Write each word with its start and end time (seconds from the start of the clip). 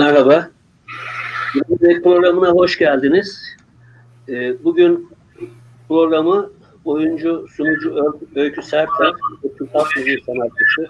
Merhaba. 0.00 0.50
Bugün 1.68 2.02
programına 2.02 2.50
hoş 2.50 2.78
geldiniz. 2.78 3.56
Ee, 4.28 4.64
bugün 4.64 5.08
programı 5.88 6.50
oyuncu, 6.84 7.46
sunucu 7.48 7.94
Ö- 7.94 8.40
Öykü 8.40 8.62
Serter, 8.62 9.12
Türk 9.42 9.96
Müziği 9.96 10.22
sanatçısı, 10.26 10.86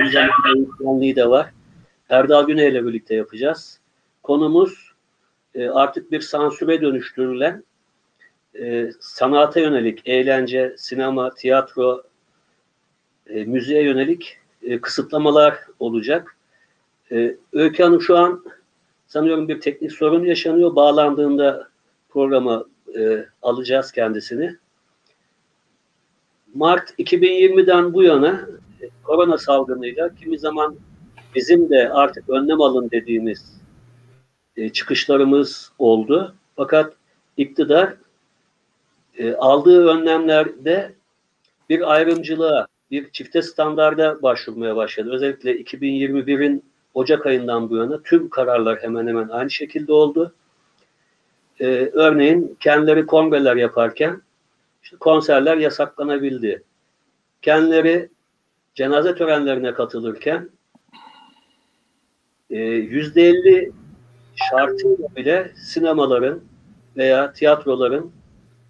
müzisyenliği 0.00 1.16
de 1.16 1.28
var. 1.28 1.50
Erdal 2.08 2.46
Güney 2.46 2.68
ile 2.68 2.86
birlikte 2.86 3.14
yapacağız. 3.14 3.80
Konumuz 4.22 4.92
e, 5.54 5.68
artık 5.68 6.12
bir 6.12 6.20
sansüre 6.20 6.80
dönüştürülen 6.80 7.64
e, 8.60 8.90
sanata 9.00 9.60
yönelik 9.60 10.02
eğlence, 10.04 10.74
sinema, 10.78 11.34
tiyatro, 11.34 12.02
e, 13.26 13.44
müziğe 13.44 13.82
yönelik 13.82 14.38
kısıtlamalar 14.82 15.58
olacak. 15.78 16.36
E, 17.12 17.36
Öykü 17.52 17.82
Hanım 17.82 18.00
şu 18.00 18.16
an 18.16 18.44
sanıyorum 19.06 19.48
bir 19.48 19.60
teknik 19.60 19.92
sorun 19.92 20.24
yaşanıyor. 20.24 20.76
Bağlandığında 20.76 21.68
programa 22.08 22.64
e, 22.98 23.24
alacağız 23.42 23.92
kendisini. 23.92 24.56
Mart 26.54 26.98
2020'den 26.98 27.92
bu 27.92 28.02
yana 28.02 28.48
e, 28.80 28.88
korona 29.02 29.38
salgınıyla 29.38 30.14
kimi 30.14 30.38
zaman 30.38 30.76
bizim 31.34 31.70
de 31.70 31.90
artık 31.92 32.28
önlem 32.28 32.60
alın 32.60 32.90
dediğimiz 32.90 33.60
e, 34.56 34.68
çıkışlarımız 34.68 35.72
oldu. 35.78 36.34
Fakat 36.56 36.92
iktidar 37.36 37.94
e, 39.18 39.34
aldığı 39.34 39.86
önlemlerde 39.86 40.92
bir 41.70 41.92
ayrımcılığa, 41.92 42.66
bir 42.90 43.10
çifte 43.10 43.42
standarda 43.42 44.22
başvurmaya 44.22 44.76
başladı. 44.76 45.10
Özellikle 45.12 45.62
2021'in 45.62 46.62
Ocak 46.94 47.26
ayından 47.26 47.70
bu 47.70 47.76
yana 47.76 48.02
tüm 48.02 48.30
kararlar 48.30 48.82
hemen 48.82 49.06
hemen 49.06 49.28
aynı 49.28 49.50
şekilde 49.50 49.92
oldu. 49.92 50.34
Ee, 51.60 51.90
örneğin 51.92 52.56
kendileri 52.60 53.06
kongreler 53.06 53.56
yaparken 53.56 54.22
işte 54.82 54.96
konserler 54.96 55.56
yasaklanabildi. 55.56 56.62
Kendileri 57.42 58.08
cenaze 58.74 59.14
törenlerine 59.14 59.74
katılırken 59.74 60.50
e, 62.50 62.58
yüzde 62.64 63.22
elli 63.22 63.72
şartıyla 64.50 65.08
bile 65.16 65.52
sinemaların 65.56 66.40
veya 66.96 67.32
tiyatroların 67.32 68.12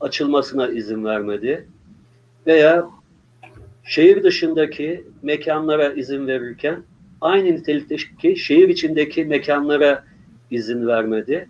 açılmasına 0.00 0.69
izin 0.69 1.05
vermedi. 1.05 1.69
Veya 2.47 2.86
şehir 3.84 4.22
dışındaki 4.22 5.05
mekanlara 5.22 5.92
izin 5.92 6.27
verirken 6.27 6.83
aynı 7.25 7.44
nitelikteki 7.44 8.36
şehir 8.36 8.69
içindeki 8.69 9.25
mekanlara 9.25 10.05
izin 10.50 10.86
vermedi. 10.86 11.48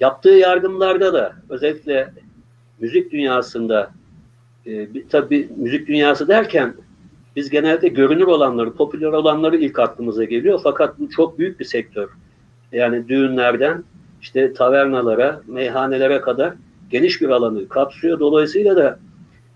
Yaptığı 0.00 0.30
yardımlarda 0.30 1.12
da 1.12 1.32
özellikle 1.48 2.12
müzik 2.78 3.12
dünyasında 3.12 3.90
e, 4.66 4.88
tabi 5.08 5.48
müzik 5.56 5.88
dünyası 5.88 6.28
derken 6.28 6.74
biz 7.36 7.50
genelde 7.50 7.88
görünür 7.88 8.26
olanları, 8.26 8.72
popüler 8.72 9.06
olanları 9.06 9.56
ilk 9.56 9.78
aklımıza 9.78 10.24
geliyor. 10.24 10.60
Fakat 10.62 10.98
bu 10.98 11.10
çok 11.10 11.38
büyük 11.38 11.60
bir 11.60 11.64
sektör. 11.64 12.08
Yani 12.72 13.08
düğünlerden 13.08 13.84
işte 14.20 14.52
tavernalara, 14.52 15.42
meyhanelere 15.46 16.20
kadar 16.20 16.54
geniş 16.90 17.20
bir 17.20 17.28
alanı 17.28 17.68
kapsıyor. 17.68 18.20
Dolayısıyla 18.20 18.76
da 18.76 18.98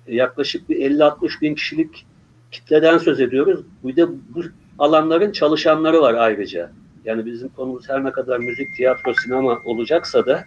yaklaşık 0.08 0.68
bir 0.68 0.76
50-60 0.76 1.40
bin 1.40 1.54
kişilik 1.54 2.06
kitleden 2.52 2.98
söz 2.98 3.20
ediyoruz. 3.20 3.60
Bir 3.84 3.96
de 3.96 4.06
bu 4.08 4.42
alanların 4.78 5.32
çalışanları 5.32 6.00
var 6.02 6.14
ayrıca. 6.14 6.70
Yani 7.04 7.26
bizim 7.26 7.48
konumuz 7.48 7.88
her 7.88 8.04
ne 8.04 8.12
kadar 8.12 8.38
müzik, 8.38 8.74
tiyatro, 8.74 9.14
sinema 9.14 9.58
olacaksa 9.64 10.26
da 10.26 10.44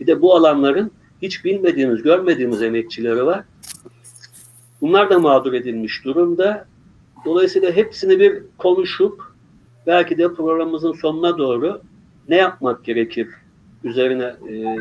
bir 0.00 0.06
de 0.06 0.22
bu 0.22 0.36
alanların 0.36 0.90
hiç 1.22 1.44
bilmediğimiz, 1.44 2.02
görmediğimiz 2.02 2.62
emekçileri 2.62 3.26
var. 3.26 3.44
Bunlar 4.80 5.10
da 5.10 5.18
mağdur 5.18 5.52
edilmiş 5.52 6.04
durumda. 6.04 6.66
Dolayısıyla 7.24 7.72
hepsini 7.72 8.20
bir 8.20 8.42
konuşup 8.58 9.22
belki 9.86 10.18
de 10.18 10.34
programımızın 10.34 10.92
sonuna 10.92 11.38
doğru 11.38 11.82
ne 12.28 12.36
yapmak 12.36 12.84
gerekir 12.84 13.28
üzerine 13.84 14.24
e, 14.24 14.76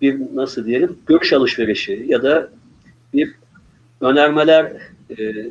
bir 0.00 0.20
nasıl 0.34 0.64
diyelim 0.64 0.98
görüş 1.06 1.32
alışverişi 1.32 2.04
ya 2.08 2.22
da 2.22 2.50
bir 3.14 3.34
önermeler 4.00 4.72
e, 5.18 5.46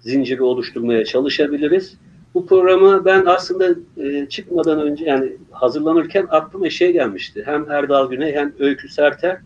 zinciri 0.00 0.42
oluşturmaya 0.42 1.04
çalışabiliriz. 1.04 1.98
Bu 2.34 2.46
programı 2.46 3.04
ben 3.04 3.24
aslında 3.26 3.74
e, 3.96 4.26
çıkmadan 4.26 4.80
önce 4.80 5.04
yani 5.04 5.32
hazırlanırken 5.50 6.26
aklıma 6.30 6.70
şey 6.70 6.92
gelmişti. 6.92 7.42
Hem 7.46 7.70
Erdal 7.70 8.10
Güney 8.10 8.34
hem 8.34 8.52
Öykü 8.58 8.88
Serter 8.88 9.40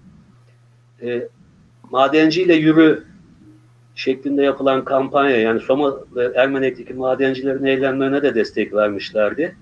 e, 1.02 1.28
madenciyle 1.90 2.54
yürü 2.54 3.04
şeklinde 3.94 4.42
yapılan 4.42 4.84
kampanya 4.84 5.36
yani 5.36 5.60
Soma 5.60 5.94
ve 6.16 6.32
Ermenek'teki 6.34 6.94
madencilerin 6.94 7.64
eylemlerine 7.64 8.22
de 8.22 8.34
destek 8.34 8.74
vermişlerdi. 8.74 9.56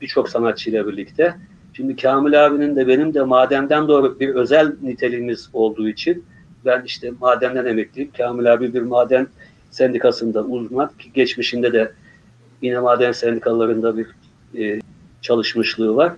Birçok 0.00 0.28
sanatçıyla 0.28 0.86
birlikte. 0.86 1.34
Şimdi 1.72 1.96
Kamil 1.96 2.46
abinin 2.46 2.76
de 2.76 2.88
benim 2.88 3.14
de 3.14 3.22
madenden 3.22 3.88
doğru 3.88 4.20
bir 4.20 4.28
özel 4.28 4.72
niteliğimiz 4.82 5.50
olduğu 5.52 5.88
için 5.88 6.24
ben 6.64 6.82
işte 6.86 7.12
madenden 7.20 7.66
emekliyim. 7.66 8.10
Kamil 8.16 8.52
abi 8.52 8.74
bir 8.74 8.82
maden 8.82 9.26
sendikasında 9.74 10.44
uzman 10.44 10.90
ki 10.98 11.12
geçmişinde 11.14 11.72
de 11.72 11.92
yine 12.62 12.78
maden 12.78 13.12
sendikalarında 13.12 13.96
bir 13.96 14.06
e, 14.58 14.80
çalışmışlığı 15.22 15.96
var. 15.96 16.12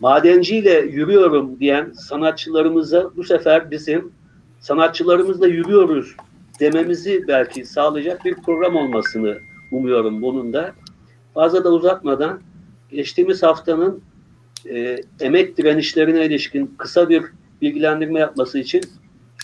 Madenciyle 0.00 0.80
yürüyorum 0.80 1.60
diyen 1.60 1.92
sanatçılarımıza 1.92 3.10
bu 3.16 3.24
sefer 3.24 3.70
bizim 3.70 4.12
sanatçılarımızla 4.60 5.46
yürüyoruz 5.46 6.16
dememizi 6.60 7.24
belki 7.28 7.64
sağlayacak 7.64 8.24
bir 8.24 8.34
program 8.34 8.76
olmasını 8.76 9.38
umuyorum 9.72 10.22
bunun 10.22 10.52
da. 10.52 10.72
Fazla 11.34 11.64
da 11.64 11.72
uzatmadan 11.72 12.40
geçtiğimiz 12.90 13.42
haftanın 13.42 14.02
e, 14.70 14.98
emek 15.20 15.58
direnişlerine 15.58 16.26
ilişkin 16.26 16.74
kısa 16.78 17.08
bir 17.08 17.22
bilgilendirme 17.62 18.20
yapması 18.20 18.58
için 18.58 18.80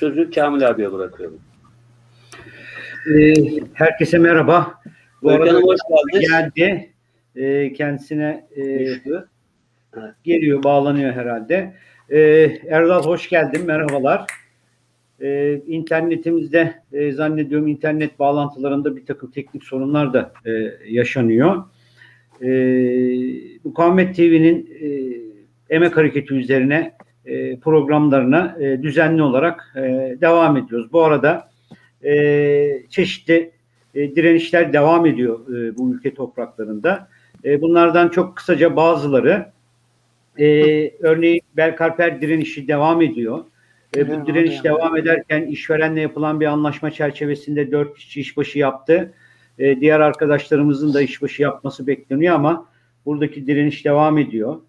sözü 0.01 0.31
Kamil 0.31 0.69
abiye 0.69 0.93
bırakıyorum. 0.93 1.39
Ee, 3.11 3.35
herkese 3.73 4.19
merhaba. 4.19 4.75
Bu 5.23 5.31
arada 5.31 5.53
hoş 5.53 5.79
geldiniz. 6.13 6.31
Geldi. 6.31 6.91
Ee, 7.37 7.73
kendisine 7.73 8.47
e, 8.57 8.87
geliyor, 10.25 10.63
bağlanıyor 10.63 11.13
herhalde. 11.13 11.75
Ee, 12.11 12.19
Erdal 12.69 13.05
hoş 13.05 13.29
geldin, 13.29 13.67
merhabalar. 13.67 14.27
Ee, 15.21 15.61
internetimizde 15.67 16.75
e, 16.93 17.13
zannediyorum 17.13 17.69
internet 17.69 18.19
bağlantılarında 18.19 18.97
bir 18.97 19.07
takım 19.07 19.31
teknik 19.31 19.65
sorunlar 19.65 20.13
da 20.13 20.33
e, 20.47 20.51
yaşanıyor. 20.89 21.65
E, 22.43 22.49
Mukavemet 23.65 24.17
TV'nin 24.17 24.71
e, 24.81 24.89
emek 25.75 25.97
hareketi 25.97 26.35
üzerine 26.35 26.93
e, 27.25 27.61
programlarına 27.61 28.57
e, 28.61 28.83
düzenli 28.83 29.23
olarak 29.23 29.75
e, 29.77 29.81
devam 30.21 30.57
ediyoruz. 30.57 30.93
Bu 30.93 31.03
arada 31.03 31.52
e, 32.05 32.83
çeşitli 32.91 33.51
e, 33.95 34.17
direnişler 34.17 34.73
devam 34.73 35.07
ediyor 35.07 35.57
e, 35.57 35.77
bu 35.77 35.95
ülke 35.95 36.15
topraklarında. 36.15 37.09
E, 37.45 37.63
bunlardan 37.63 38.09
çok 38.09 38.37
kısaca 38.37 38.77
bazıları 38.77 39.53
e, 40.39 40.47
örneğin 41.01 41.41
Belkarper 41.57 42.21
direnişi 42.21 42.69
devam 42.69 43.03
ediyor. 43.03 43.45
E, 43.97 44.09
bu 44.09 44.27
direniş 44.27 44.65
devam 44.65 44.97
ederken 44.97 45.47
işverenle 45.47 46.01
yapılan 46.01 46.41
bir 46.41 46.47
anlaşma 46.47 46.91
çerçevesinde 46.91 47.73
dört 47.73 47.99
kişi 47.99 48.21
işbaşı 48.21 48.59
yaptı. 48.59 49.13
E, 49.59 49.81
diğer 49.81 50.01
arkadaşlarımızın 50.01 50.95
da 50.95 51.03
işbaşı 51.03 51.43
yapması 51.43 51.87
bekleniyor 51.87 52.35
ama 52.35 52.69
buradaki 53.07 53.47
direniş 53.47 53.85
devam 53.85 54.19
ediyor. 54.19 54.61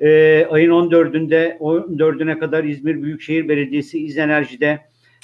E, 0.00 0.46
ayın 0.50 0.70
14'ünde 0.70 1.58
14'üne 1.58 2.38
kadar 2.38 2.64
İzmir 2.64 3.02
Büyükşehir 3.02 3.48
Belediyesi 3.48 4.04
İzenerji'de 4.04 4.80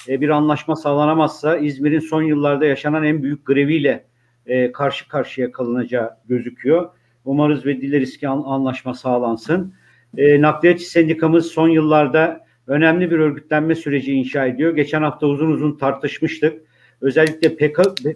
e, 0.09 0.21
bir 0.21 0.29
anlaşma 0.29 0.75
sağlanamazsa 0.75 1.57
İzmir'in 1.57 1.99
son 1.99 2.21
yıllarda 2.21 2.65
yaşanan 2.65 3.03
en 3.03 3.23
büyük 3.23 3.45
greviyle 3.45 4.05
e, 4.45 4.71
karşı 4.71 5.07
karşıya 5.07 5.51
kalınacağı 5.51 6.09
gözüküyor. 6.25 6.89
Umarız 7.25 7.65
ve 7.65 7.81
dileriz 7.81 8.17
ki 8.17 8.27
an, 8.27 8.43
anlaşma 8.45 8.93
sağlansın. 8.93 9.73
E, 10.17 10.41
Nakliyatçı 10.41 10.89
Sendikamız 10.89 11.45
son 11.45 11.69
yıllarda 11.69 12.45
önemli 12.67 13.11
bir 13.11 13.19
örgütlenme 13.19 13.75
süreci 13.75 14.13
inşa 14.13 14.45
ediyor. 14.45 14.75
Geçen 14.75 15.01
hafta 15.01 15.27
uzun 15.27 15.51
uzun 15.51 15.77
tartışmıştık. 15.77 16.61
Özellikle 17.01 17.55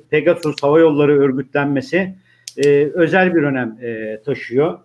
Pegasus 0.09 0.55
Hava 0.61 0.79
Yolları 0.79 1.19
örgütlenmesi 1.19 2.15
e, 2.57 2.69
özel 2.93 3.35
bir 3.35 3.43
önem 3.43 3.77
taşıyor. 4.25 4.79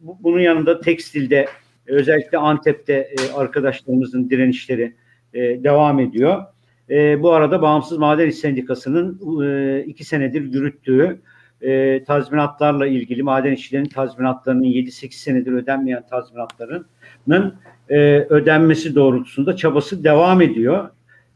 Bunun 0.00 0.40
yanında 0.40 0.80
tekstilde 0.80 1.46
özellikle 1.86 2.38
Antep'te 2.38 3.10
arkadaşlarımızın 3.34 4.30
direnişleri 4.30 4.94
e, 5.38 5.64
devam 5.64 6.00
ediyor. 6.00 6.44
E, 6.90 7.22
bu 7.22 7.32
arada 7.32 7.62
Bağımsız 7.62 7.98
Maden 7.98 8.28
İş 8.28 8.36
Sendikası'nın 8.36 9.20
e, 9.44 9.80
iki 9.84 10.04
senedir 10.04 10.42
yürüttüğü 10.42 11.20
e, 11.60 12.04
tazminatlarla 12.04 12.86
ilgili 12.86 13.22
maden 13.22 13.52
işçilerinin 13.52 13.88
tazminatlarının 13.88 14.64
7-8 14.64 15.12
senedir 15.12 15.52
ödenmeyen 15.52 16.06
tazminatlarının 16.10 17.54
e, 17.88 17.98
ödenmesi 18.30 18.94
doğrultusunda 18.94 19.56
çabası 19.56 20.04
devam 20.04 20.42
ediyor. 20.42 20.88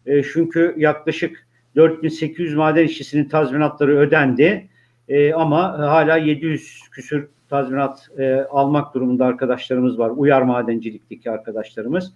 E, 0.06 0.22
çünkü 0.22 0.74
yaklaşık 0.78 1.46
4800 1.76 2.54
maden 2.54 2.84
işçisinin 2.84 3.24
tazminatları 3.24 3.98
ödendi 3.98 4.68
e, 5.08 5.32
ama 5.32 5.78
hala 5.78 6.16
700 6.16 6.80
küsür 6.92 7.28
tazminat 7.50 8.08
e, 8.18 8.34
almak 8.34 8.94
durumunda 8.94 9.26
arkadaşlarımız 9.26 9.98
var. 9.98 10.10
Uyar 10.16 10.42
madencilikteki 10.42 11.30
arkadaşlarımız. 11.30 12.12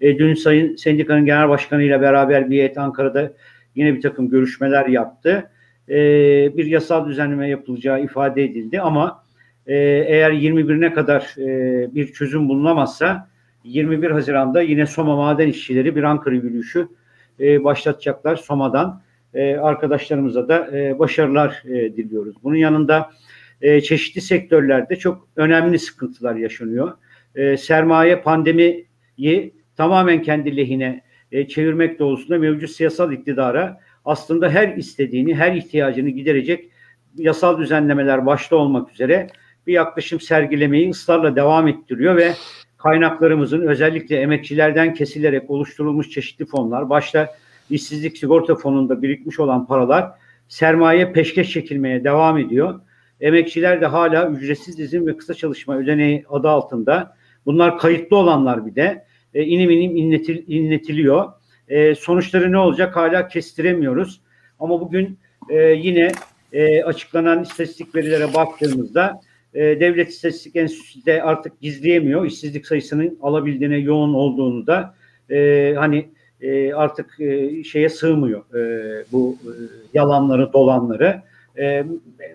E, 0.00 0.18
dün 0.18 0.34
Sayın 0.34 0.76
Sendikanın 0.76 1.24
Genel 1.24 1.48
Başkanı 1.48 1.82
ile 1.82 2.00
beraber 2.00 2.50
bir 2.50 2.56
heyet 2.56 2.78
Ankara'da 2.78 3.32
yine 3.74 3.94
bir 3.94 4.00
takım 4.00 4.30
görüşmeler 4.30 4.86
yaptı. 4.86 5.50
E, 5.88 5.96
bir 6.56 6.66
yasal 6.66 7.08
düzenleme 7.08 7.48
yapılacağı 7.48 8.02
ifade 8.04 8.44
edildi 8.44 8.80
ama 8.80 9.24
e, 9.66 9.74
eğer 10.06 10.30
21'ine 10.30 10.94
kadar 10.94 11.34
e, 11.38 11.94
bir 11.94 12.12
çözüm 12.12 12.48
bulunamazsa 12.48 13.28
21 13.64 14.10
Haziran'da 14.10 14.62
yine 14.62 14.86
Soma 14.86 15.16
maden 15.16 15.48
işçileri 15.48 15.96
bir 15.96 16.02
Ankara 16.02 16.34
yürüyüşü 16.34 16.88
e, 17.40 17.64
başlatacaklar 17.64 18.36
Soma'dan. 18.36 19.02
E, 19.34 19.56
arkadaşlarımıza 19.56 20.48
da 20.48 20.78
e, 20.78 20.98
başarılar 20.98 21.62
e, 21.64 21.96
diliyoruz. 21.96 22.36
Bunun 22.42 22.56
yanında 22.56 23.10
e, 23.62 23.80
çeşitli 23.80 24.20
sektörlerde 24.20 24.96
çok 24.96 25.28
önemli 25.36 25.78
sıkıntılar 25.78 26.34
yaşanıyor. 26.34 26.92
E, 27.34 27.56
sermaye 27.56 28.20
pandemiyi 28.20 28.86
tamamen 29.76 30.22
kendi 30.22 30.56
lehine 30.56 31.02
e, 31.32 31.48
çevirmek 31.48 31.98
doğrultusunda 31.98 32.38
mevcut 32.38 32.70
siyasal 32.70 33.12
iktidara 33.12 33.80
aslında 34.04 34.50
her 34.50 34.76
istediğini, 34.76 35.34
her 35.34 35.52
ihtiyacını 35.52 36.10
giderecek 36.10 36.70
yasal 37.16 37.58
düzenlemeler 37.58 38.26
başta 38.26 38.56
olmak 38.56 38.92
üzere 38.92 39.26
bir 39.66 39.72
yaklaşım 39.72 40.20
sergilemeyi 40.20 40.90
ısrarla 40.90 41.36
devam 41.36 41.68
ettiriyor 41.68 42.16
ve 42.16 42.32
kaynaklarımızın 42.76 43.60
özellikle 43.66 44.20
emekçilerden 44.20 44.94
kesilerek 44.94 45.50
oluşturulmuş 45.50 46.10
çeşitli 46.10 46.46
fonlar, 46.46 46.90
başta 46.90 47.34
işsizlik 47.70 48.18
sigorta 48.18 48.54
fonunda 48.54 49.02
birikmiş 49.02 49.40
olan 49.40 49.66
paralar 49.66 50.10
sermaye 50.48 51.12
peşkeş 51.12 51.50
çekilmeye 51.50 52.04
devam 52.04 52.38
ediyor. 52.38 52.80
Emekçiler 53.20 53.80
de 53.80 53.86
hala 53.86 54.30
ücretsiz 54.30 54.80
izin 54.80 55.06
ve 55.06 55.16
kısa 55.16 55.34
çalışma 55.34 55.76
ödeneği 55.76 56.24
adı 56.28 56.48
altında. 56.48 57.16
Bunlar 57.46 57.78
kayıtlı 57.78 58.16
olanlar 58.16 58.66
bir 58.66 58.74
de 58.74 59.04
e, 59.34 59.42
inim 59.42 59.70
inim 59.70 59.96
inletil, 59.96 60.44
inletiliyor. 60.48 61.32
E, 61.68 61.94
sonuçları 61.94 62.52
ne 62.52 62.58
olacak 62.58 62.96
hala 62.96 63.28
kestiremiyoruz. 63.28 64.20
Ama 64.60 64.80
bugün 64.80 65.18
e, 65.50 65.58
yine 65.58 66.12
e, 66.52 66.82
açıklanan 66.82 67.42
istatistik 67.42 67.94
verilere 67.94 68.34
baktığımızda 68.34 69.20
e, 69.54 69.60
Devlet 69.60 70.08
İstatistik 70.08 70.56
Enstitüsü 70.56 71.06
de 71.06 71.22
artık 71.22 71.60
gizleyemiyor. 71.60 72.26
İşsizlik 72.26 72.66
sayısının 72.66 73.18
alabildiğine 73.22 73.76
yoğun 73.76 74.14
olduğunu 74.14 74.66
da 74.66 74.94
e, 75.30 75.74
hani 75.78 76.08
e, 76.40 76.72
artık 76.72 77.20
e, 77.20 77.64
şeye 77.64 77.88
sığmıyor 77.88 78.54
e, 78.54 79.04
bu 79.12 79.36
e, 79.44 79.50
yalanları 79.94 80.52
dolanları 80.52 81.22
e, 81.58 81.84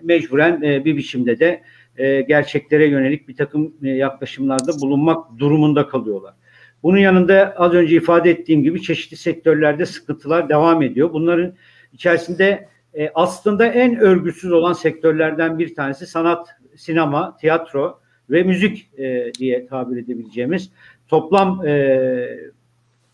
mecburen 0.02 0.62
e, 0.62 0.84
bir 0.84 0.96
biçimde 0.96 1.38
de 1.38 1.62
e, 1.98 2.20
gerçeklere 2.20 2.86
yönelik 2.86 3.28
bir 3.28 3.36
takım 3.36 3.74
e, 3.82 3.88
yaklaşımlarda 3.88 4.80
bulunmak 4.80 5.38
durumunda 5.38 5.88
kalıyorlar. 5.88 6.34
Bunun 6.82 6.98
yanında 6.98 7.54
az 7.56 7.72
önce 7.72 7.96
ifade 7.96 8.30
ettiğim 8.30 8.62
gibi 8.62 8.82
çeşitli 8.82 9.16
sektörlerde 9.16 9.86
sıkıntılar 9.86 10.48
devam 10.48 10.82
ediyor. 10.82 11.12
Bunların 11.12 11.52
içerisinde 11.92 12.68
e, 12.94 13.10
aslında 13.14 13.66
en 13.66 13.96
örgütsüz 13.96 14.52
olan 14.52 14.72
sektörlerden 14.72 15.58
bir 15.58 15.74
tanesi 15.74 16.06
sanat, 16.06 16.48
sinema, 16.76 17.36
tiyatro 17.36 18.00
ve 18.30 18.42
müzik 18.42 18.98
e, 18.98 19.32
diye 19.38 19.66
tabir 19.66 19.96
edebileceğimiz 19.96 20.70
toplam 21.08 21.66
e, 21.66 22.38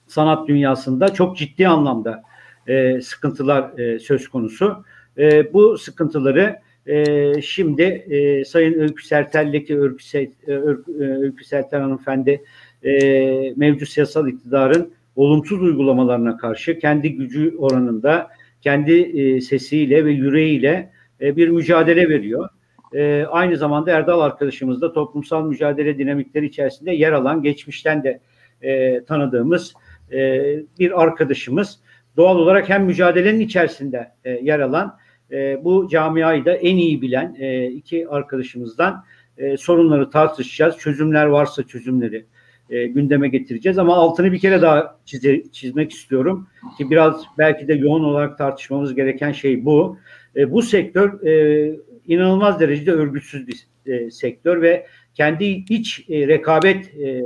sanat 0.06 0.48
dünyasında 0.48 1.14
çok 1.14 1.36
ciddi 1.36 1.68
anlamda 1.68 2.22
e, 2.66 3.00
sıkıntılar 3.00 3.78
e, 3.78 3.98
söz 3.98 4.28
konusu. 4.28 4.84
E, 5.18 5.52
bu 5.52 5.78
sıkıntıları 5.78 6.56
e, 6.86 7.42
şimdi 7.42 7.82
e, 7.82 8.44
Sayın 8.44 8.80
Öykü 8.80 9.06
Sertel'deki 9.06 9.80
Öykü, 9.80 10.30
Öykü, 10.46 10.92
Öykü 10.98 11.44
Sertel 11.44 11.80
hanımefendi 11.80 12.44
e, 12.86 13.54
mevcut 13.56 13.88
siyasal 13.88 14.28
iktidarın 14.28 14.92
olumsuz 15.16 15.62
uygulamalarına 15.62 16.36
karşı 16.36 16.78
kendi 16.78 17.12
gücü 17.12 17.56
oranında, 17.58 18.30
kendi 18.60 18.92
e, 18.92 19.40
sesiyle 19.40 20.04
ve 20.04 20.10
yüreğiyle 20.10 20.90
e, 21.20 21.36
bir 21.36 21.48
mücadele 21.48 22.08
veriyor. 22.08 22.48
E, 22.94 23.24
aynı 23.30 23.56
zamanda 23.56 23.90
Erdal 23.90 24.20
arkadaşımız 24.20 24.80
da 24.80 24.92
toplumsal 24.92 25.46
mücadele 25.46 25.98
dinamikleri 25.98 26.46
içerisinde 26.46 26.92
yer 26.92 27.12
alan, 27.12 27.42
geçmişten 27.42 28.04
de 28.04 28.20
e, 28.62 29.04
tanıdığımız 29.04 29.74
e, 30.12 30.42
bir 30.78 31.02
arkadaşımız. 31.02 31.80
Doğal 32.16 32.38
olarak 32.38 32.68
hem 32.68 32.84
mücadelenin 32.84 33.40
içerisinde 33.40 34.12
e, 34.24 34.30
yer 34.30 34.60
alan, 34.60 34.96
e, 35.30 35.64
bu 35.64 35.88
camiayı 35.90 36.44
da 36.44 36.52
en 36.52 36.76
iyi 36.76 37.02
bilen 37.02 37.36
e, 37.38 37.66
iki 37.66 38.08
arkadaşımızdan 38.08 39.04
e, 39.38 39.56
sorunları 39.56 40.10
tartışacağız. 40.10 40.78
Çözümler 40.78 41.26
varsa 41.26 41.62
çözümleri 41.62 42.26
e, 42.70 42.86
gündeme 42.86 43.28
getireceğiz. 43.28 43.78
Ama 43.78 43.94
altını 43.96 44.32
bir 44.32 44.38
kere 44.38 44.62
daha 44.62 44.98
çize, 45.04 45.42
çizmek 45.52 45.92
istiyorum 45.92 46.48
ki 46.78 46.90
biraz 46.90 47.24
belki 47.38 47.68
de 47.68 47.74
yoğun 47.74 48.04
olarak 48.04 48.38
tartışmamız 48.38 48.94
gereken 48.94 49.32
şey 49.32 49.64
bu. 49.64 49.98
E, 50.36 50.52
bu 50.52 50.62
sektör 50.62 51.26
e, 51.26 51.72
inanılmaz 52.06 52.60
derecede 52.60 52.92
örgütsüz 52.92 53.48
bir 53.48 53.66
e, 53.86 54.10
sektör 54.10 54.62
ve 54.62 54.86
kendi 55.14 55.44
iç 55.44 56.04
e, 56.08 56.28
rekabet 56.28 56.94
e, 56.94 57.22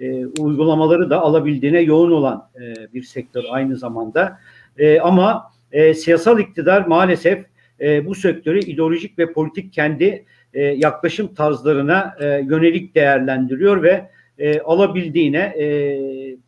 e, 0.00 0.26
uygulamaları 0.26 1.10
da 1.10 1.20
alabildiğine 1.20 1.80
yoğun 1.80 2.10
olan 2.10 2.50
e, 2.60 2.94
bir 2.94 3.02
sektör 3.02 3.44
aynı 3.50 3.76
zamanda. 3.76 4.38
E, 4.78 5.00
ama 5.00 5.52
e, 5.72 5.94
siyasal 5.94 6.40
iktidar 6.40 6.86
maalesef 6.86 7.44
e, 7.80 8.06
bu 8.06 8.14
sektörü 8.14 8.60
ideolojik 8.60 9.18
ve 9.18 9.32
politik 9.32 9.72
kendi 9.72 10.24
e, 10.54 10.62
yaklaşım 10.62 11.34
tarzlarına 11.34 12.16
e, 12.20 12.24
yönelik 12.26 12.94
değerlendiriyor 12.94 13.82
ve 13.82 14.10
e, 14.38 14.60
alabildiğine 14.60 15.38
e, 15.38 15.66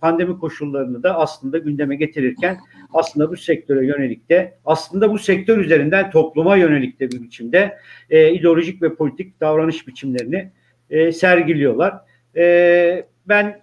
pandemi 0.00 0.38
koşullarını 0.38 1.02
da 1.02 1.18
aslında 1.18 1.58
gündeme 1.58 1.96
getirirken 1.96 2.58
aslında 2.92 3.30
bu 3.30 3.36
sektöre 3.36 3.86
yönelik 3.86 4.28
de 4.28 4.54
aslında 4.64 5.12
bu 5.12 5.18
sektör 5.18 5.58
üzerinden 5.58 6.10
topluma 6.10 6.56
yönelik 6.56 7.00
de 7.00 7.10
bir 7.10 7.22
biçimde 7.22 7.78
e, 8.10 8.32
ideolojik 8.32 8.82
ve 8.82 8.94
politik 8.94 9.40
davranış 9.40 9.86
biçimlerini 9.86 10.50
e, 10.90 11.12
sergiliyorlar. 11.12 11.94
E, 12.36 13.04
ben 13.28 13.60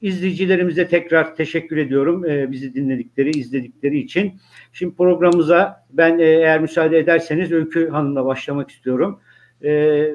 izleyicilerimize 0.00 0.88
tekrar 0.88 1.36
teşekkür 1.36 1.76
ediyorum 1.76 2.24
e, 2.24 2.52
bizi 2.52 2.74
dinledikleri, 2.74 3.30
izledikleri 3.30 3.98
için. 3.98 4.40
Şimdi 4.72 4.96
programımıza 4.96 5.86
ben 5.90 6.18
e, 6.18 6.24
eğer 6.24 6.60
müsaade 6.60 6.98
ederseniz 6.98 7.52
Öykü 7.52 7.88
Hanım'la 7.88 8.24
başlamak 8.24 8.70
istiyorum. 8.70 9.20
E, 9.62 9.70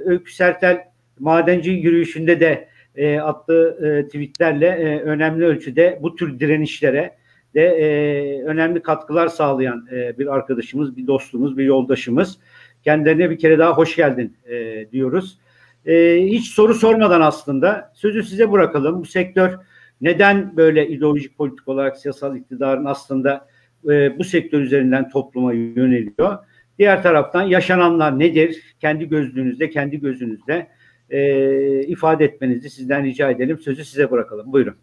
Öykü 0.05 0.33
Sertel 0.33 0.85
madenci 1.19 1.71
yürüyüşünde 1.71 2.39
de 2.39 2.69
e, 2.99 3.19
attığı 3.19 3.77
e, 3.85 4.05
tweetlerle 4.05 4.67
e, 4.67 5.01
önemli 5.01 5.45
ölçüde 5.45 5.99
bu 6.01 6.15
tür 6.15 6.39
direnişlere 6.39 7.15
de 7.55 7.61
e, 7.61 8.43
önemli 8.43 8.81
katkılar 8.81 9.27
sağlayan 9.27 9.87
e, 9.91 10.19
bir 10.19 10.33
arkadaşımız, 10.35 10.97
bir 10.97 11.07
dostumuz, 11.07 11.57
bir 11.57 11.63
yoldaşımız. 11.63 12.39
Kendilerine 12.83 13.29
bir 13.29 13.37
kere 13.37 13.59
daha 13.59 13.73
hoş 13.73 13.95
geldin 13.95 14.37
e, 14.49 14.85
diyoruz. 14.91 15.39
E, 15.85 16.25
hiç 16.25 16.47
soru 16.47 16.73
sormadan 16.73 17.21
aslında 17.21 17.91
sözü 17.95 18.23
size 18.23 18.51
bırakalım. 18.51 19.01
Bu 19.01 19.05
sektör 19.05 19.53
neden 20.01 20.57
böyle 20.57 20.87
ideolojik 20.87 21.37
politik 21.37 21.67
olarak 21.67 21.97
siyasal 21.97 22.35
iktidarın 22.35 22.85
aslında 22.85 23.47
e, 23.89 24.19
bu 24.19 24.23
sektör 24.23 24.61
üzerinden 24.61 25.09
topluma 25.09 25.53
yöneliyor? 25.53 26.37
Diğer 26.79 27.03
taraftan 27.03 27.43
yaşananlar 27.43 28.19
nedir? 28.19 28.75
Kendi 28.81 29.09
gözlüğünüzde, 29.09 29.69
kendi 29.69 29.99
gözünüzde 29.99 30.67
e, 31.09 31.81
ifade 31.83 32.25
etmenizi 32.25 32.69
sizden 32.69 33.03
rica 33.03 33.29
edelim. 33.29 33.59
Sözü 33.59 33.85
size 33.85 34.11
bırakalım. 34.11 34.53
Buyurun. 34.53 34.75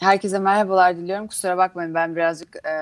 Herkese 0.00 0.38
merhabalar 0.38 0.96
diliyorum. 0.96 1.26
Kusura 1.26 1.56
bakmayın 1.56 1.94
ben 1.94 2.16
birazcık 2.16 2.56
e, 2.56 2.74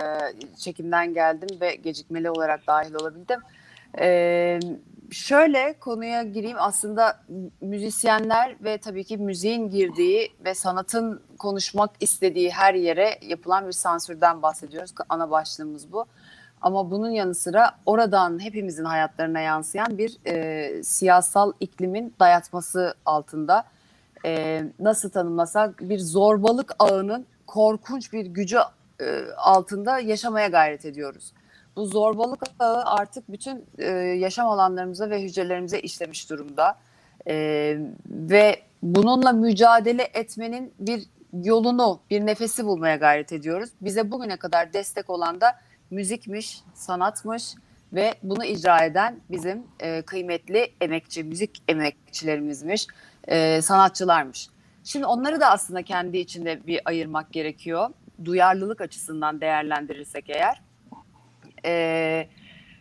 çekimden 0.57 1.15
geldim 1.15 1.49
ve 1.61 1.75
gecikmeli 1.75 2.31
olarak 2.31 2.67
dahil 2.67 2.95
olabildim. 2.95 3.41
E, 4.01 4.61
şöyle 5.11 5.75
konuya 5.81 6.23
gireyim. 6.23 6.57
Aslında 6.61 7.21
müzisyenler 7.61 8.57
ve 8.65 8.79
tabii 8.79 9.05
ki 9.05 9.17
müziğin 9.17 9.71
girdiği 9.71 10.33
ve 10.45 10.55
sanatın 10.55 11.23
konuşmak 11.39 11.91
istediği 12.01 12.51
her 12.51 12.75
yere 12.75 13.19
yapılan 13.23 13.67
bir 13.67 13.73
sansürden 13.73 14.43
bahsediyoruz. 14.43 14.95
Ana 15.09 15.31
başlığımız 15.31 15.93
bu. 15.93 16.07
Ama 16.63 16.91
bunun 16.91 17.11
yanı 17.11 17.35
sıra 17.35 17.71
oradan 17.87 18.45
hepimizin 18.45 18.85
hayatlarına 18.85 19.41
yansıyan 19.41 19.99
bir 19.99 20.17
e, 20.27 20.83
siyasal 20.83 21.53
iklimin 21.61 22.15
dayatması 22.21 22.95
altında 23.07 23.65
e, 24.25 24.63
nasıl 24.79 25.11
tanımlasak 25.11 25.81
bir 25.81 25.99
zorbalık 25.99 26.75
ağının 26.79 27.27
korkunç 27.47 28.13
bir 28.13 28.27
gücü 28.27 28.59
e, 29.01 29.23
altında 29.37 30.01
yaşamaya 30.01 30.49
gayret 30.49 30.85
ediyoruz. 30.85 31.33
Bu 31.77 31.87
zorbalık 31.87 32.43
ağı 32.59 32.85
artık 32.85 33.33
bütün 33.33 33.65
e, 33.79 33.91
yaşam 33.97 34.49
alanlarımıza 34.49 35.11
ve 35.11 35.23
hücrelerimize 35.23 35.81
işlemiş 35.81 36.31
durumda. 36.31 36.77
E, 37.27 37.35
ve 38.07 38.61
bununla 38.83 39.33
mücadele 39.33 40.03
etmenin 40.15 40.73
bir 40.79 41.03
yolunu, 41.33 42.01
bir 42.11 42.27
nefesi 42.27 42.67
bulmaya 42.67 42.97
gayret 42.97 43.33
ediyoruz. 43.33 43.71
Bize 43.81 44.11
bugüne 44.11 44.37
kadar 44.37 44.73
destek 44.73 45.11
olan 45.11 45.41
da 45.41 45.57
müzikmiş, 45.91 46.61
sanatmış 46.75 47.55
ve 47.93 48.15
bunu 48.23 48.45
icra 48.45 48.85
eden 48.85 49.21
bizim 49.31 49.63
e, 49.81 50.03
kıymetli 50.03 50.73
emekçi, 50.81 51.25
müzik 51.25 51.63
emekçilerimizmiş, 51.69 52.87
e, 53.29 53.63
sanatçılarmış. 53.63 54.49
Şimdi 54.85 55.07
onları 55.07 55.41
da 55.41 55.51
aslında 55.51 55.83
kendi 55.83 56.19
içinde 56.19 56.67
bir 56.67 56.81
ayırmak 56.85 57.33
gerekiyor. 57.33 57.91
Duyarlılık 58.25 58.81
açısından 58.81 59.41
değerlendirirsek 59.41 60.31
eğer. 60.31 60.63
E, 61.65 62.29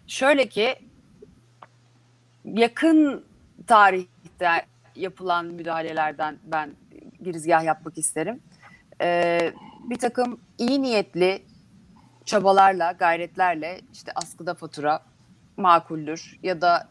şöyle 0.08 0.50
ki 0.50 0.76
yakın 2.46 3.26
tarihte 3.68 4.66
yapılan 4.96 5.46
müdahalelerden 5.46 6.38
ben 6.44 6.70
girizgah 7.24 7.64
yapmak 7.64 7.98
isterim. 7.98 8.40
E, 9.02 9.40
bir 9.90 9.98
takım 9.98 10.40
iyi 10.58 10.82
niyetli 10.82 11.42
çabalarla, 12.30 12.92
gayretlerle 12.92 13.82
işte 13.94 14.12
askıda 14.16 14.54
fatura 14.54 15.02
makuldür 15.58 16.40
ya 16.44 16.62
da 16.62 16.88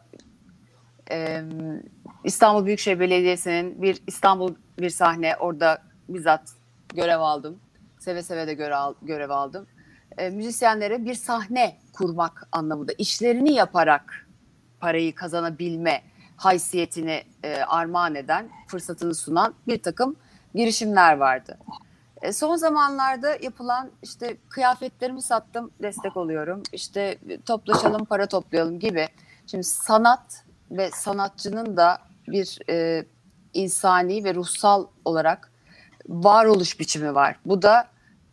e, 1.11 1.43
İstanbul 2.23 2.65
Büyükşehir 2.65 2.99
Belediyesi'nin 2.99 3.81
bir 3.81 4.01
İstanbul 4.07 4.55
bir 4.79 4.89
sahne 4.89 5.35
orada 5.35 5.81
bizzat 6.09 6.53
görev 6.95 7.19
aldım. 7.19 7.59
Seve 7.99 8.23
seve 8.23 8.47
de 8.47 8.53
görev, 8.53 8.93
görev 9.01 9.29
aldım. 9.29 9.67
E, 10.17 10.29
müzisyenlere 10.29 11.05
bir 11.05 11.13
sahne 11.13 11.77
kurmak 11.93 12.47
anlamında 12.51 12.91
işlerini 12.97 13.53
yaparak 13.53 14.27
parayı 14.79 15.15
kazanabilme 15.15 16.01
haysiyetini 16.37 17.23
e, 17.43 17.61
armağan 17.61 18.15
eden, 18.15 18.49
fırsatını 18.67 19.15
sunan 19.15 19.53
bir 19.67 19.81
takım 19.81 20.15
girişimler 20.55 21.17
vardı. 21.17 21.57
E, 22.21 22.33
son 22.33 22.55
zamanlarda 22.55 23.37
yapılan 23.41 23.91
işte 24.03 24.37
kıyafetlerimi 24.49 25.21
sattım 25.21 25.71
destek 25.81 26.17
oluyorum. 26.17 26.63
İşte 26.73 27.17
toplaşalım 27.45 28.05
para 28.05 28.25
toplayalım 28.25 28.79
gibi. 28.79 29.07
Şimdi 29.47 29.63
sanat 29.63 30.45
ve 30.71 30.89
sanatçının 30.91 31.77
da 31.77 31.97
bir 32.27 32.59
e, 32.69 33.05
insani 33.53 34.23
ve 34.23 34.35
ruhsal 34.35 34.87
olarak 35.05 35.51
varoluş 36.07 36.79
biçimi 36.79 37.15
var. 37.15 37.39
Bu 37.45 37.61
da 37.61 37.87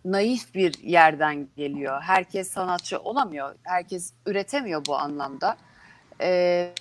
naif 0.05 0.55
bir 0.55 0.79
yerden 0.83 1.49
geliyor. 1.57 2.03
Herkes 2.03 2.51
sanatçı 2.51 2.99
olamıyor. 2.99 3.55
Herkes 3.63 4.13
üretemiyor 4.27 4.87
bu 4.87 4.97
anlamda. 4.97 5.57
E, 6.21 6.73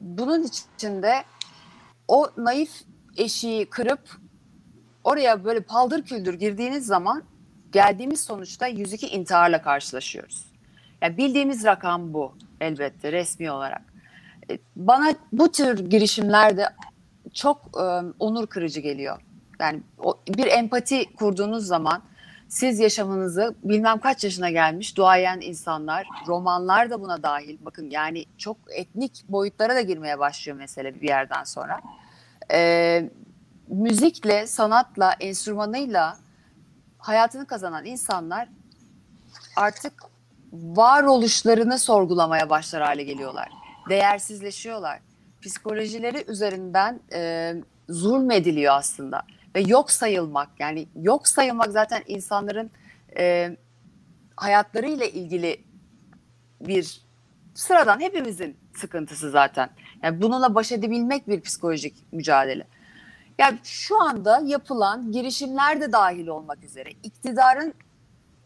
bunun 0.00 0.42
içinde 0.42 1.24
o 2.08 2.30
naif 2.36 2.70
eşiği 3.16 3.70
kırıp 3.70 4.00
oraya 5.08 5.44
böyle 5.44 5.60
paldır 5.60 6.02
küldür 6.02 6.34
girdiğiniz 6.34 6.86
zaman 6.86 7.22
geldiğimiz 7.72 8.20
sonuçta 8.20 8.66
102 8.66 9.08
intiharla 9.08 9.62
karşılaşıyoruz. 9.62 10.44
Yani 11.02 11.16
bildiğimiz 11.16 11.64
rakam 11.64 12.14
bu 12.14 12.34
elbette 12.60 13.12
resmi 13.12 13.50
olarak. 13.50 13.82
E, 14.50 14.58
bana 14.76 15.14
bu 15.32 15.52
tür 15.52 15.90
girişimler 15.90 16.56
de 16.56 16.68
çok 17.34 17.58
e, 17.76 17.84
onur 18.18 18.46
kırıcı 18.46 18.80
geliyor. 18.80 19.20
Yani 19.60 19.80
o, 19.98 20.18
bir 20.28 20.46
empati 20.46 21.14
kurduğunuz 21.14 21.66
zaman 21.66 22.02
siz 22.48 22.78
yaşamınızı 22.78 23.54
bilmem 23.64 23.98
kaç 23.98 24.24
yaşına 24.24 24.50
gelmiş 24.50 24.96
duayen 24.96 25.40
insanlar, 25.40 26.06
romanlar 26.26 26.90
da 26.90 27.00
buna 27.00 27.22
dahil. 27.22 27.58
Bakın 27.60 27.90
yani 27.90 28.24
çok 28.38 28.56
etnik 28.70 29.24
boyutlara 29.28 29.74
da 29.74 29.80
girmeye 29.80 30.18
başlıyor 30.18 30.58
mesele 30.58 31.00
bir 31.00 31.08
yerden 31.08 31.44
sonra. 31.44 31.80
Ee, 32.52 33.10
müzikle, 33.68 34.46
sanatla, 34.46 35.12
enstrümanıyla 35.20 36.16
hayatını 36.98 37.46
kazanan 37.46 37.84
insanlar 37.84 38.48
artık 39.56 39.92
varoluşlarını 40.52 41.78
sorgulamaya 41.78 42.50
başlar 42.50 42.82
hale 42.82 43.02
geliyorlar. 43.02 43.48
Değersizleşiyorlar. 43.88 45.00
Psikolojileri 45.42 46.24
üzerinden 46.28 47.00
e, 47.12 47.54
zulmediliyor 47.88 48.74
aslında 48.74 49.22
ve 49.54 49.60
yok 49.60 49.90
sayılmak 49.90 50.48
yani 50.58 50.88
yok 51.02 51.28
sayılmak 51.28 51.72
zaten 51.72 52.02
insanların 52.06 52.70
e, 53.18 53.56
hayatlarıyla 54.36 55.06
ilgili 55.06 55.64
bir 56.60 57.00
sıradan 57.54 58.00
hepimizin 58.00 58.56
sıkıntısı 58.76 59.30
zaten. 59.30 59.70
Yani 60.02 60.22
bununla 60.22 60.54
baş 60.54 60.72
edebilmek 60.72 61.28
bir 61.28 61.40
psikolojik 61.40 62.12
mücadele. 62.12 62.66
Yani 63.38 63.58
şu 63.62 64.02
anda 64.02 64.40
yapılan 64.44 65.12
girişimler 65.12 65.80
de 65.80 65.92
dahil 65.92 66.26
olmak 66.26 66.64
üzere 66.64 66.90
iktidarın 67.02 67.74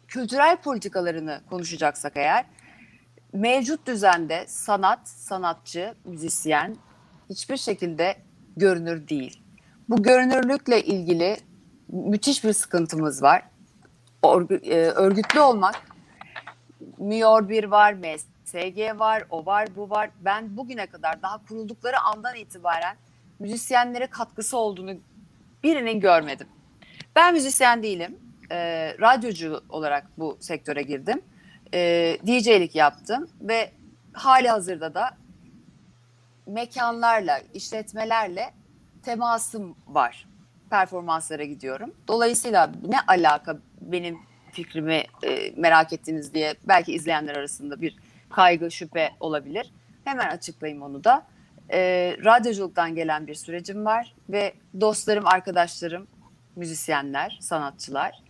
kültürel 0.08 0.56
politikalarını 0.56 1.40
konuşacaksak 1.50 2.12
eğer 2.16 2.44
mevcut 3.32 3.86
düzende 3.86 4.44
sanat, 4.46 5.08
sanatçı, 5.08 5.94
müzisyen 6.04 6.76
hiçbir 7.30 7.56
şekilde 7.56 8.16
görünür 8.56 9.08
değil. 9.08 9.42
Bu 9.88 10.02
görünürlükle 10.02 10.82
ilgili 10.82 11.36
müthiş 11.88 12.44
bir 12.44 12.52
sıkıntımız 12.52 13.22
var. 13.22 13.42
E, 14.24 14.76
örgütlü 14.76 15.40
olmak, 15.40 15.74
MIOR 16.98 17.48
1 17.48 17.64
var, 17.64 17.92
MSG 17.92 18.98
var, 18.98 19.24
o 19.30 19.46
var, 19.46 19.68
bu 19.76 19.90
var. 19.90 20.10
Ben 20.20 20.56
bugüne 20.56 20.86
kadar 20.86 21.22
daha 21.22 21.46
kuruldukları 21.46 22.00
andan 22.00 22.36
itibaren 22.36 22.96
müzisyenlere 23.42 24.06
katkısı 24.06 24.56
olduğunu 24.56 24.94
birinin 25.62 26.00
görmedim. 26.00 26.46
Ben 27.16 27.34
müzisyen 27.34 27.82
değilim. 27.82 28.18
E, 28.50 28.56
radyocu 29.00 29.62
olarak 29.68 30.06
bu 30.18 30.38
sektöre 30.40 30.82
girdim. 30.82 31.22
E, 31.74 32.18
DJ'lik 32.26 32.74
yaptım 32.74 33.28
ve 33.40 33.72
hali 34.12 34.48
hazırda 34.48 34.94
da 34.94 35.10
mekanlarla, 36.46 37.40
işletmelerle 37.54 38.50
temasım 39.02 39.76
var. 39.86 40.28
Performanslara 40.70 41.44
gidiyorum. 41.44 41.94
Dolayısıyla 42.08 42.72
ne 42.88 43.00
alaka 43.06 43.58
benim 43.80 44.18
fikrimi 44.52 45.04
e, 45.22 45.52
merak 45.56 45.92
ettiniz 45.92 46.34
diye 46.34 46.54
belki 46.68 46.92
izleyenler 46.92 47.36
arasında 47.36 47.80
bir 47.80 47.96
kaygı, 48.30 48.70
şüphe 48.70 49.10
olabilir. 49.20 49.72
Hemen 50.04 50.28
açıklayayım 50.28 50.82
onu 50.82 51.04
da. 51.04 51.26
E, 51.72 52.16
radyoculuktan 52.24 52.94
gelen 52.94 53.26
bir 53.26 53.34
sürecim 53.34 53.84
var 53.84 54.14
ve 54.28 54.54
dostlarım, 54.80 55.26
arkadaşlarım, 55.26 56.06
müzisyenler, 56.56 57.38
sanatçılar. 57.40 58.22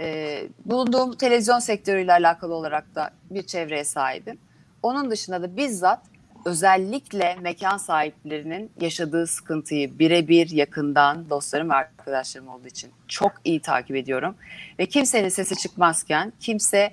E, 0.00 0.38
bulunduğum 0.64 1.16
televizyon 1.16 1.58
sektörüyle 1.58 2.12
alakalı 2.12 2.54
olarak 2.54 2.94
da 2.94 3.10
bir 3.30 3.42
çevreye 3.42 3.84
sahibim. 3.84 4.38
Onun 4.82 5.10
dışında 5.10 5.42
da 5.42 5.56
bizzat 5.56 6.00
özellikle 6.44 7.36
mekan 7.40 7.76
sahiplerinin 7.76 8.72
yaşadığı 8.80 9.26
sıkıntıyı 9.26 9.98
birebir 9.98 10.50
yakından 10.50 11.30
dostlarım 11.30 11.70
ve 11.70 11.74
arkadaşlarım 11.74 12.48
olduğu 12.48 12.66
için 12.66 12.90
çok 13.08 13.32
iyi 13.44 13.60
takip 13.60 13.96
ediyorum. 13.96 14.34
Ve 14.78 14.86
kimsenin 14.86 15.28
sesi 15.28 15.56
çıkmazken 15.56 16.32
kimse 16.40 16.92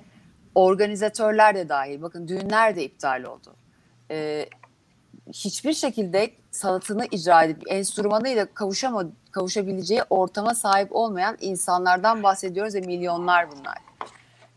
organizatörler 0.54 1.54
de 1.54 1.68
dahil 1.68 2.02
bakın 2.02 2.28
düğünler 2.28 2.76
de 2.76 2.84
iptal 2.84 3.24
oldu. 3.24 3.54
Ee, 4.10 4.46
hiçbir 5.32 5.72
şekilde 5.72 6.30
sanatını 6.50 7.06
icra 7.10 7.44
edip 7.44 7.62
enstrümanıyla 7.66 8.46
kavuşama, 8.54 9.04
kavuşabileceği 9.30 10.02
ortama 10.10 10.54
sahip 10.54 10.96
olmayan 10.96 11.36
insanlardan 11.40 12.22
bahsediyoruz 12.22 12.74
ve 12.74 12.80
milyonlar 12.80 13.50
bunlar. 13.50 13.78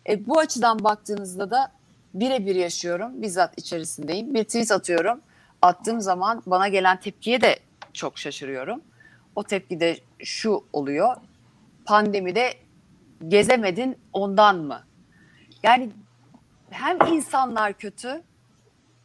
E, 0.09 0.27
bu 0.27 0.39
açıdan 0.39 0.83
baktığınızda 0.83 1.51
da 1.51 1.71
birebir 2.13 2.55
yaşıyorum. 2.55 3.21
Bizzat 3.21 3.57
içerisindeyim. 3.57 4.33
Bir 4.33 4.43
tweet 4.43 4.71
atıyorum. 4.71 5.21
Attığım 5.61 6.01
zaman 6.01 6.43
bana 6.45 6.67
gelen 6.67 6.99
tepkiye 6.99 7.41
de 7.41 7.59
çok 7.93 8.17
şaşırıyorum. 8.17 8.81
O 9.35 9.43
tepki 9.43 9.79
de 9.79 9.97
şu 10.23 10.63
oluyor. 10.73 11.15
Pandemide 11.85 12.53
gezemedin 13.27 13.97
ondan 14.13 14.57
mı? 14.57 14.83
Yani 15.63 15.89
hem 16.69 16.97
insanlar 17.13 17.73
kötü 17.73 18.21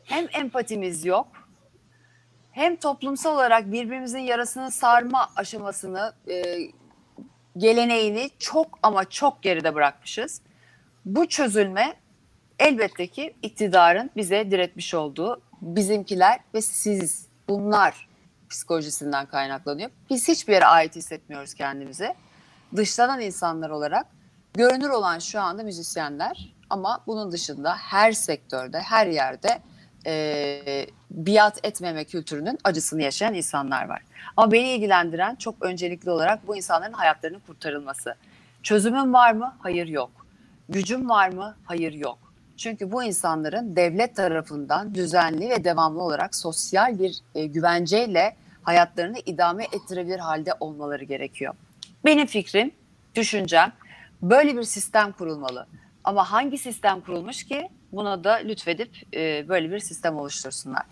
hem 0.04 0.26
empatimiz 0.32 1.04
yok. 1.04 1.39
Hem 2.60 2.76
toplumsal 2.76 3.34
olarak 3.34 3.72
birbirimizin 3.72 4.18
yarasını 4.18 4.70
sarma 4.70 5.30
aşamasını, 5.36 6.12
e, 6.28 6.58
geleneğini 7.56 8.30
çok 8.38 8.78
ama 8.82 9.04
çok 9.04 9.42
geride 9.42 9.74
bırakmışız. 9.74 10.42
Bu 11.04 11.28
çözülme 11.28 11.94
elbette 12.58 13.06
ki 13.06 13.34
iktidarın 13.42 14.10
bize 14.16 14.50
diretmiş 14.50 14.94
olduğu 14.94 15.42
bizimkiler 15.62 16.40
ve 16.54 16.62
siz 16.62 17.26
bunlar 17.48 18.08
psikolojisinden 18.50 19.26
kaynaklanıyor. 19.26 19.90
Biz 20.10 20.28
hiçbir 20.28 20.52
yere 20.52 20.66
ait 20.66 20.96
hissetmiyoruz 20.96 21.54
kendimizi. 21.54 22.14
Dışlanan 22.76 23.20
insanlar 23.20 23.70
olarak 23.70 24.06
görünür 24.54 24.90
olan 24.90 25.18
şu 25.18 25.40
anda 25.40 25.62
müzisyenler 25.62 26.54
Ama 26.70 27.02
bunun 27.06 27.32
dışında 27.32 27.76
her 27.76 28.12
sektörde, 28.12 28.80
her 28.80 29.06
yerde 29.06 29.62
e, 30.06 30.86
biat 31.10 31.60
etmeme 31.62 32.04
kültürünün 32.04 32.58
acısını 32.64 33.02
yaşayan 33.02 33.34
insanlar 33.34 33.88
var. 33.88 34.02
Ama 34.36 34.52
beni 34.52 34.68
ilgilendiren 34.68 35.34
çok 35.34 35.54
öncelikli 35.60 36.10
olarak 36.10 36.48
bu 36.48 36.56
insanların 36.56 36.92
hayatlarının 36.92 37.40
kurtarılması. 37.46 38.14
Çözümün 38.62 39.12
var 39.12 39.32
mı? 39.32 39.56
Hayır 39.58 39.86
yok. 39.86 40.10
Gücüm 40.68 41.08
var 41.08 41.28
mı? 41.28 41.56
Hayır 41.64 41.92
yok. 41.92 42.18
Çünkü 42.56 42.92
bu 42.92 43.02
insanların 43.02 43.76
devlet 43.76 44.16
tarafından 44.16 44.94
düzenli 44.94 45.50
ve 45.50 45.64
devamlı 45.64 46.02
olarak 46.02 46.34
sosyal 46.34 46.98
bir 46.98 47.18
e, 47.34 47.46
güvenceyle 47.46 48.36
hayatlarını 48.62 49.18
idame 49.26 49.64
ettirebilir 49.64 50.18
halde 50.18 50.50
olmaları 50.60 51.04
gerekiyor. 51.04 51.54
Benim 52.04 52.26
fikrim, 52.26 52.70
düşüncem 53.14 53.72
böyle 54.22 54.56
bir 54.56 54.62
sistem 54.62 55.12
kurulmalı. 55.12 55.66
Ama 56.04 56.32
hangi 56.32 56.58
sistem 56.58 57.00
kurulmuş 57.00 57.44
ki 57.44 57.68
buna 57.92 58.24
da 58.24 58.32
lütfedip 58.32 58.90
e, 59.14 59.48
böyle 59.48 59.70
bir 59.70 59.78
sistem 59.78 60.16
oluştursunlar. 60.16 60.82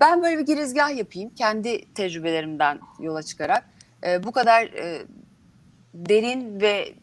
Ben 0.00 0.22
böyle 0.22 0.38
bir 0.38 0.46
girizgah 0.46 0.96
yapayım 0.96 1.34
kendi 1.34 1.94
tecrübelerimden 1.94 2.80
yola 3.00 3.22
çıkarak. 3.22 3.64
E, 4.06 4.24
bu 4.24 4.32
kadar 4.32 4.62
e, 4.62 5.06
derin 5.94 6.60
ve 6.60 6.94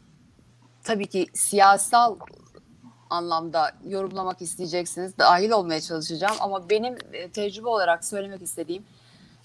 tabii 0.83 1.07
ki 1.07 1.27
siyasal 1.33 2.15
anlamda 3.09 3.71
yorumlamak 3.87 4.41
isteyeceksiniz. 4.41 5.17
Dahil 5.17 5.51
olmaya 5.51 5.81
çalışacağım 5.81 6.35
ama 6.39 6.69
benim 6.69 6.97
e, 7.13 7.29
tecrübe 7.29 7.67
olarak 7.67 8.05
söylemek 8.05 8.41
istediğim 8.41 8.83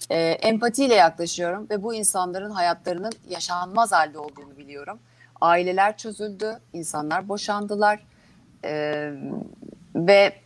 e, 0.09 0.19
empatiyle 0.19 0.95
yaklaşıyorum 0.95 1.69
ve 1.69 1.83
bu 1.83 1.93
insanların 1.93 2.51
hayatlarının 2.51 3.11
yaşanmaz 3.29 3.91
halde 3.91 4.19
olduğunu 4.19 4.57
biliyorum. 4.57 4.99
Aileler 5.41 5.97
çözüldü, 5.97 6.59
insanlar 6.73 7.29
boşandılar 7.29 8.03
e, 8.65 9.11
ve 9.95 10.40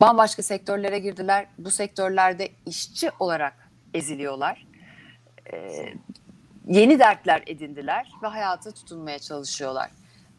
bambaşka 0.00 0.42
sektörlere 0.42 0.98
girdiler. 0.98 1.46
Bu 1.58 1.70
sektörlerde 1.70 2.48
işçi 2.66 3.10
olarak 3.20 3.70
eziliyorlar. 3.94 4.66
E, 5.52 5.56
yeni 6.68 6.98
dertler 6.98 7.42
edindiler 7.46 8.12
ve 8.22 8.26
hayata 8.26 8.70
tutunmaya 8.70 9.18
çalışıyorlar. 9.18 9.90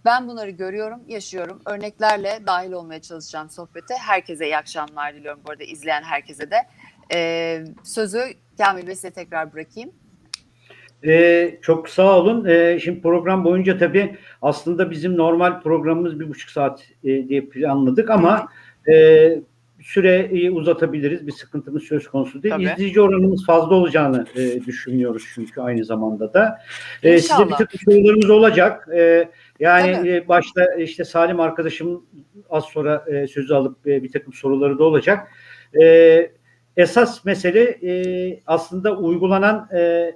Ben 0.05 0.27
bunları 0.27 0.49
görüyorum, 0.49 0.99
yaşıyorum. 1.07 1.61
Örneklerle 1.65 2.39
dahil 2.47 2.71
olmaya 2.71 3.01
çalışacağım 3.01 3.49
sohbete. 3.49 3.95
Herkese 3.95 4.45
iyi 4.45 4.57
akşamlar 4.57 5.15
diliyorum 5.15 5.41
bu 5.47 5.51
arada 5.51 5.63
izleyen 5.63 6.03
herkese 6.03 6.51
de. 6.51 6.55
Ee, 7.13 7.63
sözü 7.83 8.19
Kamil 8.57 8.87
Bey 8.87 8.95
size 8.95 9.11
tekrar 9.11 9.53
bırakayım. 9.53 9.91
Ee, 11.05 11.57
çok 11.61 11.89
sağ 11.89 12.17
olun. 12.17 12.45
Ee, 12.45 12.79
şimdi 12.83 13.01
program 13.01 13.43
boyunca 13.43 13.77
tabii 13.77 14.17
aslında 14.41 14.91
bizim 14.91 15.17
normal 15.17 15.61
programımız 15.61 16.19
bir 16.19 16.29
buçuk 16.29 16.49
saat 16.49 16.83
e, 17.03 17.27
diye 17.27 17.41
planladık 17.45 18.09
ama 18.09 18.47
e, 18.89 18.93
süreyi 19.81 20.51
uzatabiliriz. 20.51 21.27
Bir 21.27 21.31
sıkıntımız 21.31 21.83
söz 21.83 22.07
konusu 22.07 22.43
değil. 22.43 22.53
Tabii. 22.53 22.63
İzleyici 22.63 23.01
oranımız 23.01 23.45
fazla 23.45 23.75
olacağını 23.75 24.25
e, 24.35 24.65
düşünüyoruz 24.65 25.23
çünkü 25.35 25.61
aynı 25.61 25.85
zamanda 25.85 26.33
da. 26.33 26.59
E, 27.03 27.19
size 27.19 27.45
bir 27.45 27.51
takım 27.51 27.79
sorularımız 27.85 28.29
olacak. 28.29 28.87
E, 28.95 29.29
yani 29.59 30.09
e, 30.09 30.27
başta 30.27 30.73
işte 30.73 31.03
Salim 31.03 31.39
arkadaşım 31.39 32.05
az 32.49 32.65
sonra 32.65 33.05
e, 33.07 33.27
sözü 33.27 33.53
alıp 33.53 33.87
e, 33.87 34.03
bir 34.03 34.11
takım 34.11 34.33
soruları 34.33 34.79
da 34.79 34.83
olacak. 34.83 35.27
E, 35.81 36.31
esas 36.77 37.25
mesele 37.25 37.61
e, 37.63 38.39
aslında 38.47 38.97
uygulanan 38.97 39.69
e, 39.73 40.11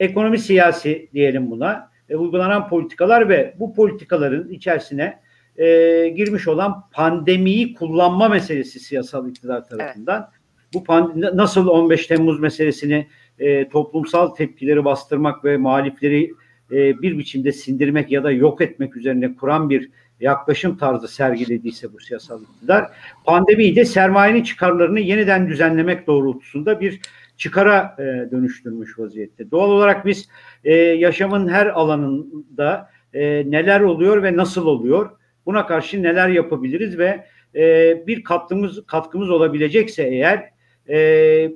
ekonomi 0.00 0.38
siyasi 0.38 1.08
diyelim 1.12 1.50
buna. 1.50 1.90
E, 2.08 2.16
uygulanan 2.16 2.68
politikalar 2.68 3.28
ve 3.28 3.54
bu 3.58 3.74
politikaların 3.74 4.48
içerisine 4.48 5.20
e, 5.58 6.08
girmiş 6.08 6.48
olan 6.48 6.84
pandemiyi 6.92 7.74
kullanma 7.74 8.28
meselesi 8.28 8.80
siyasal 8.80 9.28
iktidar 9.28 9.64
tarafından. 9.64 10.30
Bu 10.74 10.78
pand- 10.78 11.36
nasıl 11.36 11.66
15 11.68 12.06
Temmuz 12.06 12.40
meselesini 12.40 13.06
e, 13.38 13.68
toplumsal 13.68 14.28
tepkileri 14.28 14.84
bastırmak 14.84 15.44
ve 15.44 15.56
muhalifleri 15.56 16.32
e, 16.72 17.02
bir 17.02 17.18
biçimde 17.18 17.52
sindirmek 17.52 18.10
ya 18.10 18.24
da 18.24 18.30
yok 18.30 18.60
etmek 18.60 18.96
üzerine 18.96 19.34
kuran 19.34 19.70
bir 19.70 19.90
yaklaşım 20.20 20.76
tarzı 20.76 21.08
sergilediyse 21.08 21.92
bu 21.92 22.00
siyasal 22.00 22.42
iktidar, 22.42 22.86
pandemiyi 23.24 23.76
de 23.76 23.84
sermayenin 23.84 24.42
çıkarlarını 24.42 25.00
yeniden 25.00 25.48
düzenlemek 25.48 26.06
doğrultusunda 26.06 26.80
bir 26.80 27.00
çıkara 27.36 27.96
e, 27.98 28.02
dönüştürmüş 28.30 28.98
vaziyette. 28.98 29.50
Doğal 29.50 29.70
olarak 29.70 30.06
biz 30.06 30.28
e, 30.64 30.74
yaşamın 30.74 31.48
her 31.48 31.66
alanında 31.66 32.90
e, 33.14 33.50
neler 33.50 33.80
oluyor 33.80 34.22
ve 34.22 34.36
nasıl 34.36 34.66
oluyor, 34.66 35.10
buna 35.48 35.66
karşı 35.66 36.02
neler 36.02 36.28
yapabiliriz 36.28 36.98
ve 36.98 37.24
e, 37.54 37.94
bir 38.06 38.24
katkımız 38.24 38.86
katkımız 38.86 39.30
olabilecekse 39.30 40.02
eğer 40.02 40.50
e, 40.88 40.98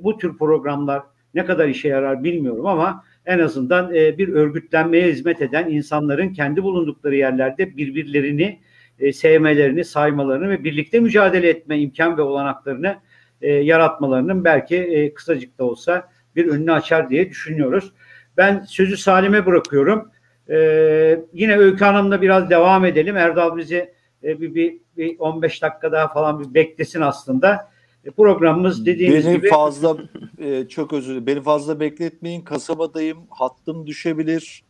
bu 0.02 0.18
tür 0.18 0.38
programlar 0.38 1.02
ne 1.34 1.44
kadar 1.44 1.68
işe 1.68 1.88
yarar 1.88 2.24
bilmiyorum 2.24 2.66
ama 2.66 3.04
en 3.26 3.38
azından 3.38 3.94
e, 3.94 4.18
bir 4.18 4.28
örgütlenmeye 4.28 5.08
hizmet 5.08 5.42
eden 5.42 5.70
insanların 5.70 6.32
kendi 6.32 6.62
bulundukları 6.62 7.16
yerlerde 7.16 7.76
birbirlerini 7.76 8.60
e, 8.98 9.12
sevmelerini, 9.12 9.84
saymalarını 9.84 10.50
ve 10.50 10.64
birlikte 10.64 11.00
mücadele 11.00 11.48
etme 11.48 11.78
imkan 11.78 12.18
ve 12.18 12.22
olanaklarını 12.22 12.96
e, 13.42 13.52
yaratmalarının 13.52 14.44
belki 14.44 14.76
e, 14.76 15.14
kısacık 15.14 15.58
da 15.58 15.64
olsa 15.64 16.08
bir 16.36 16.46
önünü 16.46 16.72
açar 16.72 17.10
diye 17.10 17.30
düşünüyoruz. 17.30 17.92
Ben 18.36 18.60
sözü 18.60 18.96
Salim'e 18.96 19.46
bırakıyorum. 19.46 20.11
E, 20.52 21.24
yine 21.32 21.58
Öykü 21.58 21.84
Hanım'la 21.84 22.22
biraz 22.22 22.50
devam 22.50 22.84
edelim. 22.84 23.16
Erdal 23.16 23.56
bizi 23.56 23.92
e, 24.24 24.40
bir, 24.40 24.54
bir, 24.54 24.78
bir 24.96 25.18
15 25.18 25.62
dakika 25.62 25.92
daha 25.92 26.08
falan 26.08 26.40
bir 26.40 26.54
beklesin 26.54 27.00
aslında. 27.00 27.70
E, 28.04 28.10
programımız 28.10 28.86
dediğiniz 28.86 29.26
Beni 29.26 29.36
gibi 29.36 29.48
fazla 29.48 29.96
e, 30.38 30.68
çok 30.68 30.92
özür 30.92 31.10
dilerim. 31.10 31.26
Beni 31.26 31.42
fazla 31.42 31.80
bekletmeyin. 31.80 32.40
Kasabadayım. 32.40 33.18
Hattım 33.30 33.86
düşebilir. 33.86 34.64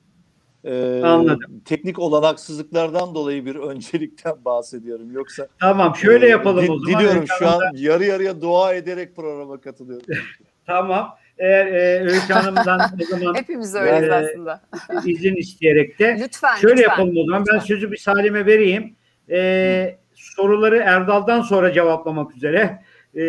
E, 0.64 1.00
Anladım. 1.04 1.62
Teknik 1.64 1.98
olanaksızlıklardan 1.98 3.14
dolayı 3.14 3.46
bir 3.46 3.54
öncelikten 3.56 4.34
bahsediyorum. 4.44 5.12
Yoksa 5.12 5.48
tamam 5.60 5.96
şöyle 5.96 6.26
e, 6.26 6.28
yapalım 6.28 6.66
di- 6.66 6.70
o 6.72 6.78
zaman. 6.78 7.00
Diliyorum 7.00 7.24
şu 7.38 7.48
an 7.48 7.60
yarı 7.74 8.04
yarıya 8.04 8.40
dua 8.40 8.74
ederek 8.74 9.16
programa 9.16 9.60
katılıyorum. 9.60 10.06
Tamam. 10.66 11.14
Eğer 11.42 11.66
e, 11.66 12.00
Öykü 12.00 12.32
Hanım'dan 12.32 12.80
o 13.02 13.04
zaman 13.16 13.34
Hepimiz 13.34 13.74
öyleyiz 13.74 14.02
Yani- 14.08 14.14
aslında. 14.14 14.60
izin 15.06 15.36
isteyerek 15.36 15.98
de 15.98 16.16
Lütfen, 16.20 16.56
şöyle 16.56 16.74
lütfen. 16.76 16.90
yapalım 16.90 17.16
o 17.16 17.24
zaman. 17.24 17.44
Ben 17.48 17.54
Lütfen. 17.54 17.66
sözü 17.66 17.92
bir 17.92 17.96
Salim'e 17.96 18.46
vereyim. 18.46 18.96
E, 19.30 19.98
soruları 20.14 20.76
Erdal'dan 20.76 21.40
sonra 21.42 21.72
cevaplamak 21.72 22.36
üzere 22.36 22.82
e, 23.14 23.20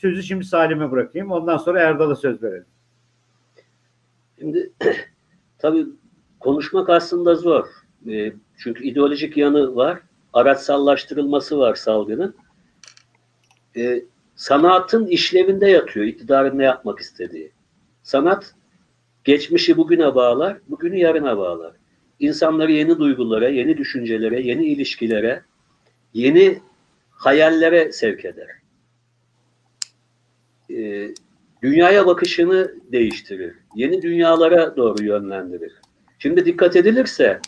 sözü 0.00 0.22
şimdi 0.22 0.44
Salim'e 0.44 0.90
bırakayım. 0.90 1.30
Ondan 1.30 1.56
sonra 1.56 1.80
Erdal'a 1.80 2.14
söz 2.16 2.42
verelim. 2.42 2.66
Şimdi 4.38 4.72
tabii 5.58 5.86
konuşmak 6.40 6.88
aslında 6.90 7.34
zor. 7.34 7.66
E, 8.10 8.32
çünkü 8.58 8.84
ideolojik 8.84 9.36
yanı 9.36 9.76
var. 9.76 9.98
Araçsallaştırılması 10.32 11.58
var 11.58 11.74
salgının. 11.74 12.36
E, 13.76 14.02
sanatın 14.36 15.06
işlevinde 15.06 15.68
yatıyor 15.68 16.06
iktidarın 16.06 16.58
ne 16.58 16.64
yapmak 16.64 16.98
istediği. 16.98 17.52
Sanat 18.02 18.54
geçmişi 19.24 19.76
bugüne 19.76 20.14
bağlar, 20.14 20.58
bugünü 20.68 20.96
yarına 20.96 21.38
bağlar. 21.38 21.72
İnsanları 22.20 22.72
yeni 22.72 22.98
duygulara, 22.98 23.48
yeni 23.48 23.76
düşüncelere, 23.76 24.40
yeni 24.40 24.66
ilişkilere, 24.66 25.42
yeni 26.14 26.60
hayallere 27.10 27.92
sevk 27.92 28.24
eder. 28.24 28.48
E, 30.70 31.08
dünyaya 31.62 32.06
bakışını 32.06 32.74
değiştirir. 32.92 33.54
Yeni 33.74 34.02
dünyalara 34.02 34.76
doğru 34.76 35.04
yönlendirir. 35.04 35.72
Şimdi 36.18 36.46
dikkat 36.46 36.76
edilirse 36.76 37.40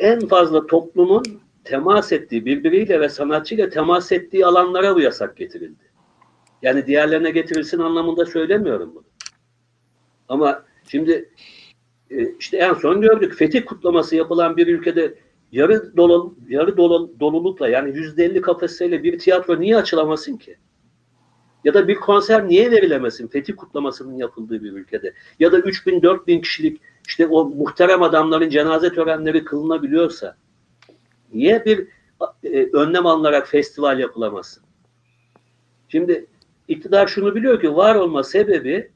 en 0.00 0.20
fazla 0.28 0.66
toplumun 0.66 1.40
temas 1.70 2.12
ettiği, 2.12 2.44
birbiriyle 2.44 3.00
ve 3.00 3.08
sanatçıyla 3.08 3.68
temas 3.68 4.12
ettiği 4.12 4.46
alanlara 4.46 4.94
bu 4.94 5.00
yasak 5.00 5.36
getirildi. 5.36 5.90
Yani 6.62 6.86
diğerlerine 6.86 7.30
getirilsin 7.30 7.78
anlamında 7.78 8.26
söylemiyorum 8.26 8.92
bunu. 8.94 9.04
Ama 10.28 10.64
şimdi 10.88 11.32
e, 12.10 12.36
işte 12.38 12.56
en 12.56 12.74
son 12.74 13.00
gördük 13.00 13.34
fetih 13.34 13.64
kutlaması 13.66 14.16
yapılan 14.16 14.56
bir 14.56 14.66
ülkede 14.66 15.14
yarı 15.52 15.96
dolu, 15.96 16.34
yarı 16.48 16.76
dolu, 16.76 17.14
dolulukla 17.20 17.68
yani 17.68 17.96
yüzde 17.96 18.24
elli 18.24 18.40
kapasiteyle 18.40 19.02
bir 19.02 19.18
tiyatro 19.18 19.60
niye 19.60 19.76
açılamasın 19.76 20.36
ki? 20.36 20.56
Ya 21.64 21.74
da 21.74 21.88
bir 21.88 21.94
konser 21.94 22.48
niye 22.48 22.70
verilemesin 22.70 23.28
fetih 23.28 23.56
kutlamasının 23.56 24.16
yapıldığı 24.16 24.62
bir 24.62 24.72
ülkede? 24.72 25.14
Ya 25.38 25.52
da 25.52 25.58
3000 25.58 26.02
4000 26.02 26.40
kişilik 26.40 26.80
işte 27.08 27.26
o 27.26 27.44
muhterem 27.44 28.02
adamların 28.02 28.50
cenaze 28.50 28.92
törenleri 28.92 29.44
kılınabiliyorsa 29.44 30.36
niye 31.34 31.64
bir 31.64 31.88
e, 32.42 32.64
önlem 32.72 33.06
alınarak 33.06 33.48
festival 33.48 33.98
yapılamasın? 33.98 34.62
Şimdi 35.88 36.26
iktidar 36.68 37.06
şunu 37.06 37.34
biliyor 37.34 37.60
ki 37.60 37.76
var 37.76 37.94
olma 37.94 38.22
sebebi 38.22 38.90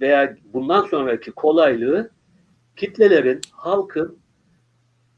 veya 0.00 0.36
bundan 0.52 0.82
sonraki 0.82 1.30
kolaylığı 1.32 2.10
kitlelerin, 2.76 3.40
halkın 3.52 4.18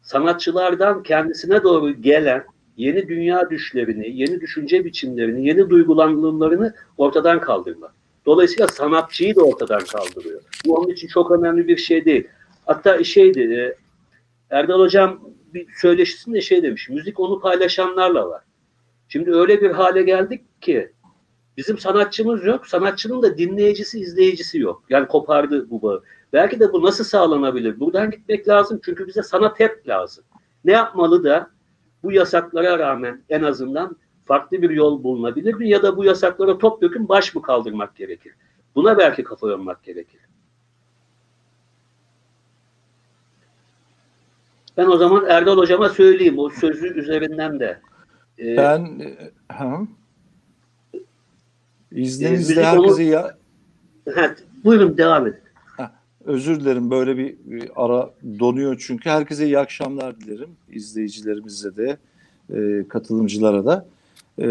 sanatçılardan 0.02 1.02
kendisine 1.02 1.62
doğru 1.62 2.02
gelen 2.02 2.44
yeni 2.76 3.08
dünya 3.08 3.50
düşlerini, 3.50 4.16
yeni 4.16 4.40
düşünce 4.40 4.84
biçimlerini, 4.84 5.46
yeni 5.46 5.70
duygulanımlarını 5.70 6.74
ortadan 6.98 7.40
kaldırmak. 7.40 7.94
Dolayısıyla 8.26 8.68
sanatçıyı 8.68 9.36
da 9.36 9.42
ortadan 9.42 9.80
kaldırıyor. 9.92 10.40
Bu 10.66 10.74
onun 10.74 10.88
için 10.88 11.08
çok 11.08 11.30
önemli 11.30 11.68
bir 11.68 11.76
şey 11.76 12.04
değil. 12.04 12.28
Hatta 12.66 13.04
şeydi, 13.04 13.40
e, 13.40 13.76
Erdal 14.50 14.80
Hocam 14.80 15.20
bir 15.54 15.66
söyleşisinde 15.80 16.40
şey 16.40 16.62
demiş, 16.62 16.88
müzik 16.88 17.20
onu 17.20 17.40
paylaşanlarla 17.40 18.28
var. 18.28 18.42
Şimdi 19.08 19.34
öyle 19.34 19.62
bir 19.62 19.70
hale 19.70 20.02
geldik 20.02 20.62
ki 20.62 20.92
bizim 21.56 21.78
sanatçımız 21.78 22.44
yok, 22.44 22.66
sanatçının 22.66 23.22
da 23.22 23.38
dinleyicisi, 23.38 24.00
izleyicisi 24.00 24.58
yok. 24.58 24.84
Yani 24.88 25.08
kopardı 25.08 25.70
bu 25.70 25.82
bağı. 25.82 26.02
Belki 26.32 26.60
de 26.60 26.72
bu 26.72 26.82
nasıl 26.82 27.04
sağlanabilir? 27.04 27.80
Buradan 27.80 28.10
gitmek 28.10 28.48
lazım 28.48 28.80
çünkü 28.84 29.06
bize 29.06 29.22
sanat 29.22 29.60
hep 29.60 29.88
lazım. 29.88 30.24
Ne 30.64 30.72
yapmalı 30.72 31.24
da 31.24 31.50
bu 32.02 32.12
yasaklara 32.12 32.78
rağmen 32.78 33.22
en 33.28 33.42
azından 33.42 33.96
farklı 34.24 34.62
bir 34.62 34.70
yol 34.70 35.02
bulunabilir 35.02 35.54
mi? 35.54 35.68
Ya 35.68 35.82
da 35.82 35.96
bu 35.96 36.04
yasaklara 36.04 36.58
topyekun 36.58 37.08
baş 37.08 37.34
mı 37.34 37.42
kaldırmak 37.42 37.96
gerekir? 37.96 38.34
Buna 38.74 38.98
belki 38.98 39.24
kafa 39.24 39.48
yormak 39.48 39.84
gerekir. 39.84 40.20
Ben 44.76 44.87
o 44.87 44.96
zaman 44.96 45.26
Erdal 45.26 45.56
Hocam'a 45.56 45.88
söyleyeyim 45.88 46.38
o 46.38 46.50
sözü 46.50 46.87
üzerinden 46.98 47.60
de. 47.60 47.80
Ee, 48.38 48.56
ben 48.56 49.00
ha, 49.48 49.82
izninizle 51.92 52.60
e, 52.60 52.64
herkese 52.64 52.94
onu... 52.94 53.02
ya... 53.02 53.38
Evet, 54.06 54.44
buyurun 54.64 54.98
devam 54.98 55.26
edin. 55.26 55.44
Özür 56.24 56.60
dilerim 56.60 56.90
böyle 56.90 57.16
bir, 57.16 57.34
bir 57.44 57.70
ara 57.76 58.10
donuyor 58.38 58.82
çünkü. 58.87 59.10
Herkese 59.10 59.44
iyi 59.44 59.58
akşamlar 59.58 60.20
dilerim. 60.20 60.50
İzleyicilerimize 60.70 61.76
de 61.76 61.96
e, 62.54 62.88
katılımcılara 62.88 63.64
da. 63.64 63.87
E, 64.38 64.48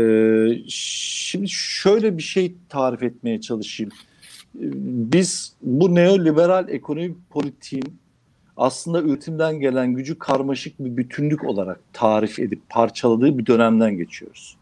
şimdi 0.67 1.49
şöyle 1.49 2.17
bir 2.17 2.23
şey 2.23 2.55
tarif 2.69 3.03
etmeye 3.03 3.41
çalışayım. 3.41 3.91
Biz 5.13 5.53
bu 5.61 5.95
neoliberal 5.95 6.69
ekonomi 6.69 7.15
politiğin 7.29 7.95
aslında 8.57 9.01
üretimden 9.01 9.59
gelen 9.59 9.93
gücü 9.93 10.19
karmaşık 10.19 10.79
bir 10.79 10.97
bütünlük 10.97 11.43
olarak 11.43 11.79
tarif 11.93 12.39
edip 12.39 12.69
parçaladığı 12.69 13.37
bir 13.37 13.45
dönemden 13.45 13.97
geçiyoruz. 13.97 14.57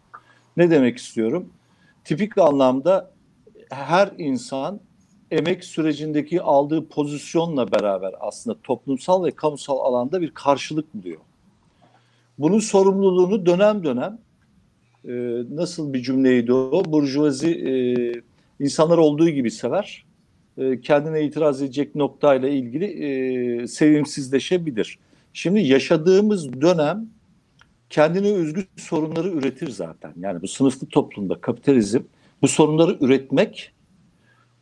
Ne 0.57 0.71
demek 0.71 0.97
istiyorum? 0.97 1.49
Tipik 2.03 2.37
anlamda 2.37 3.11
her 3.69 4.11
insan 4.17 4.79
emek 5.31 5.63
sürecindeki 5.63 6.41
aldığı 6.41 6.87
pozisyonla 6.87 7.71
beraber 7.71 8.13
aslında 8.19 8.57
toplumsal 8.63 9.23
ve 9.23 9.31
kamusal 9.31 9.79
alanda 9.79 10.21
bir 10.21 10.31
karşılık 10.31 10.93
buluyor. 10.93 11.19
Bunun 12.39 12.59
sorumluluğunu 12.59 13.45
dönem 13.45 13.83
dönem 13.83 14.19
e, 15.05 15.11
nasıl 15.55 15.93
bir 15.93 16.01
cümleydi 16.01 16.53
o? 16.53 16.83
Burjuvazi 16.85 17.49
e, 17.49 17.73
insanlar 18.63 18.97
olduğu 18.97 19.29
gibi 19.29 19.51
sever. 19.51 20.05
E, 20.57 20.81
kendine 20.81 21.23
itiraz 21.23 21.61
edecek 21.61 21.95
noktayla 21.95 22.49
ilgili 22.49 22.85
e, 22.85 23.67
sevimsizleşebilir. 23.67 24.99
Şimdi 25.33 25.59
yaşadığımız 25.59 26.61
dönem 26.61 27.09
kendine 27.89 28.33
özgü 28.33 28.65
sorunları 28.77 29.29
üretir 29.29 29.69
zaten. 29.69 30.13
Yani 30.19 30.41
bu 30.41 30.47
sınıflı 30.47 30.87
toplumda 30.87 31.41
kapitalizm 31.41 32.01
bu 32.41 32.47
sorunları 32.47 32.97
üretmek 33.01 33.71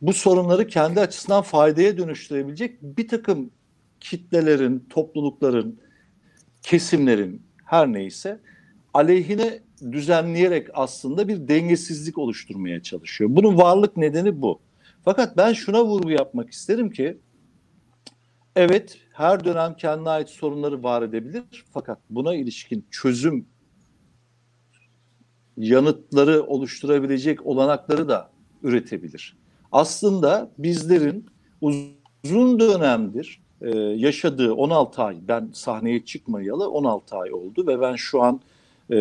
bu 0.02 0.12
sorunları 0.12 0.66
kendi 0.66 1.00
açısından 1.00 1.42
faydaya 1.42 1.98
dönüştürebilecek 1.98 2.82
bir 2.82 3.08
takım 3.08 3.50
kitlelerin, 4.00 4.86
toplulukların, 4.90 5.78
kesimlerin 6.62 7.42
her 7.64 7.92
neyse 7.92 8.40
aleyhine 8.94 9.60
düzenleyerek 9.92 10.68
aslında 10.74 11.28
bir 11.28 11.48
dengesizlik 11.48 12.18
oluşturmaya 12.18 12.82
çalışıyor. 12.82 13.30
Bunun 13.32 13.58
varlık 13.58 13.96
nedeni 13.96 14.42
bu. 14.42 14.60
Fakat 15.04 15.36
ben 15.36 15.52
şuna 15.52 15.84
vurgu 15.84 16.10
yapmak 16.10 16.50
isterim 16.50 16.90
ki 16.90 17.18
evet 18.56 18.98
her 19.12 19.44
dönem 19.44 19.74
kendine 19.74 20.08
ait 20.08 20.28
sorunları 20.28 20.82
var 20.82 21.02
edebilir 21.02 21.64
fakat 21.72 21.98
buna 22.10 22.34
ilişkin 22.34 22.86
çözüm 22.90 23.46
yanıtları 25.56 26.42
oluşturabilecek 26.42 27.46
olanakları 27.46 28.08
da 28.08 28.30
üretebilir. 28.62 29.36
Aslında 29.72 30.50
bizlerin 30.58 31.26
uzun 31.60 32.60
dönemdir 32.60 33.42
e, 33.62 33.78
yaşadığı 33.78 34.54
16 34.54 35.02
ay 35.02 35.16
ben 35.28 35.50
sahneye 35.52 36.04
çıkmayalı 36.04 36.70
16 36.70 37.16
ay 37.16 37.32
oldu 37.32 37.66
ve 37.66 37.80
ben 37.80 37.96
şu 37.96 38.22
an 38.22 38.40
e, 38.92 38.96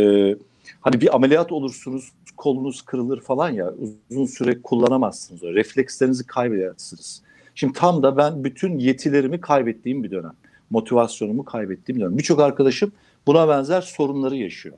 hani 0.81 1.01
bir 1.01 1.15
ameliyat 1.15 1.51
olursunuz 1.51 2.11
kolunuz 2.39 2.81
kırılır 2.81 3.21
falan 3.21 3.49
ya 3.49 3.73
uzun 4.09 4.25
süre 4.25 4.61
kullanamazsınız. 4.61 5.43
O 5.43 5.53
reflekslerinizi 5.53 6.27
kaybedersiniz. 6.27 7.21
Şimdi 7.55 7.73
tam 7.73 8.03
da 8.03 8.17
ben 8.17 8.43
bütün 8.43 8.79
yetilerimi 8.79 9.41
kaybettiğim 9.41 10.03
bir 10.03 10.11
dönem. 10.11 10.33
Motivasyonumu 10.69 11.45
kaybettiğim 11.45 11.99
bir 11.99 12.05
dönem. 12.05 12.17
Birçok 12.17 12.39
arkadaşım 12.39 12.91
buna 13.27 13.47
benzer 13.47 13.81
sorunları 13.81 14.35
yaşıyor. 14.35 14.77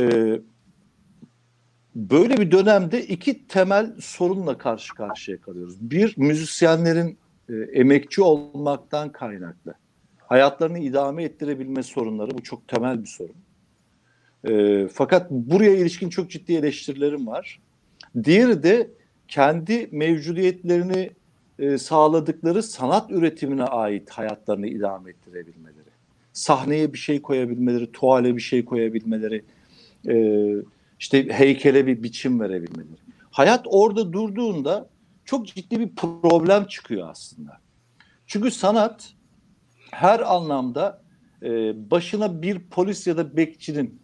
Ee, 0.00 0.40
böyle 1.94 2.36
bir 2.36 2.50
dönemde 2.50 3.06
iki 3.06 3.46
temel 3.46 3.92
sorunla 4.00 4.58
karşı 4.58 4.94
karşıya 4.94 5.40
kalıyoruz. 5.40 5.76
Bir, 5.80 6.14
müzisyenlerin 6.16 7.18
e, 7.48 7.54
emekçi 7.54 8.22
olmaktan 8.22 9.12
kaynaklı. 9.12 9.74
Hayatlarını 10.18 10.78
idame 10.78 11.24
ettirebilme 11.24 11.82
sorunları 11.82 12.30
bu 12.38 12.42
çok 12.42 12.68
temel 12.68 13.02
bir 13.02 13.08
sorun. 13.08 13.36
E, 14.48 14.88
fakat 14.88 15.30
buraya 15.30 15.76
ilişkin 15.76 16.08
çok 16.08 16.30
ciddi 16.30 16.52
eleştirilerim 16.52 17.26
var. 17.26 17.60
Diğeri 18.24 18.62
de 18.62 18.90
kendi 19.28 19.88
mevcudiyetlerini 19.92 21.10
e, 21.58 21.78
sağladıkları 21.78 22.62
sanat 22.62 23.10
üretimine 23.10 23.64
ait 23.64 24.10
hayatlarını 24.10 24.66
idame 24.66 25.10
ettirebilmeleri. 25.10 25.88
Sahneye 26.32 26.92
bir 26.92 26.98
şey 26.98 27.22
koyabilmeleri, 27.22 27.92
tuvale 27.92 28.36
bir 28.36 28.40
şey 28.40 28.64
koyabilmeleri, 28.64 29.44
e, 30.08 30.46
işte 31.00 31.28
heykele 31.32 31.86
bir 31.86 32.02
biçim 32.02 32.40
verebilmeleri. 32.40 32.98
Hayat 33.30 33.66
orada 33.66 34.12
durduğunda 34.12 34.88
çok 35.24 35.46
ciddi 35.46 35.80
bir 35.80 35.88
problem 35.96 36.64
çıkıyor 36.64 37.08
aslında. 37.10 37.60
Çünkü 38.26 38.50
sanat 38.50 39.12
her 39.90 40.34
anlamda 40.34 41.02
e, 41.42 41.50
başına 41.90 42.42
bir 42.42 42.58
polis 42.58 43.06
ya 43.06 43.16
da 43.16 43.36
bekçinin 43.36 44.00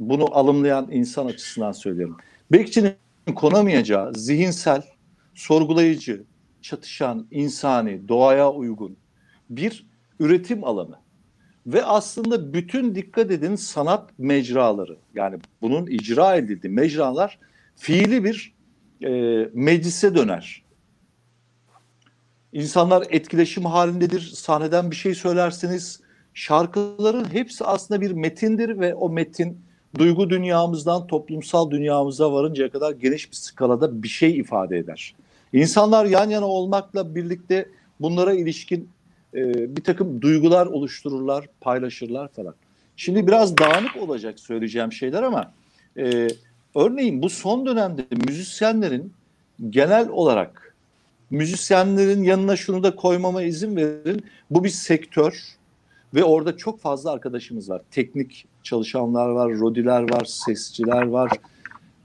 bunu 0.00 0.36
alımlayan 0.36 0.88
insan 0.90 1.26
açısından 1.26 1.72
söylüyorum. 1.72 2.16
Bekçinin 2.52 2.94
konamayacağı 3.34 4.14
zihinsel, 4.14 4.82
sorgulayıcı, 5.34 6.24
çatışan, 6.62 7.26
insani, 7.30 8.08
doğaya 8.08 8.52
uygun 8.52 8.96
bir 9.50 9.86
üretim 10.20 10.64
alanı. 10.64 11.04
Ve 11.66 11.84
aslında 11.84 12.52
bütün 12.52 12.94
dikkat 12.94 13.30
edin 13.30 13.56
sanat 13.56 14.10
mecraları 14.18 14.98
yani 15.14 15.38
bunun 15.62 15.86
icra 15.86 16.36
edildiği 16.36 16.72
mecralar 16.72 17.38
fiili 17.76 18.24
bir 18.24 18.54
e, 19.02 19.10
meclise 19.54 20.14
döner. 20.14 20.64
İnsanlar 22.52 23.06
etkileşim 23.10 23.64
halindedir. 23.64 24.20
Sahneden 24.20 24.90
bir 24.90 24.96
şey 24.96 25.14
söylersiniz. 25.14 26.00
Şarkıların 26.34 27.32
hepsi 27.32 27.64
aslında 27.64 28.00
bir 28.00 28.10
metindir 28.10 28.78
ve 28.78 28.94
o 28.94 29.10
metin 29.10 29.63
duygu 29.98 30.30
dünyamızdan 30.30 31.06
toplumsal 31.06 31.70
dünyamıza 31.70 32.32
varıncaya 32.32 32.70
kadar 32.70 32.92
geniş 32.92 33.30
bir 33.30 33.36
skalada 33.36 34.02
bir 34.02 34.08
şey 34.08 34.38
ifade 34.38 34.78
eder. 34.78 35.14
İnsanlar 35.52 36.04
yan 36.04 36.30
yana 36.30 36.46
olmakla 36.46 37.14
birlikte 37.14 37.68
bunlara 38.00 38.32
ilişkin 38.32 38.88
e, 39.34 39.76
bir 39.76 39.84
takım 39.84 40.22
duygular 40.22 40.66
oluştururlar, 40.66 41.46
paylaşırlar 41.60 42.28
falan. 42.28 42.54
Şimdi 42.96 43.26
biraz 43.26 43.58
dağınık 43.58 43.96
olacak 43.96 44.40
söyleyeceğim 44.40 44.92
şeyler 44.92 45.22
ama 45.22 45.52
e, 45.98 46.28
örneğin 46.74 47.22
bu 47.22 47.30
son 47.30 47.66
dönemde 47.66 48.04
müzisyenlerin 48.26 49.12
genel 49.70 50.08
olarak 50.08 50.74
müzisyenlerin 51.30 52.22
yanına 52.22 52.56
şunu 52.56 52.82
da 52.82 52.96
koymama 52.96 53.42
izin 53.42 53.76
verin. 53.76 54.24
Bu 54.50 54.64
bir 54.64 54.68
sektör 54.68 55.42
ve 56.14 56.24
orada 56.24 56.56
çok 56.56 56.80
fazla 56.80 57.12
arkadaşımız 57.12 57.70
var. 57.70 57.82
Teknik 57.90 58.46
çalışanlar 58.62 59.28
var, 59.28 59.52
rodiler 59.52 60.10
var, 60.10 60.24
sesçiler 60.24 61.02
var. 61.02 61.30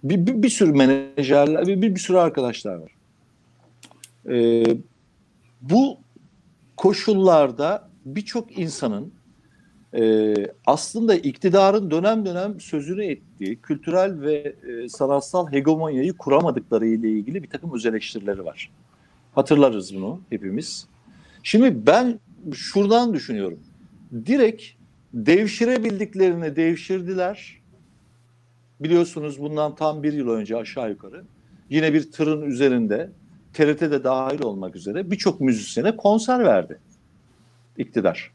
Bir, 0.03 0.27
bir, 0.27 0.43
bir 0.43 0.49
sürü 0.49 0.71
menajerler, 0.71 1.67
bir, 1.67 1.81
bir, 1.81 1.95
bir 1.95 1.99
sürü 1.99 2.17
arkadaşlar 2.17 2.75
var. 2.75 2.91
Ee, 4.29 4.63
bu 5.61 5.97
koşullarda 6.77 7.89
birçok 8.05 8.57
insanın 8.59 9.13
e, 9.93 10.33
aslında 10.65 11.15
iktidarın 11.15 11.91
dönem 11.91 12.25
dönem 12.25 12.59
sözünü 12.59 13.05
ettiği 13.05 13.61
kültürel 13.61 14.21
ve 14.21 14.55
e, 14.67 14.89
sanatsal 14.89 15.51
hegemonyayı 15.51 16.13
kuramadıkları 16.13 16.87
ile 16.87 17.09
ilgili 17.09 17.43
bir 17.43 17.49
takım 17.49 17.73
öz 17.73 17.85
eleştirileri 17.85 18.45
var. 18.45 18.71
Hatırlarız 19.35 19.95
bunu 19.95 20.21
hepimiz. 20.29 20.87
Şimdi 21.43 21.87
ben 21.87 22.19
şuradan 22.53 23.13
düşünüyorum. 23.13 23.59
Direkt 24.25 24.63
devşirebildiklerini 25.13 26.55
devşirdiler. 26.55 27.59
Biliyorsunuz 28.79 29.39
bundan 29.39 29.75
tam 29.75 30.03
bir 30.03 30.13
yıl 30.13 30.29
önce 30.29 30.57
aşağı 30.57 30.89
yukarı 30.89 31.23
yine 31.69 31.93
bir 31.93 32.11
tırın 32.11 32.41
üzerinde 32.41 33.11
TRT'de 33.53 34.03
dahil 34.03 34.43
olmak 34.43 34.75
üzere 34.75 35.11
birçok 35.11 35.41
müzisyene 35.41 35.95
konser 35.95 36.45
verdi 36.45 36.79
iktidar. 37.77 38.31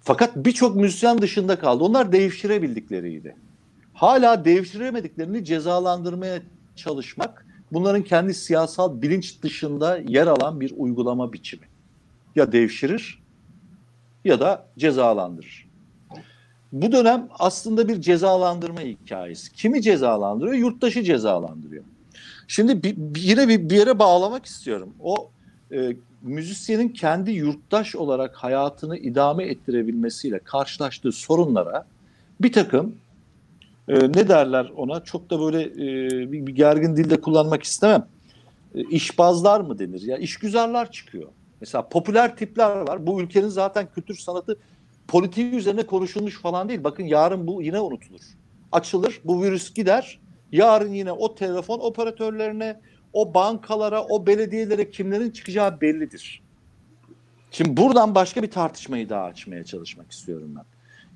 Fakat 0.00 0.36
birçok 0.36 0.76
müzisyen 0.76 1.22
dışında 1.22 1.58
kaldı. 1.58 1.84
Onlar 1.84 2.12
devşirebildikleriydi. 2.12 3.36
Hala 3.94 4.44
devşiremediklerini 4.44 5.44
cezalandırmaya 5.44 6.42
çalışmak 6.76 7.46
bunların 7.72 8.02
kendi 8.02 8.34
siyasal 8.34 9.02
bilinç 9.02 9.42
dışında 9.42 9.98
yer 9.98 10.26
alan 10.26 10.60
bir 10.60 10.72
uygulama 10.76 11.32
biçimi. 11.32 11.66
Ya 12.36 12.52
devşirir 12.52 13.23
ya 14.24 14.40
da 14.40 14.66
cezalandırır. 14.78 15.68
Bu 16.72 16.92
dönem 16.92 17.28
aslında 17.38 17.88
bir 17.88 18.00
cezalandırma 18.00 18.80
hikayesi. 18.80 19.52
Kimi 19.52 19.82
cezalandırıyor? 19.82 20.54
Yurttaşı 20.54 21.02
cezalandırıyor. 21.02 21.84
Şimdi 22.48 22.82
bir, 22.82 22.96
yine 23.20 23.48
bir, 23.48 23.70
bir 23.70 23.76
yere 23.76 23.98
bağlamak 23.98 24.46
istiyorum. 24.46 24.94
O 25.00 25.30
e, 25.72 25.96
müzisyenin 26.22 26.88
kendi 26.88 27.30
yurttaş 27.30 27.96
olarak 27.96 28.34
hayatını 28.36 28.96
idame 28.96 29.44
ettirebilmesiyle 29.44 30.38
karşılaştığı 30.38 31.12
sorunlara 31.12 31.86
bir 32.40 32.52
takım 32.52 32.96
e, 33.88 33.94
ne 33.94 34.28
derler 34.28 34.72
ona 34.76 35.04
çok 35.04 35.30
da 35.30 35.40
böyle 35.40 35.62
e, 35.62 36.32
bir, 36.32 36.46
bir 36.46 36.54
gergin 36.54 36.96
dilde 36.96 37.20
kullanmak 37.20 37.62
istemem. 37.62 38.06
E, 38.74 38.82
işbazlar 38.82 39.60
mı 39.60 39.78
denir 39.78 40.02
ya 40.02 40.16
işgüzarlar 40.16 40.92
çıkıyor. 40.92 41.28
Mesela 41.64 41.88
popüler 41.88 42.36
tipler 42.36 42.76
var. 42.76 43.06
Bu 43.06 43.20
ülkenin 43.20 43.48
zaten 43.48 43.86
kültür 43.94 44.16
sanatı 44.16 44.58
politiği 45.08 45.50
üzerine 45.54 45.86
konuşulmuş 45.86 46.40
falan 46.40 46.68
değil. 46.68 46.84
Bakın 46.84 47.04
yarın 47.04 47.46
bu 47.46 47.62
yine 47.62 47.80
unutulur. 47.80 48.20
Açılır, 48.72 49.20
bu 49.24 49.42
virüs 49.42 49.74
gider. 49.74 50.20
Yarın 50.52 50.92
yine 50.92 51.12
o 51.12 51.34
telefon 51.34 51.78
operatörlerine, 51.80 52.80
o 53.12 53.34
bankalara, 53.34 54.04
o 54.04 54.26
belediyelere 54.26 54.90
kimlerin 54.90 55.30
çıkacağı 55.30 55.80
bellidir. 55.80 56.42
Şimdi 57.50 57.76
buradan 57.76 58.14
başka 58.14 58.42
bir 58.42 58.50
tartışmayı 58.50 59.08
daha 59.08 59.24
açmaya 59.24 59.64
çalışmak 59.64 60.12
istiyorum 60.12 60.54
ben. 60.56 60.64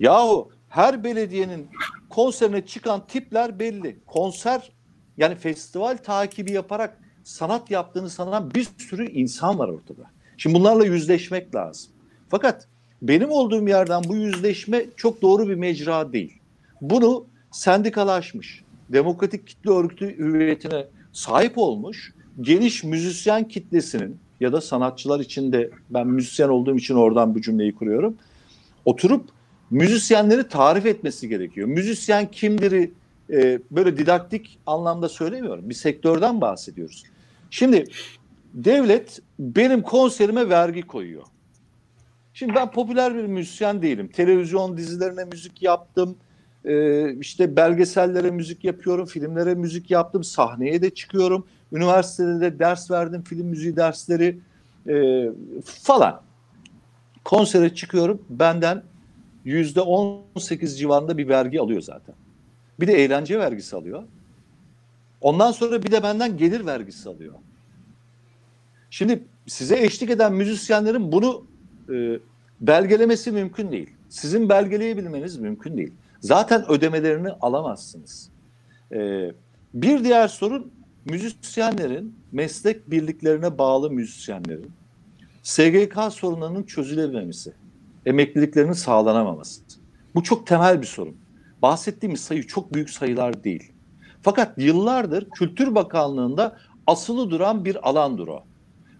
Yahu 0.01 0.51
her 0.69 1.05
belediyenin 1.05 1.69
konserine 2.11 2.67
çıkan 2.67 3.07
tipler 3.07 3.59
belli. 3.59 3.97
Konser 4.07 4.73
yani 5.17 5.35
festival 5.35 5.97
takibi 5.97 6.53
yaparak 6.53 6.99
sanat 7.25 7.71
yaptığını 7.71 8.11
sanan 8.11 8.55
bir 8.55 8.69
sürü 8.79 9.11
insan 9.11 9.59
var 9.59 9.69
ortada. 9.69 10.18
Şimdi 10.39 10.55
bunlarla 10.59 10.85
yüzleşmek 10.85 11.55
lazım. 11.55 11.91
Fakat 12.29 12.69
benim 13.03 13.31
olduğum 13.31 13.69
yerden 13.69 14.05
bu 14.05 14.17
yüzleşme 14.17 14.85
çok 14.97 15.23
doğru 15.23 15.49
bir 15.49 15.55
mecra 15.55 16.13
değil. 16.13 16.39
Bunu 16.81 17.27
sendikalaşmış, 17.51 18.65
demokratik 18.89 19.47
kitle 19.47 19.71
örgütü 19.71 20.19
hüviyetine 20.19 20.87
sahip 21.13 21.59
olmuş 21.59 22.13
geniş 22.41 22.85
müzisyen 22.85 23.49
kitlesinin 23.49 24.17
ya 24.41 24.53
da 24.53 24.61
sanatçılar 24.61 25.21
içinde 25.21 25.71
ben 25.91 26.07
müzisyen 26.07 26.49
olduğum 26.49 26.77
için 26.77 26.95
oradan 26.95 27.35
bu 27.35 27.41
cümleyi 27.41 27.75
kuruyorum. 27.75 28.17
Oturup 28.85 29.25
müzisyenleri 29.71 30.49
tarif 30.49 30.87
etmesi 30.87 31.29
gerekiyor. 31.29 31.69
Müzisyen 31.69 32.31
kimdir 32.31 32.91
e, 33.31 33.61
böyle 33.71 33.97
didaktik 33.97 34.59
anlamda 34.67 35.09
söylemiyorum. 35.09 35.69
Bir 35.69 35.75
sektörden 35.75 36.41
bahsediyoruz. 36.41 37.05
Şimdi 37.51 37.85
devlet 38.55 39.21
benim 39.39 39.83
konserime 39.83 40.49
vergi 40.49 40.83
koyuyor. 40.83 41.23
Şimdi 42.33 42.55
ben 42.55 42.71
popüler 42.71 43.15
bir 43.15 43.27
müzisyen 43.27 43.83
değilim. 43.83 44.09
Televizyon 44.09 44.77
dizilerine 44.77 45.25
müzik 45.25 45.63
yaptım. 45.63 46.17
Ee, 46.65 47.15
işte 47.15 47.57
belgesellere 47.57 48.31
müzik 48.31 48.65
yapıyorum, 48.65 49.07
filmlere 49.07 49.55
müzik 49.55 49.91
yaptım, 49.91 50.25
sahneye 50.25 50.83
de 50.83 50.91
çıkıyorum. 50.91 51.47
Üniversitede 51.73 52.41
de 52.41 52.59
ders 52.59 52.91
verdim, 52.91 53.23
film 53.23 53.47
müziği 53.47 53.77
dersleri 53.77 54.39
e, 54.89 55.25
falan. 55.65 56.21
Konsere 57.25 57.75
çıkıyorum, 57.75 58.23
benden 58.31 58.83
yüzde 59.45 59.81
on 59.81 60.23
sekiz 60.41 60.79
civarında 60.79 61.19
bir 61.19 61.29
vergi 61.29 61.61
alıyor 61.61 61.81
zaten. 61.81 62.15
Bir 62.81 62.87
de 62.87 62.93
eğlence 62.93 63.39
vergisi 63.39 63.77
alıyor. 63.77 64.03
Ondan 65.21 65.53
sonra 65.53 65.83
bir 65.83 65.93
de 65.93 66.03
benden 66.03 66.37
gelir 66.37 66.67
vergisi 66.67 67.09
alıyor. 67.09 67.35
Şimdi 68.91 69.25
size 69.47 69.85
eşlik 69.85 70.11
eden 70.11 70.33
müzisyenlerin 70.33 71.13
bunu 71.13 71.45
e, 71.95 72.19
belgelemesi 72.61 73.33
mümkün 73.33 73.73
değil. 73.73 73.91
Sizin 74.09 74.49
belgeleyebilmeniz 74.49 75.37
mümkün 75.37 75.77
değil. 75.77 75.93
Zaten 76.21 76.71
ödemelerini 76.71 77.31
alamazsınız. 77.31 78.31
E, 78.93 79.31
bir 79.75 80.05
diğer 80.05 80.29
sorun 80.29 80.73
müzisyenlerin, 81.05 82.15
meslek 82.33 82.91
birliklerine 82.91 83.59
bağlı 83.59 83.91
müzisyenlerin 83.91 84.71
SGK 85.43 85.99
sorunlarının 86.11 86.63
çözülememesi, 86.63 87.53
emekliliklerinin 88.07 88.73
sağlanamaması. 88.73 89.63
Bu 90.15 90.23
çok 90.23 90.47
temel 90.47 90.81
bir 90.81 90.87
sorun. 90.87 91.17
Bahsettiğimiz 91.63 92.21
sayı 92.21 92.47
çok 92.47 92.75
büyük 92.75 92.91
sayılar 92.91 93.45
değil. 93.45 93.73
Fakat 94.23 94.59
yıllardır 94.59 95.31
Kültür 95.31 95.75
Bakanlığı'nda 95.75 96.57
asılı 96.87 97.31
duran 97.31 97.65
bir 97.65 97.89
alandır 97.89 98.29
o. 98.29 98.45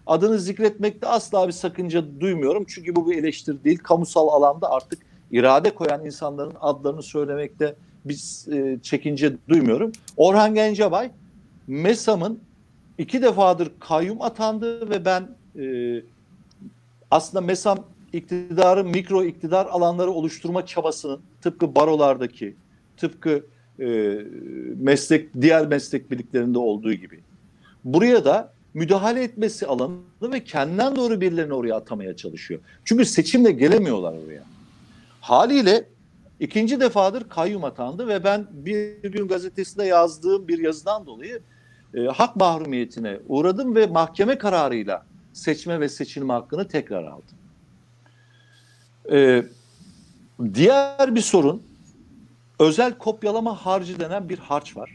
Adını 0.09 0.39
zikretmekte 0.39 1.07
asla 1.07 1.47
bir 1.47 1.53
sakınca 1.53 2.03
duymuyorum. 2.19 2.65
Çünkü 2.67 2.95
bu 2.95 3.09
bir 3.09 3.17
eleştiri 3.17 3.63
değil. 3.63 3.77
Kamusal 3.77 4.27
alanda 4.27 4.71
artık 4.71 4.99
irade 5.31 5.75
koyan 5.75 6.05
insanların 6.05 6.53
adlarını 6.61 7.03
söylemekte 7.03 7.75
biz 8.05 8.47
e, 8.51 8.79
çekince 8.81 9.33
duymuyorum. 9.49 9.91
Orhan 10.17 10.53
Gencebay 10.53 11.11
MESAM'ın 11.67 12.39
iki 12.97 13.21
defadır 13.21 13.71
kayyum 13.79 14.21
atandı 14.21 14.89
ve 14.89 15.05
ben 15.05 15.29
e, 15.61 16.03
aslında 17.11 17.45
MESAM 17.45 17.77
iktidarın 18.13 18.87
mikro 18.87 19.23
iktidar 19.23 19.65
alanları 19.65 20.11
oluşturma 20.11 20.65
çabasının 20.65 21.19
tıpkı 21.41 21.75
barolardaki, 21.75 22.55
tıpkı 22.97 23.45
e, 23.79 24.17
meslek 24.75 25.41
diğer 25.41 25.67
meslek 25.67 26.11
birliklerinde 26.11 26.59
olduğu 26.59 26.93
gibi 26.93 27.19
buraya 27.83 28.25
da 28.25 28.58
müdahale 28.79 29.23
etmesi 29.23 29.67
alanı 29.67 29.93
ve 30.21 30.43
kendinden 30.43 30.95
doğru 30.95 31.21
birilerini 31.21 31.53
oraya 31.53 31.75
atamaya 31.75 32.15
çalışıyor. 32.15 32.59
Çünkü 32.85 33.05
seçimle 33.05 33.51
gelemiyorlar 33.51 34.13
oraya. 34.27 34.43
Haliyle 35.21 35.89
ikinci 36.39 36.79
defadır 36.79 37.29
kayyum 37.29 37.63
atandı 37.63 38.07
ve 38.07 38.23
ben 38.23 38.47
bir 38.51 39.01
gün 39.01 39.27
gazetesinde 39.27 39.85
yazdığım 39.85 40.47
bir 40.47 40.59
yazıdan 40.59 41.05
dolayı 41.05 41.41
e, 41.93 42.05
hak 42.05 42.35
mahrumiyetine 42.35 43.19
uğradım 43.27 43.75
ve 43.75 43.87
mahkeme 43.87 44.37
kararıyla 44.37 45.05
seçme 45.33 45.79
ve 45.79 45.89
seçilme 45.89 46.33
hakkını 46.33 46.67
tekrar 46.67 47.03
aldım. 47.03 47.37
E, 49.11 49.43
diğer 50.53 51.15
bir 51.15 51.21
sorun 51.21 51.63
özel 52.59 52.97
kopyalama 52.97 53.55
harcı 53.65 53.99
denen 53.99 54.29
bir 54.29 54.37
harç 54.37 54.77
var. 54.77 54.91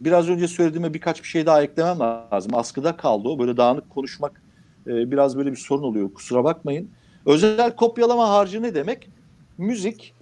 Biraz 0.00 0.28
önce 0.28 0.48
söylediğime 0.48 0.94
birkaç 0.94 1.22
bir 1.22 1.28
şey 1.28 1.46
daha 1.46 1.62
eklemem 1.62 1.98
lazım. 2.00 2.54
Askıda 2.54 2.96
kaldı 2.96 3.28
o. 3.28 3.38
Böyle 3.38 3.56
dağınık 3.56 3.90
konuşmak 3.90 4.42
e, 4.86 5.10
biraz 5.10 5.36
böyle 5.36 5.50
bir 5.50 5.56
sorun 5.56 5.82
oluyor. 5.82 6.14
Kusura 6.14 6.44
bakmayın. 6.44 6.90
Özel 7.26 7.76
kopyalama 7.76 8.28
harcı 8.28 8.62
ne 8.62 8.74
demek? 8.74 9.08
Müzik 9.58 10.14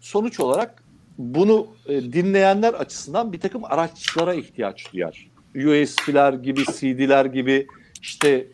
sonuç 0.00 0.40
olarak 0.40 0.82
bunu 1.18 1.66
e, 1.86 2.12
dinleyenler 2.12 2.74
açısından 2.74 3.32
bir 3.32 3.40
takım 3.40 3.64
araçlara 3.64 4.34
ihtiyaç 4.34 4.92
duyar. 4.92 5.30
USB'ler 5.54 6.32
gibi, 6.32 6.64
CD'ler 6.64 7.24
gibi, 7.24 7.66
işte 8.02 8.46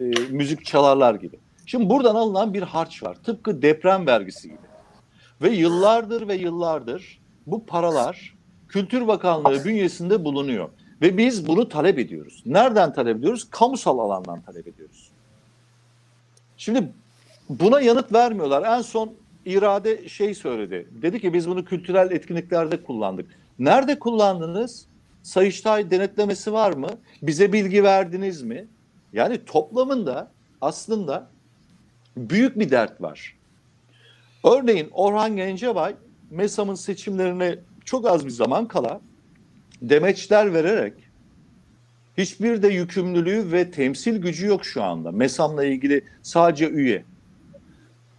e, 0.00 0.04
müzik 0.30 0.64
çalarlar 0.64 1.14
gibi. 1.14 1.38
Şimdi 1.66 1.90
buradan 1.90 2.14
alınan 2.14 2.54
bir 2.54 2.62
harç 2.62 3.02
var. 3.02 3.16
Tıpkı 3.24 3.62
deprem 3.62 4.06
vergisi 4.06 4.48
gibi. 4.48 4.58
Ve 5.42 5.50
yıllardır 5.50 6.28
ve 6.28 6.34
yıllardır 6.34 7.20
bu 7.46 7.66
paralar 7.66 8.34
Kültür 8.70 9.06
Bakanlığı 9.06 9.64
bünyesinde 9.64 10.24
bulunuyor. 10.24 10.68
Ve 11.02 11.18
biz 11.18 11.46
bunu 11.46 11.68
talep 11.68 11.98
ediyoruz. 11.98 12.42
Nereden 12.46 12.92
talep 12.92 13.16
ediyoruz? 13.16 13.50
Kamusal 13.50 13.98
alandan 13.98 14.40
talep 14.40 14.68
ediyoruz. 14.68 15.10
Şimdi 16.56 16.92
buna 17.48 17.80
yanıt 17.80 18.12
vermiyorlar. 18.12 18.78
En 18.78 18.82
son 18.82 19.12
irade 19.44 20.08
şey 20.08 20.34
söyledi. 20.34 20.88
Dedi 21.02 21.20
ki 21.20 21.32
biz 21.32 21.48
bunu 21.48 21.64
kültürel 21.64 22.10
etkinliklerde 22.10 22.82
kullandık. 22.82 23.30
Nerede 23.58 23.98
kullandınız? 23.98 24.86
Sayıştay 25.22 25.90
denetlemesi 25.90 26.52
var 26.52 26.72
mı? 26.72 26.88
Bize 27.22 27.52
bilgi 27.52 27.84
verdiniz 27.84 28.42
mi? 28.42 28.66
Yani 29.12 29.44
toplamında 29.44 30.30
aslında 30.60 31.30
büyük 32.16 32.58
bir 32.58 32.70
dert 32.70 33.02
var. 33.02 33.36
Örneğin 34.44 34.88
Orhan 34.92 35.36
Gencebay 35.36 35.94
MESAM'ın 36.30 36.74
seçimlerine 36.74 37.58
çok 37.84 38.06
az 38.06 38.26
bir 38.26 38.30
zaman 38.30 38.68
kala 38.68 39.00
demeçler 39.82 40.54
vererek 40.54 40.94
hiçbir 42.18 42.62
de 42.62 42.68
yükümlülüğü 42.68 43.52
ve 43.52 43.70
temsil 43.70 44.16
gücü 44.16 44.46
yok 44.46 44.64
şu 44.64 44.82
anda. 44.82 45.12
MESAM'la 45.12 45.64
ilgili 45.64 46.04
sadece 46.22 46.68
üye. 46.68 47.04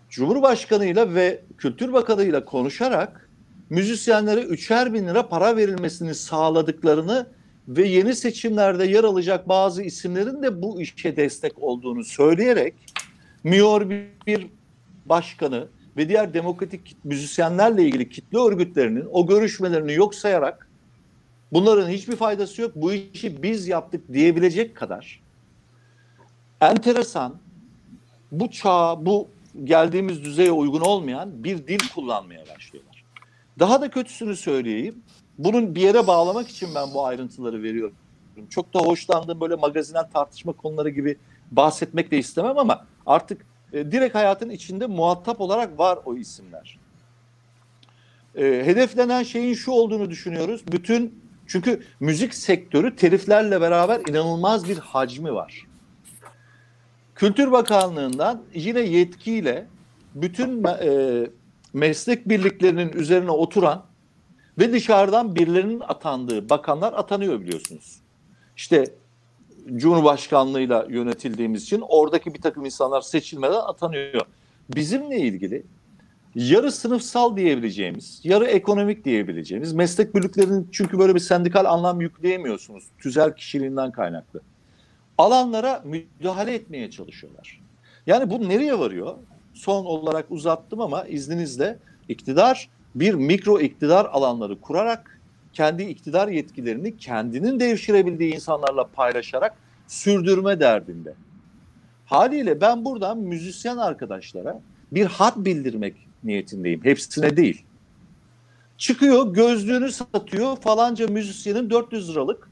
Cumhurbaşkanıyla 0.10 1.14
ve 1.14 1.42
Kültür 1.58 1.94
Bakanıyla 1.94 2.46
konuşarak 2.46 3.30
müzisyenlere 3.70 4.42
üçer 4.42 4.94
bin 4.94 5.08
lira 5.08 5.28
para 5.28 5.58
verilmesini 5.58 6.16
sağladıklarını 6.16 7.28
ve 7.68 7.88
yeni 7.88 8.16
seçimlerde 8.16 8.86
yer 8.86 9.04
alacak 9.04 9.50
bazı 9.50 9.84
isimlerin 9.84 10.44
de 10.44 10.62
bu 10.62 10.82
işe 10.82 11.16
destek 11.16 11.60
olduğunu 11.60 12.04
söyleyerek 12.04 12.74
bir, 13.46 14.06
bir 14.28 14.48
başkanı 15.06 15.68
ve 16.02 16.10
diğer 16.10 16.34
demokratik 16.34 16.98
müzisyenlerle 17.04 17.84
ilgili 17.84 18.10
kitle 18.10 18.38
örgütlerinin 18.38 19.08
o 19.12 19.28
görüşmelerini 19.28 19.94
yok 19.94 20.16
sayarak 20.16 20.68
bunların 21.54 21.90
hiçbir 21.90 22.16
faydası 22.16 22.62
yok 22.62 22.72
bu 22.76 22.94
işi 22.94 23.44
biz 23.44 23.68
yaptık 23.68 24.14
diyebilecek 24.14 24.76
kadar 24.76 25.22
enteresan 26.62 27.36
bu 28.32 28.52
çağa 28.52 29.06
bu 29.06 29.28
geldiğimiz 29.64 30.24
düzeye 30.24 30.52
uygun 30.52 30.82
olmayan 30.82 31.44
bir 31.44 31.68
dil 31.68 31.80
kullanmaya 31.96 32.44
başlıyorlar. 32.56 33.04
Daha 33.60 33.82
da 33.82 33.90
kötüsünü 33.90 34.36
söyleyeyim. 34.36 35.04
Bunun 35.38 35.76
bir 35.76 35.82
yere 35.82 36.08
bağlamak 36.08 36.50
için 36.50 36.70
ben 36.76 36.94
bu 36.94 37.06
ayrıntıları 37.06 37.64
veriyorum. 37.64 37.96
Çok 38.50 38.74
da 38.74 38.80
hoşlandığım 38.80 39.42
böyle 39.42 39.56
magazinel 39.56 40.04
tartışma 40.14 40.54
konuları 40.54 40.90
gibi 40.90 41.18
bahsetmek 41.52 42.12
de 42.12 42.18
istemem 42.18 42.58
ama 42.58 42.86
artık 43.06 43.46
e, 43.74 43.92
direkt 43.92 44.16
hayatın 44.16 44.50
içinde 44.50 44.88
muhatap 44.88 45.42
olarak 45.42 45.80
var 45.80 46.00
o 46.06 46.16
isimler. 46.16 46.80
E, 48.36 48.44
hedeflenen 48.44 49.24
şeyin 49.24 49.54
şu 49.54 49.72
olduğunu 49.72 50.10
düşünüyoruz. 50.10 50.64
Bütün 50.72 51.22
çünkü 51.48 51.84
müzik 52.00 52.34
sektörü 52.34 52.96
teliflerle 52.96 53.62
beraber 53.62 54.02
inanılmaz 54.10 54.70
bir 54.70 54.78
hacmi 54.78 55.34
var. 55.34 55.68
Kültür 57.16 57.52
Bakanlığı'ndan 57.52 58.44
yine 58.54 58.80
yetkiyle 58.80 59.68
bütün 60.16 60.64
e, 60.64 61.28
meslek 61.74 62.30
birliklerinin 62.30 62.94
üzerine 62.94 63.32
oturan 63.32 63.86
ve 64.60 64.74
dışarıdan 64.74 65.36
birilerinin 65.36 65.80
atandığı 65.80 66.50
bakanlar 66.50 66.94
atanıyor 66.94 67.42
biliyorsunuz. 67.42 68.00
İşte 68.58 68.86
Cumhurbaşkanlığıyla 69.76 70.88
yönetildiğimiz 70.90 71.64
için 71.64 71.84
oradaki 71.88 72.34
bir 72.34 72.42
takım 72.42 72.66
insanlar 72.66 73.02
seçilmeden 73.02 73.54
atanıyor. 73.54 74.22
Bizimle 74.76 75.18
ilgili 75.20 75.64
yarı 76.36 76.72
sınıfsal 76.72 77.38
diyebileceğimiz, 77.38 78.22
yarı 78.24 78.46
ekonomik 78.46 79.06
diyebileceğimiz 79.06 79.74
meslek 79.74 80.16
birliklerinin 80.16 80.70
çünkü 80.72 81.00
böyle 81.00 81.16
bir 81.16 81.20
sendikal 81.20 81.66
anlam 81.66 82.02
yükleyemiyorsunuz 82.02 82.84
tüzel 83.00 83.36
kişiliğinden 83.36 83.92
kaynaklı. 83.92 84.42
Alanlara 85.18 85.84
müdahale 85.86 86.54
etmeye 86.54 86.92
çalışıyorlar. 86.92 87.62
Yani 88.08 88.30
bu 88.30 88.50
nereye 88.50 88.80
varıyor? 88.80 89.16
Son 89.54 89.86
olarak 89.86 90.26
uzattım 90.30 90.82
ama 90.82 91.06
izninizle 91.06 91.80
iktidar 92.10 92.70
bir 92.96 93.14
mikro 93.14 93.60
iktidar 93.60 94.06
alanları 94.06 94.62
kurarak 94.62 95.21
kendi 95.54 95.84
iktidar 95.84 96.28
yetkilerini 96.28 96.98
kendinin 96.98 97.60
devşirebildiği 97.60 98.36
insanlarla 98.36 98.88
paylaşarak 98.88 99.54
sürdürme 99.88 100.60
derdinde. 100.60 101.14
Haliyle 102.06 102.62
ben 102.62 102.86
buradan 102.86 103.18
müzisyen 103.18 103.78
arkadaşlara 103.78 104.62
bir 104.92 105.06
hat 105.06 105.38
bildirmek 105.38 105.96
niyetindeyim. 106.24 106.84
Hepsine 106.84 107.38
değil. 107.38 107.64
Çıkıyor 108.78 109.34
gözlüğünü 109.34 109.92
satıyor 109.92 110.58
falanca 110.58 111.08
müzisyenin 111.08 111.70
400 111.70 112.10
liralık 112.10 112.50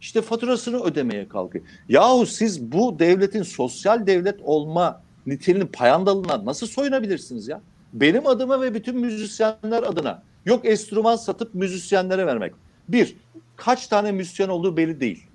işte 0.00 0.22
faturasını 0.22 0.82
ödemeye 0.82 1.28
kalkıyor. 1.28 1.64
Yahu 1.88 2.26
siz 2.26 2.72
bu 2.72 2.98
devletin 2.98 3.42
sosyal 3.42 4.06
devlet 4.06 4.40
olma 4.42 5.02
niteliğinin 5.26 5.66
payandalına 5.66 6.44
nasıl 6.44 6.66
soyunabilirsiniz 6.66 7.48
ya? 7.48 7.60
Benim 7.92 8.26
adıma 8.26 8.60
ve 8.60 8.74
bütün 8.74 8.98
müzisyenler 8.98 9.82
adına 9.82 10.22
yok 10.44 10.64
enstrüman 10.64 11.16
satıp 11.16 11.54
müzisyenlere 11.54 12.26
vermek. 12.26 12.52
Bir, 12.88 13.16
kaç 13.56 13.86
tane 13.86 14.12
müzisyen 14.12 14.48
olduğu 14.48 14.76
belli 14.76 15.00
değil. 15.00 15.26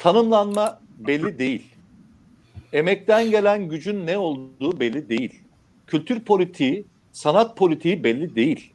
Tanımlanma 0.00 0.80
belli 0.98 1.38
değil. 1.38 1.74
Emekten 2.72 3.30
gelen 3.30 3.68
gücün 3.68 4.06
ne 4.06 4.18
olduğu 4.18 4.80
belli 4.80 5.08
değil. 5.08 5.40
Kültür 5.86 6.20
politiği, 6.20 6.84
sanat 7.12 7.56
politiği 7.56 8.04
belli 8.04 8.34
değil. 8.34 8.72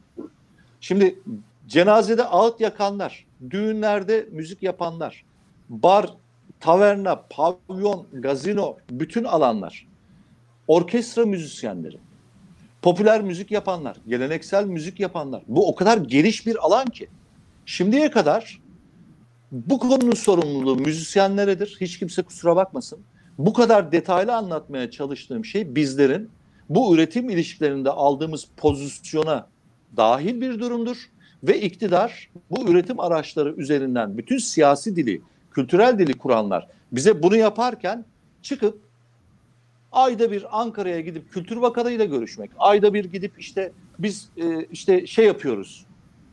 Şimdi 0.80 1.18
cenazede 1.66 2.24
ağıt 2.24 2.60
yakanlar, 2.60 3.26
düğünlerde 3.50 4.28
müzik 4.30 4.62
yapanlar, 4.62 5.24
bar, 5.68 6.14
taverna, 6.60 7.22
pavyon, 7.30 8.06
gazino, 8.12 8.76
bütün 8.90 9.24
alanlar, 9.24 9.86
orkestra 10.68 11.26
müzisyenleri, 11.26 11.96
popüler 12.82 13.22
müzik 13.22 13.50
yapanlar, 13.50 13.96
geleneksel 14.08 14.64
müzik 14.64 15.00
yapanlar. 15.00 15.42
Bu 15.48 15.68
o 15.68 15.74
kadar 15.74 15.98
geniş 15.98 16.46
bir 16.46 16.56
alan 16.66 16.86
ki. 16.86 17.08
Şimdiye 17.66 18.10
kadar 18.10 18.60
bu 19.52 19.78
konunun 19.78 20.14
sorumluluğu 20.14 20.76
müzisyenleredir. 20.76 21.76
Hiç 21.80 21.98
kimse 21.98 22.22
kusura 22.22 22.56
bakmasın. 22.56 22.98
Bu 23.38 23.52
kadar 23.52 23.92
detaylı 23.92 24.36
anlatmaya 24.36 24.90
çalıştığım 24.90 25.44
şey 25.44 25.74
bizlerin 25.74 26.30
bu 26.68 26.94
üretim 26.94 27.30
ilişkilerinde 27.30 27.90
aldığımız 27.90 28.46
pozisyona 28.56 29.46
dahil 29.96 30.40
bir 30.40 30.58
durumdur 30.58 30.96
ve 31.42 31.60
iktidar 31.60 32.30
bu 32.50 32.70
üretim 32.70 33.00
araçları 33.00 33.54
üzerinden 33.56 34.18
bütün 34.18 34.38
siyasi 34.38 34.96
dili, 34.96 35.22
kültürel 35.50 35.98
dili 35.98 36.18
kuranlar 36.18 36.68
bize 36.92 37.22
bunu 37.22 37.36
yaparken 37.36 38.04
çıkıp 38.42 38.80
ayda 39.92 40.30
bir 40.30 40.60
Ankara'ya 40.60 41.00
gidip 41.00 41.32
Kültür 41.32 41.62
Bakanı 41.62 41.90
ile 41.90 42.06
görüşmek, 42.06 42.50
ayda 42.58 42.94
bir 42.94 43.04
gidip 43.04 43.32
işte 43.38 43.72
biz 43.98 44.28
e, 44.36 44.64
işte 44.64 45.06
şey 45.06 45.26
yapıyoruz. 45.26 45.86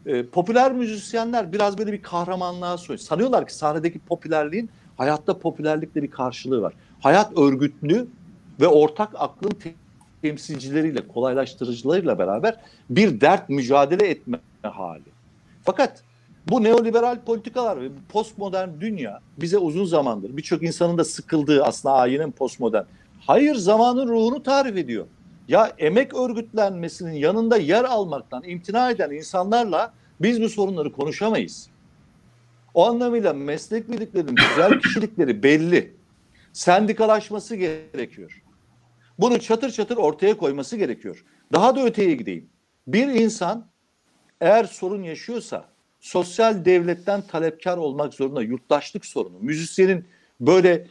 E, 0.06 0.26
popüler 0.26 0.72
müzisyenler 0.74 1.54
biraz 1.54 1.78
böyle 1.78 1.94
bir 1.94 2.02
kahramanlığa 2.02 2.78
soyun. 2.78 2.98
Sanıyorlar 2.98 3.48
ki 3.48 3.56
sahnedeki 3.56 4.00
popülerliğin 4.00 4.70
hayatta 4.98 5.38
popülerlikle 5.38 6.04
bir 6.04 6.12
karşılığı 6.12 6.62
var. 6.62 6.74
Hayat 7.00 7.38
örgütlü 7.38 8.08
ve 8.62 8.68
ortak 8.68 9.10
aklın 9.16 9.50
te- 9.50 9.74
temsilcileriyle, 10.22 11.08
kolaylaştırıcılarıyla 11.08 12.20
beraber 12.20 12.56
bir 12.90 13.22
dert 13.22 13.50
mücadele 13.50 14.08
etme 14.08 14.40
hali. 14.64 15.04
Fakat 15.64 16.04
bu 16.50 16.64
neoliberal 16.64 17.20
politikalar 17.22 17.82
ve 17.82 17.90
postmodern 18.10 18.70
dünya 18.80 19.20
bize 19.38 19.58
uzun 19.58 19.86
zamandır 19.86 20.38
birçok 20.38 20.64
insanın 20.64 20.98
da 20.98 21.04
sıkıldığı 21.04 21.64
aslında 21.64 21.96
ayinen 21.96 22.32
postmodern. 22.32 22.84
Hayır 23.28 23.56
zamanın 23.56 24.08
ruhunu 24.08 24.44
tarif 24.44 24.78
ediyor. 24.78 25.06
Ya 25.48 25.74
emek 25.78 26.14
örgütlenmesinin 26.14 27.12
yanında 27.14 27.58
yer 27.58 27.84
almaktan 27.84 28.44
imtina 28.44 28.92
eden 28.92 29.12
insanlarla 29.12 29.94
biz 30.22 30.42
bu 30.42 30.50
sorunları 30.50 30.92
konuşamayız. 30.92 31.70
O 32.74 32.88
anlamıyla 32.88 33.34
meslek 33.34 33.92
birliklerinin 33.92 34.36
güzel 34.36 34.80
kişilikleri 34.80 35.44
belli. 35.44 35.94
Sendikalaşması 36.54 37.56
gerekiyor. 37.56 38.44
Bunu 39.20 39.40
çatır 39.40 39.72
çatır 39.72 39.98
ortaya 39.98 40.38
koyması 40.38 40.78
gerekiyor. 40.78 41.26
Daha 41.54 41.76
da 41.76 41.86
öteye 41.86 42.16
gideyim. 42.16 42.50
Bir 42.88 43.08
insan 43.08 43.66
eğer 44.42 44.64
sorun 44.64 45.04
yaşıyorsa 45.04 45.66
sosyal 46.00 46.66
devletten 46.66 47.22
talepkar 47.22 47.78
olmak 47.78 48.14
zorunda. 48.14 48.42
Yurttaşlık 48.42 49.06
sorunu. 49.06 49.40
Müzisyenin 49.40 50.06
böyle 50.40 50.88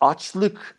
açlık, 0.00 0.78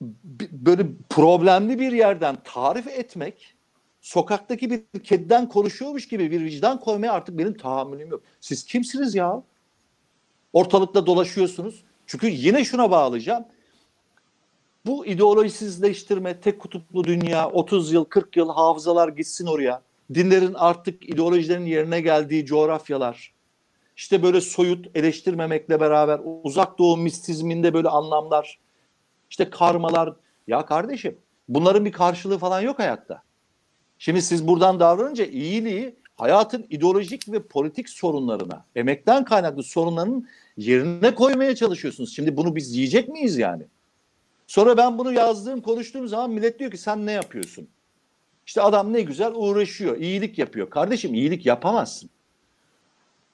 böyle 0.51 0.87
problemli 1.09 1.79
bir 1.79 1.91
yerden 1.91 2.37
tarif 2.43 2.87
etmek, 2.87 3.55
sokaktaki 4.01 4.69
bir 4.69 4.99
kediden 4.99 5.49
konuşuyormuş 5.49 6.07
gibi 6.07 6.31
bir 6.31 6.41
vicdan 6.41 6.79
koymaya 6.79 7.13
artık 7.13 7.37
benim 7.37 7.57
tahammülüm 7.57 8.09
yok. 8.09 8.21
Siz 8.41 8.63
kimsiniz 8.65 9.15
ya? 9.15 9.43
Ortalıkta 10.53 11.05
dolaşıyorsunuz. 11.05 11.83
Çünkü 12.07 12.27
yine 12.27 12.65
şuna 12.65 12.91
bağlayacağım. 12.91 13.45
Bu 14.85 15.05
ideolojisizleştirme, 15.05 16.39
tek 16.39 16.59
kutuplu 16.59 17.03
dünya, 17.03 17.49
30 17.49 17.91
yıl, 17.93 18.05
40 18.05 18.37
yıl 18.37 18.49
hafızalar 18.49 19.07
gitsin 19.07 19.45
oraya. 19.47 19.81
Dinlerin 20.13 20.53
artık 20.53 21.09
ideolojilerin 21.09 21.65
yerine 21.65 22.01
geldiği 22.01 22.45
coğrafyalar. 22.45 23.33
İşte 23.97 24.23
böyle 24.23 24.41
soyut 24.41 24.97
eleştirmemekle 24.97 25.79
beraber 25.79 26.21
uzak 26.43 26.77
doğu 26.79 26.97
mistizminde 26.97 27.73
böyle 27.73 27.89
anlamlar. 27.89 28.59
İşte 29.29 29.49
karmalar. 29.49 30.13
Ya 30.47 30.65
kardeşim 30.65 31.17
bunların 31.47 31.85
bir 31.85 31.91
karşılığı 31.91 32.37
falan 32.37 32.61
yok 32.61 32.79
hayatta. 32.79 33.23
Şimdi 33.97 34.21
siz 34.21 34.47
buradan 34.47 34.79
davranınca 34.79 35.25
iyiliği 35.25 35.95
hayatın 36.15 36.65
ideolojik 36.69 37.31
ve 37.31 37.43
politik 37.43 37.89
sorunlarına, 37.89 38.65
emekten 38.75 39.25
kaynaklı 39.25 39.63
sorunların 39.63 40.27
yerine 40.57 41.15
koymaya 41.15 41.55
çalışıyorsunuz. 41.55 42.15
Şimdi 42.15 42.37
bunu 42.37 42.55
biz 42.55 42.75
yiyecek 42.75 43.09
miyiz 43.09 43.37
yani? 43.37 43.63
Sonra 44.47 44.77
ben 44.77 44.97
bunu 44.97 45.13
yazdığım, 45.13 45.61
konuştuğum 45.61 46.07
zaman 46.07 46.31
millet 46.31 46.59
diyor 46.59 46.71
ki 46.71 46.77
sen 46.77 47.05
ne 47.05 47.11
yapıyorsun? 47.11 47.67
İşte 48.45 48.61
adam 48.61 48.93
ne 48.93 49.01
güzel 49.01 49.31
uğraşıyor, 49.35 49.97
iyilik 49.97 50.37
yapıyor. 50.37 50.69
Kardeşim 50.69 51.13
iyilik 51.13 51.45
yapamazsın. 51.45 52.09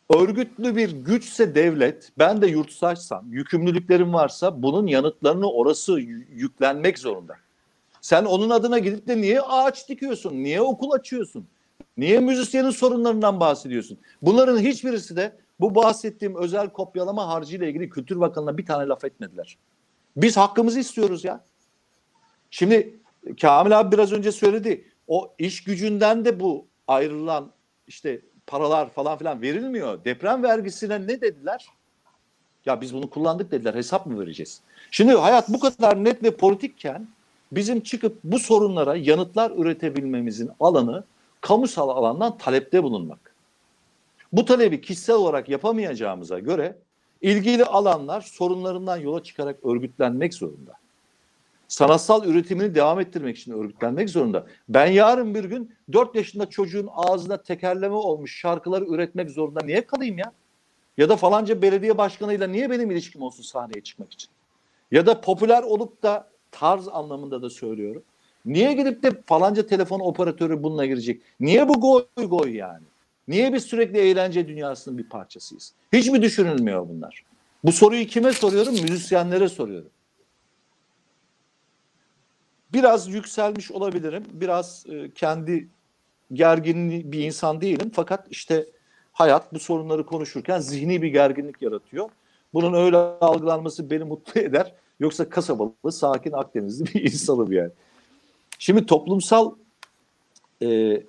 Örgütlü 0.10 0.76
bir 0.76 0.91
güçse 0.91 1.56
devlet, 1.56 2.12
ben 2.20 2.41
de 2.41 2.47
yurttaşsam, 2.47 3.26
yükümlülüklerim 3.34 4.14
varsa 4.14 4.64
bunun 4.64 4.88
yanıtlarını 4.88 5.51
orası 5.51 5.99
yüklenmek 6.34 6.99
zorunda. 6.99 7.36
Sen 8.01 8.26
onun 8.26 8.49
adına 8.49 8.80
gidip 8.80 9.08
de 9.08 9.22
niye 9.22 9.41
ağaç 9.41 9.89
dikiyorsun? 9.89 10.34
Niye 10.34 10.62
okul 10.62 10.91
açıyorsun? 10.91 11.47
Niye 11.97 12.20
müzisyenin 12.20 12.70
sorunlarından 12.70 13.39
bahsediyorsun? 13.39 13.97
Bunların 14.22 14.60
hiçbirisi 14.60 15.16
de 15.16 15.38
bu 15.60 15.76
bahsettiğim 15.76 16.36
özel 16.36 16.70
kopyalama 16.70 17.28
harcıyla 17.28 17.68
ilgili 17.68 17.89
Kültür 17.89 18.20
Bakanı'na 18.20 18.58
bir 18.58 18.66
tane 18.66 18.88
laf 18.88 19.06
etmediler. 19.06 19.58
Biz 20.18 20.38
hakkımızı 20.38 20.80
istiyoruz 20.80 21.24
ya. 21.24 21.43
Şimdi 22.49 22.99
Kamil 23.41 23.80
abi 23.80 23.91
biraz 23.91 24.12
önce 24.12 24.32
söyledi. 24.32 24.88
O 25.08 25.34
iş 25.39 25.64
gücünden 25.64 26.26
de 26.26 26.39
bu 26.39 26.66
ayrılan 26.88 27.51
işte 27.88 28.22
paralar 28.48 28.89
falan 28.89 29.18
filan 29.18 29.41
verilmiyor. 29.41 30.06
Deprem 30.06 30.43
vergisine 30.43 31.08
ne 31.08 31.22
dediler? 31.22 31.68
Ya 32.66 32.82
biz 32.82 32.93
bunu 32.93 33.10
kullandık 33.10 33.52
dediler. 33.52 33.76
Hesap 33.76 34.06
mı 34.06 34.20
vereceğiz? 34.20 34.62
Şimdi 34.91 35.14
hayat 35.14 35.50
bu 35.50 35.60
kadar 35.60 36.04
net 36.04 36.24
ve 36.24 36.36
politikken 36.36 37.08
bizim 37.52 37.82
çıkıp 37.82 38.18
bu 38.24 38.39
sorunlara 38.39 38.96
yanıtlar 38.96 39.52
üretebilmemizin 39.52 40.52
alanı 40.60 41.04
kamusal 41.41 41.89
alandan 41.89 42.38
talepte 42.38 42.84
bulunmak. 42.84 43.36
Bu 44.34 44.46
talebi 44.46 44.82
kişisel 44.82 45.16
olarak 45.16 45.50
yapamayacağımıza 45.50 46.39
göre 46.39 46.76
ilgili 47.22 47.66
alanlar 47.66 48.22
sorunlarından 48.22 48.98
yola 48.98 49.24
çıkarak 49.24 49.66
örgütlenmek 49.66 50.34
zorunda. 50.34 50.74
Sanatsal 51.68 52.26
üretimini 52.26 52.76
devam 52.76 52.99
ettirmek 52.99 53.38
için 53.38 53.51
örgütlenmek 53.51 54.09
zorunda. 54.09 54.45
Ben 54.70 54.86
yarın 54.86 55.36
bir 55.36 55.43
gün 55.43 55.76
4 55.93 56.16
yaşında 56.16 56.49
çocuğun 56.49 56.89
ağzına 56.93 57.38
tekerleme 57.38 57.95
olmuş 57.95 58.39
şarkıları 58.39 58.86
üretmek 58.86 59.30
zorunda 59.30 59.59
niye 59.66 59.86
kalayım 59.86 60.18
ya? 60.18 60.34
Ya 60.97 61.09
da 61.09 61.16
falanca 61.16 61.61
belediye 61.61 61.97
başkanıyla 61.97 62.47
niye 62.47 62.70
benim 62.70 62.91
ilişkim 62.91 63.22
olsun 63.22 63.43
sahneye 63.43 63.82
çıkmak 63.82 64.13
için? 64.13 64.30
Ya 64.91 65.05
da 65.05 65.22
popüler 65.22 65.63
olup 65.63 66.03
da 66.03 66.30
tarz 66.51 66.88
anlamında 66.88 67.41
da 67.41 67.49
söylüyorum. 67.49 68.03
Niye 68.45 68.74
gidip 68.74 69.03
de 69.03 69.22
falanca 69.26 69.68
telefon 69.68 69.99
operatörü 69.99 70.63
bununla 70.63 70.86
girecek? 70.86 71.22
Niye 71.39 71.70
bu 71.70 71.74
goy 71.82 72.28
goy 72.28 72.55
yani? 72.55 72.84
Niye 73.28 73.53
biz 73.53 73.63
sürekli 73.63 73.99
eğlence 73.99 74.47
dünyasının 74.47 74.97
bir 74.97 75.09
parçasıyız? 75.09 75.74
Hiç 75.93 76.09
mi 76.09 76.22
düşünülmüyor 76.22 76.89
bunlar? 76.89 77.24
Bu 77.63 77.72
soruyu 77.72 78.07
kime 78.07 78.34
soruyorum? 78.34 78.74
Müzisyenlere 78.74 79.49
soruyorum. 79.49 79.89
Biraz 82.76 83.07
yükselmiş 83.07 83.71
olabilirim. 83.71 84.23
Biraz 84.34 84.86
e, 84.89 85.11
kendi 85.11 85.67
gergin 86.34 87.11
bir 87.11 87.19
insan 87.19 87.61
değilim. 87.61 87.91
Fakat 87.93 88.28
işte 88.30 88.65
hayat 89.13 89.53
bu 89.53 89.59
sorunları 89.59 90.05
konuşurken 90.05 90.59
zihni 90.59 91.01
bir 91.01 91.07
gerginlik 91.07 91.61
yaratıyor. 91.61 92.09
Bunun 92.53 92.73
öyle 92.73 92.97
algılanması 92.97 93.89
beni 93.89 94.03
mutlu 94.03 94.41
eder. 94.41 94.73
Yoksa 94.99 95.30
kasabalı, 95.30 95.91
sakin 95.91 96.32
Akdenizli 96.32 96.86
bir 96.86 97.03
insanım 97.11 97.51
yani. 97.51 97.71
Şimdi 98.59 98.86
toplumsal 98.86 99.55
e, 100.61 101.01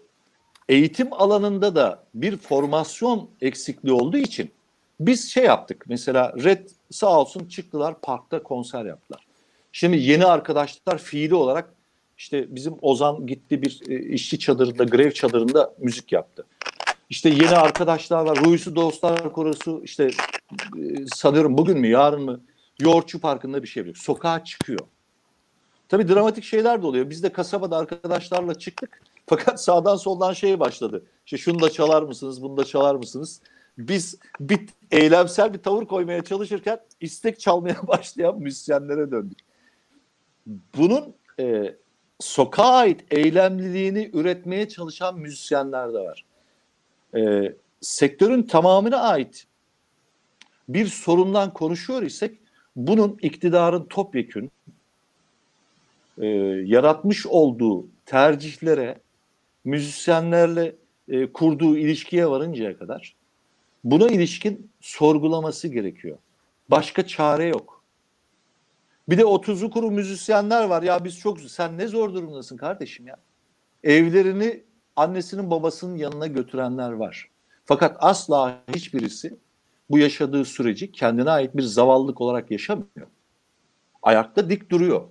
eğitim 0.68 1.12
alanında 1.12 1.74
da 1.74 2.04
bir 2.14 2.36
formasyon 2.36 3.30
eksikliği 3.40 3.94
olduğu 3.94 4.18
için 4.18 4.50
biz 5.00 5.30
şey 5.30 5.44
yaptık. 5.44 5.84
Mesela 5.88 6.32
Red 6.44 6.68
sağ 6.90 7.20
olsun 7.20 7.48
çıktılar 7.48 8.00
parkta 8.00 8.42
konser 8.42 8.84
yaptılar. 8.84 9.25
Şimdi 9.78 9.96
yeni 9.96 10.24
arkadaşlar 10.24 10.98
fiili 10.98 11.34
olarak 11.34 11.74
işte 12.18 12.54
bizim 12.54 12.74
Ozan 12.82 13.26
gitti 13.26 13.62
bir 13.62 13.80
e, 13.88 13.98
işçi 13.98 14.38
çadırında, 14.38 14.84
grev 14.84 15.10
çadırında 15.10 15.74
müzik 15.78 16.12
yaptı. 16.12 16.46
İşte 17.10 17.28
yeni 17.28 17.56
arkadaşlar 17.56 18.24
var. 18.24 18.38
Ruhusu 18.44 18.76
Dostlar 18.76 19.32
Korosu 19.32 19.80
işte 19.84 20.04
e, 20.04 21.06
sanıyorum 21.14 21.58
bugün 21.58 21.78
mü 21.78 21.88
yarın 21.88 22.22
mı 22.22 22.40
Yoğurtçu 22.80 23.20
Parkı'nda 23.20 23.62
bir 23.62 23.68
şey 23.68 23.80
yapıyor. 23.80 23.96
Sokağa 23.96 24.44
çıkıyor. 24.44 24.80
Tabii 25.88 26.08
dramatik 26.08 26.44
şeyler 26.44 26.82
de 26.82 26.86
oluyor. 26.86 27.10
Biz 27.10 27.22
de 27.22 27.32
kasabada 27.32 27.76
arkadaşlarla 27.76 28.54
çıktık. 28.54 29.02
Fakat 29.26 29.64
sağdan 29.64 29.96
soldan 29.96 30.32
şey 30.32 30.60
başladı. 30.60 31.02
İşte 31.26 31.36
şunu 31.36 31.60
da 31.60 31.70
çalar 31.70 32.02
mısınız, 32.02 32.42
bunu 32.42 32.56
da 32.56 32.64
çalar 32.64 32.94
mısınız? 32.94 33.40
Biz 33.78 34.18
bir 34.40 34.60
eylemsel 34.90 35.54
bir 35.54 35.58
tavır 35.58 35.86
koymaya 35.86 36.24
çalışırken 36.24 36.80
istek 37.00 37.40
çalmaya 37.40 37.76
başlayan 37.88 38.38
müzisyenlere 38.38 39.10
döndük. 39.10 39.45
Bunun 40.76 41.14
e, 41.40 41.74
sokağa 42.20 42.74
ait 42.74 43.04
eylemliliğini 43.10 44.10
üretmeye 44.12 44.68
çalışan 44.68 45.18
müzisyenler 45.18 45.94
de 45.94 45.98
var. 45.98 46.24
E, 47.16 47.52
sektörün 47.80 48.42
tamamına 48.42 48.96
ait 48.96 49.46
bir 50.68 50.86
sorundan 50.86 51.52
konuşuyor 51.52 52.02
isek 52.02 52.38
bunun 52.76 53.18
iktidarın 53.22 53.84
topyekün 53.84 54.50
e, 56.18 56.26
yaratmış 56.64 57.26
olduğu 57.26 57.86
tercihlere, 58.06 58.98
müzisyenlerle 59.64 60.74
e, 61.08 61.32
kurduğu 61.32 61.76
ilişkiye 61.76 62.30
varıncaya 62.30 62.78
kadar 62.78 63.14
buna 63.84 64.08
ilişkin 64.08 64.70
sorgulaması 64.80 65.68
gerekiyor. 65.68 66.18
Başka 66.70 67.06
çare 67.06 67.44
yok. 67.44 67.75
Bir 69.08 69.18
de 69.18 69.24
o 69.24 69.40
tuzu 69.40 69.70
kuru 69.70 69.90
müzisyenler 69.90 70.64
var. 70.64 70.82
Ya 70.82 71.04
biz 71.04 71.18
çok 71.18 71.40
sen 71.40 71.78
ne 71.78 71.88
zor 71.88 72.14
durumdasın 72.14 72.56
kardeşim 72.56 73.06
ya. 73.06 73.16
Evlerini 73.84 74.64
annesinin 74.96 75.50
babasının 75.50 75.96
yanına 75.96 76.26
götürenler 76.26 76.92
var. 76.92 77.30
Fakat 77.64 77.96
asla 78.00 78.62
hiçbirisi 78.74 79.36
bu 79.90 79.98
yaşadığı 79.98 80.44
süreci 80.44 80.92
kendine 80.92 81.30
ait 81.30 81.56
bir 81.56 81.62
zavallılık 81.62 82.20
olarak 82.20 82.50
yaşamıyor. 82.50 83.06
Ayakta 84.02 84.50
dik 84.50 84.70
duruyor. 84.70 85.02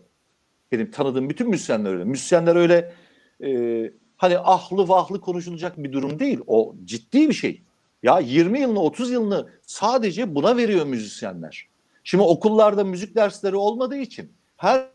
Benim 0.71 0.91
tanıdığım 0.91 1.29
bütün 1.29 1.49
müzisyenler 1.49 1.93
öyle. 1.93 2.03
Müzisyenler 2.03 2.55
öyle 2.55 2.93
e, 3.43 3.91
hani 4.17 4.37
ahlı 4.39 4.87
vahlı 4.87 5.21
konuşulacak 5.21 5.83
bir 5.83 5.93
durum 5.93 6.19
değil. 6.19 6.39
O 6.47 6.75
ciddi 6.85 7.29
bir 7.29 7.33
şey. 7.33 7.61
Ya 8.03 8.19
20 8.19 8.59
yılını 8.59 8.79
30 8.79 9.11
yılını 9.11 9.49
sadece 9.61 10.35
buna 10.35 10.57
veriyor 10.57 10.85
müzisyenler. 10.85 11.67
Şimdi 12.07 12.23
okullarda 12.23 12.83
müzik 12.83 13.15
dersleri 13.15 13.55
olmadığı 13.55 13.97
için 13.97 14.33
her 14.57 14.89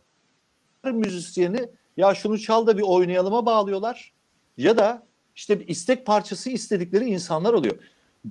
müzisyeni 0.85 1.69
ya 1.97 2.15
şunu 2.15 2.39
çal 2.39 2.67
da 2.67 2.79
bir 2.79 2.83
oynayalıma 2.83 3.47
bağlıyorlar. 3.47 4.13
Ya 4.57 4.77
da 4.77 5.03
işte 5.37 5.61
bir 5.61 5.69
istek 5.69 6.07
parçası 6.07 6.51
istedikleri 6.51 7.05
insanlar 7.05 7.53
oluyor. 7.53 7.77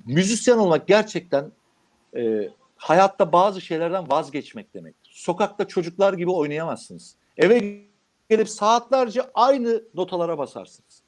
Müzisyen 0.06 0.58
olmak 0.58 0.88
gerçekten 0.88 1.52
e, 2.16 2.50
hayatta 2.76 3.32
bazı 3.32 3.62
şeylerden 3.62 4.12
vazgeçmek 4.12 4.74
demektir. 4.74 5.12
Sokakta 5.16 5.68
çocuklar 5.68 6.14
gibi 6.14 6.32
oynayamazsınız. 6.32 7.16
Eve 7.38 7.82
gelip 8.30 8.50
saatlerce 8.50 9.22
aynı 9.34 9.84
notalara 9.94 10.38
basarsınız. 10.38 11.02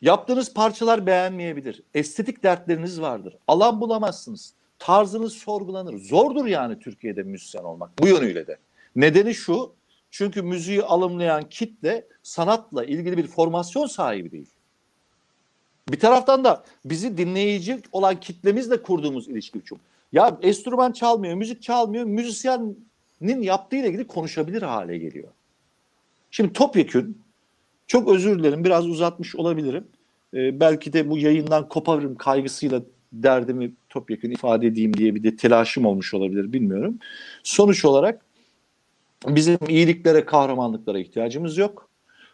Yaptığınız 0.00 0.54
parçalar 0.54 1.06
beğenmeyebilir. 1.06 1.82
Estetik 1.94 2.42
dertleriniz 2.42 3.00
vardır. 3.00 3.36
Alan 3.48 3.80
bulamazsınız. 3.80 4.54
Tarzınız 4.80 5.32
sorgulanır. 5.32 5.98
Zordur 5.98 6.46
yani 6.46 6.78
Türkiye'de 6.78 7.22
müzisyen 7.22 7.62
olmak 7.62 7.98
bu 7.98 8.08
yönüyle 8.08 8.46
de. 8.46 8.58
Nedeni 8.96 9.34
şu, 9.34 9.72
çünkü 10.10 10.42
müziği 10.42 10.82
alımlayan 10.82 11.48
kitle 11.48 12.06
sanatla 12.22 12.84
ilgili 12.84 13.16
bir 13.16 13.26
formasyon 13.26 13.86
sahibi 13.86 14.32
değil. 14.32 14.50
Bir 15.88 16.00
taraftan 16.00 16.44
da 16.44 16.64
bizi 16.84 17.18
dinleyici 17.18 17.82
olan 17.92 18.20
kitlemizle 18.20 18.82
kurduğumuz 18.82 19.28
ilişki 19.28 19.64
çok. 19.64 19.78
Ya 20.12 20.38
enstrüman 20.42 20.92
çalmıyor, 20.92 21.34
müzik 21.34 21.62
çalmıyor, 21.62 22.04
müzisyenin 22.04 23.42
yaptığıyla 23.42 23.88
ilgili 23.88 24.06
konuşabilir 24.06 24.62
hale 24.62 24.98
geliyor. 24.98 25.28
Şimdi 26.30 26.52
topyekün, 26.52 27.18
çok 27.86 28.08
özür 28.08 28.38
dilerim 28.38 28.64
biraz 28.64 28.86
uzatmış 28.86 29.36
olabilirim. 29.36 29.86
Ee, 30.34 30.60
belki 30.60 30.92
de 30.92 31.10
bu 31.10 31.18
yayından 31.18 31.68
koparırım 31.68 32.16
kaygısıyla 32.16 32.82
derdimi 33.12 33.72
topyekün 33.88 34.30
ifade 34.30 34.66
edeyim 34.66 34.96
diye 34.96 35.14
bir 35.14 35.22
de 35.22 35.36
telaşım 35.36 35.86
olmuş 35.86 36.14
olabilir 36.14 36.52
bilmiyorum. 36.52 36.98
Sonuç 37.42 37.84
olarak 37.84 38.24
bizim 39.26 39.58
iyiliklere, 39.68 40.24
kahramanlıklara 40.24 40.98
ihtiyacımız 40.98 41.58
yok. 41.58 41.88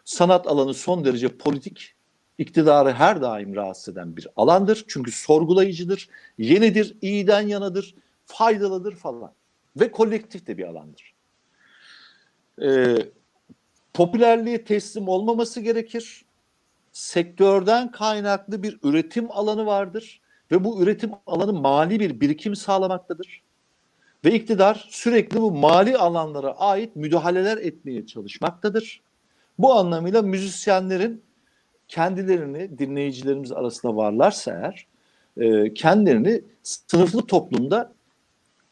Sanat 0.05 0.47
alanı 0.47 0.73
son 0.73 1.05
derece 1.05 1.27
politik, 1.27 1.93
iktidarı 2.37 2.91
her 2.91 3.21
daim 3.21 3.55
rahatsız 3.55 3.93
eden 3.93 4.17
bir 4.17 4.27
alandır. 4.35 4.85
Çünkü 4.87 5.11
sorgulayıcıdır, 5.11 6.09
yenidir, 6.37 6.97
iyiden 7.01 7.47
yanadır, 7.47 7.95
faydalıdır 8.25 8.95
falan. 8.95 9.33
Ve 9.75 9.91
kolektif 9.91 10.47
de 10.47 10.57
bir 10.57 10.63
alandır. 10.63 11.13
Ee, 12.61 12.97
popülerliğe 13.93 14.63
teslim 14.63 15.07
olmaması 15.07 15.61
gerekir. 15.61 16.25
Sektörden 16.91 17.91
kaynaklı 17.91 18.63
bir 18.63 18.79
üretim 18.83 19.31
alanı 19.31 19.65
vardır 19.65 20.21
ve 20.51 20.63
bu 20.63 20.83
üretim 20.83 21.11
alanı 21.27 21.53
mali 21.53 21.99
bir 21.99 22.21
birikim 22.21 22.55
sağlamaktadır. 22.55 23.41
Ve 24.25 24.33
iktidar 24.33 24.87
sürekli 24.89 25.41
bu 25.41 25.51
mali 25.51 25.97
alanlara 25.97 26.51
ait 26.51 26.95
müdahaleler 26.95 27.57
etmeye 27.57 28.05
çalışmaktadır. 28.05 29.01
Bu 29.59 29.73
anlamıyla 29.73 30.21
müzisyenlerin 30.21 31.23
kendilerini 31.87 32.79
dinleyicilerimiz 32.79 33.51
arasında 33.51 33.95
varlarsa 33.95 34.51
eğer 34.51 34.87
e, 35.37 35.73
kendilerini 35.73 36.41
sınıflı 36.63 37.27
toplumda 37.27 37.93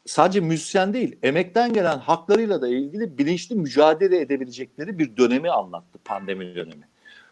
sadece 0.05 0.39
müzisyen 0.39 0.93
değil, 0.93 1.15
emekten 1.23 1.73
gelen 1.73 1.97
haklarıyla 1.99 2.61
da 2.61 2.67
ilgili 2.67 3.17
bilinçli 3.17 3.55
mücadele 3.55 4.19
edebilecekleri 4.19 4.99
bir 4.99 5.17
dönemi 5.17 5.51
anlattı 5.51 5.99
pandemi 6.05 6.55
dönemi. 6.55 6.87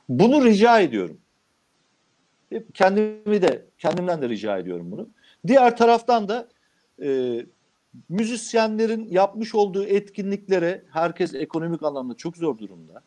Bunu 0.10 0.46
rica 0.46 0.80
ediyorum. 0.80 1.18
Hep 2.54 2.76
kendimi 2.76 3.42
de 3.42 3.66
kendimden 3.78 4.22
de 4.22 4.30
rica 4.30 4.58
ediyorum 4.58 4.92
bunu. 4.92 5.10
Diğer 5.48 5.78
taraftan 5.78 6.28
da 6.28 6.48
e, 7.04 7.40
müzisyenlerin 8.10 9.08
yapmış 9.10 9.56
olduğu 9.56 9.84
etkinliklere 9.84 10.84
herkes 10.92 11.34
ekonomik 11.34 11.84
anlamda 11.84 12.14
çok 12.14 12.38
zor 12.38 12.58
durumda. 12.58 13.02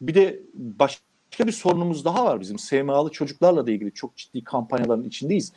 Bir 0.00 0.14
de 0.14 0.40
başka 0.54 1.46
bir 1.46 1.52
sorunumuz 1.52 2.04
daha 2.04 2.24
var 2.24 2.40
bizim. 2.40 2.58
SMA'lı 2.58 3.10
çocuklarla 3.10 3.66
da 3.66 3.70
ilgili 3.70 3.92
çok 3.92 4.16
ciddi 4.16 4.44
kampanyaların 4.44 5.04
içindeyiz. 5.04 5.52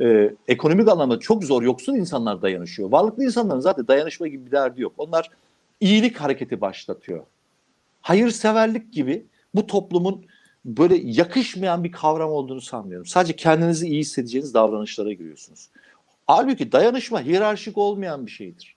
Ee, 0.00 0.34
ekonomik 0.48 0.88
anlamda 0.88 1.18
çok 1.18 1.44
zor 1.44 1.62
yoksul 1.62 1.96
insanlar 1.96 2.42
dayanışıyor. 2.42 2.90
Varlıklı 2.90 3.24
insanların 3.24 3.60
zaten 3.60 3.88
dayanışma 3.88 4.28
gibi 4.28 4.46
bir 4.46 4.50
derdi 4.50 4.82
yok. 4.82 4.92
Onlar 4.98 5.30
iyilik 5.80 6.16
hareketi 6.16 6.60
başlatıyor. 6.60 7.24
Hayırseverlik 8.00 8.92
gibi 8.92 9.26
bu 9.54 9.66
toplumun 9.66 10.26
böyle 10.64 10.96
yakışmayan 10.96 11.84
bir 11.84 11.92
kavram 11.92 12.30
olduğunu 12.30 12.60
sanmıyorum. 12.60 13.06
Sadece 13.06 13.36
kendinizi 13.36 13.86
iyi 13.86 14.00
hissedeceğiniz 14.00 14.54
davranışlara 14.54 15.12
giriyorsunuz. 15.12 15.70
Halbuki 16.26 16.72
dayanışma 16.72 17.22
hiyerarşik 17.22 17.78
olmayan 17.78 18.26
bir 18.26 18.30
şeydir. 18.30 18.76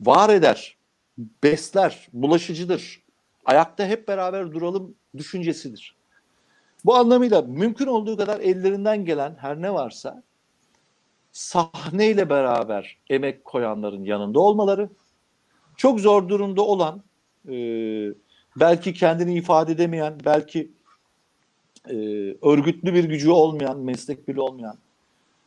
Var 0.00 0.30
eder, 0.30 0.76
besler, 1.18 2.08
bulaşıcıdır. 2.12 3.02
Ayakta 3.44 3.86
hep 3.86 4.08
beraber 4.08 4.52
duralım 4.52 4.94
düşüncesidir. 5.16 5.96
Bu 6.84 6.94
anlamıyla 6.94 7.42
mümkün 7.42 7.86
olduğu 7.86 8.16
kadar 8.16 8.40
ellerinden 8.40 9.04
gelen 9.04 9.36
her 9.40 9.62
ne 9.62 9.74
varsa 9.74 10.22
sahneyle 11.32 12.30
beraber 12.30 12.98
emek 13.10 13.44
koyanların 13.44 14.04
yanında 14.04 14.40
olmaları, 14.40 14.88
çok 15.76 16.00
zor 16.00 16.28
durumda 16.28 16.62
olan, 16.62 17.02
e, 17.48 17.54
belki 18.56 18.94
kendini 18.94 19.34
ifade 19.34 19.72
edemeyen, 19.72 20.20
belki 20.24 20.70
e, 21.90 21.96
örgütlü 22.42 22.94
bir 22.94 23.04
gücü 23.04 23.30
olmayan, 23.30 23.78
meslek 23.78 24.28
bile 24.28 24.40
olmayan, 24.40 24.76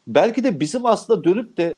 belki 0.07 0.43
de 0.43 0.59
bizim 0.59 0.85
aslında 0.85 1.23
dönüp 1.23 1.57
de 1.57 1.73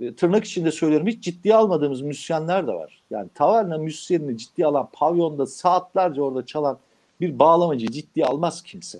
e, 0.00 0.14
tırnak 0.14 0.44
içinde 0.44 0.70
söylerim 0.70 1.06
hiç 1.06 1.24
ciddiye 1.24 1.54
almadığımız 1.54 2.00
müzisyenler 2.00 2.66
de 2.66 2.72
var. 2.72 3.02
Yani 3.10 3.28
taverna 3.34 3.78
müzisyenini 3.78 4.38
ciddiye 4.38 4.66
alan, 4.66 4.88
pavyonda 4.92 5.46
saatlerce 5.46 6.22
orada 6.22 6.46
çalan 6.46 6.78
bir 7.20 7.38
bağlamacı 7.38 7.86
ciddiye 7.86 8.26
almaz 8.26 8.62
kimse. 8.62 8.98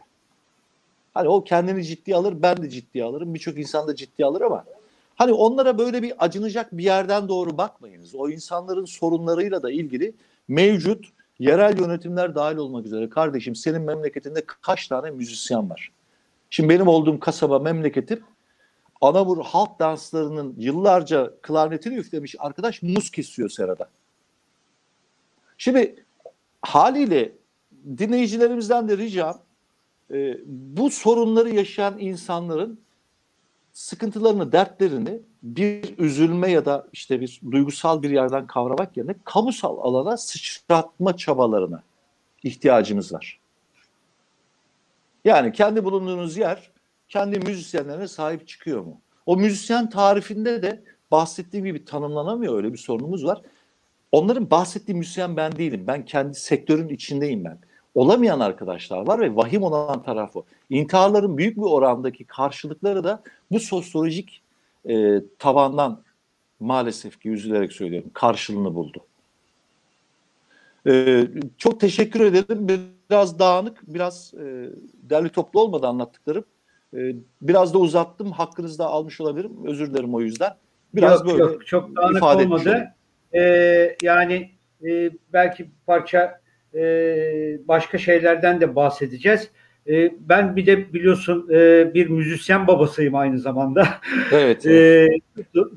Hani 1.15 1.29
o 1.29 1.45
kendini 1.45 1.85
ciddiye 1.85 2.17
alır, 2.17 2.35
ben 2.43 2.57
de 2.57 2.71
ciddiye 2.71 3.05
alırım. 3.05 3.35
Birçok 3.35 3.59
insan 3.59 3.89
da 3.89 3.97
ciddiye 3.97 4.27
alır 4.27 4.41
ama 4.41 4.65
hani 5.17 5.33
onlara 5.33 5.79
böyle 5.79 6.03
bir 6.03 6.13
acınacak 6.19 6.73
bir 6.73 6.85
yerden 6.85 7.29
doğru 7.29 7.59
bakmayınız. 7.59 8.15
O 8.15 8.29
insanların 8.29 8.85
sorunlarıyla 8.85 9.63
da 9.63 9.71
ilgili 9.71 10.13
mevcut 10.49 11.05
yerel 11.41 11.79
yönetimler 11.79 12.35
dahil 12.35 12.57
olmak 12.57 12.87
üzere 12.87 13.09
kardeşim 13.09 13.55
senin 13.55 13.83
memleketinde 13.83 14.45
kaç 14.63 14.89
tane 14.89 15.11
müzisyen 15.11 15.71
var? 15.71 15.93
Şimdi 16.51 16.69
benim 16.69 16.89
olduğum 16.89 17.21
kasaba 17.21 17.59
memleketim 17.59 18.25
Anamur 19.01 19.45
halk 19.45 19.79
danslarının 19.79 20.55
yıllarca 20.59 21.33
klarnetini 21.43 21.95
üflemiş 21.95 22.35
arkadaş 22.39 22.83
muz 22.83 23.11
kesiyor 23.11 23.49
serada. 23.49 23.89
Şimdi 25.59 26.05
haliyle 26.63 27.33
dinleyicilerimizden 27.99 28.89
de 28.89 28.99
ricam 28.99 29.39
e, 30.11 30.39
bu 30.47 30.91
sorunları 30.91 31.51
yaşayan 31.51 31.99
insanların 31.99 32.81
sıkıntılarını, 33.73 34.53
dertlerini 34.53 35.21
bir 35.43 35.99
üzülme 35.99 36.51
ya 36.51 36.65
da 36.65 36.87
işte 36.93 37.21
bir 37.21 37.41
duygusal 37.51 38.03
bir 38.03 38.11
yerden 38.11 38.47
kavramak 38.47 38.97
yerine 38.97 39.15
kamusal 39.25 39.79
alana 39.79 40.17
sıçratma 40.17 41.17
çabalarına 41.17 41.83
ihtiyacımız 42.43 43.13
var. 43.13 43.41
Yani 45.25 45.53
kendi 45.53 45.85
bulunduğunuz 45.85 46.37
yer 46.37 46.71
kendi 47.09 47.39
müzisyenlerine 47.39 48.09
sahip 48.09 48.49
çıkıyor 48.49 48.81
mu? 48.81 49.01
O 49.27 49.37
müzisyen 49.37 49.91
tarifinde 49.91 50.63
de 50.63 50.83
bahsettiğim 51.11 51.67
gibi 51.67 51.85
tanımlanamıyor 51.85 52.57
öyle 52.57 52.73
bir 52.73 52.79
sorunumuz 52.79 53.25
var. 53.25 53.43
Onların 54.13 54.51
bahsettiği 54.51 54.99
müzisyen 54.99 55.37
ben 55.37 55.57
değilim. 55.57 55.85
Ben 55.87 56.05
kendi 56.05 56.35
sektörün 56.35 56.89
içindeyim 56.89 57.45
ben. 57.45 57.59
Olamayan 57.95 58.41
arkadaşlar 58.41 59.07
var 59.07 59.21
ve 59.21 59.37
vahim 59.37 59.63
olan 59.63 60.03
tarafı. 60.03 60.43
İntiharların 60.71 61.39
büyük 61.39 61.57
bir 61.57 61.63
orandaki 61.63 62.25
karşılıkları 62.25 63.05
da 63.05 63.23
bu 63.51 63.61
sosyolojik 63.61 64.43
e, 64.89 65.21
tabandan 65.39 66.03
maalesef 66.61 67.21
ki 67.21 67.31
üzülerek 67.31 67.73
söylüyorum 67.73 68.11
karşılığını 68.15 68.75
buldu. 68.75 69.05
E, 70.87 71.27
çok 71.59 71.81
teşekkür 71.81 72.21
ederim. 72.21 72.69
Biraz 73.11 73.39
dağınık, 73.39 73.79
biraz 73.87 74.35
e, 74.35 74.71
derli 75.03 75.29
toplu 75.29 75.61
olmadı 75.61 75.87
anlattıklarım. 75.87 76.45
Ee, 76.97 77.15
biraz 77.43 77.75
da 77.75 77.79
uzattım. 77.79 78.33
Hakkınızı 78.33 78.79
da 78.79 78.87
almış 78.87 79.21
olabilirim. 79.21 79.53
Özür 79.65 79.91
dilerim 79.91 80.15
o 80.15 80.21
yüzden. 80.21 80.53
Biraz 80.95 81.21
yok, 81.21 81.27
böyle 81.27 81.43
yok, 81.43 81.67
çok 81.67 81.97
dağınık 81.97 82.17
ifade 82.17 82.43
olmadı. 82.43 82.95
Ee, 83.35 83.97
yani 84.03 84.51
e, 84.85 85.11
belki 85.33 85.71
parça 85.87 86.40
e, 86.75 86.83
başka 87.69 87.99
şeylerden 87.99 88.61
de 88.61 88.77
bahsedeceğiz. 88.77 89.51
E, 89.89 90.13
ben 90.21 90.57
bir 90.57 90.67
de 90.67 90.93
biliyorsun 90.93 91.49
e, 91.53 91.91
bir 91.95 92.09
müzisyen 92.09 92.67
babasıyım 92.67 93.15
aynı 93.15 93.39
zamanda. 93.39 93.89
Evet. 94.33 94.67
e, 94.67 95.09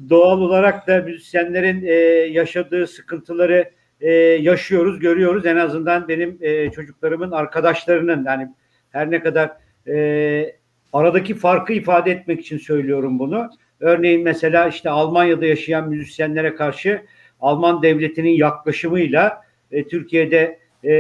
doğal 0.10 0.42
olarak 0.42 0.88
da 0.88 1.02
müzisyenlerin 1.02 1.86
e, 1.86 1.94
yaşadığı 2.32 2.88
sıkıntıları 2.88 3.72
e, 4.02 4.12
yaşıyoruz, 4.22 5.00
görüyoruz. 5.00 5.46
En 5.46 5.56
azından 5.56 6.08
benim 6.08 6.38
e, 6.42 6.72
çocuklarımın 6.72 7.32
arkadaşlarının 7.32 8.26
yani 8.26 8.48
her 8.90 9.12
ne 9.12 9.20
kadar 9.20 9.52
e, 9.88 10.56
aradaki 10.94 11.36
farkı 11.36 11.74
ifade 11.74 12.12
etmek 12.12 12.40
için 12.40 12.58
söylüyorum 12.58 13.20
bunu. 13.20 13.50
Örneğin 13.80 14.24
mesela 14.24 14.68
işte 14.68 14.90
Almanya'da 14.90 15.46
yaşayan 15.46 15.90
müzisyenlere 15.90 16.56
karşı 16.56 17.02
Alman 17.42 17.84
devletinin 17.84 18.30
yaklaşımıyla 18.30 19.42
e, 19.72 19.88
Türkiye'de 19.88 20.60
e, 20.84 20.94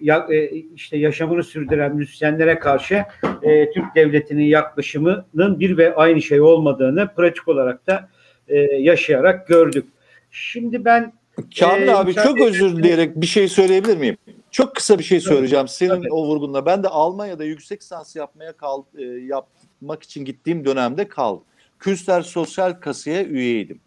ya, 0.00 0.26
e, 0.30 0.50
işte 0.74 0.96
yaşamını 0.98 1.44
sürdüren 1.44 1.96
müzisyenlere 1.96 2.58
karşı 2.58 3.04
e, 3.42 3.72
Türk 3.72 3.94
devletinin 3.94 4.44
yaklaşımının 4.44 5.60
bir 5.60 5.76
ve 5.76 5.94
aynı 5.94 6.22
şey 6.22 6.40
olmadığını 6.40 7.14
pratik 7.16 7.48
olarak 7.48 7.86
da 7.86 8.08
e, 8.48 8.58
yaşayarak 8.60 9.48
gördük. 9.48 9.86
Şimdi 10.30 10.84
ben 10.84 11.12
Kamil 11.58 11.88
e, 11.88 11.96
abi 11.96 12.14
çok 12.14 12.40
özür 12.40 12.76
dileyerek 12.76 13.16
bir 13.16 13.26
şey 13.26 13.48
söyleyebilir 13.48 13.96
miyim? 13.96 14.16
Çok 14.50 14.76
kısa 14.76 14.98
bir 14.98 15.04
şey 15.04 15.20
söyleyeceğim 15.20 15.68
senin 15.68 15.88
Tabii. 15.88 16.12
o 16.12 16.26
vurgunla. 16.26 16.66
Ben 16.66 16.82
de 16.82 16.88
Almanya'da 16.88 17.44
yüksek 17.44 17.80
lisans 17.80 18.16
yapmaya 18.16 18.52
kal, 18.52 18.82
e, 18.98 19.02
yapmak 19.02 20.02
için 20.02 20.24
gittiğim 20.24 20.64
dönemde 20.64 21.08
kaldım. 21.08 21.42
Künstler 21.78 22.22
Sosyal 22.22 22.72
Kasa'ya 22.72 23.24
üyeydim. 23.24 23.80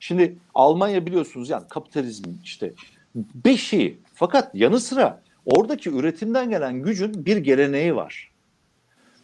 Şimdi 0.00 0.36
Almanya 0.54 1.06
biliyorsunuz 1.06 1.50
yani 1.50 1.68
kapitalizmin 1.68 2.40
işte 2.44 2.72
beşiği. 3.14 3.98
Fakat 4.20 4.54
yanı 4.54 4.80
sıra 4.80 5.22
oradaki 5.44 5.90
üretimden 5.90 6.50
gelen 6.50 6.82
gücün 6.82 7.26
bir 7.26 7.36
geleneği 7.36 7.96
var. 7.96 8.30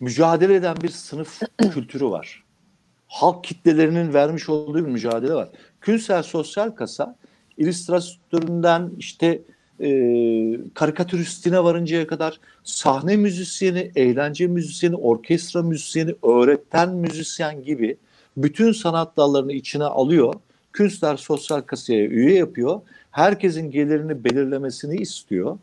Mücadele 0.01 0.55
eden 0.55 0.77
bir 0.83 0.89
sınıf 0.89 1.41
kültürü 1.73 2.05
var. 2.05 2.45
Halk 3.07 3.45
kitlelerinin 3.45 4.15
vermiş 4.15 4.49
olduğu 4.49 4.75
bir 4.75 4.91
mücadele 4.91 5.35
var. 5.35 5.49
Künstler 5.81 6.23
Sosyal 6.23 6.71
Kasa 6.71 7.17
illüstratöründen 7.57 8.91
işte 8.99 9.43
e, 9.81 9.89
karikatüristine 10.75 11.65
varıncaya 11.65 12.07
kadar 12.07 12.41
sahne 12.65 13.17
müzisyeni, 13.17 13.93
eğlence 13.97 14.47
müzisyeni, 14.47 14.97
orkestra 14.97 15.63
müzisyeni, 15.63 16.15
öğretmen 16.23 16.95
müzisyen 16.95 17.63
gibi 17.63 17.97
bütün 18.37 18.73
sanat 18.73 19.17
dallarını 19.17 19.53
içine 19.53 19.85
alıyor. 19.85 20.35
Künstler 20.73 21.17
sosyal 21.17 21.61
kasaya 21.61 22.07
üye 22.07 22.35
yapıyor. 22.35 22.81
Herkesin 23.17 23.71
gelirini 23.71 24.25
belirlemesini 24.25 24.97
istiyor. 24.97 25.59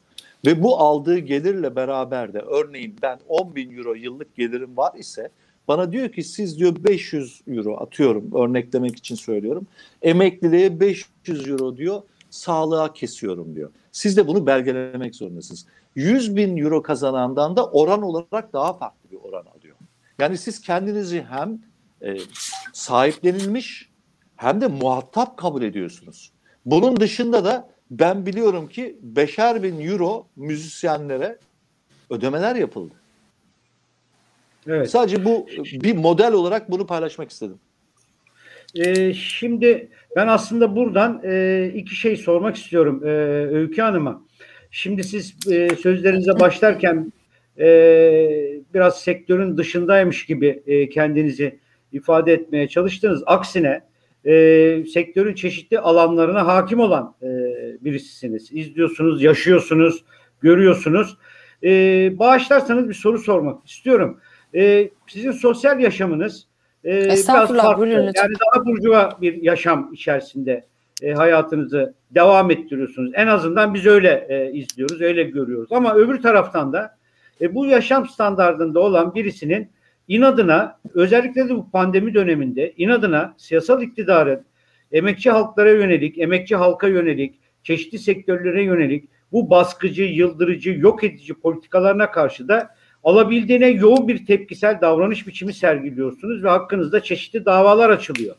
Ve 0.45 0.63
bu 0.63 0.77
aldığı 0.79 1.17
gelirle 1.17 1.75
beraber 1.75 2.33
de 2.33 2.39
örneğin 2.39 2.95
ben 3.01 3.19
10 3.27 3.55
bin 3.55 3.77
euro 3.77 3.93
yıllık 3.93 4.35
gelirim 4.35 4.77
var 4.77 4.91
ise 4.97 5.29
bana 5.67 5.91
diyor 5.91 6.11
ki 6.11 6.23
siz 6.23 6.59
diyor 6.59 6.75
500 6.79 7.41
euro 7.47 7.77
atıyorum 7.77 8.31
örneklemek 8.35 8.95
için 8.95 9.15
söylüyorum. 9.15 9.67
Emekliliğe 10.01 10.79
500 10.79 11.49
euro 11.49 11.77
diyor 11.77 12.01
sağlığa 12.29 12.93
kesiyorum 12.93 13.55
diyor. 13.55 13.71
Siz 13.91 14.17
de 14.17 14.27
bunu 14.27 14.47
belgelemek 14.47 15.15
zorundasınız. 15.15 15.65
100 15.95 16.35
bin 16.35 16.57
euro 16.57 16.81
kazanandan 16.81 17.55
da 17.55 17.67
oran 17.67 18.01
olarak 18.01 18.53
daha 18.53 18.73
farklı 18.73 19.11
bir 19.11 19.17
oran 19.23 19.45
alıyor. 19.57 19.75
Yani 20.19 20.37
siz 20.37 20.61
kendinizi 20.61 21.25
hem 21.29 21.59
e, 22.01 22.17
sahiplenilmiş 22.73 23.89
hem 24.35 24.61
de 24.61 24.67
muhatap 24.67 25.37
kabul 25.37 25.61
ediyorsunuz. 25.61 26.32
Bunun 26.65 26.99
dışında 26.99 27.45
da 27.45 27.69
ben 27.91 28.25
biliyorum 28.25 28.67
ki 28.69 28.97
beşer 29.01 29.63
bin 29.63 29.79
euro 29.87 30.27
müzisyenlere 30.35 31.37
ödemeler 32.09 32.55
yapıldı. 32.55 32.93
evet. 34.67 34.89
Sadece 34.89 35.25
bu 35.25 35.47
bir 35.73 35.95
model 35.95 36.33
olarak 36.33 36.71
bunu 36.71 36.87
paylaşmak 36.87 37.31
istedim. 37.31 37.59
e, 38.75 39.13
şimdi 39.13 39.89
ben 40.15 40.27
aslında 40.27 40.75
buradan 40.75 41.21
e, 41.23 41.71
iki 41.75 41.95
şey 41.95 42.17
sormak 42.17 42.55
istiyorum 42.55 43.01
e, 43.05 43.09
Öykü 43.47 43.81
Hanım'a. 43.81 44.21
Şimdi 44.71 45.03
siz 45.03 45.51
e, 45.51 45.69
sözlerinize 45.75 46.39
başlarken 46.39 47.13
e, 47.59 47.65
biraz 48.73 49.01
sektörün 49.01 49.57
dışındaymış 49.57 50.25
gibi 50.25 50.63
e, 50.67 50.89
kendinizi 50.89 51.59
ifade 51.91 52.33
etmeye 52.33 52.67
çalıştınız. 52.67 53.23
Aksine 53.25 53.81
e, 54.25 54.85
sektörün 54.93 55.35
çeşitli 55.35 55.79
alanlarına 55.79 56.47
hakim 56.47 56.79
olan 56.79 57.15
e, 57.21 57.27
birisisiniz. 57.81 58.49
İzliyorsunuz, 58.51 59.23
yaşıyorsunuz, 59.23 60.03
görüyorsunuz. 60.41 61.17
E, 61.63 61.69
bağışlarsanız 62.19 62.89
bir 62.89 62.93
soru 62.93 63.19
sormak 63.19 63.67
istiyorum. 63.67 64.19
E, 64.55 64.89
sizin 65.07 65.31
sosyal 65.31 65.79
yaşamınız 65.79 66.47
e, 66.85 67.05
biraz 67.05 67.25
farklı. 67.55 67.87
Yani 67.87 68.13
daha 68.15 68.65
burcuva 68.65 69.17
bir 69.21 69.41
yaşam 69.41 69.89
içerisinde 69.93 70.65
e, 71.01 71.13
hayatınızı 71.13 71.93
devam 72.11 72.51
ettiriyorsunuz. 72.51 73.11
En 73.13 73.27
azından 73.27 73.73
biz 73.73 73.85
öyle 73.85 74.27
e, 74.29 74.51
izliyoruz, 74.51 75.01
öyle 75.01 75.23
görüyoruz. 75.23 75.71
Ama 75.71 75.95
öbür 75.95 76.21
taraftan 76.21 76.73
da 76.73 76.95
e, 77.41 77.55
bu 77.55 77.65
yaşam 77.65 78.07
standartında 78.07 78.79
olan 78.79 79.15
birisinin 79.15 79.69
inadına 80.07 80.79
özellikle 80.93 81.49
de 81.49 81.55
bu 81.55 81.71
pandemi 81.71 82.13
döneminde 82.13 82.73
inadına 82.77 83.33
siyasal 83.37 83.81
iktidarın 83.81 84.45
emekçi 84.91 85.31
halklara 85.31 85.71
yönelik, 85.71 86.17
emekçi 86.17 86.55
halka 86.55 86.87
yönelik, 86.87 87.39
çeşitli 87.63 87.99
sektörlere 87.99 88.63
yönelik 88.63 89.09
bu 89.31 89.49
baskıcı, 89.49 90.03
yıldırıcı, 90.03 90.71
yok 90.79 91.03
edici 91.03 91.33
politikalarına 91.33 92.11
karşı 92.11 92.47
da 92.47 92.75
alabildiğine 93.03 93.67
yoğun 93.67 94.07
bir 94.07 94.25
tepkisel 94.25 94.81
davranış 94.81 95.27
biçimi 95.27 95.53
sergiliyorsunuz 95.53 96.43
ve 96.43 96.49
hakkınızda 96.49 97.03
çeşitli 97.03 97.45
davalar 97.45 97.89
açılıyor. 97.89 98.35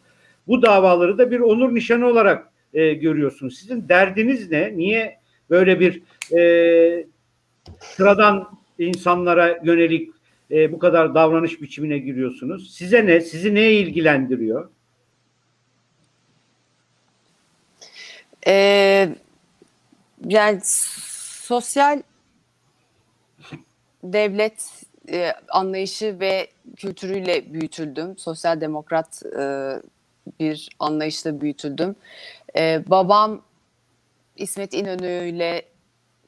Bu 0.47 0.63
davaları 0.63 1.19
da 1.19 1.31
bir 1.31 1.41
onur 1.41 1.75
nişanı 1.75 2.07
olarak 2.07 2.49
e, 2.75 2.95
görüyorsunuz. 2.95 3.59
Sizin 3.59 3.89
derdiniz 3.89 4.51
ne? 4.51 4.77
Niye 4.77 5.19
böyle 5.51 5.81
bir 5.81 6.03
e, 6.39 7.07
sıradan 7.81 8.49
insanlara 8.79 9.59
yönelik 9.65 10.14
e, 10.55 10.73
bu 10.73 10.79
kadar 10.79 11.15
davranış 11.15 11.63
biçimine 11.63 11.99
giriyorsunuz? 11.99 12.75
Size 12.75 13.07
ne? 13.07 13.21
Sizi 13.21 13.55
neye 13.55 13.73
ilgilendiriyor? 13.73 14.71
Ee, 18.47 19.09
yani 20.29 20.61
sosyal 20.65 22.03
devlet 24.05 24.85
e, 25.13 25.33
anlayışı 25.49 26.21
ve 26.21 26.49
kültürüyle 26.77 27.55
büyütüldüm. 27.55 28.19
Sosyal 28.19 28.61
demokrat 28.61 29.23
e, 29.39 29.73
bir 30.41 30.69
anlayışla 30.79 31.41
büyütüldüm. 31.41 31.97
E, 32.57 32.83
babam 32.87 33.43
İsmet 34.37 34.75
İnönü'yle 34.75 35.63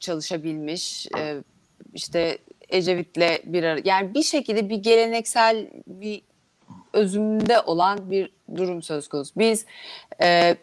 çalışabilmiş. 0.00 1.06
E, 1.18 1.42
işte 1.94 2.38
Ecevit'le 2.68 3.42
bir 3.44 3.64
ara 3.64 3.80
yani 3.84 4.14
bir 4.14 4.22
şekilde 4.22 4.68
bir 4.68 4.76
geleneksel 4.76 5.66
bir 5.86 6.22
özümde 6.92 7.60
olan 7.60 8.10
bir 8.10 8.32
durum 8.56 8.82
söz 8.82 9.08
konusu. 9.08 9.32
Biz 9.36 9.66
e, 10.22 10.56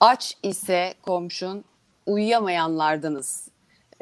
aç 0.00 0.36
ise 0.42 0.94
komşun 1.02 1.64
uyuyamayanlardanız. 2.06 3.48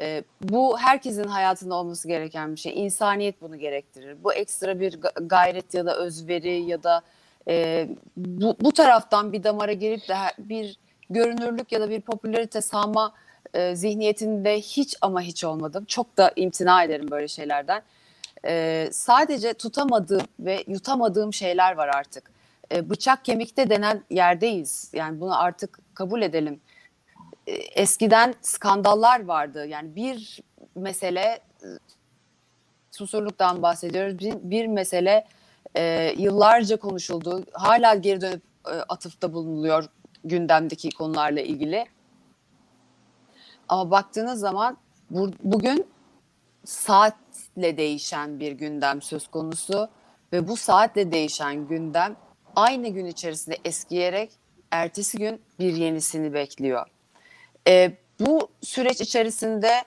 E, 0.01 0.23
bu 0.41 0.79
herkesin 0.79 1.23
hayatında 1.23 1.75
olması 1.75 2.07
gereken 2.07 2.55
bir 2.55 2.59
şey. 2.59 2.85
İnsaniyet 2.85 3.41
bunu 3.41 3.59
gerektirir. 3.59 4.23
Bu 4.23 4.33
ekstra 4.33 4.79
bir 4.79 4.99
gayret 5.21 5.73
ya 5.73 5.85
da 5.85 5.97
özveri 5.97 6.61
ya 6.61 6.83
da 6.83 7.01
e, 7.47 7.87
bu, 8.17 8.55
bu 8.61 8.71
taraftan 8.71 9.33
bir 9.33 9.43
damara 9.43 9.73
girip 9.73 10.07
de 10.07 10.15
bir 10.37 10.77
görünürlük 11.09 11.71
ya 11.71 11.81
da 11.81 11.89
bir 11.89 12.01
popülarite 12.01 12.61
sağma 12.61 13.13
e, 13.53 13.75
zihniyetinde 13.75 14.57
hiç 14.57 14.95
ama 15.01 15.21
hiç 15.21 15.43
olmadım. 15.43 15.85
Çok 15.85 16.17
da 16.17 16.31
imtina 16.35 16.83
ederim 16.83 17.11
böyle 17.11 17.27
şeylerden. 17.27 17.81
E, 18.45 18.87
sadece 18.91 19.53
tutamadığım 19.53 20.27
ve 20.39 20.63
yutamadığım 20.67 21.33
şeyler 21.33 21.75
var 21.75 21.87
artık. 21.87 22.31
E, 22.71 22.89
bıçak 22.89 23.25
kemikte 23.25 23.69
denen 23.69 24.03
yerdeyiz. 24.09 24.91
Yani 24.93 25.19
bunu 25.19 25.41
artık 25.41 25.79
kabul 25.95 26.21
edelim. 26.21 26.61
E, 27.47 27.51
eskiden 27.53 28.35
skandallar 28.41 29.25
vardı. 29.25 29.65
Yani 29.65 29.95
bir 29.95 30.41
mesele 30.75 31.39
susurluktan 32.91 33.61
bahsediyoruz. 33.61 34.19
Bir, 34.19 34.33
bir 34.41 34.67
mesele 34.67 35.27
e, 35.75 36.13
yıllarca 36.17 36.77
konuşuldu. 36.77 37.45
Hala 37.53 37.95
geri 37.95 38.21
dönüp 38.21 38.41
e, 38.67 38.71
atıfta 38.71 39.33
bulunuluyor 39.33 39.85
gündemdeki 40.23 40.89
konularla 40.89 41.41
ilgili. 41.41 41.85
Ama 43.69 43.91
baktığınız 43.91 44.39
zaman 44.39 44.77
bu, 45.09 45.31
bugün 45.43 45.87
saatle 46.65 47.77
değişen 47.77 48.39
bir 48.39 48.51
gündem 48.51 49.01
söz 49.01 49.27
konusu 49.27 49.89
ve 50.33 50.47
bu 50.47 50.57
saatle 50.57 51.11
değişen 51.11 51.67
gündem 51.67 52.15
aynı 52.55 52.87
gün 52.87 53.05
içerisinde 53.05 53.57
eskiyerek 53.65 54.31
ertesi 54.71 55.17
gün 55.17 55.41
bir 55.59 55.73
yenisini 55.75 56.33
bekliyor. 56.33 56.87
E, 57.67 57.91
bu 58.19 58.47
süreç 58.61 59.01
içerisinde 59.01 59.83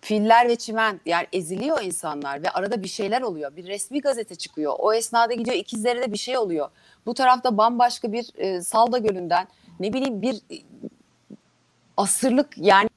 filler 0.00 0.48
ve 0.48 0.56
çimen 0.56 1.00
yani 1.06 1.26
eziliyor 1.32 1.82
insanlar 1.82 2.42
ve 2.42 2.50
arada 2.50 2.82
bir 2.82 2.88
şeyler 2.88 3.22
oluyor. 3.22 3.56
Bir 3.56 3.66
resmi 3.66 4.00
gazete 4.00 4.34
çıkıyor. 4.34 4.74
O 4.78 4.92
esnada 4.92 5.34
gidiyor 5.34 5.56
ikizlere 5.56 6.02
de 6.02 6.12
bir 6.12 6.18
şey 6.18 6.38
oluyor. 6.38 6.68
Bu 7.06 7.14
tarafta 7.14 7.58
bambaşka 7.58 8.12
bir 8.12 8.30
e, 8.36 8.62
Salda 8.62 8.98
Gölü'nden 8.98 9.48
ne 9.80 9.92
bileyim 9.92 10.22
bir 10.22 10.40
asırlık 11.96 12.48
yani 12.56 12.88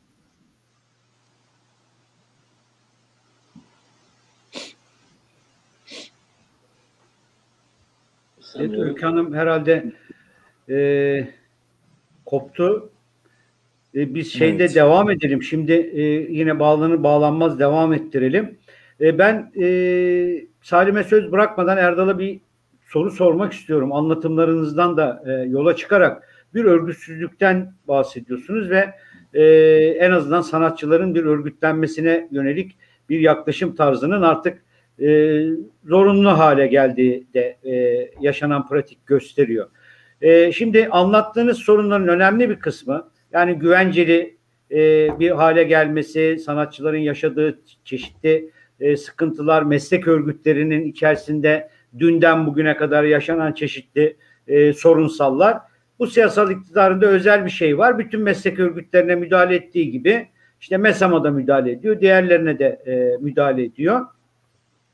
Evet, 8.55 8.79
Öykü 8.79 9.05
Hanım 9.05 9.33
herhalde 9.33 9.91
e, 10.69 11.27
koptu. 12.25 12.89
E, 13.95 14.15
biz 14.15 14.33
şeyde 14.33 14.63
evet. 14.63 14.75
devam 14.75 15.11
edelim. 15.11 15.43
Şimdi 15.43 15.71
e, 15.71 16.01
yine 16.33 16.59
bağlanır 16.59 17.03
bağlanmaz 17.03 17.59
devam 17.59 17.93
ettirelim. 17.93 18.57
E, 19.01 19.17
ben 19.17 19.51
e, 19.61 19.67
Salim'e 20.61 21.03
söz 21.03 21.31
bırakmadan 21.31 21.77
Erdal'a 21.77 22.19
bir 22.19 22.39
soru 22.85 23.11
sormak 23.11 23.53
istiyorum. 23.53 23.93
Anlatımlarınızdan 23.93 24.97
da 24.97 25.23
e, 25.27 25.31
yola 25.31 25.75
çıkarak 25.75 26.23
bir 26.53 26.65
örgütsüzlükten 26.65 27.73
bahsediyorsunuz 27.87 28.69
ve 28.69 28.93
e, 29.33 29.43
en 29.99 30.11
azından 30.11 30.41
sanatçıların 30.41 31.15
bir 31.15 31.25
örgütlenmesine 31.25 32.27
yönelik 32.31 32.77
bir 33.09 33.19
yaklaşım 33.19 33.75
tarzının 33.75 34.21
artık 34.21 34.63
e, 35.01 35.41
zorunlu 35.85 36.29
hale 36.29 36.67
geldiği 36.67 37.27
de 37.33 37.57
e, 37.63 37.73
yaşanan 38.21 38.67
pratik 38.67 39.07
gösteriyor. 39.07 39.69
E, 40.21 40.51
şimdi 40.51 40.87
anlattığınız 40.91 41.57
sorunların 41.57 42.07
önemli 42.07 42.49
bir 42.49 42.59
kısmı 42.59 43.11
yani 43.31 43.53
güvenceli 43.53 44.37
e, 44.71 45.09
bir 45.19 45.31
hale 45.31 45.63
gelmesi, 45.63 46.39
sanatçıların 46.39 46.97
yaşadığı 46.97 47.59
çeşitli 47.83 48.51
e, 48.79 48.97
sıkıntılar, 48.97 49.63
meslek 49.63 50.07
örgütlerinin 50.07 50.85
içerisinde 50.85 51.69
dünden 51.99 52.47
bugüne 52.47 52.77
kadar 52.77 53.03
yaşanan 53.03 53.53
çeşitli 53.53 54.17
e, 54.47 54.73
sorunsallar. 54.73 55.57
Bu 55.99 56.07
siyasal 56.07 56.51
iktidarında 56.51 57.05
özel 57.05 57.45
bir 57.45 57.49
şey 57.49 57.77
var. 57.77 57.99
Bütün 57.99 58.21
meslek 58.21 58.59
örgütlerine 58.59 59.15
müdahale 59.15 59.55
ettiği 59.55 59.91
gibi 59.91 60.27
işte 60.61 60.77
MESAM'a 60.77 61.23
da 61.23 61.31
müdahale 61.31 61.71
ediyor, 61.71 62.01
diğerlerine 62.01 62.59
de 62.59 62.65
e, 62.65 63.17
müdahale 63.23 63.63
ediyor. 63.63 64.05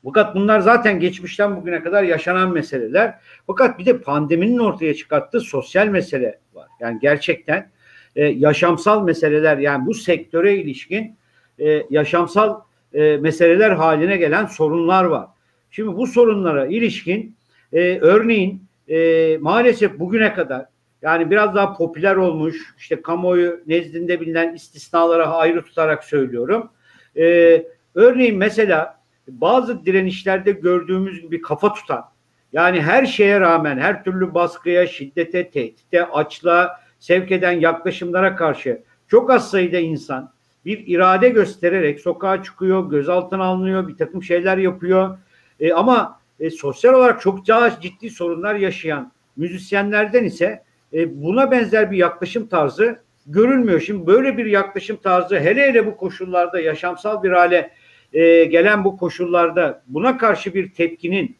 Fakat 0.04 0.34
bunlar 0.34 0.60
zaten 0.60 1.00
geçmişten 1.00 1.56
bugüne 1.56 1.82
kadar 1.82 2.02
yaşanan 2.02 2.52
meseleler. 2.52 3.14
Fakat 3.46 3.78
bir 3.78 3.86
de 3.86 3.98
pandeminin 3.98 4.58
ortaya 4.58 4.94
çıkarttığı 4.94 5.40
sosyal 5.40 5.86
mesele 5.86 6.38
var. 6.54 6.68
Yani 6.80 6.98
gerçekten 7.02 7.70
e, 8.16 8.24
yaşamsal 8.24 9.04
meseleler 9.04 9.58
yani 9.58 9.86
bu 9.86 9.94
sektöre 9.94 10.56
ilişkin 10.56 11.16
e, 11.58 11.82
yaşamsal 11.90 12.60
e, 12.94 13.16
meseleler 13.16 13.70
haline 13.70 14.16
gelen 14.16 14.46
sorunlar 14.46 15.04
var. 15.04 15.26
Şimdi 15.70 15.96
bu 15.96 16.06
sorunlara 16.06 16.66
ilişkin 16.66 17.36
e, 17.72 17.98
örneğin 17.98 18.62
e, 18.88 19.38
maalesef 19.40 19.98
bugüne 19.98 20.34
kadar 20.34 20.66
yani 21.02 21.30
biraz 21.30 21.54
daha 21.54 21.76
popüler 21.76 22.16
olmuş 22.16 22.74
işte 22.78 23.02
kamuoyu 23.02 23.60
nezdinde 23.66 24.20
bilinen 24.20 24.54
istisnalara 24.54 25.26
ayrı 25.26 25.62
tutarak 25.62 26.04
söylüyorum. 26.04 26.70
E, 27.16 27.66
örneğin 27.94 28.36
mesela 28.36 29.00
bazı 29.28 29.86
direnişlerde 29.86 30.52
gördüğümüz 30.52 31.20
gibi 31.20 31.40
kafa 31.40 31.74
tutan 31.74 32.04
yani 32.52 32.82
her 32.82 33.06
şeye 33.06 33.40
rağmen 33.40 33.78
her 33.78 34.04
türlü 34.04 34.34
baskıya, 34.34 34.86
şiddete, 34.86 35.50
tehdite, 35.50 36.06
açlığa 36.06 36.80
sevk 36.98 37.32
eden 37.32 37.52
yaklaşımlara 37.52 38.36
karşı 38.36 38.82
çok 39.08 39.30
az 39.30 39.50
sayıda 39.50 39.78
insan 39.78 40.32
bir 40.64 40.86
irade 40.86 41.28
göstererek 41.28 42.00
sokağa 42.00 42.42
çıkıyor, 42.42 42.90
gözaltına 42.90 43.44
alınıyor, 43.44 43.88
bir 43.88 43.96
takım 43.96 44.22
şeyler 44.22 44.58
yapıyor. 44.58 45.18
E, 45.60 45.72
ama 45.72 46.20
e, 46.40 46.50
sosyal 46.50 46.94
olarak 46.94 47.20
çok 47.20 47.48
daha 47.48 47.80
ciddi 47.80 48.10
sorunlar 48.10 48.54
yaşayan 48.54 49.12
Müzisyenlerden 49.36 50.24
ise 50.24 50.64
e, 50.96 51.22
buna 51.22 51.50
benzer 51.50 51.90
bir 51.90 51.96
yaklaşım 51.96 52.46
tarzı 52.46 52.98
görülmüyor. 53.26 53.80
Şimdi 53.80 54.06
böyle 54.06 54.38
bir 54.38 54.46
yaklaşım 54.46 54.96
tarzı 54.96 55.40
hele 55.40 55.62
hele 55.62 55.86
bu 55.86 55.96
koşullarda 55.96 56.60
yaşamsal 56.60 57.22
bir 57.22 57.30
hale 57.30 57.70
e, 58.12 58.44
gelen 58.44 58.84
bu 58.84 58.96
koşullarda 58.96 59.82
buna 59.86 60.18
karşı 60.18 60.54
bir 60.54 60.72
tepkinin 60.72 61.36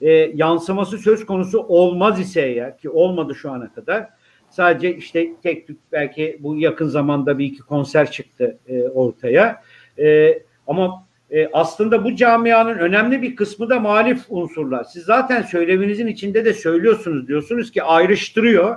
e, 0.00 0.10
yansıması 0.12 0.98
söz 0.98 1.26
konusu 1.26 1.58
olmaz 1.60 2.20
ise 2.20 2.40
eğer 2.42 2.78
ki 2.78 2.90
olmadı 2.90 3.34
şu 3.34 3.50
ana 3.50 3.72
kadar 3.72 4.08
sadece 4.50 4.96
işte 4.96 5.28
tek 5.42 5.66
tük 5.66 5.78
belki 5.92 6.38
bu 6.40 6.56
yakın 6.56 6.86
zamanda 6.86 7.38
bir 7.38 7.44
iki 7.44 7.60
konser 7.60 8.10
çıktı 8.10 8.58
e, 8.68 8.82
ortaya 8.82 9.62
e, 9.98 10.38
ama 10.66 11.06
e, 11.30 11.48
aslında 11.52 12.04
bu 12.04 12.16
camianın 12.16 12.78
önemli 12.78 13.22
bir 13.22 13.36
kısmı 13.36 13.70
da 13.70 13.80
muhalif 13.80 14.24
unsurlar. 14.28 14.84
Siz 14.84 15.04
zaten 15.04 15.42
söyleminizin 15.42 16.06
içinde 16.06 16.44
de 16.44 16.52
söylüyorsunuz 16.52 17.28
diyorsunuz 17.28 17.70
ki 17.70 17.82
ayrıştırıyor. 17.82 18.76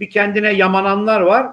Bir 0.00 0.10
kendine 0.10 0.52
yamananlar 0.52 1.20
var 1.20 1.46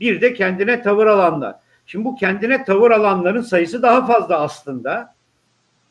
bir 0.00 0.20
de 0.20 0.34
kendine 0.34 0.82
tavır 0.82 1.06
alanlar. 1.06 1.56
Şimdi 1.86 2.04
bu 2.04 2.16
kendine 2.16 2.64
tavır 2.64 2.90
alanların 2.90 3.40
sayısı 3.40 3.82
daha 3.82 4.06
fazla 4.06 4.40
aslında. 4.40 5.14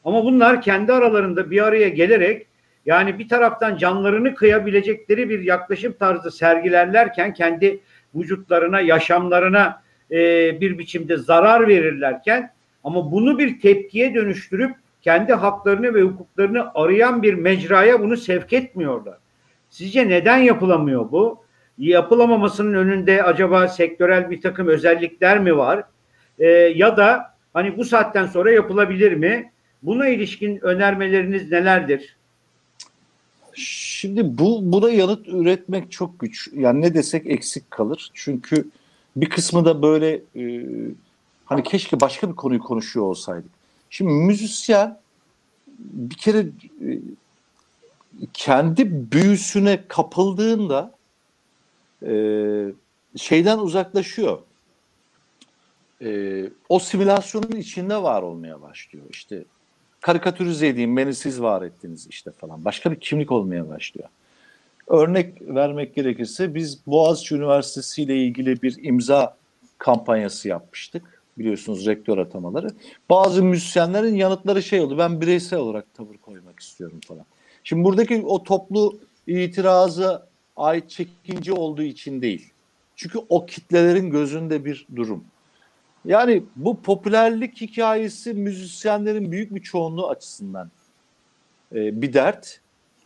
Ama 0.05 0.23
bunlar 0.23 0.61
kendi 0.61 0.93
aralarında 0.93 1.51
bir 1.51 1.63
araya 1.63 1.89
gelerek 1.89 2.47
yani 2.85 3.19
bir 3.19 3.29
taraftan 3.29 3.77
canlarını 3.77 4.35
kıyabilecekleri 4.35 5.29
bir 5.29 5.39
yaklaşım 5.39 5.93
tarzı 5.99 6.31
sergilerlerken 6.31 7.33
kendi 7.33 7.79
vücutlarına, 8.15 8.79
yaşamlarına 8.79 9.81
e, 10.11 10.17
bir 10.61 10.77
biçimde 10.77 11.17
zarar 11.17 11.67
verirlerken 11.67 12.51
ama 12.83 13.11
bunu 13.11 13.39
bir 13.39 13.59
tepkiye 13.59 14.15
dönüştürüp 14.15 14.75
kendi 15.01 15.33
haklarını 15.33 15.93
ve 15.93 16.01
hukuklarını 16.01 16.71
arayan 16.75 17.23
bir 17.23 17.33
mecraya 17.33 18.01
bunu 18.01 18.17
sevk 18.17 18.53
etmiyorlar. 18.53 19.17
Sizce 19.69 20.09
neden 20.09 20.37
yapılamıyor 20.37 21.11
bu? 21.11 21.43
Yapılamamasının 21.79 22.73
önünde 22.73 23.23
acaba 23.23 23.67
sektörel 23.67 24.29
bir 24.29 24.41
takım 24.41 24.67
özellikler 24.67 25.39
mi 25.39 25.57
var? 25.57 25.83
Ee, 26.39 26.47
ya 26.47 26.97
da 26.97 27.33
hani 27.53 27.77
bu 27.77 27.85
saatten 27.85 28.25
sonra 28.25 28.51
yapılabilir 28.51 29.13
mi? 29.13 29.51
Buna 29.83 30.07
ilişkin 30.07 30.57
önermeleriniz 30.57 31.51
nelerdir? 31.51 32.17
Şimdi 33.53 34.37
bu 34.37 34.59
buna 34.63 34.89
yanıt 34.89 35.27
üretmek 35.27 35.91
çok 35.91 36.19
güç. 36.19 36.49
Yani 36.53 36.81
ne 36.81 36.93
desek 36.93 37.27
eksik 37.27 37.71
kalır. 37.71 38.11
Çünkü 38.13 38.69
bir 39.15 39.29
kısmı 39.29 39.65
da 39.65 39.81
böyle 39.81 40.21
e, 40.35 40.65
hani 41.45 41.63
keşke 41.63 42.01
başka 42.01 42.29
bir 42.29 42.35
konuyu 42.35 42.59
konuşuyor 42.59 43.05
olsaydık. 43.05 43.51
Şimdi 43.89 44.11
müzisyen 44.11 44.99
bir 45.79 46.15
kere 46.15 46.39
e, 46.39 46.89
kendi 48.33 49.11
büyüsüne 49.11 49.83
kapıldığında 49.87 50.98
e, 52.05 52.13
şeyden 53.17 53.57
uzaklaşıyor. 53.57 54.39
E, 56.01 56.43
o 56.69 56.79
simülasyonun 56.79 57.55
içinde 57.55 58.03
var 58.03 58.21
olmaya 58.21 58.61
başlıyor. 58.61 59.05
İşte 59.09 59.43
karikatürize 60.01 60.67
edeyim, 60.67 60.97
beni 60.97 61.13
siz 61.13 61.41
var 61.41 61.61
ettiniz 61.61 62.07
işte 62.09 62.31
falan. 62.31 62.65
Başka 62.65 62.91
bir 62.91 62.99
kimlik 62.99 63.31
olmaya 63.31 63.69
başlıyor. 63.69 64.09
Örnek 64.87 65.41
vermek 65.41 65.95
gerekirse 65.95 66.55
biz 66.55 66.79
Boğaziçi 66.87 67.35
Üniversitesi 67.35 68.03
ile 68.03 68.15
ilgili 68.17 68.61
bir 68.61 68.83
imza 68.83 69.37
kampanyası 69.77 70.47
yapmıştık. 70.47 71.21
Biliyorsunuz 71.37 71.85
rektör 71.85 72.17
atamaları. 72.17 72.67
Bazı 73.09 73.43
müzisyenlerin 73.43 74.15
yanıtları 74.15 74.63
şey 74.63 74.81
oldu. 74.81 74.97
Ben 74.97 75.21
bireysel 75.21 75.59
olarak 75.59 75.93
tavır 75.93 76.17
koymak 76.17 76.59
istiyorum 76.59 76.99
falan. 77.07 77.25
Şimdi 77.63 77.83
buradaki 77.83 78.23
o 78.25 78.43
toplu 78.43 78.99
itirazı 79.27 80.28
ait 80.59 80.89
çekince 80.89 81.53
olduğu 81.53 81.83
için 81.83 82.21
değil. 82.21 82.53
Çünkü 82.95 83.19
o 83.29 83.45
kitlelerin 83.45 84.09
gözünde 84.09 84.65
bir 84.65 84.87
durum. 84.95 85.23
Yani 86.05 86.43
bu 86.55 86.81
popülerlik 86.81 87.61
hikayesi 87.61 88.33
müzisyenlerin 88.33 89.31
büyük 89.31 89.55
bir 89.55 89.61
çoğunluğu 89.61 90.09
açısından 90.09 90.71
e, 91.75 92.01
bir 92.01 92.13
dert. 92.13 92.61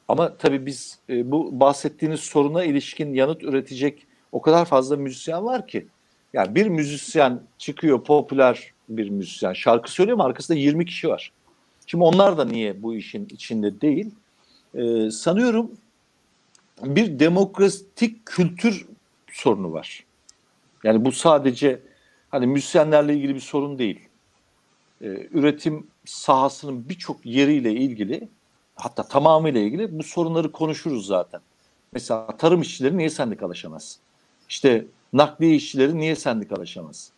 Ama 0.07 0.37
tabii 0.37 0.65
biz 0.65 0.99
e, 1.09 1.31
bu 1.31 1.59
bahsettiğiniz 1.59 2.19
soruna 2.19 2.63
ilişkin 2.63 3.13
yanıt 3.13 3.43
üretecek 3.43 4.07
o 4.31 4.41
kadar 4.41 4.65
fazla 4.65 4.97
müzisyen 4.97 5.45
var 5.45 5.67
ki. 5.67 5.87
Yani 6.33 6.55
bir 6.55 6.67
müzisyen 6.67 7.41
çıkıyor 7.57 8.03
popüler 8.03 8.73
bir 8.89 9.09
müzisyen 9.09 9.53
şarkı 9.53 9.91
söylüyor 9.91 10.17
ama 10.17 10.25
arkasında 10.25 10.57
20 10.57 10.85
kişi 10.85 11.09
var. 11.09 11.31
Şimdi 11.87 12.03
onlar 12.03 12.37
da 12.37 12.45
niye 12.45 12.83
bu 12.83 12.95
işin 12.95 13.25
içinde 13.25 13.81
değil? 13.81 14.11
E, 14.75 15.11
sanıyorum 15.11 15.71
bir 16.81 17.19
demokratik 17.19 18.25
kültür 18.25 18.87
sorunu 19.31 19.71
var. 19.71 20.03
Yani 20.83 21.05
bu 21.05 21.11
sadece 21.11 21.81
hani 22.29 22.47
müzisyenlerle 22.47 23.15
ilgili 23.15 23.35
bir 23.35 23.39
sorun 23.39 23.79
değil. 23.79 23.99
Ee, 25.01 25.27
üretim 25.31 25.87
sahasının 26.05 26.89
birçok 26.89 27.25
yeriyle 27.25 27.71
ilgili 27.71 28.29
hatta 28.75 29.07
tamamıyla 29.07 29.61
ilgili 29.61 29.99
bu 29.99 30.03
sorunları 30.03 30.51
konuşuruz 30.51 31.05
zaten. 31.05 31.41
Mesela 31.93 32.37
tarım 32.37 32.61
işçileri 32.61 32.97
niye 32.97 33.09
sendikalaşamaz? 33.09 33.99
İşte 34.49 34.85
nakliye 35.13 35.55
işçileri 35.55 35.97
niye 35.97 36.15
sendikalaşamaz? 36.15 37.11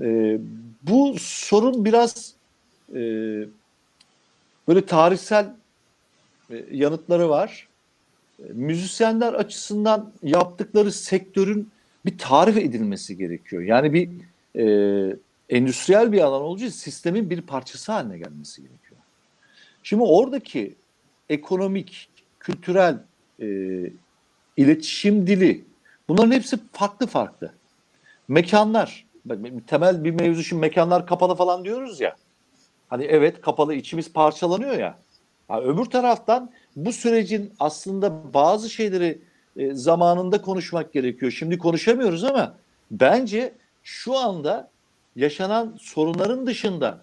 Ee, 0.00 0.38
bu 0.82 1.16
sorun 1.18 1.84
biraz 1.84 2.34
e, 2.94 2.98
böyle 4.68 4.86
tarihsel 4.86 5.54
e, 6.50 6.64
yanıtları 6.70 7.28
var. 7.28 7.68
Müzisyenler 8.48 9.32
açısından 9.32 10.12
yaptıkları 10.22 10.92
sektörün 10.92 11.70
bir 12.06 12.18
tarif 12.18 12.56
edilmesi 12.56 13.16
gerekiyor. 13.16 13.62
Yani 13.62 13.92
bir 13.92 14.10
e, 14.56 15.16
endüstriyel 15.48 16.12
bir 16.12 16.20
alan 16.20 16.56
için 16.56 16.68
sistemin 16.68 17.30
bir 17.30 17.40
parçası 17.40 17.92
haline 17.92 18.18
gelmesi 18.18 18.62
gerekiyor. 18.62 19.00
Şimdi 19.82 20.02
oradaki 20.02 20.74
ekonomik, 21.28 22.08
kültürel, 22.40 22.98
e, 23.42 23.46
iletişim 24.56 25.26
dili 25.26 25.64
bunların 26.08 26.32
hepsi 26.32 26.58
farklı 26.72 27.06
farklı. 27.06 27.52
Mekanlar, 28.28 29.06
temel 29.66 30.04
bir 30.04 30.10
mevzu 30.10 30.42
şimdi 30.42 30.60
mekanlar 30.60 31.06
kapalı 31.06 31.34
falan 31.34 31.64
diyoruz 31.64 32.00
ya. 32.00 32.16
Hani 32.88 33.04
evet 33.04 33.40
kapalı 33.40 33.74
içimiz 33.74 34.12
parçalanıyor 34.12 34.78
ya. 34.78 34.98
Ha, 35.48 35.60
öbür 35.60 35.84
taraftan 35.84 36.50
bu 36.76 36.92
sürecin 36.92 37.52
aslında 37.60 38.34
bazı 38.34 38.70
şeyleri 38.70 39.18
e, 39.56 39.74
zamanında 39.74 40.42
konuşmak 40.42 40.92
gerekiyor. 40.92 41.32
Şimdi 41.32 41.58
konuşamıyoruz 41.58 42.24
ama 42.24 42.54
bence 42.90 43.52
şu 43.82 44.16
anda 44.16 44.70
yaşanan 45.16 45.76
sorunların 45.80 46.46
dışında 46.46 47.02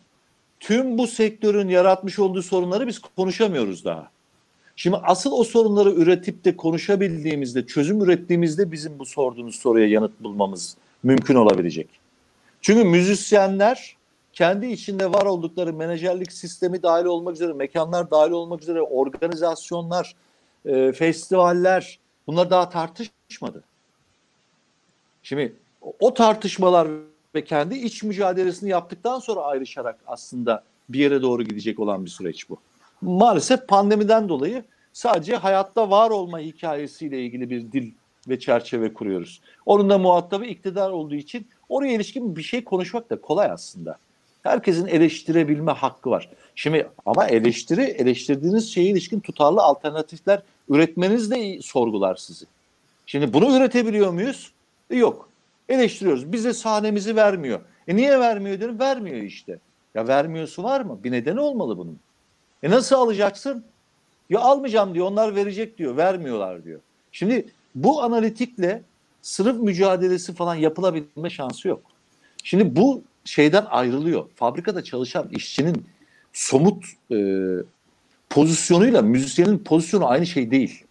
tüm 0.59 0.97
bu 0.97 1.07
sektörün 1.07 1.70
yaratmış 1.70 2.20
olduğu 2.20 2.43
sorunları 2.43 2.88
biz 2.88 2.99
konuşamıyoruz 2.99 3.86
daha. 3.86 4.09
Şimdi 4.76 4.97
asıl 4.97 5.32
o 5.32 5.43
sorunları 5.43 5.91
üretip 5.91 6.45
de 6.45 6.57
konuşabildiğimizde, 6.57 7.65
çözüm 7.65 8.01
ürettiğimizde 8.01 8.72
bizim 8.72 8.99
bu 8.99 9.05
sorduğunuz 9.05 9.55
soruya 9.55 9.88
yanıt 9.88 10.20
bulmamız 10.20 10.78
mümkün 11.03 11.36
olabilecek. 11.36 11.88
Çünkü 12.61 12.84
müzisyenler 12.84 13.97
kendi 14.38 14.67
içinde 14.67 15.13
var 15.13 15.25
oldukları 15.25 15.73
menajerlik 15.73 16.31
sistemi 16.31 16.83
dahil 16.83 17.05
olmak 17.05 17.35
üzere, 17.35 17.53
mekanlar 17.53 18.11
dahil 18.11 18.31
olmak 18.31 18.61
üzere, 18.61 18.81
organizasyonlar, 18.81 20.15
e, 20.65 20.91
festivaller 20.91 21.99
bunlar 22.27 22.49
daha 22.49 22.69
tartışmadı. 22.69 23.63
Şimdi 25.23 25.55
o 25.99 26.13
tartışmalar 26.13 26.88
ve 27.35 27.43
kendi 27.43 27.75
iç 27.75 28.03
mücadelesini 28.03 28.69
yaptıktan 28.69 29.19
sonra 29.19 29.41
ayrışarak 29.41 29.99
aslında 30.07 30.63
bir 30.89 30.99
yere 30.99 31.21
doğru 31.21 31.43
gidecek 31.43 31.79
olan 31.79 32.05
bir 32.05 32.09
süreç 32.09 32.49
bu. 32.49 32.57
Maalesef 33.01 33.67
pandemiden 33.67 34.29
dolayı 34.29 34.63
sadece 34.93 35.35
hayatta 35.35 35.89
var 35.89 36.09
olma 36.09 36.39
hikayesiyle 36.39 37.21
ilgili 37.21 37.49
bir 37.49 37.71
dil 37.71 37.91
ve 38.27 38.39
çerçeve 38.39 38.93
kuruyoruz. 38.93 39.41
Onun 39.65 39.89
da 39.89 39.97
muhatabı 39.97 40.45
iktidar 40.45 40.89
olduğu 40.89 41.15
için 41.15 41.47
oraya 41.69 41.93
ilişkin 41.93 42.35
bir 42.35 42.43
şey 42.43 42.63
konuşmak 42.63 43.09
da 43.09 43.21
kolay 43.21 43.51
aslında. 43.51 43.97
Herkesin 44.48 44.88
eleştirebilme 44.88 45.72
hakkı 45.72 46.10
var. 46.10 46.30
Şimdi 46.56 46.89
ama 47.06 47.28
eleştiri, 47.28 47.82
eleştirdiğiniz 47.82 48.74
şeye 48.74 48.89
ilişkin 48.89 49.20
tutarlı 49.20 49.62
alternatifler 49.62 50.41
üretmeniz 50.70 51.32
de 51.32 51.62
sorgular 51.62 52.16
sizi. 52.16 52.45
Şimdi 53.06 53.34
bunu 53.34 53.58
üretebiliyor 53.58 54.12
muyuz? 54.12 54.52
E, 54.89 54.95
yok. 54.95 55.30
Eleştiriyoruz. 55.70 56.32
Bize 56.32 56.54
sahnemizi 56.54 57.16
vermiyor. 57.16 57.60
E 57.88 57.95
niye 57.95 58.20
vermiyor 58.20 58.60
diyorum. 58.60 58.80
Vermiyor 58.80 59.18
işte. 59.18 59.60
Ya 59.95 60.08
vermiyorsu 60.08 60.64
var 60.64 60.82
mı? 60.82 61.00
Bir 61.04 61.12
nedeni 61.12 61.39
olmalı 61.39 61.78
bunun. 61.78 62.00
E 62.64 62.70
nasıl 62.70 62.95
alacaksın? 62.95 63.64
Ya 64.30 64.39
almayacağım 64.39 64.93
diyor. 64.93 65.06
Onlar 65.06 65.36
verecek 65.36 65.78
diyor. 65.78 65.98
Vermiyorlar 65.98 66.64
diyor. 66.64 66.80
Şimdi 67.12 67.45
bu 67.76 68.04
analitikle 68.04 68.82
sınıf 69.22 69.62
mücadelesi 69.62 70.34
falan 70.34 70.56
yapılabilme 70.56 71.30
şansı 71.30 71.68
yok. 71.68 71.82
Şimdi 72.43 72.76
bu 72.76 73.04
şeyden 73.28 73.65
ayrılıyor. 73.69 74.25
Fabrikada 74.36 74.84
çalışan 74.84 75.30
işçinin 75.30 75.86
somut 76.34 76.86
e, 77.11 77.17
pozisyonuyla 78.30 79.01
müzisyenin 79.01 79.57
pozisyonu 79.57 80.07
aynı 80.07 80.25
şey 80.25 80.51
değil. 80.51 80.84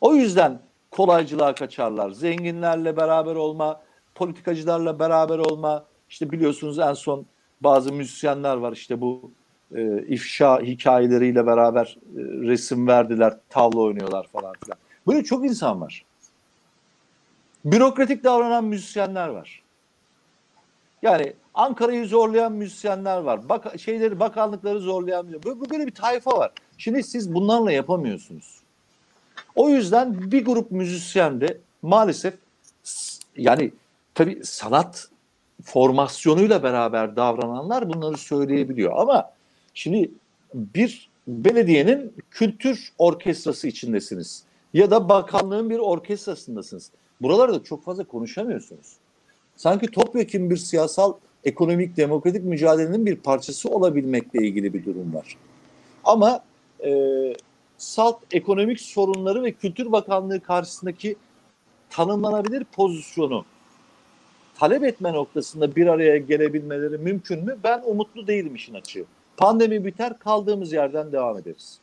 O 0.00 0.14
yüzden 0.14 0.60
kolaycılığa 0.90 1.54
kaçarlar. 1.54 2.10
Zenginlerle 2.10 2.96
beraber 2.96 3.34
olma, 3.34 3.82
politikacılarla 4.14 4.98
beraber 4.98 5.38
olma. 5.38 5.84
İşte 6.10 6.30
biliyorsunuz 6.30 6.78
en 6.78 6.92
son 6.92 7.26
bazı 7.60 7.92
müzisyenler 7.92 8.56
var 8.56 8.72
işte 8.72 9.00
bu 9.00 9.30
e, 9.74 10.06
ifşa 10.06 10.60
hikayeleriyle 10.60 11.46
beraber 11.46 11.98
e, 12.16 12.20
resim 12.20 12.86
verdiler, 12.86 13.36
tavla 13.48 13.80
oynuyorlar 13.80 14.26
falan 14.32 14.54
filan. 14.64 14.78
Böyle 15.06 15.24
çok 15.24 15.44
insan 15.44 15.80
var. 15.80 16.04
Bürokratik 17.64 18.24
davranan 18.24 18.64
müzisyenler 18.64 19.28
var. 19.28 19.61
Yani 21.02 21.32
Ankara'yı 21.54 22.06
zorlayan 22.06 22.52
müzisyenler 22.52 23.18
var. 23.18 23.48
Bak 23.48 23.80
şeyleri 23.80 24.20
bakanlıkları 24.20 24.80
zorlayan 24.80 25.32
böyle, 25.32 25.70
böyle 25.70 25.86
bir 25.86 25.94
tayfa 25.94 26.30
var. 26.38 26.52
Şimdi 26.78 27.02
siz 27.02 27.34
bunlarla 27.34 27.72
yapamıyorsunuz. 27.72 28.60
O 29.54 29.68
yüzden 29.68 30.32
bir 30.32 30.44
grup 30.44 30.70
müzisyen 30.70 31.40
de 31.40 31.58
maalesef 31.82 32.34
yani 33.36 33.70
tabii 34.14 34.40
sanat 34.44 35.08
formasyonuyla 35.64 36.62
beraber 36.62 37.16
davrananlar 37.16 37.88
bunları 37.88 38.16
söyleyebiliyor. 38.16 38.92
Ama 38.96 39.30
şimdi 39.74 40.10
bir 40.54 41.10
belediyenin 41.26 42.14
kültür 42.30 42.92
orkestrası 42.98 43.68
içindesiniz 43.68 44.44
ya 44.74 44.90
da 44.90 45.08
bakanlığın 45.08 45.70
bir 45.70 45.78
orkestrasındasınız. 45.78 46.90
Buralarda 47.20 47.64
çok 47.64 47.84
fazla 47.84 48.04
konuşamıyorsunuz. 48.04 48.96
Sanki 49.62 49.86
topyekun 49.86 50.50
bir 50.50 50.56
siyasal, 50.56 51.12
ekonomik, 51.44 51.96
demokratik 51.96 52.44
mücadelenin 52.44 53.06
bir 53.06 53.16
parçası 53.16 53.68
olabilmekle 53.68 54.46
ilgili 54.46 54.74
bir 54.74 54.84
durum 54.84 55.14
var. 55.14 55.36
Ama 56.04 56.44
e, 56.84 56.90
salt 57.78 58.18
ekonomik 58.32 58.80
sorunları 58.80 59.42
ve 59.42 59.52
Kültür 59.52 59.92
Bakanlığı 59.92 60.40
karşısındaki 60.40 61.16
tanımlanabilir 61.90 62.64
pozisyonu 62.64 63.44
talep 64.58 64.84
etme 64.84 65.12
noktasında 65.12 65.76
bir 65.76 65.86
araya 65.86 66.16
gelebilmeleri 66.16 66.98
mümkün 66.98 67.44
mü? 67.44 67.58
Ben 67.64 67.82
umutlu 67.86 68.26
değilim 68.26 68.54
işin 68.54 68.74
açığı. 68.74 69.04
Pandemi 69.36 69.84
biter 69.84 70.18
kaldığımız 70.18 70.72
yerden 70.72 71.12
devam 71.12 71.38
ederiz. 71.38 71.78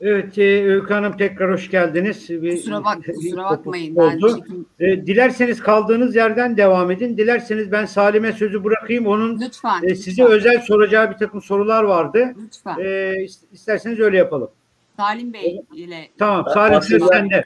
Evet, 0.00 0.38
e, 0.38 0.64
Öykü 0.64 0.94
Hanım 0.94 1.16
tekrar 1.16 1.52
hoş 1.52 1.70
geldiniz. 1.70 2.30
Bir- 2.30 2.56
Kusura, 2.56 2.84
bak, 2.84 2.98
kusura 3.14 3.44
bakmayın. 3.44 3.96
Ben 3.96 4.16
oldu. 4.16 4.44
E, 4.80 5.06
dilerseniz 5.06 5.60
kaldığınız 5.60 6.16
yerden 6.16 6.56
devam 6.56 6.90
edin. 6.90 7.16
Dilerseniz 7.16 7.72
ben 7.72 7.84
Salim'e 7.84 8.32
sözü 8.32 8.64
bırakayım. 8.64 9.06
Onun 9.06 9.40
lütfen. 9.40 9.82
e, 9.82 9.94
size 9.94 10.22
lütfen, 10.22 10.36
özel 10.36 10.60
soracağı 10.60 11.10
bir 11.10 11.16
takım 11.16 11.42
sorular 11.42 11.82
vardı. 11.82 12.34
Lütfen. 12.44 12.76
E, 12.78 12.84
is- 13.24 13.44
isterseniz 13.52 14.00
öyle 14.00 14.16
yapalım. 14.16 14.50
Salim 14.96 15.32
Bey 15.32 15.60
ile 15.74 16.08
Tamam, 16.18 16.44
Salim 16.54 16.82
söz 16.82 17.02
sende. 17.02 17.44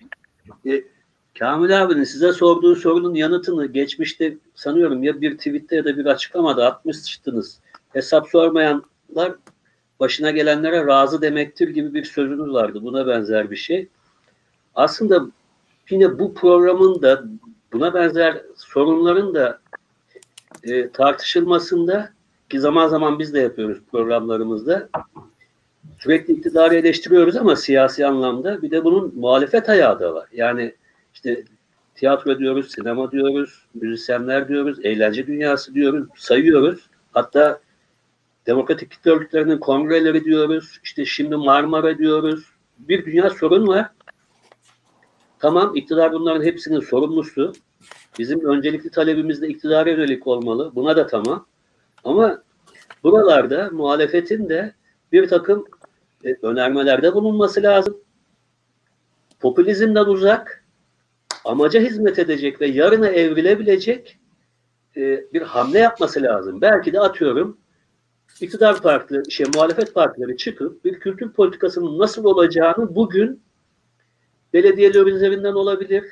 Kamil 1.39 1.83
abinin 1.83 2.05
size 2.05 2.33
sorduğu 2.33 2.77
sorunun 2.77 3.15
yanıtını 3.15 3.67
geçmişte 3.67 4.37
sanıyorum 4.55 5.03
ya 5.03 5.21
bir 5.21 5.37
tweette 5.39 5.77
ya 5.77 5.85
da 5.85 5.97
bir 5.97 6.07
açıklamada 6.07 6.67
atmıştınız. 6.67 7.61
Hesap 7.89 8.29
sormayanlar 8.29 9.33
başına 10.01 10.31
gelenlere 10.31 10.87
razı 10.87 11.23
demektir 11.23 11.69
gibi 11.69 11.95
bir 11.95 12.05
sözünüz 12.05 12.53
vardı. 12.53 12.79
Buna 12.83 13.07
benzer 13.07 13.51
bir 13.51 13.57
şey. 13.57 13.89
Aslında 14.75 15.27
yine 15.91 16.19
bu 16.19 16.35
programın 16.35 17.03
da 17.03 17.25
buna 17.73 17.95
benzer 17.95 18.43
sorunların 18.57 19.35
da 19.35 19.61
e, 20.65 20.91
tartışılmasında 20.91 22.13
ki 22.51 22.61
zaman 22.61 22.89
zaman 22.89 23.19
biz 23.19 23.35
de 23.35 23.41
yapıyoruz 23.41 23.79
programlarımızda 23.93 24.89
sürekli 25.99 26.35
iktidarı 26.35 26.75
eleştiriyoruz 26.75 27.37
ama 27.37 27.57
siyasi 27.57 28.07
anlamda 28.07 28.63
bir 28.63 28.71
de 28.71 28.85
bunun 28.85 29.15
muhalefet 29.17 29.69
ayağı 29.69 30.01
da 30.01 30.15
var. 30.15 30.29
Yani 30.33 30.75
işte 31.15 31.45
tiyatro 31.95 32.39
diyoruz, 32.39 32.71
sinema 32.71 33.13
diyoruz, 33.13 33.67
müzisyenler 33.75 34.49
diyoruz, 34.49 34.79
eğlence 34.83 35.27
dünyası 35.27 35.75
diyoruz, 35.75 36.09
sayıyoruz. 36.17 36.89
Hatta 37.13 37.61
demokratik 38.51 38.91
kitle 38.91 39.11
örgütlerinin 39.11 39.59
kongreleri 39.59 40.25
diyoruz, 40.25 40.81
işte 40.83 41.05
şimdi 41.05 41.37
Marmara 41.37 41.99
diyoruz. 41.99 42.45
Bir 42.79 43.07
dünya 43.07 43.31
sorun 43.31 43.67
var. 43.69 43.91
Tamam 45.39 45.77
iktidar 45.77 46.13
bunların 46.13 46.45
hepsinin 46.45 46.81
sorumlusu. 46.81 47.53
Bizim 48.19 48.45
öncelikli 48.45 48.91
talebimiz 48.91 49.43
de 49.43 49.49
iktidara 49.49 49.91
yönelik 49.91 50.27
olmalı. 50.27 50.73
Buna 50.75 50.97
da 50.97 51.07
tamam. 51.07 51.47
Ama 52.05 52.43
buralarda 53.03 53.71
muhalefetin 53.73 54.49
de 54.49 54.75
bir 55.13 55.29
takım 55.29 55.65
e, 56.25 56.37
önermelerde 56.43 57.15
bulunması 57.15 57.63
lazım. 57.63 57.97
Popülizmden 59.41 60.05
uzak, 60.05 60.65
amaca 61.45 61.81
hizmet 61.81 62.19
edecek 62.19 62.61
ve 62.61 62.67
yarına 62.67 63.09
evrilebilecek 63.09 64.19
e, 64.97 65.25
bir 65.33 65.43
hamle 65.43 65.79
yapması 65.79 66.23
lazım. 66.23 66.61
Belki 66.61 66.93
de 66.93 67.01
atıyorum 67.01 67.60
iktidar 68.41 68.83
partileri, 68.83 69.31
şey 69.31 69.47
muhalefet 69.55 69.95
partileri 69.95 70.37
çıkıp 70.37 70.85
bir 70.85 71.01
kültür 71.01 71.33
politikasının 71.33 71.99
nasıl 71.99 72.25
olacağını 72.25 72.95
bugün 72.95 73.43
belediyeler 74.53 75.07
üzerinden 75.07 75.53
olabilir. 75.53 76.05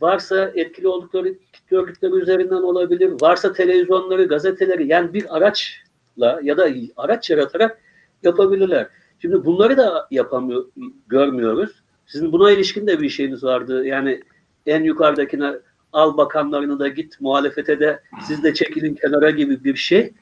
Varsa 0.00 0.50
etkili 0.54 0.88
oldukları 0.88 1.34
kitle 1.52 1.76
örgütleri 1.76 2.12
üzerinden 2.12 2.62
olabilir. 2.62 3.12
Varsa 3.20 3.52
televizyonları, 3.52 4.24
gazeteleri 4.24 4.86
yani 4.86 5.14
bir 5.14 5.36
araçla 5.36 6.40
ya 6.42 6.56
da 6.56 6.68
araç 6.96 7.30
yaratarak 7.30 7.80
yapabilirler. 8.22 8.88
Şimdi 9.18 9.44
bunları 9.44 9.76
da 9.76 10.08
yapamıyor, 10.10 10.66
görmüyoruz. 11.06 11.82
Sizin 12.06 12.32
buna 12.32 12.50
ilişkin 12.50 12.86
de 12.86 13.00
bir 13.00 13.08
şeyiniz 13.08 13.44
vardı. 13.44 13.86
Yani 13.86 14.22
en 14.66 14.84
yukarıdakine 14.84 15.52
al 15.92 16.16
bakanlarını 16.16 16.78
da 16.78 16.88
git 16.88 17.20
muhalefete 17.20 17.80
de 17.80 18.00
siz 18.26 18.42
de 18.42 18.54
çekilin 18.54 18.94
kenara 18.94 19.30
gibi 19.30 19.64
bir 19.64 19.74
şey. 19.74 20.12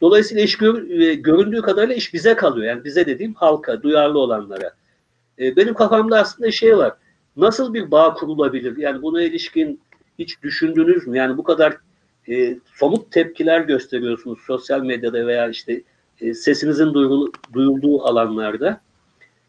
Dolayısıyla 0.00 0.42
iş 0.42 0.56
gör, 0.58 0.90
e, 0.90 1.14
göründüğü 1.14 1.62
kadarıyla 1.62 1.94
iş 1.94 2.14
bize 2.14 2.36
kalıyor. 2.36 2.66
Yani 2.66 2.84
bize 2.84 3.06
dediğim 3.06 3.34
halka, 3.34 3.82
duyarlı 3.82 4.18
olanlara. 4.18 4.72
E, 5.38 5.56
benim 5.56 5.74
kafamda 5.74 6.18
aslında 6.18 6.50
şey 6.50 6.76
var. 6.76 6.92
Nasıl 7.36 7.74
bir 7.74 7.90
bağ 7.90 8.14
kurulabilir? 8.14 8.76
Yani 8.76 9.02
buna 9.02 9.22
ilişkin 9.22 9.80
hiç 10.18 10.42
düşündünüz 10.42 11.06
mü? 11.06 11.16
Yani 11.16 11.36
bu 11.36 11.42
kadar 11.42 11.76
e, 12.28 12.58
somut 12.74 13.12
tepkiler 13.12 13.60
gösteriyorsunuz 13.60 14.38
sosyal 14.46 14.80
medyada 14.80 15.26
veya 15.26 15.48
işte 15.48 15.82
e, 16.20 16.34
sesinizin 16.34 16.94
duyulu, 16.94 17.32
duyulduğu 17.52 18.02
alanlarda. 18.02 18.80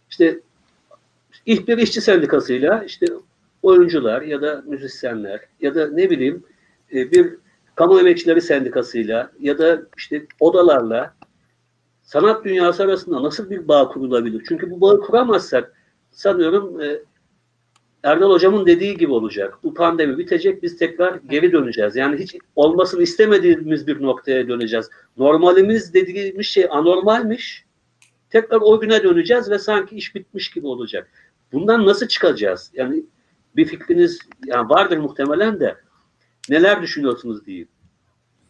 İşte 0.09 0.39
ilk 1.45 1.67
bir 1.67 1.77
işçi 1.77 2.01
sendikasıyla 2.01 2.83
işte 2.83 3.05
oyuncular 3.61 4.21
ya 4.21 4.41
da 4.41 4.63
müzisyenler 4.65 5.39
ya 5.61 5.75
da 5.75 5.87
ne 5.87 6.09
bileyim 6.09 6.43
e, 6.93 7.11
bir 7.11 7.35
kamu 7.77 7.99
emekçileri 7.99 8.41
sendikasıyla 8.41 9.31
ya 9.39 9.57
da 9.57 9.81
işte 9.97 10.25
odalarla 10.39 11.15
sanat 12.03 12.45
dünyası 12.45 12.83
arasında 12.83 13.23
nasıl 13.23 13.49
bir 13.49 13.67
bağ 13.67 13.87
kurulabilir? 13.87 14.43
Çünkü 14.47 14.71
bu 14.71 14.81
bağı 14.81 15.01
kuramazsak 15.01 15.73
sanıyorum 16.11 16.81
e, 16.81 16.99
Erdal 18.03 18.29
Hocam'ın 18.29 18.65
dediği 18.65 18.97
gibi 18.97 19.11
olacak. 19.11 19.57
Bu 19.63 19.73
pandemi 19.73 20.17
bitecek, 20.17 20.63
biz 20.63 20.77
tekrar 20.77 21.15
geri 21.29 21.51
döneceğiz. 21.51 21.95
Yani 21.95 22.17
hiç 22.17 22.35
olmasını 22.55 23.03
istemediğimiz 23.03 23.87
bir 23.87 24.01
noktaya 24.01 24.47
döneceğiz. 24.47 24.89
Normalimiz 25.17 25.93
dediğimiz 25.93 26.45
şey 26.45 26.67
anormalmiş. 26.69 27.65
Tekrar 28.29 28.59
o 28.61 28.79
güne 28.79 29.03
döneceğiz 29.03 29.49
ve 29.49 29.59
sanki 29.59 29.95
iş 29.95 30.15
bitmiş 30.15 30.49
gibi 30.49 30.67
olacak. 30.67 31.09
Bundan 31.51 31.85
nasıl 31.85 32.07
çıkacağız? 32.07 32.71
Yani 32.73 33.03
bir 33.55 33.65
fikriniz 33.65 34.19
yani 34.45 34.69
vardır 34.69 34.97
muhtemelen 34.97 35.59
de 35.59 35.86
neler 36.49 36.81
düşünüyorsunuz 36.81 37.45
diyeyim. 37.45 37.67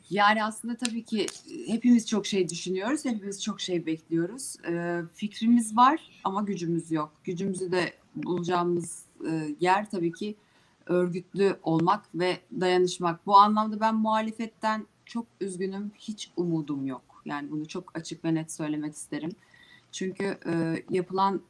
Yani 0.09 0.43
aslında 0.43 0.77
tabii 0.77 1.03
ki 1.03 1.25
hepimiz 1.67 2.07
çok 2.07 2.25
şey 2.25 2.49
düşünüyoruz, 2.49 3.05
hepimiz 3.05 3.43
çok 3.43 3.61
şey 3.61 3.85
bekliyoruz. 3.85 4.55
Ee, 4.67 5.01
fikrimiz 5.13 5.77
var 5.77 6.21
ama 6.23 6.41
gücümüz 6.41 6.91
yok. 6.91 7.13
Gücümüzü 7.23 7.71
de 7.71 7.93
bulacağımız 8.15 9.03
e, 9.29 9.55
yer 9.59 9.89
tabii 9.89 10.11
ki 10.13 10.35
örgütlü 10.85 11.59
olmak 11.63 12.05
ve 12.15 12.37
dayanışmak. 12.59 13.25
Bu 13.25 13.37
anlamda 13.37 13.79
ben 13.79 13.95
muhalefetten 13.95 14.85
çok 15.05 15.25
üzgünüm, 15.41 15.91
hiç 15.99 16.31
umudum 16.35 16.87
yok. 16.87 17.21
Yani 17.25 17.51
bunu 17.51 17.67
çok 17.67 17.97
açık 17.97 18.25
ve 18.25 18.35
net 18.35 18.51
söylemek 18.51 18.95
isterim. 18.95 19.31
Çünkü 19.91 20.37
e, 20.45 20.83
yapılan, 20.89 21.41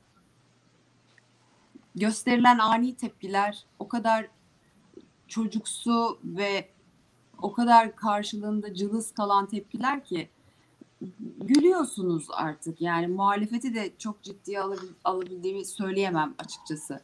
gösterilen 1.95 2.57
ani 2.57 2.95
tepkiler 2.95 3.65
o 3.79 3.87
kadar 3.87 4.27
çocuksu 5.27 6.19
ve 6.23 6.69
o 7.41 7.53
kadar 7.53 7.95
karşılığında 7.95 8.73
cılız 8.73 9.11
kalan 9.11 9.45
tepkiler 9.45 10.05
ki 10.05 10.29
gülüyorsunuz 11.37 12.27
artık. 12.33 12.81
Yani 12.81 13.07
muhalefeti 13.07 13.75
de 13.75 13.91
çok 13.97 14.23
ciddiye 14.23 14.61
alabil, 14.61 14.87
alabildiğimi 15.03 15.65
söyleyemem 15.65 16.35
açıkçası. 16.39 17.01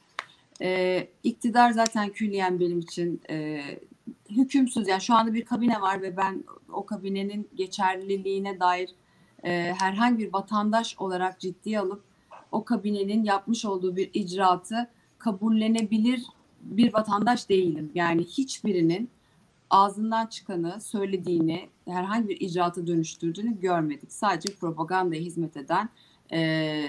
Ee, 0.61 1.07
iktidar 1.23 1.71
zaten 1.71 2.09
külliyen 2.09 2.59
benim 2.59 2.79
için 2.79 3.21
e, 3.29 3.61
hükümsüz. 4.29 4.87
Yani 4.87 5.01
şu 5.01 5.13
anda 5.15 5.33
bir 5.33 5.45
kabine 5.45 5.81
var 5.81 6.01
ve 6.01 6.17
ben 6.17 6.43
o 6.73 6.85
kabinenin 6.85 7.49
geçerliliğine 7.55 8.59
dair 8.59 8.89
e, 9.43 9.73
herhangi 9.79 10.19
bir 10.19 10.33
vatandaş 10.33 10.95
olarak 10.97 11.39
ciddiye 11.39 11.79
alıp 11.79 12.03
o 12.51 12.65
kabinenin 12.65 13.23
yapmış 13.23 13.65
olduğu 13.65 13.95
bir 13.95 14.09
icraatı 14.13 14.89
kabullenebilir 15.19 16.23
bir 16.63 16.93
vatandaş 16.93 17.49
değilim. 17.49 17.91
Yani 17.95 18.23
hiçbirinin 18.23 19.09
ağzından 19.69 20.27
çıkanı, 20.27 20.81
söylediğini, 20.81 21.69
herhangi 21.87 22.29
bir 22.29 22.41
icraata 22.41 22.87
dönüştürdüğünü 22.87 23.59
görmedik. 23.61 24.11
Sadece 24.11 24.53
propagandaya 24.53 25.21
hizmet 25.21 25.57
eden, 25.57 25.89
e, 26.33 26.85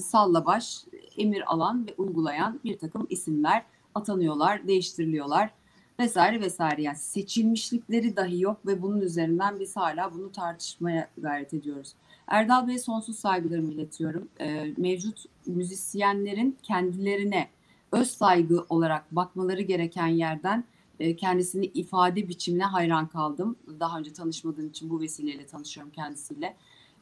salla 0.00 0.46
baş, 0.46 0.84
emir 1.16 1.52
alan 1.52 1.86
ve 1.86 1.94
uygulayan 1.98 2.60
bir 2.64 2.78
takım 2.78 3.06
isimler 3.10 3.62
atanıyorlar, 3.94 4.68
değiştiriliyorlar 4.68 5.50
vesaire 5.98 6.40
vesaire. 6.40 6.82
Yani 6.82 6.96
seçilmişlikleri 6.96 8.16
dahi 8.16 8.40
yok 8.40 8.66
ve 8.66 8.82
bunun 8.82 9.00
üzerinden 9.00 9.60
biz 9.60 9.76
hala 9.76 10.14
bunu 10.14 10.32
tartışmaya 10.32 11.08
gayret 11.18 11.54
ediyoruz. 11.54 11.94
Erdal 12.26 12.68
Bey'e 12.68 12.78
sonsuz 12.78 13.18
saygılarımı 13.18 13.72
iletiyorum. 13.72 14.28
Ee, 14.40 14.74
mevcut 14.76 15.24
müzisyenlerin 15.46 16.56
kendilerine 16.62 17.48
öz 17.94 18.10
saygı 18.10 18.64
olarak 18.68 19.16
bakmaları 19.16 19.62
gereken 19.62 20.06
yerden 20.06 20.64
e, 21.00 21.16
kendisini 21.16 21.66
ifade 21.66 22.28
biçimine 22.28 22.64
hayran 22.64 23.08
kaldım. 23.08 23.56
Daha 23.80 23.98
önce 23.98 24.12
tanışmadığım 24.12 24.68
için 24.68 24.90
bu 24.90 25.00
vesileyle 25.00 25.46
tanışıyorum 25.46 25.92
kendisiyle. 25.92 26.56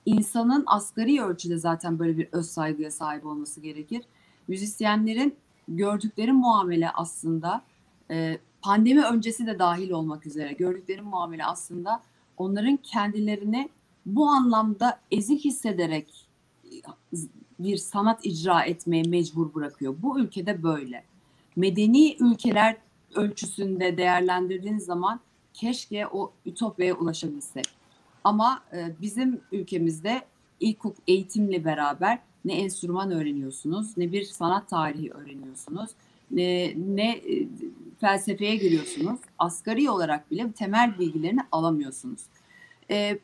İnsanın 0.06 0.64
asgari 0.66 1.22
ölçüde 1.22 1.58
zaten 1.58 1.98
böyle 1.98 2.18
bir 2.18 2.28
öz 2.32 2.46
saygıya 2.46 2.90
sahip 2.90 3.26
olması 3.26 3.60
gerekir. 3.60 4.02
Müzisyenlerin 4.48 5.36
gördükleri 5.68 6.32
muamele 6.32 6.90
aslında 6.90 7.62
e, 8.10 8.38
pandemi 8.62 9.04
öncesi 9.04 9.46
de 9.46 9.58
dahil 9.58 9.90
olmak 9.90 10.26
üzere 10.26 10.52
gördükleri 10.52 11.02
muamele 11.02 11.44
aslında 11.44 12.02
onların 12.36 12.76
kendilerini 12.76 13.68
bu 14.06 14.26
anlamda 14.28 15.00
ezik 15.10 15.44
hissederek 15.44 16.28
bir 17.58 17.76
sanat 17.76 18.26
icra 18.26 18.62
etmeye 18.62 19.02
mecbur 19.02 19.54
bırakıyor. 19.54 19.94
Bu 19.98 20.20
ülkede 20.20 20.62
böyle. 20.62 21.04
Medeni 21.56 22.16
ülkeler 22.20 22.76
ölçüsünde 23.14 23.96
değerlendirdiğiniz 23.96 24.84
zaman 24.84 25.20
keşke 25.54 26.06
o 26.06 26.32
ütopyaya 26.46 26.94
ulaşabilsek. 26.94 27.64
Ama 28.24 28.62
e, 28.72 28.94
bizim 29.00 29.40
ülkemizde 29.52 30.22
ilkokul 30.60 31.02
eğitimle 31.06 31.64
beraber 31.64 32.18
ne 32.44 32.52
enstrüman 32.52 33.10
öğreniyorsunuz, 33.10 33.96
ne 33.96 34.12
bir 34.12 34.24
sanat 34.24 34.68
tarihi 34.68 35.12
öğreniyorsunuz, 35.12 35.90
ne, 36.30 36.74
ne 36.76 37.10
e, 37.10 37.48
felsefeye 38.00 38.56
giriyorsunuz. 38.56 39.20
Asgari 39.38 39.90
olarak 39.90 40.30
bile 40.30 40.52
temel 40.52 40.98
bilgilerini 40.98 41.40
alamıyorsunuz. 41.52 42.22
E, 42.90 43.18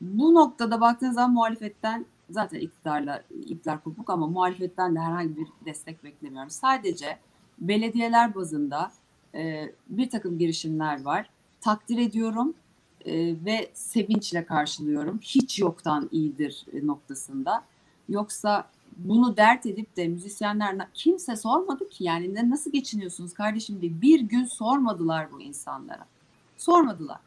bu 0.00 0.34
noktada 0.34 0.80
baktığınız 0.80 1.14
zaman 1.14 1.32
muhalefetten 1.32 2.06
zaten 2.30 2.60
iktidarla 2.60 3.22
ipler 3.30 3.80
kopuk 3.80 4.10
ama 4.10 4.26
muhalefetten 4.26 4.94
de 4.94 5.00
herhangi 5.00 5.36
bir 5.36 5.48
destek 5.66 6.04
beklemiyorum. 6.04 6.50
Sadece 6.50 7.18
belediyeler 7.58 8.34
bazında 8.34 8.92
e, 9.34 9.72
bir 9.88 10.10
takım 10.10 10.38
girişimler 10.38 11.02
var. 11.02 11.30
Takdir 11.60 11.98
ediyorum 11.98 12.54
e, 13.04 13.44
ve 13.44 13.70
sevinçle 13.74 14.46
karşılıyorum. 14.46 15.18
Hiç 15.22 15.58
yoktan 15.58 16.08
iyidir 16.12 16.66
e, 16.72 16.86
noktasında. 16.86 17.64
Yoksa 18.08 18.68
bunu 18.96 19.36
dert 19.36 19.66
edip 19.66 19.96
de 19.96 20.08
müzisyenler 20.08 20.76
kimse 20.94 21.36
sormadı 21.36 21.88
ki 21.88 22.04
yani 22.04 22.50
nasıl 22.50 22.72
geçiniyorsunuz 22.72 23.34
kardeşim 23.34 23.80
diye 23.80 24.00
bir 24.02 24.20
gün 24.20 24.44
sormadılar 24.44 25.32
bu 25.32 25.40
insanlara. 25.40 26.06
Sormadılar. 26.56 27.20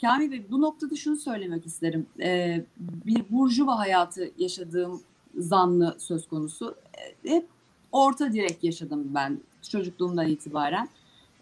Kamil 0.00 0.30
Bey 0.30 0.46
bu 0.50 0.60
noktada 0.60 0.96
şunu 0.96 1.16
söylemek 1.16 1.66
isterim. 1.66 2.06
Ee, 2.20 2.64
bir 2.78 3.24
burjuva 3.30 3.78
hayatı 3.78 4.30
yaşadığım 4.38 5.02
zanlı 5.38 5.96
söz 5.98 6.28
konusu. 6.28 6.74
Ee, 6.98 7.30
hep 7.30 7.48
orta 7.92 8.32
direk 8.32 8.64
yaşadım 8.64 9.04
ben 9.14 9.40
çocukluğumdan 9.62 10.28
itibaren. 10.28 10.88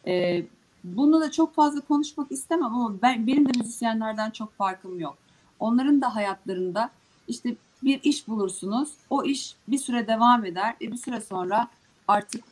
Ee, 0.07 0.45
bunu 0.85 1.21
da 1.21 1.31
çok 1.31 1.55
fazla 1.55 1.81
konuşmak 1.81 2.33
istemem 2.33 2.75
ama 2.75 3.03
ben, 3.03 3.27
benim 3.27 3.49
de 3.49 3.59
müzisyenlerden 3.59 4.31
çok 4.31 4.53
farkım 4.53 5.01
yok. 5.01 5.19
Onların 5.59 6.01
da 6.01 6.15
hayatlarında 6.15 6.91
işte 7.29 7.57
bir 7.83 8.01
iş 8.03 8.29
bulursunuz. 8.29 8.93
O 9.11 9.25
iş 9.25 9.57
bir 9.69 9.79
süre 9.79 10.07
devam 10.07 10.45
eder 10.45 10.77
ve 10.81 10.93
bir 10.93 10.97
süre 10.97 11.21
sonra 11.21 11.69
artık 12.09 12.45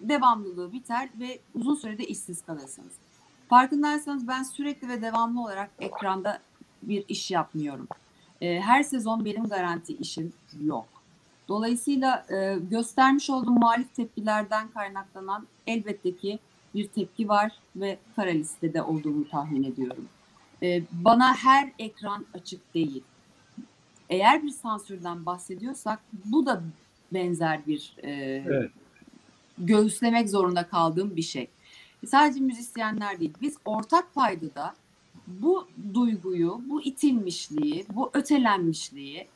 devamlılığı 0.00 0.72
biter 0.72 1.08
ve 1.20 1.38
uzun 1.54 1.74
sürede 1.74 2.04
işsiz 2.04 2.42
kalırsınız. 2.42 2.92
Farkındaysanız 3.52 4.28
ben 4.28 4.42
sürekli 4.42 4.88
ve 4.88 5.02
devamlı 5.02 5.42
olarak 5.42 5.70
ekranda 5.80 6.38
bir 6.82 7.04
iş 7.08 7.30
yapmıyorum. 7.30 7.88
Ee, 8.40 8.60
her 8.60 8.82
sezon 8.82 9.24
benim 9.24 9.48
garanti 9.48 9.96
işim 9.96 10.32
yok. 10.64 10.88
Dolayısıyla 11.48 12.26
e, 12.30 12.58
göstermiş 12.70 13.30
olduğum 13.30 13.50
muhalif 13.50 13.94
tepkilerden 13.94 14.68
kaynaklanan 14.68 15.46
elbette 15.66 16.16
ki 16.16 16.38
bir 16.74 16.88
tepki 16.88 17.28
var 17.28 17.52
ve 17.76 17.98
kara 18.16 18.30
listede 18.30 18.82
olduğumu 18.82 19.28
tahmin 19.28 19.62
ediyorum. 19.62 20.08
Ee, 20.62 20.82
bana 20.92 21.34
her 21.34 21.72
ekran 21.78 22.26
açık 22.34 22.74
değil. 22.74 23.02
Eğer 24.10 24.42
bir 24.42 24.50
sansürden 24.50 25.26
bahsediyorsak 25.26 25.98
bu 26.24 26.46
da 26.46 26.62
benzer 27.12 27.66
bir 27.66 27.94
e, 28.02 28.10
evet. 28.46 28.70
göğüslemek 29.58 30.30
zorunda 30.30 30.68
kaldığım 30.68 31.16
bir 31.16 31.22
şey. 31.22 31.48
Sadece 32.06 32.40
müzisyenler 32.40 33.20
değil, 33.20 33.32
biz 33.40 33.56
ortak 33.64 34.14
paydada 34.14 34.74
bu 35.26 35.68
duyguyu, 35.94 36.60
bu 36.68 36.82
itilmişliği, 36.82 37.86
bu 37.94 38.10
ötelenmişliği 38.12 39.28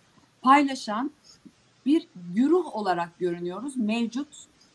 paylaşan 0.43 1.11
bir 1.87 2.07
güruh 2.35 2.77
olarak 2.77 3.19
görünüyoruz 3.19 3.77
mevcut 3.77 4.29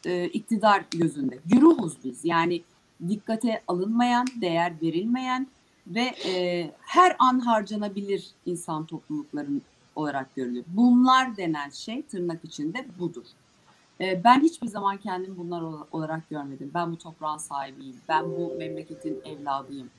e, 0.06 0.26
iktidar 0.26 0.86
gözünde. 0.92 1.40
Güruhuz 1.46 1.94
biz. 2.04 2.26
Yani 2.26 2.62
dikkate 3.08 3.62
alınmayan, 3.68 4.28
değer 4.42 4.74
verilmeyen 4.82 5.48
ve 5.88 6.02
e, 6.26 6.72
her 6.82 7.16
an 7.20 7.40
harcanabilir 7.40 8.32
insan 8.46 8.86
toplulukların 8.86 9.62
olarak 9.96 10.36
görülüyor. 10.36 10.66
Bunlar 10.68 11.38
denen 11.38 11.70
şey 11.70 12.02
tırnak 12.02 12.46
içinde 12.46 12.86
budur. 13.00 13.26
E, 14.02 14.24
ben 14.24 14.42
hiçbir 14.42 14.68
zaman 14.68 14.98
kendimi 14.98 15.38
bunlar 15.38 15.64
olarak 15.92 16.30
görmedim. 16.30 16.72
Ben 16.74 16.92
bu 16.92 16.98
toprağın 16.98 17.38
sahibiyim. 17.38 17.96
Ben 18.10 18.26
bu 18.26 18.56
memleketin 18.58 19.22
evladıyım. 19.26 19.90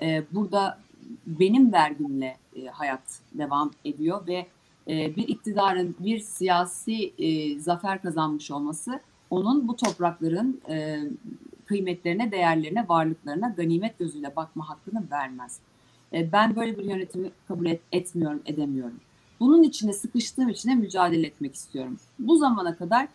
E, 0.00 0.22
burada 0.32 0.78
benim 1.26 1.72
vergimle 1.72 2.36
e, 2.56 2.66
hayat 2.66 3.20
devam 3.32 3.70
ediyor 3.84 4.26
ve 4.26 4.46
e, 4.88 5.16
bir 5.16 5.28
iktidarın 5.28 5.96
bir 5.98 6.18
siyasi 6.18 7.12
e, 7.18 7.58
zafer 7.60 8.02
kazanmış 8.02 8.50
olması 8.50 9.00
onun 9.30 9.68
bu 9.68 9.76
toprakların 9.76 10.60
kıymetlerine, 11.66 12.32
değerlerine, 12.32 12.88
varlıklarına 12.88 13.48
ganimet 13.48 13.98
gözüyle 13.98 14.36
bakma 14.36 14.68
hakkını 14.68 15.02
vermez. 15.10 15.58
Ben 16.12 16.56
böyle 16.56 16.78
bir 16.78 16.84
yönetimi 16.84 17.30
kabul 17.48 17.66
et, 17.66 17.80
etmiyorum, 17.92 18.42
edemiyorum. 18.46 19.00
Bunun 19.40 19.62
içine 19.62 19.92
sıkıştığım 19.92 20.48
içine 20.48 20.74
mücadele 20.74 21.26
etmek 21.26 21.54
istiyorum. 21.54 21.98
Bu 22.18 22.36
zamana 22.36 22.76
kadar 22.76 23.08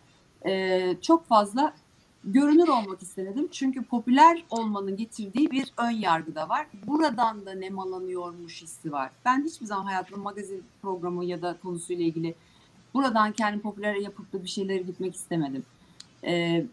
e, 0.46 0.94
çok 1.02 1.26
fazla 1.26 1.74
görünür 2.24 2.68
olmak 2.68 3.02
istedim. 3.02 3.48
Çünkü 3.52 3.82
popüler 3.82 4.44
olmanın 4.50 4.96
getirdiği 4.96 5.50
bir 5.50 5.72
ön 5.76 5.90
yargı 5.90 6.34
da 6.34 6.48
var. 6.48 6.66
Buradan 6.86 7.46
da 7.46 7.54
nemalanıyormuş 7.54 8.62
hissi 8.62 8.92
var. 8.92 9.10
Ben 9.24 9.44
hiçbir 9.44 9.66
zaman 9.66 9.84
hayatımda 9.84 10.22
magazin 10.22 10.62
programı 10.82 11.24
ya 11.24 11.42
da 11.42 11.56
konusuyla 11.62 12.04
ilgili 12.04 12.34
buradan 12.94 13.32
kendim 13.32 13.60
popüler 13.60 13.94
yapıp 13.94 14.32
da 14.32 14.42
bir 14.42 14.48
şeyleri 14.48 14.86
gitmek 14.86 15.14
istemedim. 15.14 15.64
Ee, 16.24 16.66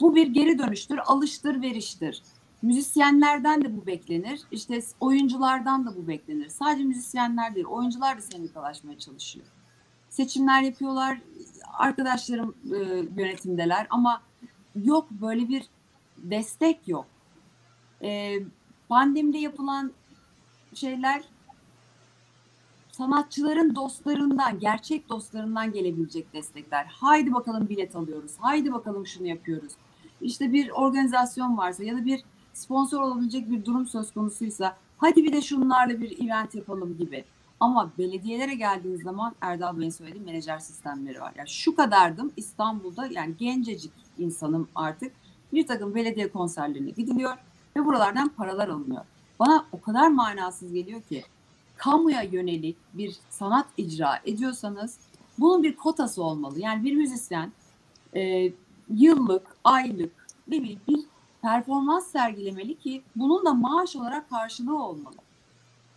bu 0.00 0.14
bir 0.14 0.26
geri 0.26 0.58
dönüştür, 0.58 0.98
alıştır, 1.06 1.62
veriştir. 1.62 2.22
Müzisyenlerden 2.62 3.64
de 3.64 3.76
bu 3.76 3.86
beklenir. 3.86 4.40
İşte 4.50 4.80
oyunculardan 5.00 5.86
da 5.86 5.96
bu 5.96 6.08
beklenir. 6.08 6.48
Sadece 6.48 6.84
müzisyenler 6.84 7.54
değil, 7.54 7.66
oyuncular 7.66 8.16
da 8.16 8.20
sendikalaşmaya 8.20 8.98
çalışıyor. 8.98 9.46
Seçimler 10.10 10.62
yapıyorlar, 10.62 11.18
arkadaşlarım 11.78 12.54
e, 12.64 12.76
yönetimdeler 13.20 13.86
ama 13.90 14.22
yok 14.84 15.10
böyle 15.10 15.48
bir 15.48 15.64
destek 16.18 16.88
yok. 16.88 17.06
E, 18.02 18.38
pandemide 18.88 19.38
yapılan 19.38 19.92
şeyler 20.74 21.22
sanatçıların 22.92 23.74
dostlarından, 23.74 24.58
gerçek 24.58 25.08
dostlarından 25.08 25.72
gelebilecek 25.72 26.32
destekler. 26.32 26.86
Haydi 26.90 27.34
bakalım 27.34 27.68
bilet 27.68 27.96
alıyoruz. 27.96 28.32
Haydi 28.38 28.72
bakalım 28.72 29.06
şunu 29.06 29.26
yapıyoruz. 29.26 29.72
İşte 30.20 30.52
bir 30.52 30.70
organizasyon 30.70 31.56
varsa 31.56 31.84
ya 31.84 31.96
da 31.96 32.04
bir 32.04 32.24
sponsor 32.52 33.02
olabilecek 33.02 33.50
bir 33.50 33.64
durum 33.64 33.86
söz 33.86 34.12
konusuysa 34.12 34.76
hadi 34.98 35.24
bir 35.24 35.32
de 35.32 35.42
şunlarla 35.42 36.00
bir 36.00 36.24
event 36.24 36.54
yapalım 36.54 36.98
gibi. 36.98 37.24
Ama 37.60 37.92
belediyelere 37.98 38.54
geldiğiniz 38.54 39.02
zaman 39.02 39.34
Erdal 39.40 39.78
Bey'in 39.78 39.90
söylediği 39.90 40.24
menajer 40.24 40.58
sistemleri 40.58 41.20
var. 41.20 41.32
Yani 41.36 41.48
şu 41.48 41.76
kadardım 41.76 42.32
İstanbul'da 42.36 43.06
yani 43.06 43.36
gencecik 43.36 43.92
insanım 44.18 44.68
artık 44.74 45.12
bir 45.52 45.66
takım 45.66 45.94
belediye 45.94 46.32
konserlerine 46.32 46.90
gidiliyor 46.90 47.36
ve 47.76 47.84
buralardan 47.84 48.28
paralar 48.28 48.68
alınıyor. 48.68 49.04
Bana 49.38 49.66
o 49.72 49.80
kadar 49.80 50.08
manasız 50.08 50.72
geliyor 50.72 51.02
ki 51.02 51.24
kamuya 51.76 52.22
yönelik 52.22 52.76
bir 52.94 53.16
sanat 53.30 53.66
icra 53.76 54.20
ediyorsanız 54.24 54.98
Bunun 55.38 55.62
bir 55.62 55.76
kotası 55.76 56.22
olmalı. 56.22 56.60
Yani 56.60 56.84
bir 56.84 56.94
müzisyen 56.94 57.52
e, 58.16 58.52
yıllık, 58.90 59.56
aylık 59.64 60.26
ne 60.48 60.62
bileyim 60.62 60.80
bir 60.88 61.00
performans 61.42 62.06
sergilemeli 62.06 62.78
ki 62.78 63.02
bunun 63.16 63.44
da 63.44 63.54
maaş 63.54 63.96
olarak 63.96 64.30
karşılığı 64.30 64.82
olmalı. 64.82 65.16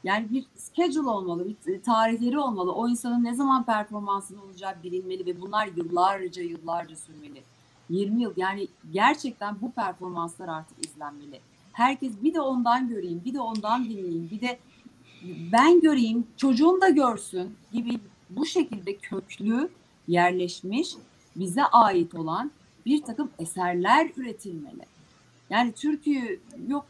Yani 0.04 0.30
bir 0.30 0.45
schedule 0.56 1.10
olmalı, 1.10 1.47
bir 1.68 1.82
tarihleri 1.82 2.39
olmalı. 2.39 2.72
O 2.72 2.89
insanın 2.89 3.24
ne 3.24 3.36
zaman 3.36 3.64
performansının 3.64 4.39
olacağı 4.41 4.84
bilinmeli 4.84 5.26
ve 5.26 5.41
bunlar 5.41 5.70
yıllarca 5.76 6.43
yıllarca 6.43 6.95
sürmeli. 6.95 7.43
20 7.89 8.22
yıl 8.22 8.34
yani 8.38 8.68
gerçekten 8.93 9.62
bu 9.62 9.72
performanslar 9.72 10.47
artık 10.47 10.86
izlenmeli. 10.86 11.39
Herkes 11.74 12.14
bir 12.24 12.34
de 12.34 12.41
ondan 12.41 12.89
göreyim, 12.89 13.22
bir 13.26 13.34
de 13.34 13.41
ondan 13.41 13.86
dinleyeyim, 13.86 14.30
bir 14.32 14.41
de 14.41 14.60
ben 15.52 15.82
göreyim, 15.82 16.28
çocuğum 16.38 16.82
da 16.82 16.89
görsün 16.89 17.56
gibi 17.74 18.00
bu 18.30 18.45
şekilde 18.45 18.95
köklü, 18.95 19.70
yerleşmiş, 20.08 20.95
bize 21.36 21.64
ait 21.64 22.16
olan 22.16 22.52
bir 22.86 23.04
takım 23.04 23.30
eserler 23.39 24.12
üretilmeli. 24.18 24.86
Yani 25.50 25.72
türküyü 25.72 26.39
yok 26.68 26.86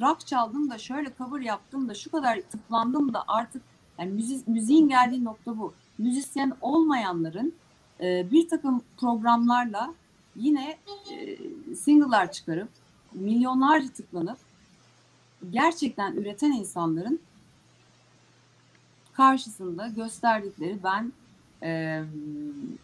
rock 0.00 0.26
çaldım 0.26 0.70
da 0.70 0.78
şöyle 0.78 1.12
cover 1.18 1.40
yaptım 1.40 1.88
da 1.88 1.94
şu 1.94 2.10
kadar 2.10 2.40
tıklandım 2.40 3.14
da 3.14 3.24
artık 3.28 3.62
yani 3.98 4.10
müzi, 4.10 4.42
müziğin 4.46 4.88
geldiği 4.88 5.24
nokta 5.24 5.58
bu. 5.58 5.74
Müzisyen 5.98 6.52
olmayanların 6.60 7.54
e, 8.00 8.30
bir 8.30 8.48
takım 8.48 8.82
programlarla 8.96 9.94
yine 10.36 10.78
e, 11.10 11.36
single'lar 11.74 12.32
çıkarıp 12.32 12.68
milyonlarca 13.12 13.88
tıklanıp 13.88 14.38
gerçekten 15.50 16.12
üreten 16.12 16.52
insanların 16.52 17.20
karşısında 19.12 19.88
gösterdikleri 19.88 20.78
ben 20.84 21.12
e, 21.62 22.02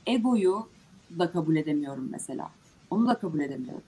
egoyu 0.07 0.69
da 1.19 1.33
kabul 1.33 1.57
edemiyorum 1.57 2.09
mesela. 2.11 2.51
Onu 2.91 3.07
da 3.07 3.15
kabul 3.15 3.41
edemiyorum. 3.41 3.83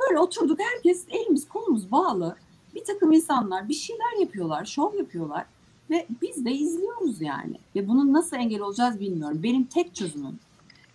Böyle 0.00 0.18
oturduk 0.18 0.60
herkes 0.60 1.04
elimiz 1.08 1.48
kolumuz 1.48 1.90
bağlı. 1.92 2.36
Bir 2.76 2.84
takım 2.84 3.12
insanlar 3.12 3.68
bir 3.68 3.74
şeyler 3.74 4.20
yapıyorlar, 4.20 4.64
şov 4.64 4.94
yapıyorlar 4.94 5.46
ve 5.90 6.06
biz 6.22 6.44
de 6.44 6.52
izliyoruz 6.52 7.20
yani. 7.20 7.58
Ve 7.76 7.88
bunun 7.88 8.12
nasıl 8.12 8.36
engel 8.36 8.60
olacağız 8.60 9.00
bilmiyorum. 9.00 9.42
Benim 9.42 9.64
tek 9.64 9.94
çözümüm 9.94 10.38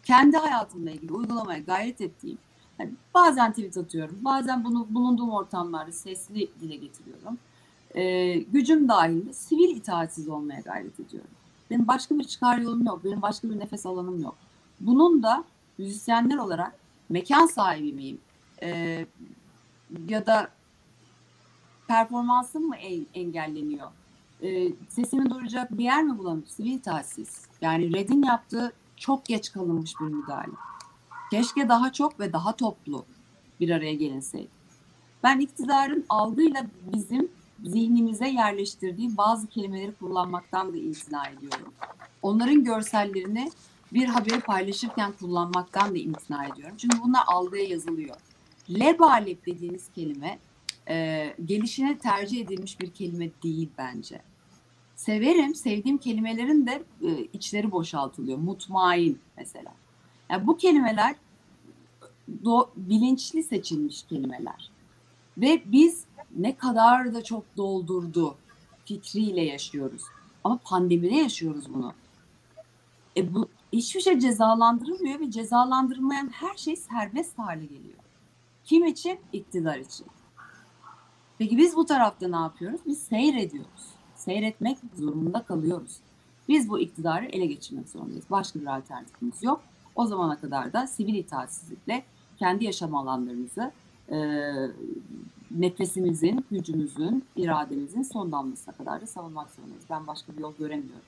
kendi 0.03 0.37
hayatımla 0.37 0.91
ilgili 0.91 1.13
uygulamaya 1.13 1.59
gayret 1.59 2.01
ettiğim 2.01 2.37
yani 2.79 2.91
bazen 3.13 3.51
tweet 3.51 3.77
atıyorum, 3.77 4.17
bazen 4.21 4.63
bunu 4.63 4.87
bulunduğum 4.89 5.29
ortamlarda 5.29 5.91
sesli 5.91 6.49
dile 6.61 6.75
getiriyorum. 6.75 7.37
Ee, 7.95 8.33
gücüm 8.33 8.87
dahilinde 8.87 9.33
sivil 9.33 9.75
itaatsiz 9.75 10.29
olmaya 10.29 10.59
gayret 10.59 10.99
ediyorum. 10.99 11.31
Benim 11.69 11.87
başka 11.87 12.19
bir 12.19 12.23
çıkar 12.23 12.57
yolum 12.57 12.85
yok, 12.85 13.03
benim 13.03 13.21
başka 13.21 13.49
bir 13.49 13.59
nefes 13.59 13.85
alanım 13.85 14.21
yok. 14.21 14.35
Bunun 14.79 15.23
da 15.23 15.43
müzisyenler 15.77 16.37
olarak 16.37 16.75
mekan 17.09 17.45
sahibi 17.45 17.93
miyim? 17.93 18.17
Ee, 18.63 19.05
ya 20.07 20.25
da 20.25 20.49
performansım 21.91 22.67
mı 22.67 22.75
engelleniyor? 23.13 23.87
Ee, 24.43 24.67
sesimi 24.89 25.29
duyuracak 25.29 25.77
bir 25.77 25.83
yer 25.83 26.03
mi 26.03 26.17
bulamıyorum? 26.17 26.49
Sivil 26.49 26.71
itaatsiz. 26.71 27.45
Yani 27.61 27.93
Red'in 27.93 28.23
yaptığı 28.23 28.73
çok 28.97 29.25
geç 29.25 29.51
kalınmış 29.51 29.93
bir 30.01 30.05
müdahale. 30.05 30.51
Keşke 31.31 31.69
daha 31.69 31.93
çok 31.93 32.19
ve 32.19 32.33
daha 32.33 32.55
toplu 32.55 33.05
bir 33.59 33.69
araya 33.69 33.93
gelinseydi. 33.93 34.47
Ben 35.23 35.39
iktidarın 35.39 36.05
algıyla 36.09 36.65
bizim 36.93 37.31
zihnimize 37.63 38.27
yerleştirdiği 38.27 39.17
bazı 39.17 39.47
kelimeleri 39.47 39.91
kullanmaktan 39.91 40.73
da 40.73 40.77
imtina 40.77 41.27
ediyorum. 41.27 41.73
Onların 42.21 42.63
görsellerini 42.63 43.51
bir 43.93 44.07
haberi 44.07 44.39
paylaşırken 44.39 45.11
kullanmaktan 45.19 45.95
da 45.95 45.97
imtina 45.97 46.45
ediyorum. 46.45 46.75
Çünkü 46.77 46.97
bunlar 47.03 47.21
algıya 47.27 47.63
yazılıyor. 47.63 48.15
Lebalep 48.69 49.45
dediğiniz 49.45 49.91
kelime 49.95 50.39
e, 50.89 51.27
gelişine 51.45 51.97
tercih 51.97 52.41
edilmiş 52.41 52.79
bir 52.79 52.91
kelime 52.91 53.29
değil 53.43 53.69
bence. 53.77 54.21
Severim, 54.95 55.55
sevdiğim 55.55 55.97
kelimelerin 55.97 56.67
de 56.67 56.83
e, 57.01 57.27
içleri 57.33 57.71
boşaltılıyor. 57.71 58.37
Mutmain 58.37 59.19
mesela. 59.37 59.73
Yani 60.29 60.47
bu 60.47 60.57
kelimeler 60.57 61.15
do, 62.45 62.69
bilinçli 62.75 63.43
seçilmiş 63.43 64.03
kelimeler. 64.03 64.71
Ve 65.37 65.61
biz 65.65 66.05
ne 66.37 66.55
kadar 66.55 67.13
da 67.13 67.23
çok 67.23 67.57
doldurdu 67.57 68.35
fikriyle 68.85 69.41
yaşıyoruz. 69.41 70.01
Ama 70.43 70.59
pandemide 70.63 71.15
yaşıyoruz 71.15 71.73
bunu. 71.73 71.93
E 73.17 73.33
bu 73.33 73.47
hiçbir 73.73 74.01
şey 74.01 74.19
cezalandırılmıyor 74.19 75.19
ve 75.19 75.31
cezalandırılmayan 75.31 76.29
her 76.33 76.57
şey 76.57 76.75
serbest 76.75 77.39
hale 77.39 77.65
geliyor. 77.65 77.99
Kim 78.63 78.85
için? 78.85 79.19
İktidar 79.33 79.77
için. 79.77 80.07
Peki 81.41 81.57
biz 81.57 81.75
bu 81.75 81.85
tarafta 81.85 82.27
ne 82.27 82.35
yapıyoruz? 82.35 82.81
Biz 82.85 83.01
seyrediyoruz. 83.01 83.85
Seyretmek 84.15 84.77
zorunda 84.97 85.43
kalıyoruz. 85.43 85.97
Biz 86.49 86.69
bu 86.69 86.79
iktidarı 86.79 87.25
ele 87.25 87.45
geçirmek 87.45 87.89
zorundayız. 87.89 88.25
Başka 88.31 88.59
bir 88.59 88.65
alternatifimiz 88.65 89.43
yok. 89.43 89.61
O 89.95 90.05
zamana 90.05 90.39
kadar 90.39 90.73
da 90.73 90.87
sivil 90.87 91.15
itaatsizlikle 91.15 92.03
kendi 92.39 92.65
yaşam 92.65 92.95
alanlarımızı 92.95 93.71
e, 94.09 94.17
nefesimizin, 95.51 96.45
gücümüzün, 96.51 97.25
irademizin 97.35 98.03
son 98.03 98.31
damlasına 98.31 98.73
kadar 98.73 99.01
da 99.01 99.07
savunmak 99.07 99.49
zorundayız. 99.49 99.85
Ben 99.89 100.07
başka 100.07 100.33
bir 100.33 100.41
yol 100.41 100.53
göremiyorum. 100.59 101.05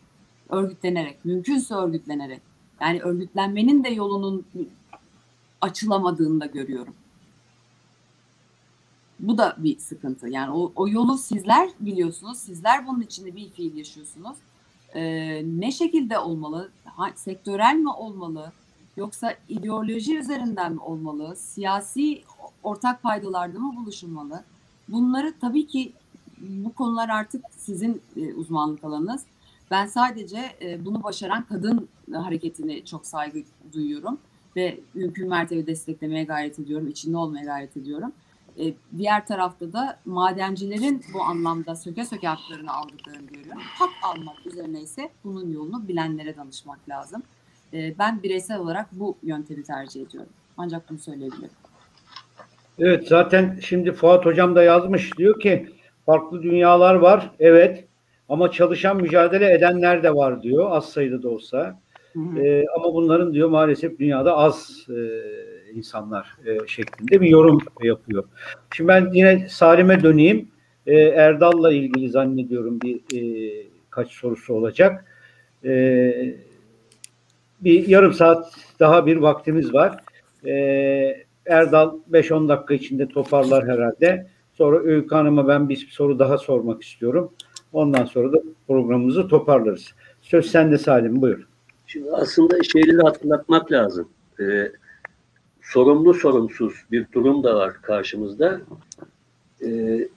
Örgütlenerek, 0.49 1.25
mümkünse 1.25 1.75
örgütlenerek. 1.75 2.41
Yani 2.81 3.01
örgütlenmenin 3.01 3.83
de 3.83 3.89
yolunun 3.89 4.45
açılamadığını 5.61 6.41
da 6.41 6.45
görüyorum. 6.45 6.93
Bu 9.19 9.37
da 9.37 9.55
bir 9.57 9.79
sıkıntı. 9.79 10.29
Yani 10.29 10.51
o, 10.51 10.71
o 10.75 10.87
yolu 10.87 11.17
sizler 11.17 11.69
biliyorsunuz. 11.79 12.37
Sizler 12.37 12.87
bunun 12.87 13.01
içinde 13.01 13.35
bir 13.35 13.49
fiil 13.49 13.77
yaşıyorsunuz. 13.77 14.37
Ee, 14.95 15.43
ne 15.59 15.71
şekilde 15.71 16.19
olmalı? 16.19 16.71
Ha, 16.85 17.11
sektörel 17.15 17.75
mi 17.75 17.89
olmalı? 17.89 18.51
Yoksa 18.97 19.33
ideoloji 19.49 20.17
üzerinden 20.17 20.73
mi 20.73 20.79
olmalı? 20.79 21.35
Siyasi 21.35 22.21
ortak 22.63 23.03
paydalarda 23.03 23.59
mı 23.59 23.75
buluşulmalı? 23.75 24.43
Bunları 24.89 25.33
tabii 25.41 25.67
ki 25.67 25.93
bu 26.37 26.73
konular 26.73 27.09
artık 27.09 27.45
sizin 27.57 28.01
e, 28.17 28.33
uzmanlık 28.33 28.83
alanınız. 28.83 29.23
Ben 29.71 29.85
sadece 29.85 30.39
e, 30.61 30.85
bunu 30.85 31.03
başaran 31.03 31.43
kadın 31.43 31.87
hareketine 32.13 32.85
çok 32.85 33.05
saygı 33.05 33.39
duyuyorum 33.73 34.17
ve 34.55 34.79
mümkün 34.93 35.29
mertebe 35.29 35.67
desteklemeye 35.67 36.23
gayret 36.23 36.59
ediyorum, 36.59 36.87
içinde 36.87 37.17
olmaya 37.17 37.45
gayret 37.45 37.77
ediyorum. 37.77 38.11
E, 38.59 38.73
diğer 38.97 39.25
tarafta 39.27 39.73
da 39.73 39.99
madencilerin 40.05 41.03
bu 41.13 41.21
anlamda 41.21 41.75
söke 41.75 42.05
söke 42.05 42.27
haklarını 42.27 42.73
aldıklarını 42.73 43.27
görüyorum. 43.27 43.61
Hak 43.61 43.89
almak 44.03 44.45
üzerine 44.45 44.81
ise 44.81 45.09
bunun 45.23 45.53
yolunu 45.53 45.87
bilenlere 45.87 46.37
danışmak 46.37 46.89
lazım. 46.89 47.23
E, 47.73 47.93
ben 47.99 48.23
bireysel 48.23 48.59
olarak 48.59 48.87
bu 48.91 49.17
yöntemi 49.23 49.63
tercih 49.63 50.01
ediyorum. 50.01 50.29
Ancak 50.57 50.89
bunu 50.89 50.97
söyleyebilirim. 50.97 51.49
Evet 52.79 53.07
zaten 53.07 53.59
şimdi 53.61 53.91
Fuat 53.91 54.25
Hocam 54.25 54.55
da 54.55 54.63
yazmış 54.63 55.17
diyor 55.17 55.39
ki 55.39 55.69
farklı 56.05 56.43
dünyalar 56.43 56.95
var 56.95 57.31
evet 57.39 57.85
ama 58.29 58.51
çalışan 58.51 58.97
mücadele 58.97 59.53
edenler 59.53 60.03
de 60.03 60.15
var 60.15 60.43
diyor 60.43 60.67
az 60.71 60.89
sayıda 60.89 61.23
da 61.23 61.29
olsa. 61.29 61.79
Hı 62.13 62.19
hı. 62.19 62.39
E, 62.39 62.65
ama 62.77 62.93
bunların 62.93 63.33
diyor 63.33 63.49
maalesef 63.49 63.99
dünyada 63.99 64.37
az 64.37 64.87
e, 64.89 64.99
insanlar 65.75 66.37
e, 66.45 66.67
şeklinde 66.67 67.21
bir 67.21 67.29
yorum 67.29 67.59
yapıyor. 67.83 68.23
Şimdi 68.75 68.87
ben 68.87 69.09
yine 69.13 69.47
Salim'e 69.49 70.03
döneyim. 70.03 70.47
E, 70.85 70.95
Erdal'la 70.95 71.71
ilgili 71.73 72.09
zannediyorum 72.09 72.81
bir 72.81 72.95
e, 72.97 73.51
kaç 73.89 74.11
sorusu 74.11 74.53
olacak. 74.53 75.05
Bir 77.61 77.87
yarım 77.87 78.13
saat 78.13 78.53
daha 78.79 79.05
bir 79.05 79.17
vaktimiz 79.17 79.73
var. 79.73 80.03
Erdal 81.45 81.97
5-10 82.11 82.49
dakika 82.49 82.73
içinde 82.73 83.07
toparlar 83.07 83.67
herhalde. 83.67 84.27
Sonra 84.53 84.79
Öykü 84.79 85.15
Hanım'a 85.15 85.47
ben 85.47 85.69
bir 85.69 85.87
soru 85.91 86.19
daha 86.19 86.37
sormak 86.37 86.83
istiyorum. 86.83 87.31
Ondan 87.73 88.05
sonra 88.05 88.33
da 88.33 88.41
programımızı 88.67 89.27
toparlarız. 89.27 89.93
Söz 90.21 90.51
sende 90.51 90.77
Salim 90.77 91.21
buyur. 91.21 91.47
Şimdi 91.87 92.11
aslında 92.11 92.63
şeyleri 92.63 93.01
hatırlatmak 93.01 93.71
lazım. 93.71 94.09
Ee, 94.39 94.71
sorumlu 95.63 96.13
sorumsuz 96.13 96.73
bir 96.91 97.07
durum 97.11 97.43
da 97.43 97.55
var 97.55 97.81
karşımızda. 97.81 98.61
Ee, 99.61 100.07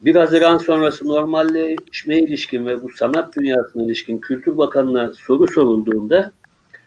bir 0.00 0.14
Haziran 0.14 0.58
sonrası 0.58 1.08
normalleşmeye 1.08 2.20
ilişkin 2.20 2.66
ve 2.66 2.82
bu 2.82 2.88
sanat 2.88 3.36
dünyasına 3.36 3.82
ilişkin 3.82 4.18
Kültür 4.18 4.58
Bakanı'na 4.58 5.12
soru 5.12 5.48
sorulduğunda 5.48 6.32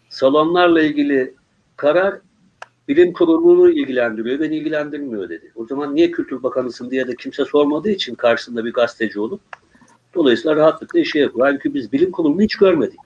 salonlarla 0.09 0.81
ilgili 0.81 1.35
karar 1.77 2.19
bilim 2.87 3.13
kurulunu 3.13 3.69
ilgilendiriyor, 3.69 4.39
beni 4.39 4.57
ilgilendirmiyor 4.57 5.29
dedi. 5.29 5.51
O 5.55 5.65
zaman 5.65 5.95
niye 5.95 6.11
Kültür 6.11 6.43
Bakanısın 6.43 6.89
diye 6.89 7.07
de 7.07 7.15
kimse 7.15 7.45
sormadığı 7.45 7.89
için 7.89 8.15
karşısında 8.15 8.65
bir 8.65 8.73
gazeteci 8.73 9.19
olup 9.19 9.41
dolayısıyla 10.15 10.55
rahatlıkla 10.55 10.99
işe 10.99 11.19
yapıyor. 11.19 11.47
Halbuki 11.47 11.73
biz 11.73 11.91
bilim 11.91 12.11
kurulunu 12.11 12.41
hiç 12.41 12.55
görmedik. 12.55 12.99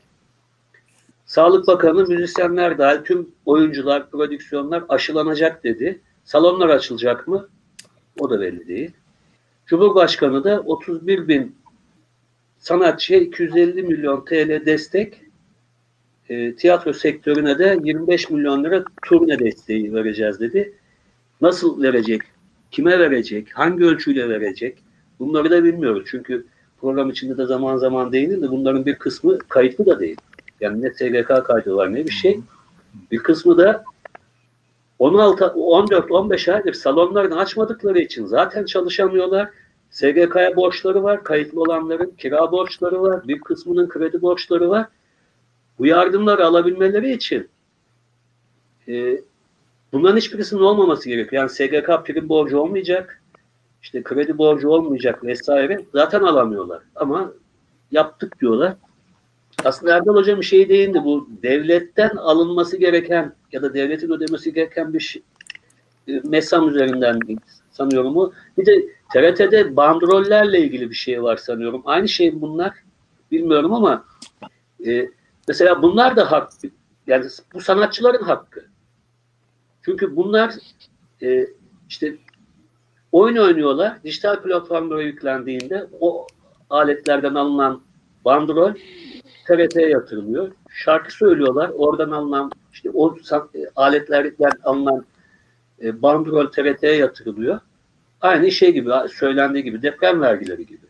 Sağlık 1.26 1.68
Bakanı 1.68 2.08
müzisyenler 2.08 2.78
dahil 2.78 3.04
tüm 3.04 3.30
oyuncular, 3.46 4.10
prodüksiyonlar 4.10 4.84
aşılanacak 4.90 5.64
dedi. 5.64 6.02
Salonlar 6.24 6.70
açılacak 6.70 7.28
mı? 7.28 7.48
O 8.20 8.30
da 8.30 8.42
belli 8.42 8.68
değil. 8.68 8.92
Cumhurbaşkanı 9.66 10.44
da 10.44 10.62
31 10.62 11.28
bin 11.28 11.56
sanatçıya 12.58 13.20
250 13.20 13.84
milyon 13.84 14.26
TL 14.26 14.66
destek, 14.66 15.22
e, 16.30 16.56
tiyatro 16.56 16.94
sektörüne 16.94 17.60
de 17.60 17.80
25 17.84 18.30
milyon 18.30 18.64
lira 18.64 18.84
turne 19.06 19.40
desteği 19.40 19.94
vereceğiz 19.94 20.40
dedi. 20.40 20.74
Nasıl 21.42 21.84
verecek? 21.84 22.22
Kime 22.72 23.00
verecek? 23.00 23.48
Hangi 23.54 23.84
ölçüyle 23.84 24.30
verecek? 24.30 24.78
Bunları 25.20 25.52
da 25.52 25.64
bilmiyoruz. 25.64 26.04
Çünkü 26.12 26.46
program 26.82 27.10
içinde 27.10 27.38
de 27.38 27.46
zaman 27.46 27.78
zaman 27.78 28.12
değinildi. 28.12 28.48
Bunların 28.52 28.86
bir 28.86 28.96
kısmı 28.96 29.40
kayıtlı 29.40 29.86
da 29.86 30.00
değil. 30.00 30.18
Yani 30.64 30.82
ne 30.82 30.90
SGK 30.94 31.46
kaydı 31.46 31.76
var 31.76 31.94
ne 31.94 32.06
bir 32.06 32.12
şey. 32.12 32.40
Bir 33.12 33.18
kısmı 33.18 33.58
da 33.58 33.84
16, 35.00 35.48
14, 35.48 36.12
15 36.12 36.50
aydır 36.50 36.74
salonlarını 36.74 37.40
açmadıkları 37.40 38.00
için 38.00 38.26
zaten 38.26 38.66
çalışamıyorlar. 38.66 39.50
SGK'ya 39.90 40.56
borçları 40.56 41.04
var. 41.04 41.24
Kayıtlı 41.24 41.62
olanların 41.62 42.12
kira 42.18 42.52
borçları 42.52 43.02
var. 43.02 43.28
Bir 43.28 43.40
kısmının 43.40 43.90
kredi 43.90 44.22
borçları 44.22 44.70
var. 44.70 44.88
Bu 45.80 45.86
yardımları 45.86 46.46
alabilmeleri 46.46 47.14
için 47.14 47.50
e, 48.88 49.22
bunların 49.94 50.18
hiçbirisinin 50.18 50.62
olmaması 50.62 51.10
gerekiyor. 51.10 51.42
Yani 51.42 51.50
SGK 51.50 52.06
prim 52.06 52.30
borcu 52.30 52.60
olmayacak. 52.60 53.22
işte 53.82 54.04
kredi 54.04 54.38
borcu 54.38 54.70
olmayacak 54.70 55.24
vesaire. 55.24 55.86
Zaten 55.94 56.22
alamıyorlar. 56.24 56.84
Ama 56.96 57.34
yaptık 57.92 58.42
diyorlar. 58.42 58.76
Aslında 59.66 59.96
Erdal 59.96 60.16
Hocam 60.16 60.40
bir 60.40 60.46
şey 60.46 60.70
değindi. 60.70 61.04
Bu 61.04 61.30
devletten 61.44 62.10
alınması 62.10 62.78
gereken 62.78 63.36
ya 63.52 63.62
da 63.62 63.74
devletin 63.74 64.12
ödemesi 64.12 64.54
gereken 64.54 64.94
bir 64.94 65.00
şey, 65.00 65.24
e, 66.08 66.12
MESAM 66.24 66.70
üzerinden 66.70 67.20
sanıyorum 67.72 68.18
o. 68.18 68.32
Bir 68.58 68.66
de 68.66 68.86
TRT'de 69.14 69.76
bandrollerle 69.76 70.60
ilgili 70.60 70.90
bir 70.90 70.96
şey 70.96 71.24
var 71.24 71.38
sanıyorum. 71.38 71.82
Aynı 71.86 72.08
şey 72.08 72.42
bunlar. 72.42 72.74
Bilmiyorum 73.32 73.74
ama 73.74 74.06
e, 74.88 75.10
mesela 75.48 75.82
bunlar 75.82 76.16
da 76.16 76.32
hak. 76.32 76.50
Yani 77.08 77.26
bu 77.54 77.62
sanatçıların 77.62 78.24
hakkı. 78.24 78.66
Çünkü 79.82 80.16
bunlar 80.16 80.54
e, 81.22 81.48
işte 81.90 82.18
oyun 83.12 83.38
oynuyorlar. 83.38 84.04
Dijital 84.04 84.42
platformlara 84.42 85.02
yüklendiğinde 85.02 85.88
o 86.00 86.28
aletlerden 86.70 87.36
alınan 87.36 87.82
bandrol 88.26 88.74
TRT'ye 89.48 89.90
yatırılıyor. 89.90 90.52
Şarkı 90.70 91.14
söylüyorlar. 91.14 91.70
Oradan 91.70 92.12
alınan 92.12 92.52
işte 92.74 92.90
o 92.94 93.18
e, 93.56 93.60
aletlerden 93.76 94.52
alınan 94.64 95.06
e, 95.82 96.02
bandrol 96.02 96.48
TRT'ye 96.48 96.96
yatırılıyor. 96.96 97.60
Aynı 98.22 98.52
şey 98.52 98.74
gibi 98.74 98.90
söylendiği 99.14 99.64
gibi 99.64 99.82
deprem 99.82 100.22
vergileri 100.22 100.66
gibi. 100.66 100.86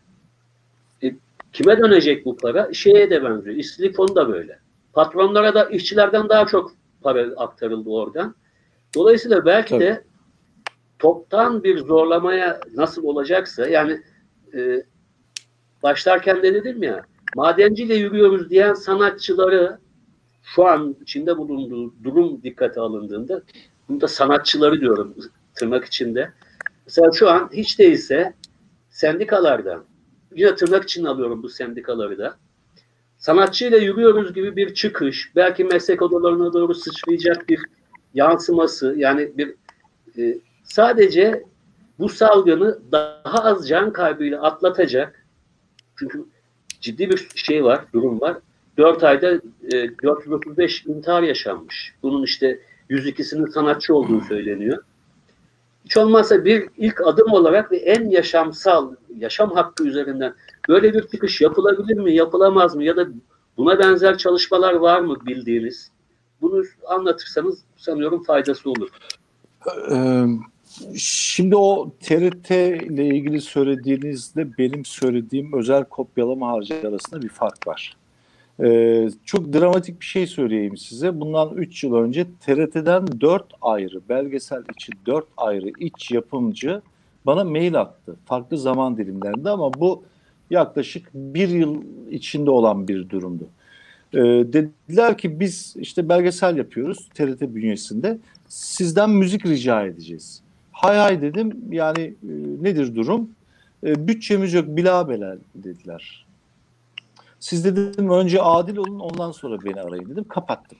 E, 1.02 1.14
kime 1.52 1.78
dönecek 1.78 2.24
bu 2.24 2.36
para? 2.36 2.72
Şeye 2.72 3.10
de 3.10 3.24
benziyor. 3.24 3.56
İşsizlik 3.56 3.96
fonu 3.96 4.14
da 4.14 4.28
böyle. 4.28 4.58
Patronlara 4.92 5.54
da 5.54 5.64
işçilerden 5.64 6.28
daha 6.28 6.46
çok 6.46 6.72
para 7.02 7.26
aktarıldı 7.36 7.90
oradan. 7.90 8.34
Dolayısıyla 8.94 9.46
belki 9.46 9.70
Tabii. 9.70 9.84
de 9.84 10.04
toptan 10.98 11.64
bir 11.64 11.78
zorlamaya 11.78 12.60
nasıl 12.74 13.04
olacaksa 13.04 13.68
yani 13.68 14.00
e, 14.54 14.82
başlarken 15.82 16.42
de 16.42 16.54
dedim 16.54 16.82
ya 16.82 17.04
madenciyle 17.34 17.94
yürüyoruz 17.94 18.50
diyen 18.50 18.74
sanatçıları 18.74 19.78
şu 20.42 20.66
an 20.66 20.96
içinde 21.02 21.36
bulunduğu 21.36 21.94
durum 22.04 22.42
dikkate 22.42 22.80
alındığında 22.80 23.42
bunda 23.88 24.08
sanatçıları 24.08 24.80
diyorum 24.80 25.14
tırnak 25.54 25.84
içinde. 25.84 26.30
Mesela 26.86 27.12
şu 27.12 27.30
an 27.30 27.50
hiç 27.52 27.78
değilse 27.78 28.34
sendikalardan 28.90 29.84
yine 30.34 30.54
tırnak 30.54 30.84
için 30.84 31.04
alıyorum 31.04 31.42
bu 31.42 31.48
sendikaları 31.48 32.18
da 32.18 32.36
sanatçıyla 33.18 33.78
yürüyoruz 33.78 34.34
gibi 34.34 34.56
bir 34.56 34.74
çıkış 34.74 35.32
belki 35.36 35.64
meslek 35.64 36.02
odalarına 36.02 36.52
doğru 36.52 36.74
sıçrayacak 36.74 37.48
bir 37.48 37.60
yansıması 38.14 38.94
yani 38.96 39.32
bir 39.38 39.54
e, 40.18 40.38
sadece 40.64 41.44
bu 41.98 42.08
salgını 42.08 42.78
daha 42.92 43.44
az 43.44 43.68
can 43.68 43.92
kaybıyla 43.92 44.42
atlatacak 44.42 45.26
çünkü 45.98 46.24
ciddi 46.84 47.10
bir 47.10 47.28
şey 47.34 47.64
var, 47.64 47.84
durum 47.94 48.20
var. 48.20 48.36
4 48.78 49.04
ayda 49.04 49.32
e, 49.72 49.98
435 50.02 50.86
intihar 50.86 51.22
yaşanmış. 51.22 51.94
Bunun 52.02 52.22
işte 52.22 52.60
102'sinin 52.90 53.46
sanatçı 53.46 53.94
olduğu 53.94 54.20
söyleniyor. 54.20 54.82
Hiç 55.84 55.96
olmazsa 55.96 56.44
bir 56.44 56.68
ilk 56.76 57.06
adım 57.06 57.32
olarak 57.32 57.72
ve 57.72 57.76
en 57.76 58.10
yaşamsal, 58.10 58.94
yaşam 59.16 59.52
hakkı 59.52 59.84
üzerinden 59.84 60.34
böyle 60.68 60.94
bir 60.94 61.08
çıkış 61.08 61.40
yapılabilir 61.40 61.98
mi, 61.98 62.14
yapılamaz 62.14 62.76
mı 62.76 62.84
ya 62.84 62.96
da 62.96 63.06
buna 63.56 63.78
benzer 63.78 64.18
çalışmalar 64.18 64.74
var 64.74 65.00
mı 65.00 65.16
bildiğiniz? 65.26 65.90
Bunu 66.40 66.62
anlatırsanız 66.86 67.58
sanıyorum 67.76 68.22
faydası 68.22 68.70
olur. 68.70 68.88
Şimdi 70.96 71.56
o 71.56 71.90
TRT 72.00 72.50
ile 72.50 73.06
ilgili 73.06 73.40
söylediğinizde 73.40 74.58
benim 74.58 74.84
söylediğim 74.84 75.52
özel 75.52 75.84
kopyalama 75.84 76.48
harcı 76.48 76.88
arasında 76.88 77.22
bir 77.22 77.28
fark 77.28 77.66
var. 77.66 77.96
Ee, 78.62 79.08
çok 79.24 79.52
dramatik 79.52 80.00
bir 80.00 80.06
şey 80.06 80.26
söyleyeyim 80.26 80.76
size. 80.76 81.20
Bundan 81.20 81.54
3 81.54 81.84
yıl 81.84 81.94
önce 81.94 82.26
TRT'den 82.40 83.20
4 83.20 83.44
ayrı, 83.62 84.00
belgesel 84.08 84.62
için 84.76 84.94
4 85.06 85.24
ayrı 85.36 85.72
iç 85.78 86.10
yapımcı 86.10 86.82
bana 87.26 87.44
mail 87.44 87.80
attı. 87.80 88.16
Farklı 88.24 88.58
zaman 88.58 88.96
dilimlerinde 88.96 89.50
ama 89.50 89.74
bu 89.74 90.02
yaklaşık 90.50 91.10
bir 91.14 91.48
yıl 91.48 91.82
içinde 92.10 92.50
olan 92.50 92.88
bir 92.88 93.08
durumdu. 93.08 93.48
Ee, 94.14 94.18
dediler 94.18 95.18
ki 95.18 95.40
biz 95.40 95.74
işte 95.76 96.08
belgesel 96.08 96.56
yapıyoruz 96.56 97.08
TRT 97.14 97.40
bünyesinde. 97.40 98.18
Sizden 98.48 99.10
müzik 99.10 99.46
rica 99.46 99.86
edeceğiz. 99.86 100.43
Hay 100.74 100.96
hay 100.96 101.22
dedim. 101.22 101.56
Yani 101.70 102.00
e, 102.00 102.32
nedir 102.62 102.94
durum? 102.94 103.30
E, 103.86 104.08
bütçemiz 104.08 104.52
yok 104.52 104.64
bilabela 104.68 105.36
dediler. 105.54 106.26
Siz 107.40 107.64
dedim 107.64 108.10
önce 108.10 108.42
adil 108.42 108.76
olun 108.76 108.98
ondan 108.98 109.32
sonra 109.32 109.64
beni 109.64 109.80
arayın 109.80 110.08
dedim. 110.08 110.24
Kapattım. 110.28 110.78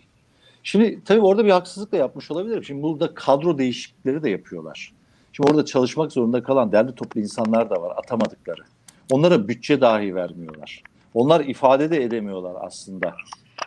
Şimdi 0.62 1.00
tabii 1.04 1.20
orada 1.20 1.44
bir 1.44 1.50
haksızlık 1.50 1.92
da 1.92 1.96
yapmış 1.96 2.30
olabilirim. 2.30 2.64
Şimdi 2.64 2.82
burada 2.82 3.14
kadro 3.14 3.58
değişiklikleri 3.58 4.22
de 4.22 4.30
yapıyorlar. 4.30 4.92
Şimdi 5.32 5.50
orada 5.50 5.64
çalışmak 5.64 6.12
zorunda 6.12 6.42
kalan 6.42 6.72
derli 6.72 6.94
toplu 6.94 7.20
insanlar 7.20 7.70
da 7.70 7.82
var 7.82 7.92
atamadıkları. 7.96 8.62
Onlara 9.10 9.48
bütçe 9.48 9.80
dahi 9.80 10.14
vermiyorlar. 10.14 10.82
Onlar 11.14 11.40
ifade 11.40 11.90
de 11.90 12.02
edemiyorlar 12.02 12.54
aslında. 12.60 13.14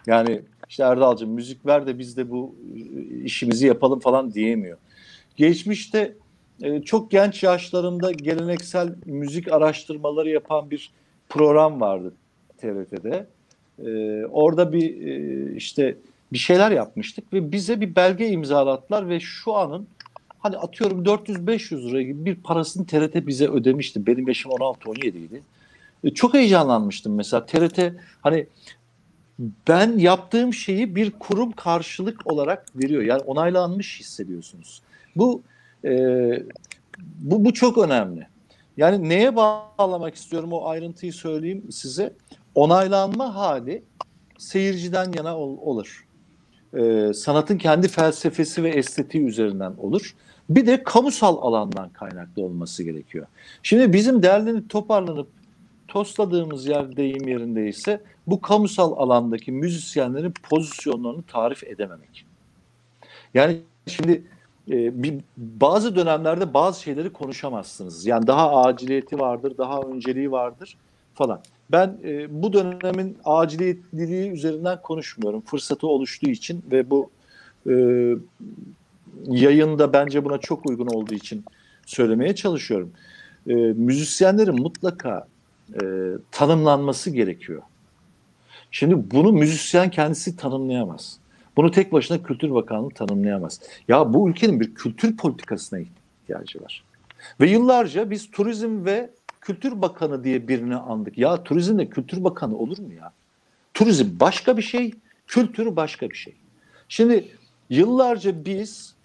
Yani 0.07 0.41
işte 0.69 0.83
Erdal'cığım 0.83 1.29
müzik 1.29 1.65
ver 1.65 1.87
de 1.87 1.99
biz 1.99 2.17
de 2.17 2.29
bu 2.29 2.55
e, 2.75 3.23
işimizi 3.23 3.67
yapalım 3.67 3.99
falan 3.99 4.33
diyemiyor. 4.33 4.77
Geçmişte 5.37 6.13
e, 6.63 6.81
çok 6.81 7.11
genç 7.11 7.43
yaşlarımda 7.43 8.11
geleneksel 8.11 8.95
müzik 9.05 9.51
araştırmaları 9.51 10.29
yapan 10.29 10.71
bir 10.71 10.91
program 11.29 11.81
vardı 11.81 12.13
TRT'de. 12.57 13.27
E, 13.85 14.25
orada 14.25 14.73
bir 14.73 15.07
e, 15.07 15.55
işte 15.55 15.97
bir 16.33 16.37
şeyler 16.37 16.71
yapmıştık 16.71 17.33
ve 17.33 17.51
bize 17.51 17.81
bir 17.81 17.95
belge 17.95 18.27
imzalattılar 18.27 19.09
ve 19.09 19.19
şu 19.19 19.53
anın 19.53 19.87
hani 20.39 20.57
atıyorum 20.57 21.03
400-500 21.03 21.89
lira 21.89 22.01
gibi 22.01 22.25
bir 22.25 22.35
parasını 22.35 22.85
TRT 22.85 23.27
bize 23.27 23.47
ödemişti. 23.47 24.07
Benim 24.07 24.27
yaşım 24.27 24.51
16-17 24.51 25.07
idi. 25.07 25.41
E, 26.03 26.09
çok 26.09 26.33
heyecanlanmıştım 26.33 27.15
mesela 27.15 27.45
TRT 27.45 27.79
hani 28.21 28.47
ben 29.67 29.97
yaptığım 29.97 30.53
şeyi 30.53 30.95
bir 30.95 31.11
kurum 31.11 31.51
karşılık 31.51 32.27
olarak 32.27 32.65
veriyor. 32.75 33.03
Yani 33.03 33.21
onaylanmış 33.21 33.99
hissediyorsunuz. 33.99 34.81
Bu 35.17 35.41
e, 35.85 35.91
bu, 37.19 37.45
bu 37.45 37.53
çok 37.53 37.77
önemli. 37.77 38.27
Yani 38.77 39.09
neye 39.09 39.35
bağlamak 39.35 40.15
istiyorum 40.15 40.53
o 40.53 40.67
ayrıntıyı 40.67 41.13
söyleyeyim 41.13 41.63
size. 41.71 42.13
Onaylanma 42.55 43.35
hali 43.35 43.83
seyirciden 44.37 45.11
yana 45.17 45.37
ol, 45.37 45.57
olur. 45.61 46.07
Ee, 46.73 47.11
sanatın 47.13 47.57
kendi 47.57 47.87
felsefesi 47.87 48.63
ve 48.63 48.69
estetiği 48.69 49.23
üzerinden 49.23 49.73
olur. 49.77 50.15
Bir 50.49 50.67
de 50.67 50.83
kamusal 50.83 51.37
alandan 51.41 51.89
kaynaklı 51.89 52.43
olması 52.43 52.83
gerekiyor. 52.83 53.27
Şimdi 53.63 53.93
bizim 53.93 54.23
derlenip 54.23 54.69
toparlanıp 54.69 55.27
tosladığımız 55.87 56.67
yer 56.67 56.97
deyim 56.97 57.27
yerindeyse 57.27 58.01
bu 58.27 58.41
kamusal 58.41 58.93
alandaki 58.97 59.51
müzisyenlerin 59.51 60.33
pozisyonlarını 60.49 61.23
tarif 61.23 61.63
edememek. 61.63 62.25
Yani 63.33 63.57
şimdi 63.87 64.23
e, 64.71 65.03
bir, 65.03 65.15
bazı 65.37 65.95
dönemlerde 65.95 66.53
bazı 66.53 66.81
şeyleri 66.81 67.13
konuşamazsınız. 67.13 68.05
Yani 68.05 68.27
daha 68.27 68.61
aciliyeti 68.61 69.19
vardır, 69.19 69.57
daha 69.57 69.81
önceliği 69.81 70.31
vardır 70.31 70.77
falan. 71.13 71.41
Ben 71.71 71.97
e, 72.03 72.43
bu 72.43 72.53
dönemin 72.53 73.17
aciliyetliliği 73.25 74.31
üzerinden 74.31 74.81
konuşmuyorum. 74.81 75.41
Fırsatı 75.41 75.87
oluştuğu 75.87 76.29
için 76.29 76.63
ve 76.71 76.89
bu 76.89 77.09
e, 77.69 77.73
yayında 79.27 79.93
bence 79.93 80.25
buna 80.25 80.37
çok 80.37 80.69
uygun 80.69 80.87
olduğu 80.87 81.13
için 81.13 81.45
söylemeye 81.85 82.35
çalışıyorum. 82.35 82.91
E, 83.47 83.53
müzisyenlerin 83.55 84.61
mutlaka 84.61 85.27
e, 85.73 85.83
tanımlanması 86.31 87.09
gerekiyor. 87.09 87.61
Şimdi 88.71 89.11
bunu 89.11 89.31
müzisyen 89.31 89.91
kendisi 89.91 90.37
tanımlayamaz. 90.37 91.19
Bunu 91.57 91.71
tek 91.71 91.91
başına 91.91 92.23
Kültür 92.23 92.53
Bakanlığı 92.53 92.89
tanımlayamaz. 92.89 93.59
Ya 93.87 94.13
bu 94.13 94.29
ülkenin 94.29 94.59
bir 94.59 94.75
kültür 94.75 95.17
politikasına 95.17 95.79
ihtiyacı 95.79 96.61
var. 96.61 96.83
Ve 97.41 97.49
yıllarca 97.49 98.09
biz 98.09 98.31
turizm 98.31 98.85
ve 98.85 99.09
Kültür 99.41 99.81
Bakanı 99.81 100.23
diye 100.23 100.47
birini 100.47 100.75
andık. 100.75 101.17
Ya 101.17 101.43
turizmde 101.43 101.89
Kültür 101.89 102.23
Bakanı 102.23 102.57
olur 102.57 102.79
mu 102.79 102.93
ya? 102.93 103.13
Turizm 103.73 104.07
başka 104.19 104.57
bir 104.57 104.61
şey, 104.61 104.93
kültür 105.27 105.75
başka 105.75 106.09
bir 106.09 106.15
şey. 106.15 106.35
Şimdi 106.89 107.27
yıllarca 107.69 108.45
biz 108.45 108.95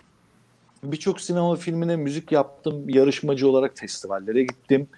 birçok 0.84 1.20
sinema 1.20 1.56
filmine 1.56 1.96
müzik 1.96 2.32
yaptım, 2.32 2.88
yarışmacı 2.88 3.48
olarak 3.48 3.78
festivallere 3.78 4.42
gittim. 4.42 4.88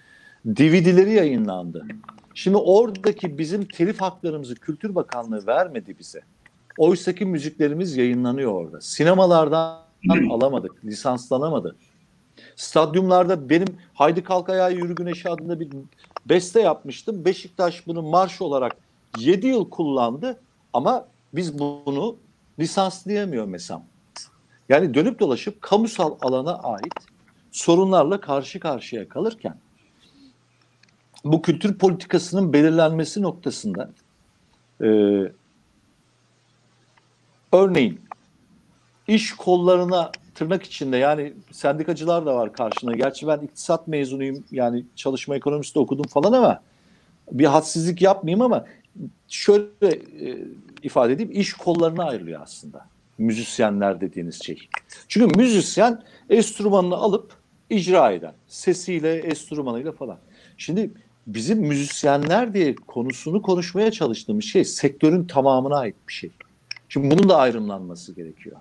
DVD'leri 0.45 1.13
yayınlandı. 1.13 1.85
Şimdi 2.33 2.57
oradaki 2.57 3.37
bizim 3.37 3.65
telif 3.65 4.01
haklarımızı 4.01 4.55
Kültür 4.55 4.95
Bakanlığı 4.95 5.47
vermedi 5.47 5.95
bize. 5.99 6.21
Oysaki 6.77 7.25
müziklerimiz 7.25 7.97
yayınlanıyor 7.97 8.51
orada. 8.51 8.81
Sinemalardan 8.81 9.81
alamadık, 10.31 10.85
lisanslanamadı. 10.85 11.75
Stadyumlarda 12.55 13.49
benim 13.49 13.67
Haydi 13.93 14.23
Kalk 14.23 14.49
Ayağa 14.49 14.69
Yürü 14.69 14.95
Güneşi 14.95 15.29
adında 15.29 15.59
bir 15.59 15.69
beste 16.25 16.61
yapmıştım. 16.61 17.25
Beşiktaş 17.25 17.87
bunu 17.87 18.01
marş 18.01 18.41
olarak 18.41 18.77
7 19.17 19.47
yıl 19.47 19.69
kullandı 19.69 20.39
ama 20.73 21.07
biz 21.33 21.59
bunu 21.59 22.17
lisanslayamıyor 22.59 23.45
mesela. 23.45 23.83
Yani 24.69 24.93
dönüp 24.93 25.19
dolaşıp 25.19 25.61
kamusal 25.61 26.15
alana 26.21 26.55
ait 26.55 26.93
sorunlarla 27.51 28.21
karşı 28.21 28.59
karşıya 28.59 29.09
kalırken 29.09 29.57
bu 31.25 31.41
kültür 31.41 31.77
politikasının 31.77 32.53
belirlenmesi 32.53 33.21
noktasında 33.21 33.91
e, 34.81 34.87
örneğin 37.55 37.99
iş 39.07 39.31
kollarına 39.33 40.11
tırnak 40.35 40.63
içinde 40.63 40.97
yani 40.97 41.33
sendikacılar 41.51 42.25
da 42.25 42.35
var 42.35 42.53
karşına. 42.53 42.95
Gerçi 42.95 43.27
ben 43.27 43.39
iktisat 43.39 43.87
mezunuyum 43.87 44.43
yani 44.51 44.83
çalışma 44.95 45.35
ekonomisi 45.35 45.75
de 45.75 45.79
okudum 45.79 46.05
falan 46.07 46.33
ama 46.33 46.61
bir 47.31 47.45
hadsizlik 47.45 48.01
yapmayayım 48.01 48.41
ama 48.41 48.65
şöyle 49.27 49.87
e, 50.21 50.37
ifade 50.83 51.13
edeyim 51.13 51.31
iş 51.31 51.53
kollarına 51.53 52.03
ayrılıyor 52.03 52.41
aslında 52.41 52.85
müzisyenler 53.17 54.01
dediğiniz 54.01 54.43
şey. 54.43 54.69
Çünkü 55.07 55.37
müzisyen 55.37 56.03
enstrümanını 56.29 56.95
alıp 56.95 57.33
icra 57.69 58.11
eden 58.11 58.33
sesiyle 58.47 59.17
enstrümanıyla 59.17 59.91
falan. 59.91 60.17
Şimdi 60.57 60.91
bizim 61.27 61.59
müzisyenler 61.59 62.53
diye 62.53 62.75
konusunu 62.75 63.41
konuşmaya 63.41 63.91
çalıştığımız 63.91 64.45
şey 64.45 64.65
sektörün 64.65 65.25
tamamına 65.27 65.77
ait 65.77 65.95
bir 66.07 66.13
şey. 66.13 66.31
Şimdi 66.95 67.15
bunun 67.15 67.29
da 67.29 67.37
ayrımlanması 67.37 68.13
gerekiyor. 68.13 68.55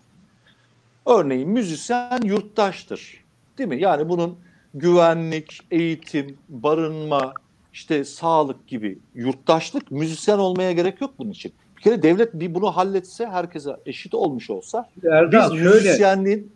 Örneğin 1.06 1.48
müzisyen 1.48 2.20
yurttaştır. 2.24 3.24
Değil 3.58 3.68
mi? 3.68 3.80
Yani 3.80 4.08
bunun 4.08 4.36
güvenlik, 4.74 5.60
eğitim, 5.70 6.36
barınma, 6.48 7.34
işte 7.72 8.04
sağlık 8.04 8.66
gibi 8.66 8.98
yurttaşlık 9.14 9.90
müzisyen 9.90 10.38
olmaya 10.38 10.72
gerek 10.72 11.00
yok 11.00 11.14
bunun 11.18 11.30
için. 11.30 11.52
Bir 11.76 11.82
kere 11.82 12.02
devlet 12.02 12.34
bir 12.34 12.54
bunu 12.54 12.70
halletse 12.70 13.26
herkese 13.26 13.76
eşit 13.86 14.14
olmuş 14.14 14.50
olsa 14.50 14.88
Erdal, 15.10 15.52
biz 15.52 15.58
şöyle, 15.58 15.74
müzisyenliğin 15.74 16.52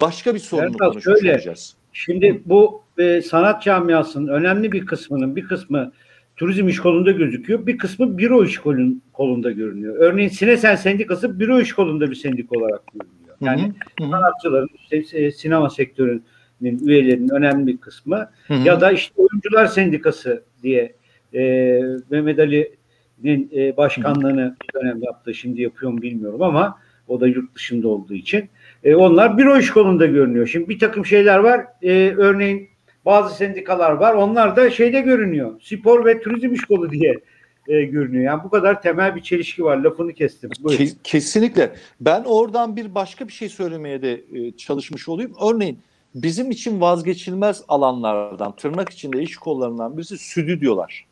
başka 0.00 0.34
bir 0.34 0.40
sorunu 0.40 0.66
Erdal, 0.66 0.78
konuşmuş 0.78 1.04
şöyle. 1.18 1.34
olacağız. 1.34 1.74
Şimdi 1.92 2.42
bu 2.46 2.82
e, 2.98 3.22
sanat 3.22 3.62
camiasının 3.62 4.28
önemli 4.28 4.72
bir 4.72 4.86
kısmının 4.86 5.36
bir 5.36 5.44
kısmı 5.48 5.92
turizm 6.36 6.68
iş 6.68 6.78
kolunda 6.78 7.10
gözüküyor. 7.10 7.66
Bir 7.66 7.78
kısmı 7.78 8.18
büro 8.18 8.44
iş 8.44 8.58
kolun, 8.58 9.02
kolunda 9.12 9.50
görünüyor. 9.50 9.96
Örneğin 9.98 10.28
Sinesen 10.28 10.76
Sendikası 10.76 11.40
büro 11.40 11.60
iş 11.60 11.72
kolunda 11.72 12.10
bir 12.10 12.16
sendik 12.16 12.56
olarak 12.56 12.82
görünüyor. 12.92 13.36
Yani 13.40 13.72
Hı 14.00 14.04
hı, 14.04 14.10
sanatçıların, 14.10 14.68
işte, 14.74 15.18
e, 15.18 15.30
sinema 15.30 15.70
sektörünün 15.70 16.22
üyelerinin 16.62 17.28
önemli 17.28 17.66
bir 17.66 17.76
kısmı 17.76 18.28
hı 18.46 18.54
hı. 18.54 18.68
ya 18.68 18.80
da 18.80 18.92
işte 18.92 19.14
oyuncular 19.16 19.66
sendikası 19.66 20.42
diye 20.62 20.92
e, 21.34 21.80
Mehmet 22.10 22.38
Ali'nin 22.38 23.50
e, 23.56 23.76
başkanlığını 23.76 24.56
bir 24.62 24.80
dönem 24.80 25.02
yaptı. 25.02 25.34
Şimdi 25.34 25.62
yapıyor 25.62 25.92
mu 25.92 26.02
bilmiyorum 26.02 26.42
ama 26.42 26.78
o 27.08 27.20
da 27.20 27.26
yurt 27.26 27.54
dışında 27.54 27.88
olduğu 27.88 28.14
için. 28.14 28.48
E, 28.84 28.94
onlar 28.94 29.38
büro 29.38 29.58
iş 29.58 29.70
kolunda 29.70 30.06
görünüyor. 30.06 30.46
Şimdi 30.46 30.68
bir 30.68 30.78
takım 30.78 31.06
şeyler 31.06 31.38
var. 31.38 31.66
E, 31.82 32.14
örneğin 32.16 32.68
bazı 33.06 33.34
sendikalar 33.34 33.92
var. 33.92 34.14
Onlar 34.14 34.56
da 34.56 34.70
şeyde 34.70 35.00
görünüyor. 35.00 35.60
Spor 35.62 36.04
ve 36.04 36.20
turizm 36.20 36.54
iş 36.54 36.64
kolu 36.64 36.90
diye 36.90 37.20
e, 37.68 37.84
görünüyor. 37.84 38.24
Yani 38.24 38.44
bu 38.44 38.50
kadar 38.50 38.82
temel 38.82 39.16
bir 39.16 39.22
çelişki 39.22 39.64
var. 39.64 39.76
Lafını 39.76 40.12
kestim. 40.12 40.50
Buyurun. 40.60 40.84
Ke- 40.84 40.96
Kesinlikle. 41.04 41.72
Ben 42.00 42.24
oradan 42.24 42.76
bir 42.76 42.94
başka 42.94 43.28
bir 43.28 43.32
şey 43.32 43.48
söylemeye 43.48 44.02
de 44.02 44.24
e, 44.32 44.52
çalışmış 44.52 45.08
olayım. 45.08 45.32
Örneğin 45.42 45.78
bizim 46.14 46.50
için 46.50 46.80
vazgeçilmez 46.80 47.62
alanlardan, 47.68 48.56
tırnak 48.56 48.90
içinde 48.90 49.22
iş 49.22 49.36
kollarından 49.36 49.96
birisi 49.96 50.18
stüdyolar. 50.18 51.06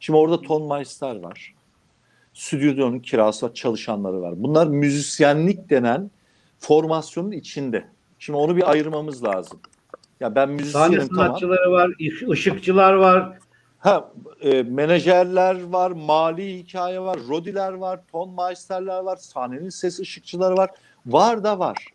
Şimdi 0.00 0.18
orada 0.18 0.40
tonmeister 0.40 1.16
var. 1.16 1.54
Stüdyonun 2.34 2.98
kirası 2.98 3.46
var, 3.46 3.54
çalışanları 3.54 4.22
var. 4.22 4.42
Bunlar 4.42 4.66
müzisyenlik 4.66 5.70
denen 5.70 6.10
formasyonun 6.58 7.32
içinde. 7.32 7.84
Şimdi 8.18 8.36
onu 8.36 8.56
bir 8.56 8.70
ayırmamız 8.70 9.24
lazım. 9.24 9.60
Ya 10.22 10.34
ben 10.34 10.46
Sahne 10.46 10.52
müzisyenim 10.56 11.08
tamam. 11.08 11.26
sanatçıları 11.26 11.72
var, 11.72 11.90
ış- 12.00 12.28
ışıkçılar 12.30 12.92
var. 12.92 13.38
Ha, 13.78 14.10
e, 14.40 14.62
menajerler 14.62 15.62
var, 15.62 15.90
mali 15.90 16.58
hikaye 16.58 17.00
var, 17.00 17.18
rodiler 17.28 17.72
var, 17.72 18.00
tonmeisterler 18.12 18.98
var, 18.98 19.16
sahnenin 19.16 19.68
ses 19.68 20.00
ışıkçıları 20.00 20.56
var. 20.56 20.70
Var 21.06 21.44
da 21.44 21.58
var. 21.58 21.86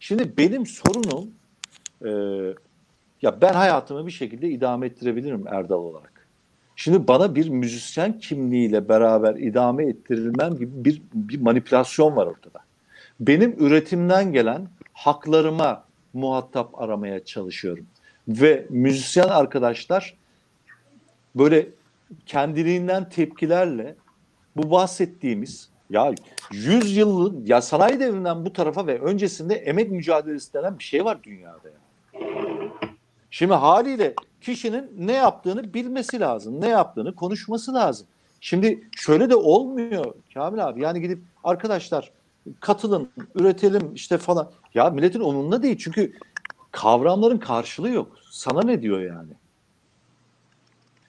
Şimdi 0.00 0.36
benim 0.38 0.66
sorunum 0.66 1.30
e, 2.04 2.10
ya 3.22 3.40
ben 3.40 3.54
hayatımı 3.54 4.06
bir 4.06 4.12
şekilde 4.12 4.48
idame 4.48 4.86
ettirebilirim 4.86 5.44
Erdal 5.46 5.78
olarak. 5.78 6.26
Şimdi 6.76 7.08
bana 7.08 7.34
bir 7.34 7.48
müzisyen 7.48 8.18
kimliğiyle 8.18 8.88
beraber 8.88 9.34
idame 9.34 9.86
ettirilmem 9.86 10.56
gibi 10.56 10.84
bir, 10.84 11.02
bir 11.14 11.40
manipülasyon 11.40 12.16
var 12.16 12.26
ortada. 12.26 12.58
Benim 13.20 13.56
üretimden 13.58 14.32
gelen 14.32 14.68
haklarıma 14.92 15.84
muhatap 16.14 16.82
aramaya 16.82 17.24
çalışıyorum. 17.24 17.86
Ve 18.28 18.66
müzisyen 18.70 19.28
arkadaşlar 19.28 20.16
böyle 21.34 21.68
kendiliğinden 22.26 23.08
tepkilerle 23.08 23.94
bu 24.56 24.70
bahsettiğimiz 24.70 25.68
ya 25.90 26.14
100 26.52 26.96
yıllık 26.96 27.48
ya 27.48 27.62
sanayi 27.62 28.00
devrinden 28.00 28.44
bu 28.44 28.52
tarafa 28.52 28.86
ve 28.86 29.00
öncesinde 29.00 29.54
emek 29.54 29.90
mücadelesi 29.90 30.54
denen 30.54 30.78
bir 30.78 30.84
şey 30.84 31.04
var 31.04 31.18
dünyada. 31.22 31.68
ya. 31.68 31.84
Şimdi 33.30 33.54
haliyle 33.54 34.14
kişinin 34.40 34.90
ne 34.98 35.12
yaptığını 35.12 35.74
bilmesi 35.74 36.20
lazım. 36.20 36.60
Ne 36.60 36.68
yaptığını 36.68 37.14
konuşması 37.14 37.74
lazım. 37.74 38.06
Şimdi 38.40 38.88
şöyle 38.96 39.30
de 39.30 39.36
olmuyor 39.36 40.14
Kamil 40.34 40.66
abi. 40.66 40.82
Yani 40.82 41.00
gidip 41.00 41.18
arkadaşlar 41.44 42.10
katılın, 42.60 43.08
üretelim 43.34 43.94
işte 43.94 44.18
falan. 44.18 44.50
Ya 44.74 44.90
milletin 44.90 45.20
umurunda 45.20 45.62
değil. 45.62 45.76
Çünkü 45.78 46.12
kavramların 46.70 47.38
karşılığı 47.38 47.90
yok. 47.90 48.18
Sana 48.30 48.62
ne 48.62 48.82
diyor 48.82 49.00
yani? 49.00 49.30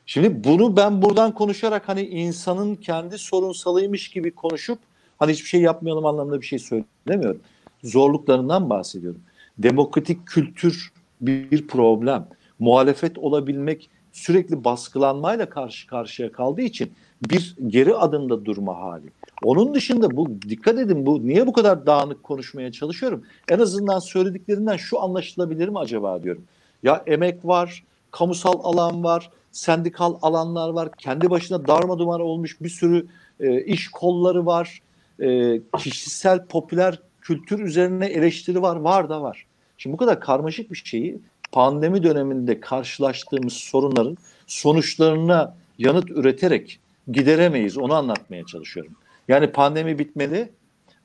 Şimdi 0.05 0.43
bunu 0.43 0.77
ben 0.77 1.01
buradan 1.01 1.33
konuşarak 1.33 1.89
hani 1.89 2.01
insanın 2.01 2.75
kendi 2.75 3.17
sorunsalıymış 3.17 4.09
gibi 4.09 4.31
konuşup 4.31 4.79
hani 5.19 5.31
hiçbir 5.31 5.47
şey 5.47 5.61
yapmayalım 5.61 6.05
anlamında 6.05 6.41
bir 6.41 6.45
şey 6.45 6.59
söylemiyorum. 6.59 7.41
Zorluklarından 7.83 8.69
bahsediyorum. 8.69 9.21
Demokratik 9.57 10.27
kültür 10.27 10.93
bir 11.21 11.67
problem. 11.67 12.27
Muhalefet 12.59 13.17
olabilmek 13.17 13.89
sürekli 14.11 14.63
baskılanmayla 14.63 15.49
karşı 15.49 15.87
karşıya 15.87 16.31
kaldığı 16.31 16.61
için 16.61 16.93
bir 17.29 17.55
geri 17.67 17.95
adımda 17.95 18.45
durma 18.45 18.77
hali. 18.77 19.07
Onun 19.43 19.73
dışında 19.73 20.17
bu 20.17 20.41
dikkat 20.41 20.79
edin 20.79 21.05
bu 21.05 21.27
niye 21.27 21.47
bu 21.47 21.53
kadar 21.53 21.85
dağınık 21.85 22.23
konuşmaya 22.23 22.71
çalışıyorum? 22.71 23.23
En 23.49 23.59
azından 23.59 23.99
söylediklerinden 23.99 24.77
şu 24.77 25.01
anlaşılabilir 25.01 25.67
mi 25.67 25.79
acaba 25.79 26.23
diyorum. 26.23 26.43
Ya 26.83 27.03
emek 27.07 27.45
var, 27.45 27.83
kamusal 28.11 28.59
alan 28.63 29.03
var, 29.03 29.29
sendikal 29.51 30.15
alanlar 30.21 30.69
var. 30.69 30.89
Kendi 30.97 31.29
başına 31.29 31.67
darma 31.67 31.99
duman 31.99 32.21
olmuş 32.21 32.61
bir 32.61 32.69
sürü 32.69 33.07
e, 33.39 33.61
iş 33.61 33.87
kolları 33.87 34.45
var. 34.45 34.81
E, 35.19 35.61
kişisel 35.77 36.45
popüler 36.45 36.99
kültür 37.21 37.59
üzerine 37.59 38.05
eleştiri 38.05 38.61
var. 38.61 38.75
Var 38.75 39.09
da 39.09 39.21
var. 39.21 39.45
Şimdi 39.77 39.93
bu 39.93 39.97
kadar 39.97 40.19
karmaşık 40.19 40.71
bir 40.71 40.81
şeyi 40.85 41.19
pandemi 41.51 42.03
döneminde 42.03 42.59
karşılaştığımız 42.59 43.53
sorunların 43.53 44.17
sonuçlarına 44.47 45.55
yanıt 45.77 46.11
üreterek 46.11 46.79
gideremeyiz. 47.11 47.77
Onu 47.77 47.93
anlatmaya 47.93 48.45
çalışıyorum. 48.45 48.93
Yani 49.27 49.51
pandemi 49.51 49.99
bitmeli 49.99 50.49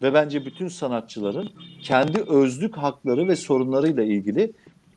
ve 0.02 0.14
bence 0.14 0.46
bütün 0.46 0.68
sanatçıların 0.68 1.48
kendi 1.82 2.20
özlük 2.20 2.76
hakları 2.76 3.28
ve 3.28 3.36
sorunlarıyla 3.36 4.02
ilgili 4.02 4.52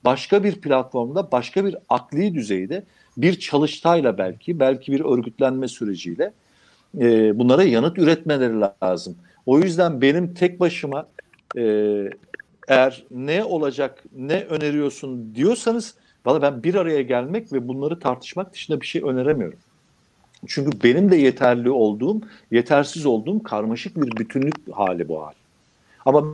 başka 0.06 0.44
bir 0.44 0.62
platformda, 0.62 1.32
başka 1.32 1.66
bir 1.66 1.76
akli 1.90 2.34
düzeyde 2.34 2.84
bir 3.18 3.40
çalıştayla 3.40 4.18
belki, 4.18 4.60
belki 4.60 4.92
bir 4.92 5.00
örgütlenme 5.00 5.68
süreciyle 5.68 6.34
e, 7.00 7.40
bunlara 7.40 7.64
yanıt 7.64 7.98
üretmeleri 7.98 8.62
lazım. 8.84 9.16
O 9.46 9.60
yüzden 9.60 10.02
benim 10.02 10.34
tek 10.34 10.60
başıma 10.60 11.08
e, 11.58 11.64
eğer 12.68 13.04
ne 13.12 13.44
olacak, 13.44 14.04
ne 14.16 14.44
öneriyorsun 14.44 15.36
diyorsanız 15.36 15.96
valla 16.26 16.42
ben 16.42 16.64
bir 16.64 16.76
araya 16.76 17.02
gelmek 17.02 17.54
ve 17.54 17.68
bunları 17.68 18.00
tartışmak 18.00 18.54
dışında 18.54 18.82
bir 18.82 18.86
şey 18.86 19.02
öneremiyorum. 19.02 19.60
Çünkü 20.48 20.84
benim 20.84 21.12
de 21.12 21.16
yeterli 21.16 21.70
olduğum, 21.70 22.22
yetersiz 22.52 23.06
olduğum 23.06 23.44
karmaşık 23.44 24.02
bir 24.02 24.18
bütünlük 24.18 24.56
hali 24.72 25.08
bu 25.08 25.26
hal. 25.26 25.34
Ama 26.06 26.26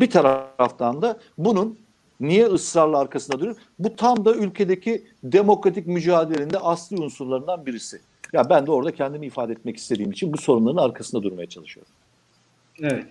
bir 0.00 0.10
taraftan 0.10 1.02
da 1.02 1.18
bunun 1.38 1.78
niye 2.20 2.46
ısrarla 2.46 2.98
arkasında 2.98 3.40
duruyor? 3.40 3.56
Bu 3.78 3.96
tam 3.96 4.24
da 4.24 4.34
ülkedeki 4.34 5.04
demokratik 5.24 5.86
mücadelenin 5.86 6.50
de 6.50 6.58
asli 6.58 6.96
unsurlarından 6.96 7.66
birisi. 7.66 8.00
Ya 8.32 8.50
ben 8.50 8.66
de 8.66 8.70
orada 8.70 8.92
kendimi 8.92 9.26
ifade 9.26 9.52
etmek 9.52 9.76
istediğim 9.76 10.10
için 10.10 10.32
bu 10.32 10.38
sorunların 10.38 10.76
arkasında 10.76 11.22
durmaya 11.22 11.46
çalışıyorum. 11.46 11.92
Evet. 12.82 13.06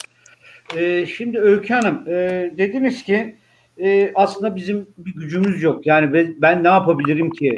Ee, 0.77 1.05
şimdi 1.05 1.39
Öykü 1.39 1.73
Hanım 1.73 2.03
e, 2.07 2.51
dediniz 2.57 3.03
ki 3.03 3.35
e, 3.77 4.11
aslında 4.15 4.55
bizim 4.55 4.87
bir 4.97 5.13
gücümüz 5.13 5.63
yok. 5.63 5.87
Yani 5.87 6.13
ben, 6.13 6.35
ben 6.41 6.63
ne 6.63 6.67
yapabilirim 6.67 7.31
ki? 7.31 7.55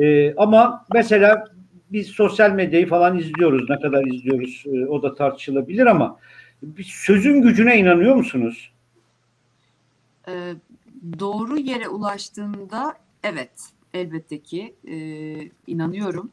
E, 0.00 0.34
ama 0.34 0.86
mesela 0.94 1.44
biz 1.92 2.08
sosyal 2.08 2.50
medyayı 2.50 2.88
falan 2.88 3.18
izliyoruz. 3.18 3.70
Ne 3.70 3.80
kadar 3.80 4.04
izliyoruz 4.04 4.64
e, 4.66 4.86
o 4.86 5.02
da 5.02 5.14
tartışılabilir 5.14 5.86
ama 5.86 6.18
bir 6.62 6.84
sözün 6.84 7.42
gücüne 7.42 7.78
inanıyor 7.78 8.14
musunuz? 8.14 8.72
Ee, 10.28 10.54
doğru 11.18 11.58
yere 11.58 11.88
ulaştığında 11.88 12.94
evet 13.22 13.50
elbette 13.94 14.38
ki 14.38 14.74
e, 14.88 14.96
inanıyorum. 15.66 16.30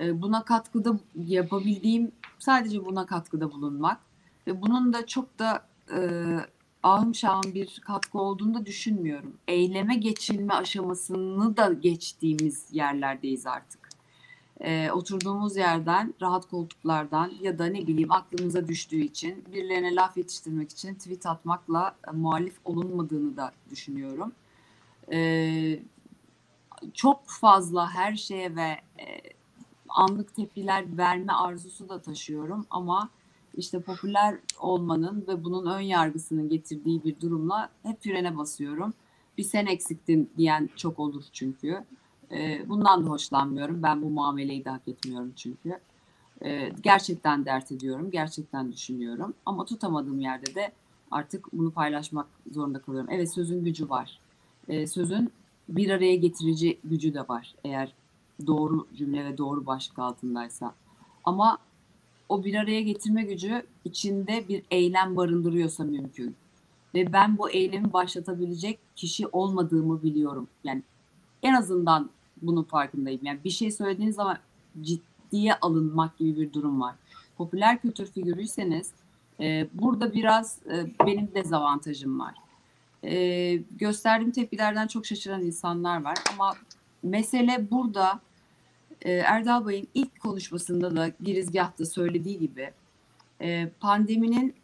E, 0.00 0.22
buna 0.22 0.44
katkıda 0.44 0.98
yapabildiğim 1.26 2.12
sadece 2.38 2.84
buna 2.84 3.06
katkıda 3.06 3.52
bulunmak 3.52 4.00
ve 4.46 4.62
bunun 4.62 4.92
da 4.92 5.06
çok 5.06 5.38
da 5.38 5.66
e, 5.96 6.00
ahım 6.82 7.14
şahım 7.14 7.54
bir 7.54 7.80
katkı 7.86 8.18
olduğunu 8.18 8.54
da 8.54 8.66
düşünmüyorum. 8.66 9.32
Eyleme 9.48 9.94
geçilme 9.94 10.54
aşamasını 10.54 11.56
da 11.56 11.72
geçtiğimiz 11.72 12.66
yerlerdeyiz 12.72 13.46
artık. 13.46 13.79
E, 14.60 14.90
oturduğumuz 14.90 15.56
yerden, 15.56 16.14
rahat 16.22 16.48
koltuklardan 16.48 17.32
ya 17.40 17.58
da 17.58 17.66
ne 17.66 17.86
bileyim 17.86 18.12
aklımıza 18.12 18.68
düştüğü 18.68 19.00
için 19.00 19.44
birilerine 19.52 19.94
laf 19.94 20.16
yetiştirmek 20.16 20.70
için 20.70 20.94
tweet 20.94 21.26
atmakla 21.26 21.96
e, 22.08 22.10
muhalif 22.10 22.54
olunmadığını 22.64 23.36
da 23.36 23.52
düşünüyorum. 23.70 24.32
E, 25.12 25.80
çok 26.94 27.20
fazla 27.26 27.90
her 27.90 28.16
şeye 28.16 28.56
ve 28.56 28.76
e, 28.98 29.06
anlık 29.88 30.34
tepkiler 30.36 30.96
verme 30.96 31.32
arzusu 31.32 31.88
da 31.88 32.02
taşıyorum 32.02 32.66
ama 32.70 33.10
işte 33.54 33.80
popüler 33.80 34.38
olmanın 34.60 35.24
ve 35.28 35.44
bunun 35.44 35.66
ön 35.66 35.80
yargısının 35.80 36.48
getirdiği 36.48 37.04
bir 37.04 37.20
durumla 37.20 37.70
hep 37.82 38.02
frene 38.02 38.36
basıyorum. 38.36 38.94
Bir 39.38 39.42
sen 39.42 39.66
eksiktin 39.66 40.30
diyen 40.36 40.70
çok 40.76 40.98
olur 40.98 41.24
çünkü. 41.32 41.84
Ee, 42.32 42.68
bundan 42.68 43.06
da 43.06 43.10
hoşlanmıyorum. 43.10 43.82
Ben 43.82 44.02
bu 44.02 44.10
muameleyi 44.10 44.64
de 44.64 44.70
hak 44.70 44.88
etmiyorum 44.88 45.32
çünkü. 45.36 45.78
Ee, 46.44 46.72
gerçekten 46.82 47.44
dert 47.44 47.72
ediyorum, 47.72 48.10
gerçekten 48.10 48.72
düşünüyorum. 48.72 49.34
Ama 49.46 49.64
tutamadığım 49.64 50.20
yerde 50.20 50.54
de 50.54 50.72
artık 51.10 51.52
bunu 51.52 51.70
paylaşmak 51.70 52.26
zorunda 52.52 52.78
kalıyorum. 52.78 53.10
Evet 53.12 53.32
sözün 53.32 53.64
gücü 53.64 53.88
var. 53.88 54.18
Ee, 54.68 54.86
sözün 54.86 55.32
bir 55.68 55.90
araya 55.90 56.16
getirici 56.16 56.78
gücü 56.84 57.14
de 57.14 57.28
var. 57.28 57.54
Eğer 57.64 57.92
doğru 58.46 58.86
cümle 58.96 59.24
ve 59.24 59.38
doğru 59.38 59.66
başlık 59.66 59.98
altındaysa. 59.98 60.74
Ama 61.24 61.58
o 62.28 62.44
bir 62.44 62.54
araya 62.54 62.80
getirme 62.80 63.22
gücü 63.22 63.62
içinde 63.84 64.48
bir 64.48 64.62
eylem 64.70 65.16
barındırıyorsa 65.16 65.84
mümkün. 65.84 66.36
Ve 66.94 67.12
ben 67.12 67.38
bu 67.38 67.50
eylemi 67.50 67.92
başlatabilecek 67.92 68.78
kişi 68.96 69.26
olmadığımı 69.26 70.02
biliyorum. 70.02 70.48
Yani 70.64 70.82
en 71.42 71.54
azından 71.54 72.10
bunun 72.42 72.62
farkındayım. 72.62 73.20
Yani 73.22 73.38
bir 73.44 73.50
şey 73.50 73.70
söylediğiniz 73.70 74.16
zaman 74.16 74.38
ciddiye 74.80 75.54
alınmak 75.54 76.18
gibi 76.18 76.40
bir 76.40 76.52
durum 76.52 76.80
var. 76.80 76.94
Popüler 77.36 77.80
kültür 77.80 78.06
figürüyseniz 78.06 78.90
e, 79.40 79.68
burada 79.74 80.14
biraz 80.14 80.58
e, 80.66 81.06
benim 81.06 81.34
dezavantajım 81.34 82.20
var. 82.20 82.34
E, 83.04 83.54
gösterdiğim 83.56 84.32
tepkilerden 84.32 84.86
çok 84.86 85.06
şaşıran 85.06 85.42
insanlar 85.42 86.02
var 86.02 86.18
ama 86.32 86.54
mesele 87.02 87.70
burada 87.70 88.20
e, 89.02 89.12
Erdal 89.12 89.66
Bey'in 89.66 89.88
ilk 89.94 90.20
konuşmasında 90.20 90.96
da 90.96 91.08
girizgahta 91.08 91.86
söylediği 91.86 92.38
gibi 92.38 92.70
e, 93.40 93.70
pandeminin 93.80 94.54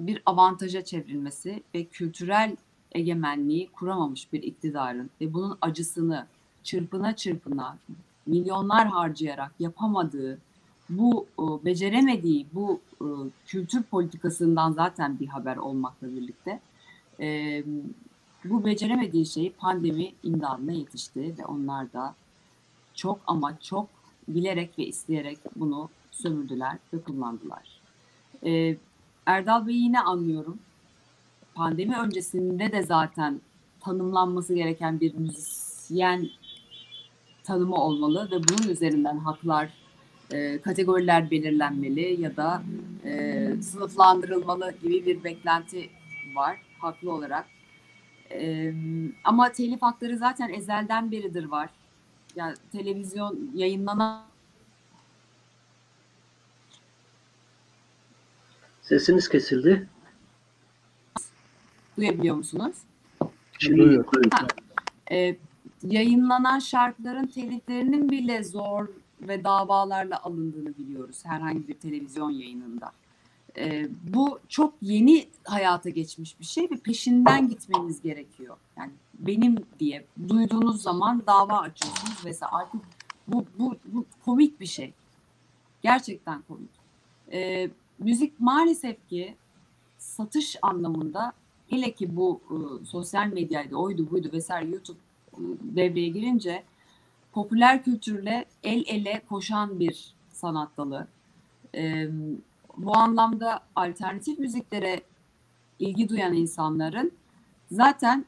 bir 0.00 0.22
avantaja 0.26 0.84
çevrilmesi 0.84 1.62
ve 1.74 1.84
kültürel 1.84 2.56
egemenliği 2.92 3.68
kuramamış 3.68 4.32
bir 4.32 4.42
iktidarın 4.42 5.10
ve 5.20 5.32
bunun 5.32 5.58
acısını 5.60 6.26
çırpına 6.66 7.16
çırpına 7.16 7.78
milyonlar 8.26 8.88
harcayarak 8.88 9.52
yapamadığı 9.58 10.38
bu 10.90 11.26
e, 11.38 11.64
beceremediği 11.64 12.46
bu 12.52 12.80
e, 13.00 13.06
kültür 13.46 13.82
politikasından 13.82 14.72
zaten 14.72 15.20
bir 15.20 15.26
haber 15.26 15.56
olmakla 15.56 16.08
birlikte 16.08 16.60
e, 17.20 17.62
bu 18.44 18.64
beceremediği 18.64 19.26
şeyi 19.26 19.52
pandemi 19.52 20.12
imdadına 20.22 20.72
yetişti 20.72 21.34
ve 21.38 21.46
onlar 21.46 21.92
da 21.92 22.14
çok 22.94 23.18
ama 23.26 23.60
çok 23.60 23.88
bilerek 24.28 24.78
ve 24.78 24.86
isteyerek 24.86 25.38
bunu 25.56 25.88
sömürdüler 26.10 26.78
ve 26.92 27.00
kullandılar. 27.00 27.80
Erdal 29.26 29.66
Bey'i 29.66 29.78
yine 29.78 30.00
anlıyorum. 30.00 30.58
Pandemi 31.54 31.96
öncesinde 31.96 32.72
de 32.72 32.82
zaten 32.82 33.40
tanımlanması 33.80 34.54
gereken 34.54 35.00
bir 35.00 35.14
müzisyen 35.14 36.28
tanımı 37.46 37.74
olmalı 37.74 38.28
ve 38.30 38.36
bunun 38.48 38.68
üzerinden 38.72 39.18
haklar, 39.18 39.68
e, 40.32 40.60
kategoriler 40.60 41.30
belirlenmeli 41.30 42.20
ya 42.20 42.36
da 42.36 42.62
e, 43.04 43.52
sınıflandırılmalı 43.62 44.74
gibi 44.82 45.06
bir 45.06 45.24
beklenti 45.24 45.90
var 46.34 46.62
haklı 46.78 47.12
olarak. 47.12 47.46
E, 48.30 48.72
ama 49.24 49.52
telif 49.52 49.82
hakları 49.82 50.18
zaten 50.18 50.48
ezelden 50.48 51.10
beridir 51.12 51.44
var 51.44 51.70
yani 52.36 52.54
televizyon 52.72 53.50
yayınlanan 53.54 54.22
Sesiniz 58.82 59.28
kesildi. 59.28 59.88
duyabiliyor 61.96 62.36
musunuz? 62.36 62.76
Şimdi 63.58 63.78
Duyuyorum. 63.78 64.30
Ha, 64.32 64.46
e, 65.10 65.36
yayınlanan 65.82 66.58
şarkıların 66.58 67.26
teliflerinin 67.26 68.10
bile 68.10 68.44
zor 68.44 68.88
ve 69.20 69.44
davalarla 69.44 70.22
alındığını 70.22 70.78
biliyoruz 70.78 71.24
herhangi 71.24 71.68
bir 71.68 71.74
televizyon 71.74 72.30
yayınında. 72.30 72.92
E, 73.58 73.88
bu 74.14 74.40
çok 74.48 74.74
yeni 74.82 75.28
hayata 75.44 75.90
geçmiş 75.90 76.40
bir 76.40 76.44
şey 76.44 76.64
ve 76.64 76.76
peşinden 76.76 77.48
gitmeniz 77.48 78.02
gerekiyor. 78.02 78.56
Yani 78.78 78.92
benim 79.18 79.56
diye 79.80 80.06
duyduğunuz 80.28 80.82
zaman 80.82 81.22
dava 81.26 81.60
açıyorsunuz 81.60 82.24
vesaire. 82.24 82.52
Artık 82.54 82.80
bu, 83.28 83.44
bu, 83.58 83.76
bu 83.84 84.04
komik 84.24 84.60
bir 84.60 84.66
şey. 84.66 84.92
Gerçekten 85.82 86.42
komik. 86.42 86.70
E, 87.32 87.70
müzik 87.98 88.40
maalesef 88.40 89.08
ki 89.08 89.36
satış 89.98 90.56
anlamında 90.62 91.32
hele 91.68 91.92
ki 91.92 92.16
bu 92.16 92.40
e, 92.50 92.84
sosyal 92.84 93.26
medyaydı, 93.26 93.76
oydu 93.76 94.10
buydu 94.10 94.30
vesaire 94.32 94.70
YouTube 94.70 94.98
devreye 95.60 96.08
girince 96.08 96.62
popüler 97.32 97.84
kültürle 97.84 98.44
el 98.62 98.84
ele 98.86 99.22
koşan 99.28 99.80
bir 99.80 100.14
sanat 100.28 100.76
dalı. 100.76 101.06
E, 101.74 102.08
bu 102.76 102.96
anlamda 102.96 103.60
alternatif 103.76 104.38
müziklere 104.38 105.02
ilgi 105.78 106.08
duyan 106.08 106.34
insanların 106.34 107.12
zaten 107.70 108.24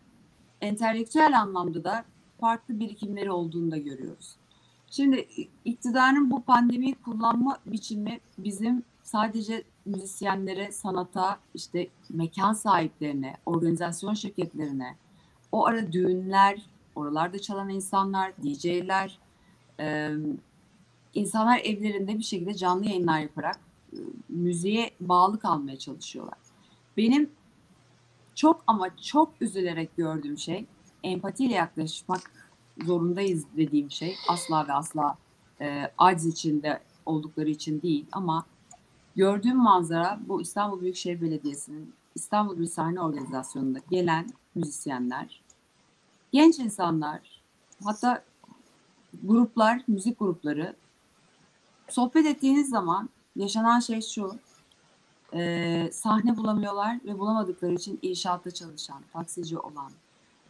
entelektüel 0.61 1.41
anlamda 1.41 1.85
da 1.85 2.05
farklı 2.41 2.81
birikimleri 2.81 3.31
olduğunu 3.31 3.71
da 3.71 3.77
görüyoruz. 3.77 4.37
Şimdi 4.91 5.29
iktidarın 5.65 6.31
bu 6.31 6.43
pandemiyi 6.43 6.95
kullanma 6.95 7.59
biçimi 7.67 8.21
bizim 8.39 8.83
sadece 9.03 9.63
müzisyenlere, 9.85 10.73
sanata, 10.73 11.39
işte 11.55 11.89
mekan 12.11 12.53
sahiplerine, 12.53 13.37
organizasyon 13.47 14.15
şirketlerine, 14.15 14.97
o 15.53 15.67
ara 15.67 15.93
düğünler, 15.93 16.63
oralarda 16.99 17.39
çalan 17.39 17.69
insanlar, 17.69 18.33
DJ'ler, 18.43 19.19
insanlar 21.15 21.59
evlerinde 21.59 22.19
bir 22.19 22.23
şekilde 22.23 22.55
canlı 22.55 22.87
yayınlar 22.87 23.21
yaparak 23.21 23.61
e, 23.93 23.97
müziğe 24.29 24.91
bağlı 25.01 25.39
kalmaya 25.39 25.79
çalışıyorlar. 25.79 26.39
Benim 26.97 27.31
çok 28.35 28.65
ama 28.67 28.97
çok 28.97 29.33
üzülerek 29.41 29.97
gördüğüm 29.97 30.39
şey 30.39 30.67
empatiyle 31.03 31.55
yaklaşmak 31.55 32.21
zorundayız 32.85 33.45
dediğim 33.57 33.91
şey 33.91 34.17
asla 34.29 34.69
ve 34.69 34.73
asla 34.73 35.17
e, 35.61 35.91
aciz 35.99 36.27
içinde 36.27 36.81
oldukları 37.07 37.51
için 37.51 37.83
değil 37.83 38.07
ama 38.13 38.47
gördüğüm 39.17 39.57
manzara 39.57 40.21
bu 40.29 40.43
İstanbul 40.43 40.81
Büyükşehir 40.81 41.21
Belediyesi'nin 41.21 41.95
İstanbul 42.15 42.59
Bir 42.59 42.67
Sahne 42.67 43.01
Organizasyonu'nda 43.01 43.79
gelen 43.91 44.27
müzisyenler, 44.55 45.43
genç 46.33 46.59
insanlar, 46.59 47.43
hatta 47.85 48.25
gruplar, 49.25 49.83
müzik 49.89 50.19
grupları 50.19 50.77
sohbet 51.89 52.27
ettiğiniz 52.27 52.69
zaman 52.69 53.09
yaşanan 53.37 53.81
şey 53.81 54.01
şu, 54.01 54.39
e, 55.35 55.91
sahne 55.93 56.37
bulamıyorlar 56.37 56.99
ve 57.05 57.19
bulamadıkları 57.19 57.75
için 57.75 57.99
inşaatta 58.03 58.51
çalışan, 58.51 59.03
taksici 59.13 59.59
olan, 59.59 59.93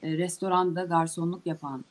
e, 0.03 0.19
restoranda 0.19 0.85
garsonluk 0.85 1.47
yapan, 1.47 1.85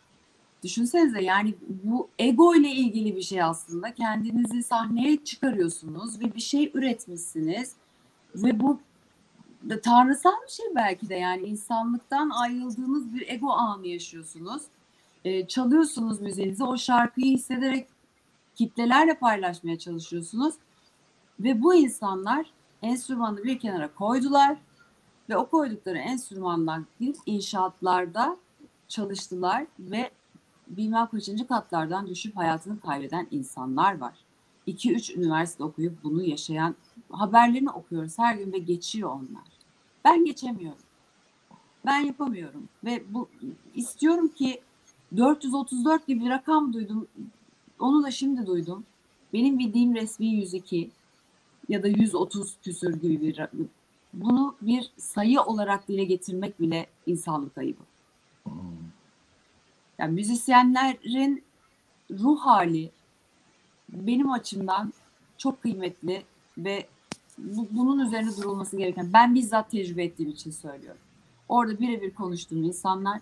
Düşünsenize 0.64 1.22
yani 1.22 1.56
bu 1.84 2.10
ego 2.20 2.56
ile 2.56 2.72
ilgili 2.72 3.16
bir 3.16 3.22
şey 3.22 3.44
aslında. 3.44 3.94
Kendinizi 3.94 4.64
sahneye 4.64 5.24
çıkarıyorsunuz 5.24 6.20
ve 6.20 6.36
bir 6.36 6.42
şey 6.42 6.72
üretmişsiniz. 6.74 7.76
Ve 8.36 8.60
bu 8.60 8.80
tanrısal 9.84 10.32
bir 10.48 10.52
şey 10.52 10.66
belki 10.76 11.10
de 11.10 11.16
yani 11.16 11.48
insanlıktan 11.48 12.30
ayrıldığınız 12.30 13.14
bir 13.14 13.30
ego 13.30 13.50
anı 13.52 13.88
yaşıyorsunuz. 13.88 14.64
Ee, 15.26 15.48
çalıyorsunuz 15.48 16.22
müziğinizi, 16.22 16.64
o 16.64 16.78
şarkıyı 16.78 17.34
hissederek 17.34 17.88
kitlelerle 18.56 19.18
paylaşmaya 19.18 19.80
çalışıyorsunuz. 19.80 20.56
Ve 21.40 21.64
bu 21.64 21.76
insanlar 21.76 22.46
enstrümanı 22.82 23.44
bir 23.44 23.60
kenara 23.60 23.94
koydular 23.94 24.58
ve 25.30 25.38
o 25.38 25.50
koydukları 25.50 25.98
enstrümandan 25.98 26.86
gidip 27.00 27.18
inşaatlarda 27.26 28.38
çalıştılar 28.88 29.66
ve 29.80 30.12
bilmem 30.68 31.08
kaçıncı 31.08 31.48
katlardan 31.48 32.08
düşüp 32.08 32.38
hayatını 32.38 32.80
kaybeden 32.80 33.28
insanlar 33.32 33.98
var. 33.98 34.14
2-3 34.68 35.18
üniversite 35.18 35.64
okuyup 35.64 36.04
bunu 36.04 36.24
yaşayan 36.24 36.76
haberlerini 37.10 37.70
okuyoruz 37.70 38.20
her 38.20 38.36
gün 38.36 38.54
ve 38.54 38.58
geçiyor 38.58 39.10
onlar. 39.10 39.48
Ben 40.06 40.26
geçemiyorum. 40.26 40.82
Ben 41.86 42.00
yapamıyorum 42.00 42.70
ve 42.84 43.04
bu 43.10 43.30
istiyorum 43.76 44.28
ki 44.28 44.62
434 45.18 46.08
gibi 46.08 46.26
bir 46.26 46.30
rakam 46.30 46.74
duydum. 46.74 47.08
Onu 47.80 48.04
da 48.04 48.12
şimdi 48.12 48.48
duydum. 48.48 48.84
Benim 49.34 49.60
bildiğim 49.60 49.96
resmi 49.96 50.28
102 50.28 50.92
ya 51.70 51.84
da 51.84 51.88
130 51.88 52.58
küsür 52.64 53.02
gibi 53.02 53.22
bir 53.22 53.48
bunu 54.14 54.56
bir 54.62 54.92
sayı 54.98 55.42
olarak 55.42 55.88
dile 55.88 56.04
getirmek 56.04 56.62
bile 56.62 56.88
insanlık 57.06 57.58
ayıbı. 57.58 57.84
Yani 60.00 60.14
müzisyenlerin 60.14 61.44
ruh 62.12 62.40
hali 62.40 62.92
benim 63.90 64.32
açımdan 64.32 64.94
çok 65.38 65.62
kıymetli 65.62 66.24
ve 66.58 66.88
bu, 67.38 67.68
bunun 67.72 68.06
üzerine 68.06 68.38
durulması 68.38 68.78
gereken. 68.78 69.14
Ben 69.14 69.36
bizzat 69.36 69.72
tecrübe 69.72 70.04
ettiğim 70.04 70.30
için 70.30 70.52
söylüyorum. 70.52 71.02
Orada 71.50 71.80
birebir 71.80 72.16
konuştuğum 72.16 72.64
insanlar 72.64 73.22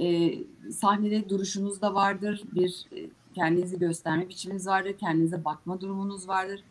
e, 0.00 0.38
sahnede 0.72 1.28
duruşunuz 1.28 1.80
da 1.80 1.94
vardır. 1.94 2.42
Bir 2.52 2.86
e, 2.96 3.10
kendinizi 3.34 3.78
gösterme 3.78 4.28
biçiminiz 4.28 4.66
vardır. 4.66 4.92
Kendinize 5.00 5.44
bakma 5.44 5.80
durumunuz 5.80 6.28
vardır. 6.28 6.62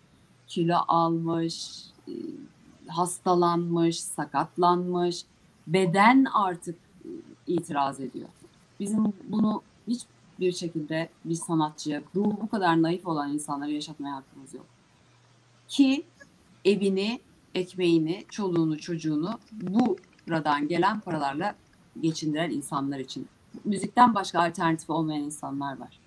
Kilo 0.47 0.77
almış, 0.87 1.85
e, 2.07 2.13
hastalanmış, 2.87 3.99
sakatlanmış. 3.99 5.25
Beden 5.67 6.25
artık 6.33 6.75
e, 7.05 7.09
itiraz 7.47 7.99
ediyor. 7.99 8.29
Bizim 8.79 9.13
bunu 9.27 9.61
hiçbir 9.87 10.51
şekilde 10.51 11.09
bir 11.25 11.35
sanatçıya, 11.35 12.01
ruhu 12.15 12.37
bu 12.41 12.49
kadar 12.49 12.81
naif 12.81 13.07
olan 13.07 13.33
insanlara 13.33 13.69
yaşatmaya 13.69 14.15
hakkımız 14.15 14.53
yok. 14.53 14.65
Ki 15.67 16.05
evini, 16.71 17.19
ekmeğini, 17.55 18.25
çoluğunu, 18.29 18.77
çocuğunu 18.77 19.39
buradan 19.51 20.67
gelen 20.67 20.99
paralarla 20.99 21.55
geçindiren 22.01 22.51
insanlar 22.51 22.99
için. 22.99 23.27
Müzikten 23.65 24.15
başka 24.15 24.39
alternatifi 24.39 24.91
olmayan 24.91 25.23
insanlar 25.23 25.79
var. 25.79 25.99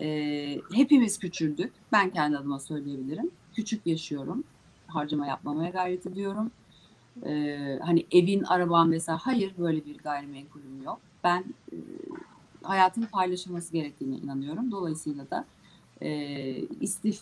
Ee, 0.00 0.60
hepimiz 0.74 1.18
küçüldük. 1.18 1.72
Ben 1.92 2.10
kendi 2.10 2.38
adıma 2.38 2.58
söyleyebilirim. 2.58 3.30
Küçük 3.54 3.86
yaşıyorum. 3.86 4.44
Harcama 4.86 5.26
yapmamaya 5.26 5.70
gayret 5.70 6.06
ediyorum. 6.06 6.50
Ee, 7.26 7.78
hani 7.82 8.06
evin, 8.10 8.42
araban 8.42 8.88
mesela 8.88 9.18
hayır 9.22 9.52
böyle 9.58 9.84
bir 9.84 9.98
gayrimenkulüm 9.98 10.82
yok 10.84 11.00
ben 11.26 11.44
e, 11.72 11.76
hayatın 12.62 13.02
paylaşılması 13.02 13.72
gerektiğine 13.72 14.16
inanıyorum. 14.16 14.70
Dolayısıyla 14.70 15.30
da 15.30 15.44
e, 16.02 16.08
istif 16.80 17.20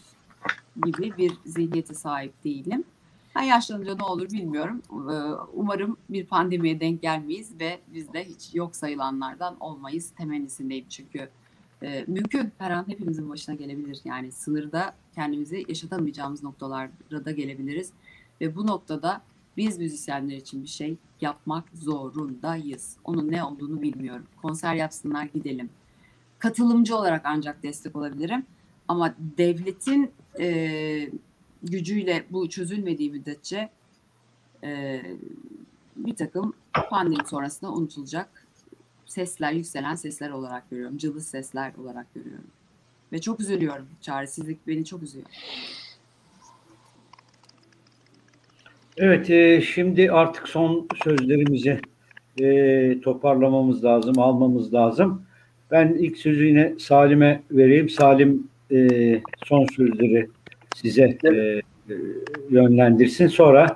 gibi 0.87 1.17
bir 1.19 1.33
zihniyete 1.45 1.95
sahip 1.95 2.45
değilim. 2.45 2.85
Ben 3.37 3.43
yaşlanınca 3.43 3.95
ne 3.97 4.03
olur 4.03 4.31
bilmiyorum. 4.31 4.83
E, 4.91 5.15
umarım 5.55 5.97
bir 6.11 6.27
pandemiye 6.27 6.81
denk 6.81 7.03
gelmeyiz 7.03 7.61
ve 7.61 7.81
biz 7.95 8.13
de 8.13 8.25
hiç 8.25 8.55
yok 8.55 8.77
sayılanlardan 8.77 9.57
olmayız 9.61 10.11
temennisindeyim. 10.11 10.87
Çünkü 10.89 11.29
e, 11.83 12.05
mümkün 12.07 12.53
her 12.59 12.71
an 12.71 12.89
hepimizin 12.89 13.31
başına 13.31 13.55
gelebilir. 13.55 14.01
Yani 14.05 14.33
sınırda 14.33 14.95
kendimizi 15.15 15.65
yaşatamayacağımız 15.69 16.43
noktalara 16.43 16.91
da 17.25 17.31
gelebiliriz. 17.31 17.93
Ve 18.41 18.57
bu 18.57 18.67
noktada 18.67 19.23
biz 19.57 19.79
müzisyenler 19.79 20.37
için 20.37 20.63
bir 20.63 20.69
şey 20.69 20.97
yapmak 21.21 21.65
zorundayız. 21.75 22.97
Onun 23.05 23.31
ne 23.31 23.45
olduğunu 23.45 23.83
bilmiyorum. 23.83 24.27
Konser 24.43 24.75
yapsınlar 24.75 25.25
gidelim. 25.25 25.71
Katılımcı 26.39 26.97
olarak 26.97 27.23
ancak 27.25 27.63
destek 27.63 27.97
olabilirim. 27.97 28.47
Ama 28.89 29.15
devletin 29.19 30.11
e, 30.41 31.09
gücüyle 31.63 32.25
bu 32.31 32.49
çözülmediği 32.49 33.11
müddetçe 33.11 33.69
e, 34.65 35.03
bir 35.97 36.17
takım 36.17 36.55
pandemi 36.91 37.27
sonrasında 37.27 37.73
unutulacak 37.73 38.47
sesler, 39.07 39.53
yükselen 39.53 39.95
sesler 39.95 40.31
olarak 40.31 40.71
görüyorum. 40.71 40.99
Cılız 40.99 41.27
sesler 41.27 41.73
olarak 41.75 42.15
görüyorum. 42.15 42.47
Ve 43.13 43.21
çok 43.21 43.41
üzülüyorum. 43.41 43.87
Çaresizlik 44.01 44.67
beni 44.67 44.85
çok 44.85 45.03
üzüyor. 45.03 45.27
Evet, 48.97 49.31
e, 49.31 49.61
şimdi 49.61 50.11
artık 50.11 50.49
son 50.49 50.89
sözlerimizi 51.05 51.81
e, 52.41 53.01
toparlamamız 53.01 53.85
lazım, 53.85 54.19
almamız 54.19 54.75
lazım. 54.75 55.23
Ben 55.71 55.89
ilk 55.89 56.19
sözü 56.19 56.47
yine 56.47 56.75
Salim'e 56.79 57.43
vereyim. 57.51 57.89
Salim 57.89 58.49
e, 58.75 59.23
son 59.47 59.67
sözleri 59.77 60.29
size 60.77 61.19
e, 61.25 61.63
yönlendirsin. 62.51 63.27
Sonra 63.27 63.75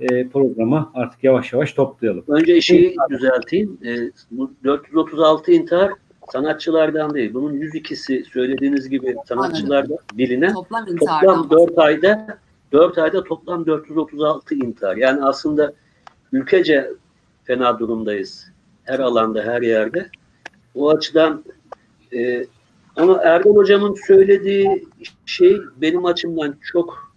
e, 0.00 0.28
programı 0.28 0.90
artık 0.94 1.24
yavaş 1.24 1.52
yavaş 1.52 1.72
toplayalım. 1.72 2.24
Önce 2.28 2.60
şeyi 2.60 2.96
düzelteyim. 3.10 3.78
E, 3.86 4.10
bu 4.30 4.52
436 4.64 5.52
intihar 5.52 5.92
sanatçılardan 6.32 7.14
değil. 7.14 7.34
Bunun 7.34 7.54
102'si 7.54 8.24
söylediğiniz 8.24 8.88
gibi 8.88 9.16
sanatçılardan 9.28 9.98
bilinen 10.14 10.54
Toplam, 10.54 10.86
toplam 10.86 11.50
4 11.50 11.78
ayda 11.78 12.38
4 12.72 12.98
ayda 12.98 13.24
toplam 13.24 13.66
436 13.66 14.54
intihar. 14.54 14.96
Yani 14.96 15.24
aslında 15.24 15.72
ülkece 16.32 16.90
fena 17.44 17.78
durumdayız. 17.78 18.52
Her 18.84 18.98
alanda, 18.98 19.42
her 19.42 19.62
yerde. 19.62 20.08
O 20.74 20.90
açıdan 20.90 21.44
e, 22.12 22.46
ama 22.98 23.20
Erdoğan 23.22 23.56
hocamın 23.56 23.96
söylediği 24.06 24.88
şey 25.26 25.60
benim 25.76 26.04
açımdan 26.04 26.56
çok 26.72 27.14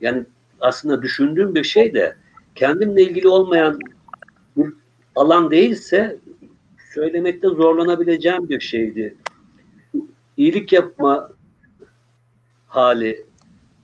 yani 0.00 0.24
aslında 0.60 1.02
düşündüğüm 1.02 1.54
bir 1.54 1.64
şey 1.64 1.94
de 1.94 2.16
kendimle 2.54 3.02
ilgili 3.02 3.28
olmayan 3.28 3.78
bir 4.56 4.72
alan 5.16 5.50
değilse 5.50 6.18
söylemekte 6.94 7.48
zorlanabileceğim 7.48 8.48
bir 8.48 8.60
şeydi. 8.60 9.16
İyilik 10.36 10.72
yapma 10.72 11.30
hali 12.66 13.26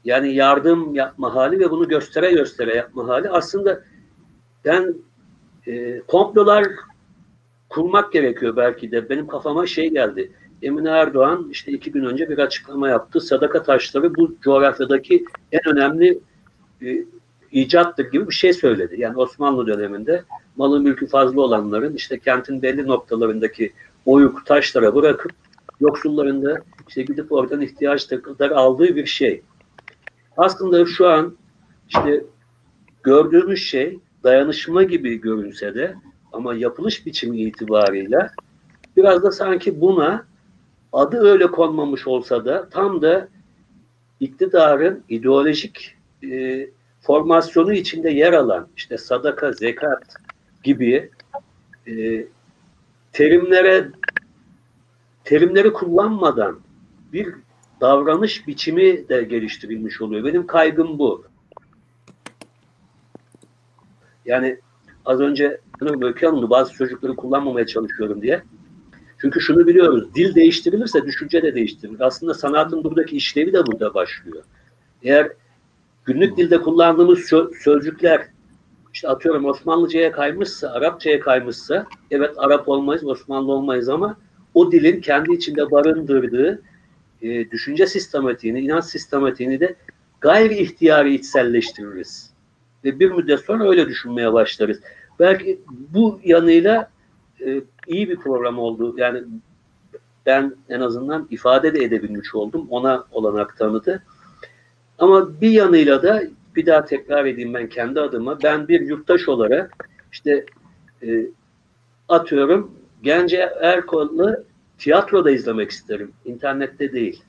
yani 0.05 0.35
yardım 0.35 0.94
yapma 0.94 1.35
hali 1.35 1.61
ve 1.61 1.70
bunu 1.70 1.89
göstere 1.89 2.32
göstere 2.32 2.77
yapma 2.77 3.09
hali. 3.09 3.31
Aslında 3.31 3.85
ben 4.65 4.94
e, 5.66 6.01
komplolar 6.01 6.66
kurmak 7.69 8.12
gerekiyor 8.12 8.56
belki 8.56 8.93
de. 8.93 9.09
Benim 9.09 9.27
kafama 9.27 9.66
şey 9.66 9.90
geldi. 9.90 10.32
Emine 10.65 10.89
Erdoğan 10.89 11.49
işte 11.51 11.73
iki 11.73 11.93
gün 11.93 12.05
önce 12.05 12.28
bir 12.28 12.39
açıklama 12.39 12.89
yaptı. 12.89 13.20
Sadaka 13.20 13.62
taşları 13.62 14.15
bu 14.15 14.36
coğrafyadaki 14.43 15.24
en 15.53 15.61
önemli 15.69 16.19
e, 16.82 17.05
icattır 17.53 18.11
gibi 18.11 18.28
bir 18.28 18.35
şey 18.35 18.53
söyledi. 18.53 18.95
Yani 18.99 19.16
Osmanlı 19.16 19.66
döneminde 19.66 20.24
malı 20.57 20.81
mülkü 20.81 21.07
fazla 21.07 21.41
olanların 21.41 21.95
işte 21.95 22.19
kentin 22.19 22.62
belli 22.62 22.86
noktalarındaki 22.86 23.73
oyuk 24.07 24.47
taşlara 24.47 24.95
bırakıp 24.95 25.32
yoksulların 25.81 26.43
da 26.43 26.57
işte 26.89 27.03
gidip 27.03 27.32
oradan 27.32 27.61
ihtiyaç 27.61 28.09
kadar 28.09 28.51
aldığı 28.51 28.97
bir 28.97 29.07
şey. 29.07 29.43
Aslında 30.36 30.86
şu 30.86 31.09
an 31.09 31.36
işte 31.89 32.24
gördüğümüz 33.03 33.62
şey 33.62 33.99
dayanışma 34.24 34.82
gibi 34.82 35.20
görünse 35.20 35.74
de 35.74 35.95
ama 36.32 36.55
yapılış 36.55 37.07
biçimi 37.07 37.41
itibarıyla 37.41 38.31
biraz 38.97 39.23
da 39.23 39.32
sanki 39.32 39.81
buna 39.81 40.27
adı 40.95 41.16
öyle 41.16 41.47
konmamış 41.47 42.07
olsa 42.07 42.45
da 42.45 42.69
tam 42.69 43.03
da 43.03 43.29
iktidarın 44.21 45.05
ideolojik 45.09 45.97
e, 46.31 46.66
formasyonu 47.01 47.73
içinde 47.73 48.11
yer 48.11 48.33
alan 48.33 48.69
işte 48.77 48.99
sadaka, 48.99 49.53
zekat 49.53 50.15
gibi 50.62 51.11
e, 51.87 52.27
terimlere 53.12 53.89
terimleri 55.25 55.73
kullanmadan 55.73 56.61
bir 57.12 57.35
davranış 57.81 58.47
biçimi 58.47 59.09
de 59.09 59.23
geliştirilmiş 59.23 60.01
oluyor. 60.01 60.25
Benim 60.25 60.47
kaygım 60.47 60.99
bu. 60.99 61.25
Yani 64.25 64.59
az 65.05 65.21
önce 65.21 65.61
Öykü 65.81 66.27
Hanım'dı 66.27 66.51
bazı 66.51 66.73
çocukları 66.73 67.16
kullanmamaya 67.16 67.66
çalışıyorum 67.66 68.23
diye. 68.23 68.43
Çünkü 69.20 69.41
şunu 69.41 69.66
biliyoruz, 69.66 70.15
dil 70.15 70.35
değiştirilirse 70.35 71.05
düşünce 71.05 71.43
de 71.43 71.55
değiştirilir. 71.55 72.01
Aslında 72.01 72.35
sanatın 72.35 72.85
buradaki 72.85 73.16
işlevi 73.16 73.53
de 73.53 73.66
burada 73.66 73.95
başlıyor. 73.95 74.45
Eğer 75.03 75.32
günlük 76.05 76.36
dilde 76.36 76.61
kullandığımız 76.61 77.19
sö- 77.19 77.55
sözcükler 77.62 78.28
işte 78.95 79.09
atıyorum 79.09 79.45
Osmanlıca'ya 79.45 80.12
kaymışsa, 80.12 80.70
Arapça'ya 80.70 81.20
kaymışsa 81.20 81.86
evet 82.11 82.31
Arap 82.36 82.69
olmayız, 82.69 83.05
Osmanlı 83.05 83.53
olmayız 83.53 83.89
ama 83.89 84.16
o 84.55 84.73
dilin 84.73 85.01
kendi 85.01 85.32
içinde 85.32 85.70
barındırdığı 85.70 86.62
e, 87.23 87.51
düşünce 87.51 87.86
sistematiğini, 87.86 88.61
inanç 88.61 88.85
sistematiğini 88.85 89.61
de 89.61 89.77
gayri 90.20 90.57
ihtiyari 90.59 91.15
içselleştiririz. 91.15 92.31
Ve 92.85 93.01
bir 93.01 93.11
müddet 93.11 93.41
sonra 93.41 93.69
öyle 93.69 93.89
düşünmeye 93.89 94.32
başlarız. 94.32 94.81
Belki 95.20 95.61
bu 95.70 96.20
yanıyla 96.24 96.91
e, 97.47 97.62
iyi 97.87 98.09
bir 98.09 98.16
program 98.16 98.59
oldu. 98.59 98.95
Yani 98.99 99.23
ben 100.27 100.55
en 100.69 100.81
azından 100.81 101.27
ifade 101.31 101.75
de 101.75 101.85
edebilmiş 101.85 102.35
oldum. 102.35 102.66
Ona 102.71 103.05
olanak 103.12 103.59
tanıdı. 103.59 104.03
Ama 104.99 105.41
bir 105.41 105.51
yanıyla 105.51 106.03
da 106.03 106.23
bir 106.57 106.66
daha 106.66 106.85
tekrar 106.85 107.25
edeyim 107.25 107.55
ben 107.55 107.69
kendi 107.69 108.01
adıma. 108.01 108.43
Ben 108.43 108.69
bir 108.69 108.81
yurttaş 108.81 109.29
olarak 109.29 109.89
işte 110.12 110.47
e, 111.03 111.27
atıyorum 112.09 112.71
Gence 113.05 113.51
Erkol'u 113.61 114.45
tiyatroda 114.79 115.31
izlemek 115.31 115.71
isterim. 115.71 116.12
İnternette 116.25 116.93
değil. 116.93 117.23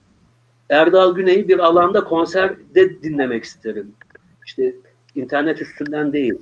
Erdal 0.70 1.16
Güney'i 1.16 1.48
bir 1.48 1.60
alanda 1.60 2.04
konserde 2.04 3.04
dinlemek 3.04 3.44
isterim. 3.44 3.92
İşte 4.46 4.76
internet 5.16 5.62
üstünden 5.62 6.14
değil. 6.14 6.34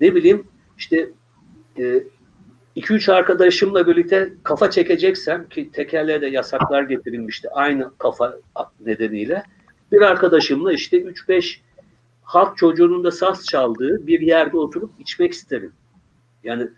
Ne 0.00 0.14
bileyim 0.14 0.46
işte 0.78 1.10
e, 1.78 2.04
2-3 2.76 3.12
arkadaşımla 3.12 3.86
birlikte 3.86 4.32
kafa 4.42 4.70
çekeceksem 4.70 5.48
ki 5.48 5.70
tekerleğe 5.72 6.20
de 6.20 6.26
yasaklar 6.26 6.82
getirilmişti 6.82 7.50
aynı 7.50 7.90
kafa 7.98 8.36
nedeniyle 8.80 9.42
bir 9.92 10.00
arkadaşımla 10.00 10.72
işte 10.72 11.02
3-5 11.02 11.58
halk 12.22 12.56
çocuğunun 12.56 13.04
da 13.04 13.10
saz 13.10 13.46
çaldığı 13.46 14.06
bir 14.06 14.20
yerde 14.20 14.56
oturup 14.56 14.90
içmek 15.00 15.32
isterim. 15.32 15.72
Yani 16.44 16.68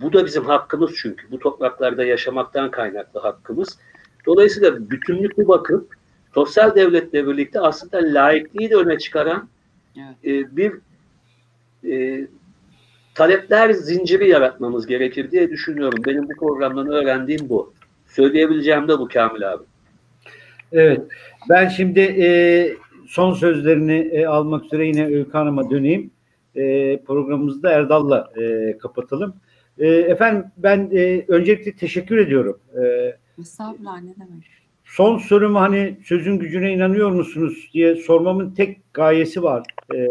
bu 0.00 0.12
da 0.12 0.26
bizim 0.26 0.44
hakkımız 0.44 0.90
çünkü. 0.96 1.30
Bu 1.30 1.38
topraklarda 1.38 2.04
yaşamaktan 2.04 2.70
kaynaklı 2.70 3.20
hakkımız. 3.20 3.78
Dolayısıyla 4.26 4.90
bütünlüklü 4.90 5.48
bakıp 5.48 5.94
sosyal 6.34 6.74
devletle 6.74 7.26
birlikte 7.26 7.60
aslında 7.60 8.00
laikliği 8.02 8.70
de 8.70 8.76
öne 8.76 8.98
çıkaran 8.98 9.48
evet. 9.96 10.16
e, 10.24 10.56
bir 10.56 10.72
e, 11.84 12.26
talepler 13.14 13.72
zinciri 13.72 14.28
yaratmamız 14.28 14.86
gerekir 14.86 15.30
diye 15.30 15.50
düşünüyorum. 15.50 16.02
Benim 16.06 16.22
bu 16.22 16.36
programdan 16.38 16.86
öğrendiğim 16.86 17.48
bu. 17.48 17.72
Söyleyebileceğim 18.06 18.88
de 18.88 18.98
bu 18.98 19.08
Kamil 19.08 19.52
abi. 19.52 19.64
Evet. 20.72 21.00
Ben 21.48 21.68
şimdi 21.68 22.00
e, 22.00 22.26
son 23.08 23.34
sözlerini 23.34 23.98
e, 24.12 24.26
almak 24.26 24.64
üzere 24.64 24.86
yine 24.86 25.06
Öykü 25.06 25.32
Hanım'a 25.32 25.70
döneyim. 25.70 26.10
E, 26.54 26.98
programımızı 27.02 27.62
da 27.62 27.72
Erdal'la 27.72 28.32
e, 28.40 28.78
kapatalım. 28.78 29.34
E, 29.78 29.88
efendim 29.88 30.44
ben 30.56 30.90
e, 30.92 31.24
öncelikle 31.28 31.72
teşekkür 31.72 32.18
ediyorum. 32.18 32.58
E, 32.82 33.12
Estağfurullah 33.40 34.02
ne 34.02 34.14
demek. 34.14 34.44
Son 34.84 35.18
sorumu 35.18 35.60
hani 35.60 35.96
sözün 36.04 36.38
gücüne 36.38 36.72
inanıyor 36.72 37.10
musunuz 37.10 37.70
diye 37.72 37.96
sormamın 37.96 38.50
tek 38.50 38.94
gayesi 38.94 39.42
var. 39.42 39.66
E, 39.94 40.08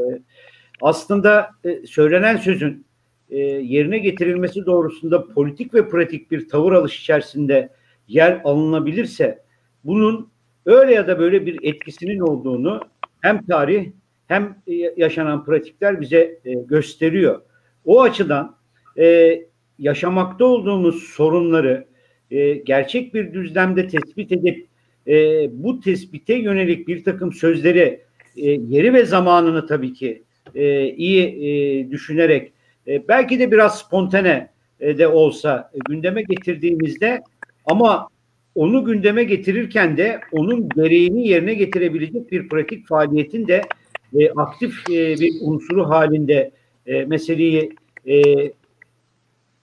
aslında 0.81 1.49
e, 1.63 1.85
söylenen 1.87 2.37
sözün 2.37 2.85
e, 3.31 3.39
yerine 3.39 3.99
getirilmesi 3.99 4.65
doğrusunda 4.65 5.27
politik 5.27 5.73
ve 5.73 5.89
pratik 5.89 6.31
bir 6.31 6.49
tavır 6.49 6.71
alış 6.73 6.99
içerisinde 6.99 7.69
yer 8.07 8.41
alınabilirse 8.43 9.43
bunun 9.83 10.31
öyle 10.65 10.93
ya 10.93 11.07
da 11.07 11.19
böyle 11.19 11.45
bir 11.45 11.59
etkisinin 11.63 12.19
olduğunu 12.19 12.81
hem 13.21 13.45
tarih 13.45 13.91
hem 14.27 14.57
yaşanan 14.97 15.45
pratikler 15.45 16.01
bize 16.01 16.39
e, 16.45 16.53
gösteriyor. 16.53 17.41
O 17.85 18.01
açıdan 18.01 18.55
e, 18.97 19.37
yaşamakta 19.79 20.45
olduğumuz 20.45 21.03
sorunları 21.03 21.87
e, 22.31 22.53
gerçek 22.53 23.13
bir 23.13 23.33
düzlemde 23.33 23.87
tespit 23.87 24.31
edip 24.31 24.67
e, 25.07 25.13
bu 25.63 25.79
tespite 25.79 26.33
yönelik 26.33 26.87
bir 26.87 27.03
takım 27.03 27.33
sözleri 27.33 28.01
e, 28.37 28.51
yeri 28.51 28.93
ve 28.93 29.05
zamanını 29.05 29.67
tabii 29.67 29.93
ki 29.93 30.23
e, 30.55 30.89
iyi 30.89 31.23
e, 31.23 31.91
düşünerek 31.91 32.53
e, 32.91 33.07
belki 33.07 33.39
de 33.39 33.51
biraz 33.51 33.79
spontane 33.79 34.49
e, 34.79 34.97
de 34.97 35.07
olsa 35.07 35.71
e, 35.73 35.77
gündeme 35.89 36.21
getirdiğimizde 36.21 37.21
ama 37.65 38.07
onu 38.55 38.85
gündeme 38.85 39.23
getirirken 39.23 39.97
de 39.97 40.19
onun 40.31 40.69
gereğini 40.69 41.27
yerine 41.27 41.53
getirebilecek 41.53 42.31
bir 42.31 42.49
pratik 42.49 42.87
faaliyetin 42.87 43.47
de 43.47 43.61
e, 44.19 44.31
aktif 44.31 44.89
e, 44.89 45.19
bir 45.19 45.31
unsuru 45.41 45.89
halinde 45.89 46.51
e, 46.85 47.05
meseleyi 47.05 47.75
e, 48.07 48.23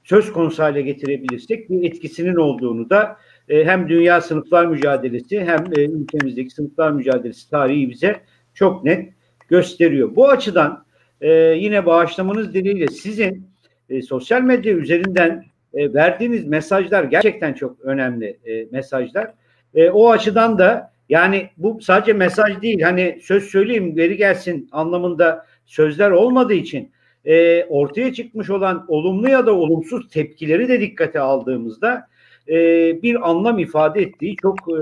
söz 0.04 0.32
konusu 0.32 0.62
hale 0.62 0.82
getirebilirsek 0.82 1.70
bir 1.70 1.88
etkisinin 1.90 2.36
olduğunu 2.36 2.90
da 2.90 3.16
e, 3.48 3.64
hem 3.64 3.88
dünya 3.88 4.20
sınıflar 4.20 4.66
mücadelesi 4.66 5.40
hem 5.40 5.64
e, 5.76 5.84
ülkemizdeki 5.84 6.50
sınıflar 6.50 6.90
mücadelesi 6.90 7.50
tarihi 7.50 7.90
bize 7.90 8.20
çok 8.54 8.84
net 8.84 9.12
gösteriyor. 9.48 10.16
Bu 10.16 10.28
açıdan 10.28 10.84
e, 11.20 11.30
yine 11.32 11.86
bağışlamanız 11.86 12.54
dileğiyle 12.54 12.88
sizin 12.88 13.48
e, 13.90 14.02
sosyal 14.02 14.42
medya 14.42 14.72
üzerinden 14.72 15.44
e, 15.74 15.94
verdiğiniz 15.94 16.44
mesajlar 16.44 17.04
gerçekten 17.04 17.52
çok 17.52 17.80
önemli 17.80 18.38
e, 18.44 18.66
mesajlar. 18.70 19.34
E, 19.74 19.90
o 19.90 20.10
açıdan 20.10 20.58
da 20.58 20.92
yani 21.08 21.50
bu 21.56 21.78
sadece 21.80 22.12
mesaj 22.12 22.62
değil 22.62 22.80
hani 22.80 23.18
söz 23.22 23.44
söyleyeyim 23.44 23.94
geri 23.94 24.16
gelsin 24.16 24.68
anlamında 24.72 25.46
sözler 25.66 26.10
olmadığı 26.10 26.54
için 26.54 26.90
e, 27.24 27.64
ortaya 27.64 28.12
çıkmış 28.14 28.50
olan 28.50 28.84
olumlu 28.88 29.28
ya 29.28 29.46
da 29.46 29.54
olumsuz 29.54 30.08
tepkileri 30.08 30.68
de 30.68 30.80
dikkate 30.80 31.20
aldığımızda 31.20 32.08
e, 32.48 32.54
bir 33.02 33.30
anlam 33.30 33.58
ifade 33.58 34.02
ettiği 34.02 34.36
çok 34.36 34.58
e, 34.68 34.80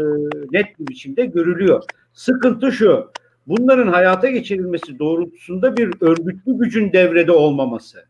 net 0.52 0.78
bir 0.78 0.86
biçimde 0.86 1.26
görülüyor. 1.26 1.82
Sıkıntı 2.12 2.72
şu 2.72 3.10
bunların 3.46 3.88
hayata 3.88 4.30
geçirilmesi 4.30 4.98
doğrultusunda 4.98 5.76
bir 5.76 5.90
örgütlü 6.00 6.58
gücün 6.58 6.92
devrede 6.92 7.32
olmaması. 7.32 8.04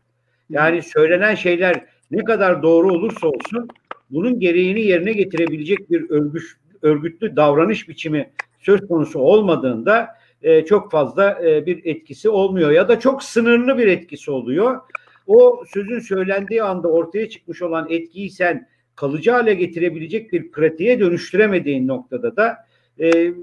Yani 0.49 0.81
söylenen 0.81 1.35
şeyler 1.35 1.85
ne 2.11 2.23
kadar 2.23 2.63
doğru 2.63 2.93
olursa 2.93 3.27
olsun 3.27 3.67
bunun 4.09 4.39
gereğini 4.39 4.81
yerine 4.81 5.13
getirebilecek 5.13 5.91
bir 5.91 6.09
örgüt, 6.09 6.43
örgütlü 6.81 7.35
davranış 7.35 7.89
biçimi 7.89 8.29
söz 8.59 8.87
konusu 8.87 9.19
olmadığında 9.19 10.07
e, 10.41 10.65
çok 10.65 10.91
fazla 10.91 11.39
e, 11.45 11.65
bir 11.65 11.85
etkisi 11.85 12.29
olmuyor 12.29 12.71
ya 12.71 12.87
da 12.87 12.99
çok 12.99 13.23
sınırlı 13.23 13.77
bir 13.77 13.87
etkisi 13.87 14.31
oluyor. 14.31 14.81
O 15.27 15.63
sözün 15.73 15.99
söylendiği 15.99 16.63
anda 16.63 16.87
ortaya 16.87 17.29
çıkmış 17.29 17.61
olan 17.61 17.87
etkiyi 17.89 18.29
sen 18.29 18.67
kalıcı 18.95 19.31
hale 19.31 19.53
getirebilecek 19.53 20.33
bir 20.33 20.51
pratiğe 20.51 20.99
dönüştüremediğin 20.99 21.87
noktada 21.87 22.35
da 22.35 22.66
e, 22.99 23.33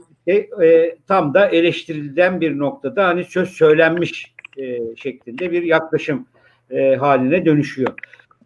e, 0.62 0.96
tam 1.08 1.34
da 1.34 1.48
eleştirilen 1.48 2.40
bir 2.40 2.58
noktada 2.58 3.06
hani 3.06 3.24
söz 3.24 3.48
söylenmiş 3.48 4.34
e, 4.58 4.78
şeklinde 4.96 5.52
bir 5.52 5.62
yaklaşım 5.62 6.26
e, 6.70 6.94
haline 6.96 7.44
dönüşüyor. 7.44 7.94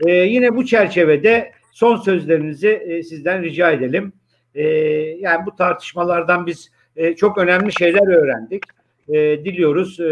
E, 0.06 0.10
yine 0.12 0.56
bu 0.56 0.66
çerçevede 0.66 1.52
son 1.72 1.96
sözlerinizi 1.96 2.68
e, 2.68 3.02
sizden 3.02 3.42
rica 3.42 3.70
edelim. 3.70 4.12
E, 4.54 4.62
yani 5.20 5.46
bu 5.46 5.56
tartışmalardan 5.56 6.46
biz 6.46 6.70
e, 6.96 7.14
çok 7.14 7.38
önemli 7.38 7.72
şeyler 7.72 8.16
öğrendik. 8.16 8.62
E, 9.08 9.44
diliyoruz 9.44 10.00
e, 10.00 10.04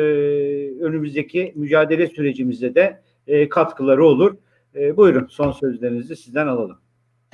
önümüzdeki 0.80 1.52
mücadele 1.54 2.06
sürecimizde 2.06 2.74
de 2.74 3.00
e, 3.26 3.48
katkıları 3.48 4.04
olur. 4.04 4.36
E, 4.74 4.96
buyurun 4.96 5.26
son 5.30 5.52
sözlerinizi 5.52 6.16
sizden 6.16 6.46
alalım. 6.46 6.78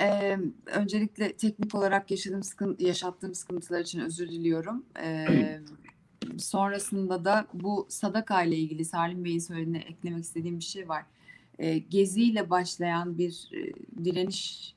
Ee, 0.01 0.37
öncelikle 0.65 1.33
teknik 1.33 1.75
olarak 1.75 2.11
yaşadığım 2.11 2.43
sıkıntı, 2.43 2.83
yaşattığım 2.83 3.35
sıkıntılar 3.35 3.79
için 3.79 3.99
özür 3.99 4.29
diliyorum. 4.29 4.85
Ee, 5.03 5.59
sonrasında 6.37 7.25
da 7.25 7.47
bu 7.53 7.87
sadaka 7.89 8.43
ile 8.43 8.55
ilgili 8.55 8.85
Salim 8.85 9.25
Bey'in 9.25 9.39
söylediğine 9.39 9.77
eklemek 9.77 10.23
istediğim 10.23 10.59
bir 10.59 10.63
şey 10.63 10.89
var. 10.89 11.05
Ee, 11.59 11.77
geziyle 11.77 12.49
başlayan 12.49 13.17
bir 13.17 13.49
e, 13.53 13.73
direniş 14.05 14.73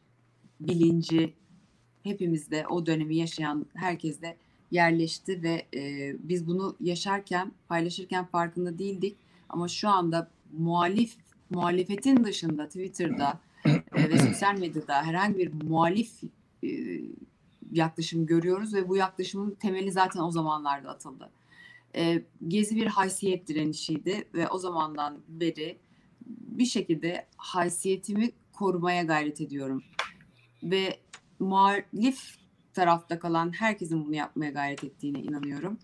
bilinci 0.61 1.35
hepimizde 2.03 2.67
o 2.67 2.87
dönemi 2.87 3.17
yaşayan 3.17 3.67
herkeste 3.75 4.37
yerleşti 4.71 5.43
ve 5.43 5.67
e, 5.75 6.13
biz 6.19 6.47
bunu 6.47 6.77
yaşarken 6.81 7.53
paylaşırken 7.69 8.25
farkında 8.25 8.79
değildik 8.79 9.17
ama 9.49 9.69
şu 9.69 9.89
anda 9.89 10.31
muhalif 10.53 11.17
muhalefetin 11.51 12.25
dışında 12.25 12.67
Twitter'da 12.67 13.41
ve 13.95 14.19
sosyal 14.19 14.59
medyada 14.59 15.03
herhangi 15.03 15.39
bir 15.39 15.63
muhalif 15.63 16.11
e, 16.65 16.69
yaklaşım 17.73 18.27
görüyoruz 18.27 18.75
ve 18.75 18.89
bu 18.89 18.97
yaklaşımın 18.97 19.51
temeli 19.51 19.93
zaten 19.93 20.21
o 20.21 20.31
zamanlarda 20.31 20.91
atıldı. 20.91 21.31
E, 21.95 22.23
Gezi 22.49 22.77
bir 22.77 22.87
haysiyet 22.87 23.49
direnişiydi 23.49 24.29
ve 24.35 24.49
o 24.49 24.59
zamandan 24.59 25.19
beri 25.29 25.79
bir 26.27 26.67
şekilde 26.67 27.27
haysiyetimi 27.37 28.31
korumaya 28.53 29.03
gayret 29.03 29.41
ediyorum. 29.41 29.83
Ve 30.63 31.01
muhalif 31.39 32.37
tarafta 32.75 33.19
kalan 33.19 33.53
herkesin 33.53 34.07
bunu 34.07 34.15
yapmaya 34.15 34.51
gayret 34.51 34.85
ettiğine 34.85 35.21
inanıyorum. 35.21 35.79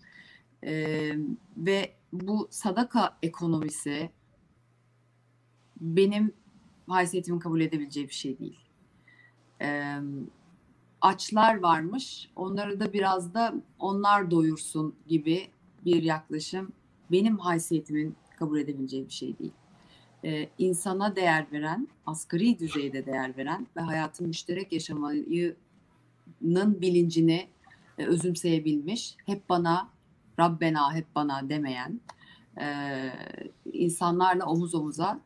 Ee, 0.63 1.13
ve 1.57 1.93
bu 2.13 2.47
sadaka 2.51 3.17
ekonomisi 3.21 4.09
benim 5.81 6.33
haysiyetimin 6.87 7.39
kabul 7.39 7.61
edebileceği 7.61 8.07
bir 8.07 8.13
şey 8.13 8.39
değil. 8.39 8.59
Ee, 9.61 9.95
açlar 11.01 11.59
varmış, 11.59 12.29
onları 12.35 12.79
da 12.79 12.93
biraz 12.93 13.33
da 13.33 13.53
onlar 13.79 14.31
doyursun 14.31 14.95
gibi 15.07 15.47
bir 15.85 16.03
yaklaşım 16.03 16.73
benim 17.11 17.37
haysiyetimin 17.37 18.15
kabul 18.39 18.59
edebileceği 18.59 19.05
bir 19.05 19.13
şey 19.13 19.39
değil. 19.39 19.53
Ee, 20.25 20.49
insana 20.57 21.15
değer 21.15 21.47
veren, 21.51 21.87
asgari 22.05 22.59
düzeyde 22.59 23.05
değer 23.05 23.37
veren 23.37 23.67
ve 23.77 23.81
hayatın 23.81 24.27
müşterek 24.27 24.71
yaşamayı 24.71 25.55
nın 26.41 26.81
bilincini 26.81 27.47
e, 27.97 28.05
özümseyebilmiş, 28.05 29.15
hep 29.25 29.49
bana, 29.49 29.89
Rabbena 30.39 30.93
hep 30.93 31.15
bana 31.15 31.49
demeyen 31.49 32.01
e, 32.61 32.65
insanlarla 33.73 34.45
omuz 34.45 34.75
omuza 34.75 35.19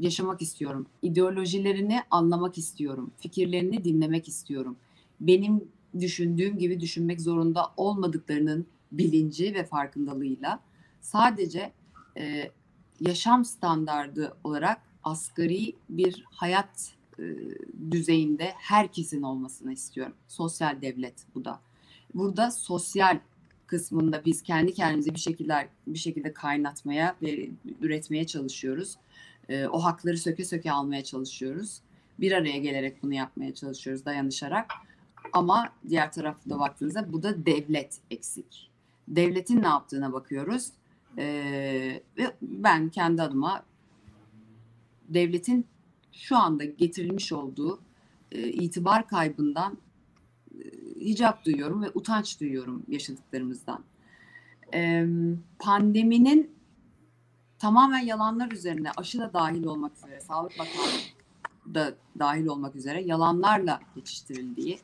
yaşamak 0.00 0.42
istiyorum. 0.42 0.86
İdeolojilerini 1.02 2.00
anlamak 2.10 2.58
istiyorum. 2.58 3.10
Fikirlerini 3.18 3.84
dinlemek 3.84 4.28
istiyorum. 4.28 4.76
Benim 5.20 5.64
düşündüğüm 6.00 6.58
gibi 6.58 6.80
düşünmek 6.80 7.20
zorunda 7.20 7.72
olmadıklarının 7.76 8.66
bilinci 8.92 9.54
ve 9.54 9.66
farkındalığıyla 9.66 10.60
sadece 11.00 11.72
e, 12.16 12.50
yaşam 13.00 13.44
standardı 13.44 14.36
olarak 14.44 14.80
asgari 15.04 15.72
bir 15.88 16.24
hayat 16.30 16.92
e, 17.18 17.24
düzeyinde 17.90 18.52
herkesin 18.56 19.22
olmasını 19.22 19.72
istiyorum. 19.72 20.14
Sosyal 20.28 20.82
devlet 20.82 21.14
bu 21.34 21.44
da. 21.44 21.60
Burada 22.14 22.50
sosyal 22.50 23.18
kısmında 23.66 24.24
biz 24.24 24.42
kendi 24.42 24.74
kendimizi 24.74 25.14
bir 25.14 25.20
şekilde 25.20 25.68
bir 25.86 25.98
şekilde 25.98 26.32
kaynatmaya 26.32 27.16
ve 27.22 27.50
üretmeye 27.80 28.26
çalışıyoruz. 28.26 28.96
E, 29.50 29.68
o 29.68 29.84
hakları 29.84 30.18
söke 30.18 30.44
söke 30.44 30.72
almaya 30.72 31.04
çalışıyoruz. 31.04 31.80
Bir 32.20 32.32
araya 32.32 32.58
gelerek 32.58 33.02
bunu 33.02 33.14
yapmaya 33.14 33.54
çalışıyoruz 33.54 34.04
dayanışarak. 34.04 34.70
Ama 35.32 35.72
diğer 35.88 36.12
tarafta 36.12 36.58
baktığınızda 36.58 37.12
bu 37.12 37.22
da 37.22 37.46
devlet 37.46 37.98
eksik. 38.10 38.70
Devletin 39.08 39.62
ne 39.62 39.66
yaptığına 39.66 40.12
bakıyoruz. 40.12 40.68
Ee, 41.18 42.02
ve 42.18 42.36
ben 42.42 42.88
kendi 42.88 43.22
adıma 43.22 43.62
devletin 45.08 45.66
şu 46.12 46.36
anda 46.36 46.64
getirilmiş 46.64 47.32
olduğu 47.32 47.80
e, 48.32 48.48
itibar 48.48 49.08
kaybından 49.08 49.78
e, 50.54 50.64
hicap 51.00 51.44
duyuyorum 51.44 51.82
ve 51.82 51.90
utanç 51.94 52.40
duyuyorum 52.40 52.82
yaşadıklarımızdan. 52.88 53.84
E, 54.74 55.06
pandeminin 55.58 56.50
tamamen 57.60 58.00
yalanlar 58.00 58.52
üzerine 58.52 58.90
aşı 58.96 59.18
da 59.18 59.32
dahil 59.32 59.64
olmak 59.64 59.96
üzere, 59.96 60.20
Sağlık 60.20 60.52
Bakanlığı 60.58 61.74
da 61.74 61.94
dahil 62.18 62.46
olmak 62.46 62.76
üzere 62.76 63.02
yalanlarla 63.02 63.80
geçiştirildiği 63.94 64.80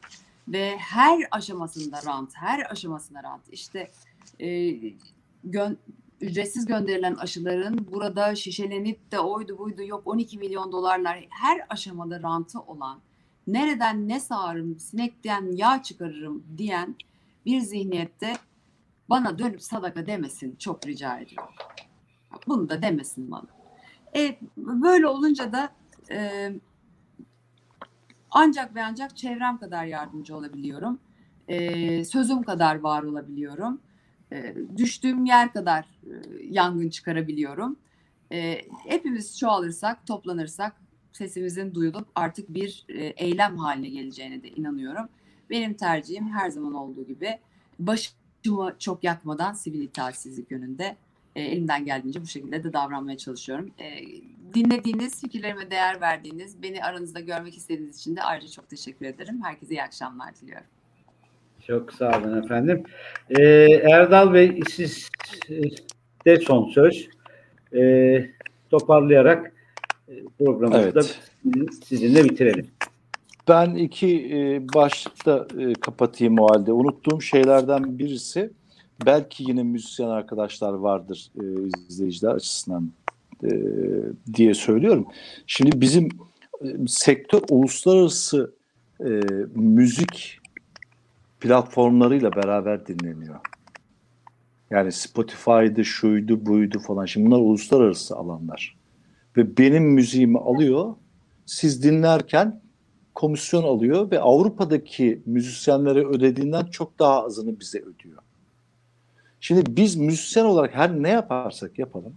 ve 0.49 0.77
her 0.79 1.29
aşamasında 1.31 2.01
rant, 2.07 2.31
her 2.35 2.71
aşamasında 2.71 3.23
rant. 3.23 3.43
İşte 3.53 3.91
e, 4.41 4.75
gön, 5.45 5.79
ücretsiz 6.21 6.67
gönderilen 6.67 7.15
aşıların 7.15 7.87
burada 7.93 8.35
şişelenip 8.35 9.13
de 9.13 9.21
oydu 9.21 9.59
buydu 9.59 9.83
yok 9.83 10.03
12 10.05 10.39
milyon 10.39 10.73
dolarlar 10.73 11.27
her 11.31 11.67
aşamada 11.69 12.23
rantı 12.23 12.61
olan 12.61 12.99
nereden 13.47 14.09
ne 14.09 14.21
sağarım 14.21 14.79
sinekten 14.79 15.53
yağ 15.53 15.83
çıkarırım 15.83 16.45
diyen 16.59 16.97
bir 17.47 17.61
zihniyette 17.61 18.35
bana 19.11 19.39
dönüp 19.39 19.63
sadaka 19.63 20.07
demesin 20.07 20.57
çok 20.59 20.87
rica 20.87 21.19
ediyorum. 21.19 21.55
Bunu 22.49 22.69
da 22.69 22.83
demesin 22.83 23.31
bana. 23.31 23.47
E, 24.17 24.39
böyle 24.57 25.07
olunca 25.07 25.53
da 25.53 25.73
e, 26.11 26.53
ancak 28.31 28.75
ve 28.75 28.85
ancak 28.85 29.17
çevrem 29.17 29.59
kadar 29.59 29.85
yardımcı 29.85 30.37
olabiliyorum. 30.37 30.99
E, 31.49 32.05
sözüm 32.05 32.43
kadar 32.43 32.81
var 32.81 33.03
olabiliyorum 33.03 33.81
e, 34.33 34.55
düştüğüm 34.77 35.25
yer 35.25 35.53
kadar 35.53 35.85
e, 36.05 36.13
yangın 36.51 36.89
çıkarabiliyorum. 36.89 37.77
E, 38.33 38.61
hepimiz 38.89 39.39
çoğalırsak, 39.39 40.07
toplanırsak 40.07 40.73
sesimizin 41.13 41.75
duyulup 41.75 42.09
artık 42.15 42.55
bir 42.55 42.85
e, 42.89 43.05
eylem 43.05 43.57
haline 43.57 43.89
geleceğine 43.89 44.43
de 44.43 44.49
inanıyorum. 44.49 45.09
Benim 45.51 45.75
tercihim 45.75 46.29
her 46.29 46.51
zaman 46.51 46.75
olduğu 46.75 47.07
gibi 47.07 47.39
başımı 47.79 48.75
çok 48.79 49.05
yakmadan 49.05 49.53
sivil 49.53 49.81
itaatsizlik 49.81 50.51
yönünde 50.51 50.97
e, 51.37 51.43
elimden 51.43 51.85
geldiğince 51.85 52.23
bu 52.23 52.27
şekilde 52.27 52.65
de 52.65 52.73
davranmaya 52.73 53.17
çalışıyorum. 53.17 53.71
E, 53.79 54.03
dinlediğiniz, 54.55 55.21
fikirlerime 55.21 55.71
değer 55.71 56.01
verdiğiniz, 56.01 56.63
beni 56.63 56.85
aranızda 56.85 57.21
görmek 57.21 57.57
istediğiniz 57.57 57.99
için 57.99 58.17
de 58.17 58.23
ayrıca 58.23 58.49
çok 58.49 58.69
teşekkür 58.69 59.07
ederim. 59.07 59.41
Herkese 59.45 59.75
iyi 59.75 59.83
akşamlar 59.83 60.37
diliyorum. 60.43 60.67
Çok 61.67 61.93
sağ 61.93 62.19
olun 62.19 62.43
efendim. 62.43 62.83
Ee, 63.31 63.43
Erdal 63.91 64.35
Bey 64.35 64.61
siz 64.71 65.09
de 66.27 66.37
son 66.37 66.69
söz. 66.69 67.09
Ee, 67.75 68.31
toparlayarak 68.71 69.53
e, 70.09 70.13
programımızı 70.39 70.95
da 70.95 71.01
Evet. 71.01 71.75
sizinle 71.85 72.25
bitirelim. 72.25 72.67
Ben 73.49 73.75
iki 73.75 74.33
e, 74.35 74.69
başlıkta 74.75 75.47
e, 75.59 75.73
kapatayım 75.73 76.39
o 76.39 76.49
halde. 76.49 76.73
Unuttuğum 76.73 77.23
şeylerden 77.23 77.99
birisi 77.99 78.51
belki 79.07 79.45
yine 79.49 79.63
müzisyen 79.63 80.09
arkadaşlar 80.09 80.73
vardır 80.73 81.31
e, 81.41 81.45
izleyiciler 81.89 82.31
açısından 82.31 82.93
e, 83.45 83.51
diye 84.35 84.55
söylüyorum. 84.55 85.07
Şimdi 85.47 85.81
bizim 85.81 86.09
e, 86.65 86.67
sektör 86.87 87.41
uluslararası 87.51 88.55
e, 89.01 89.11
müzik 89.55 90.39
platformlarıyla 91.41 92.33
beraber 92.33 92.87
dinleniyor. 92.87 93.41
Yani 94.71 94.93
Spotify'dı, 94.93 95.85
şuydu, 95.85 96.47
buydu 96.47 96.79
falan. 96.79 97.07
Şimdi 97.07 97.27
bunlar 97.27 97.39
uluslararası 97.39 98.17
alanlar. 98.17 98.77
Ve 99.37 99.57
benim 99.57 99.85
müziğimi 99.85 100.39
alıyor. 100.39 100.95
Siz 101.47 101.83
dinlerken 101.83 102.61
komisyon 103.15 103.63
alıyor 103.63 104.11
ve 104.11 104.21
Avrupa'daki 104.21 105.23
müzisyenlere 105.27 106.07
ödediğinden 106.07 106.65
çok 106.65 106.99
daha 106.99 107.25
azını 107.25 107.61
bize 107.61 107.79
ödüyor. 107.79 108.23
Şimdi 109.47 109.77
biz 109.77 109.97
müzisyen 109.97 110.45
olarak 110.45 110.75
her 110.75 111.03
ne 111.03 111.09
yaparsak 111.09 111.79
yapalım 111.79 112.13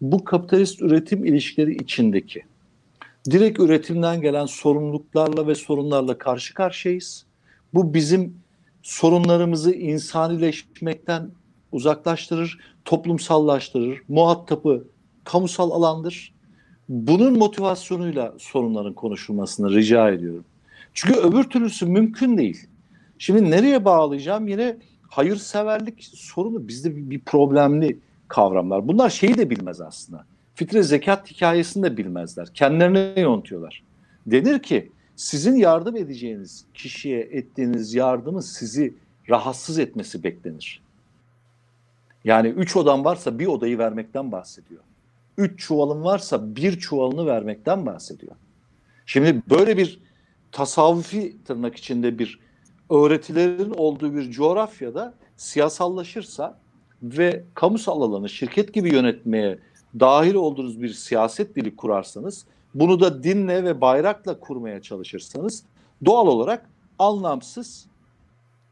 bu 0.00 0.24
kapitalist 0.24 0.82
üretim 0.82 1.24
ilişkileri 1.24 1.74
içindeki 1.74 2.42
direkt 3.30 3.60
üretimden 3.60 4.20
gelen 4.20 4.46
sorumluluklarla 4.46 5.46
ve 5.46 5.54
sorunlarla 5.54 6.18
karşı 6.18 6.54
karşıyayız. 6.54 7.26
Bu 7.74 7.94
bizim 7.94 8.36
sorunlarımızı 8.82 9.72
insanileşmekten 9.72 11.30
uzaklaştırır, 11.72 12.58
toplumsallaştırır, 12.84 14.02
muhatabı 14.08 14.84
kamusal 15.24 15.70
alandır. 15.70 16.34
Bunun 16.88 17.38
motivasyonuyla 17.38 18.34
sorunların 18.38 18.94
konuşulmasını 18.94 19.74
rica 19.74 20.10
ediyorum. 20.10 20.44
Çünkü 20.94 21.20
öbür 21.20 21.44
türlüsü 21.44 21.86
mümkün 21.86 22.38
değil. 22.38 22.66
Şimdi 23.18 23.50
nereye 23.50 23.84
bağlayacağım? 23.84 24.48
Yine 24.48 24.76
hayırseverlik 25.16 26.10
sorunu 26.14 26.68
bizde 26.68 27.10
bir 27.10 27.20
problemli 27.20 27.98
kavramlar. 28.28 28.88
Bunlar 28.88 29.10
şeyi 29.10 29.38
de 29.38 29.50
bilmez 29.50 29.80
aslında. 29.80 30.24
Fitre 30.54 30.82
zekat 30.82 31.30
hikayesini 31.30 31.82
de 31.82 31.96
bilmezler. 31.96 32.48
Kendilerine 32.54 33.20
yontuyorlar. 33.20 33.82
Denir 34.26 34.62
ki 34.62 34.90
Sizin 35.16 35.56
yardım 35.56 35.96
edeceğiniz 35.96 36.64
kişiye 36.74 37.20
ettiğiniz 37.20 37.94
yardımın 37.94 38.40
sizi 38.40 38.94
rahatsız 39.30 39.78
etmesi 39.78 40.22
beklenir. 40.22 40.82
Yani 42.24 42.48
üç 42.48 42.76
odan 42.76 43.04
varsa 43.04 43.38
bir 43.38 43.46
odayı 43.46 43.78
vermekten 43.78 44.32
bahsediyor. 44.32 44.80
Üç 45.38 45.60
çuvalın 45.60 46.04
varsa 46.04 46.56
bir 46.56 46.78
çuvalını 46.78 47.26
vermekten 47.26 47.86
bahsediyor. 47.86 48.32
Şimdi 49.06 49.42
böyle 49.50 49.76
bir 49.76 50.00
tasavvufi 50.52 51.36
tırnak 51.44 51.76
içinde 51.76 52.18
bir 52.18 52.38
öğretilerin 52.90 53.70
olduğu 53.70 54.14
bir 54.14 54.30
coğrafyada 54.30 55.14
siyasallaşırsa 55.36 56.58
ve 57.02 57.44
kamusal 57.54 58.02
alanı 58.02 58.28
şirket 58.28 58.74
gibi 58.74 58.94
yönetmeye 58.94 59.58
dahil 60.00 60.34
olduğunuz 60.34 60.82
bir 60.82 60.88
siyaset 60.88 61.56
dili 61.56 61.76
kurarsanız, 61.76 62.46
bunu 62.74 63.00
da 63.00 63.22
dinle 63.22 63.64
ve 63.64 63.80
bayrakla 63.80 64.40
kurmaya 64.40 64.82
çalışırsanız 64.82 65.64
doğal 66.04 66.26
olarak 66.26 66.70
anlamsız 66.98 67.86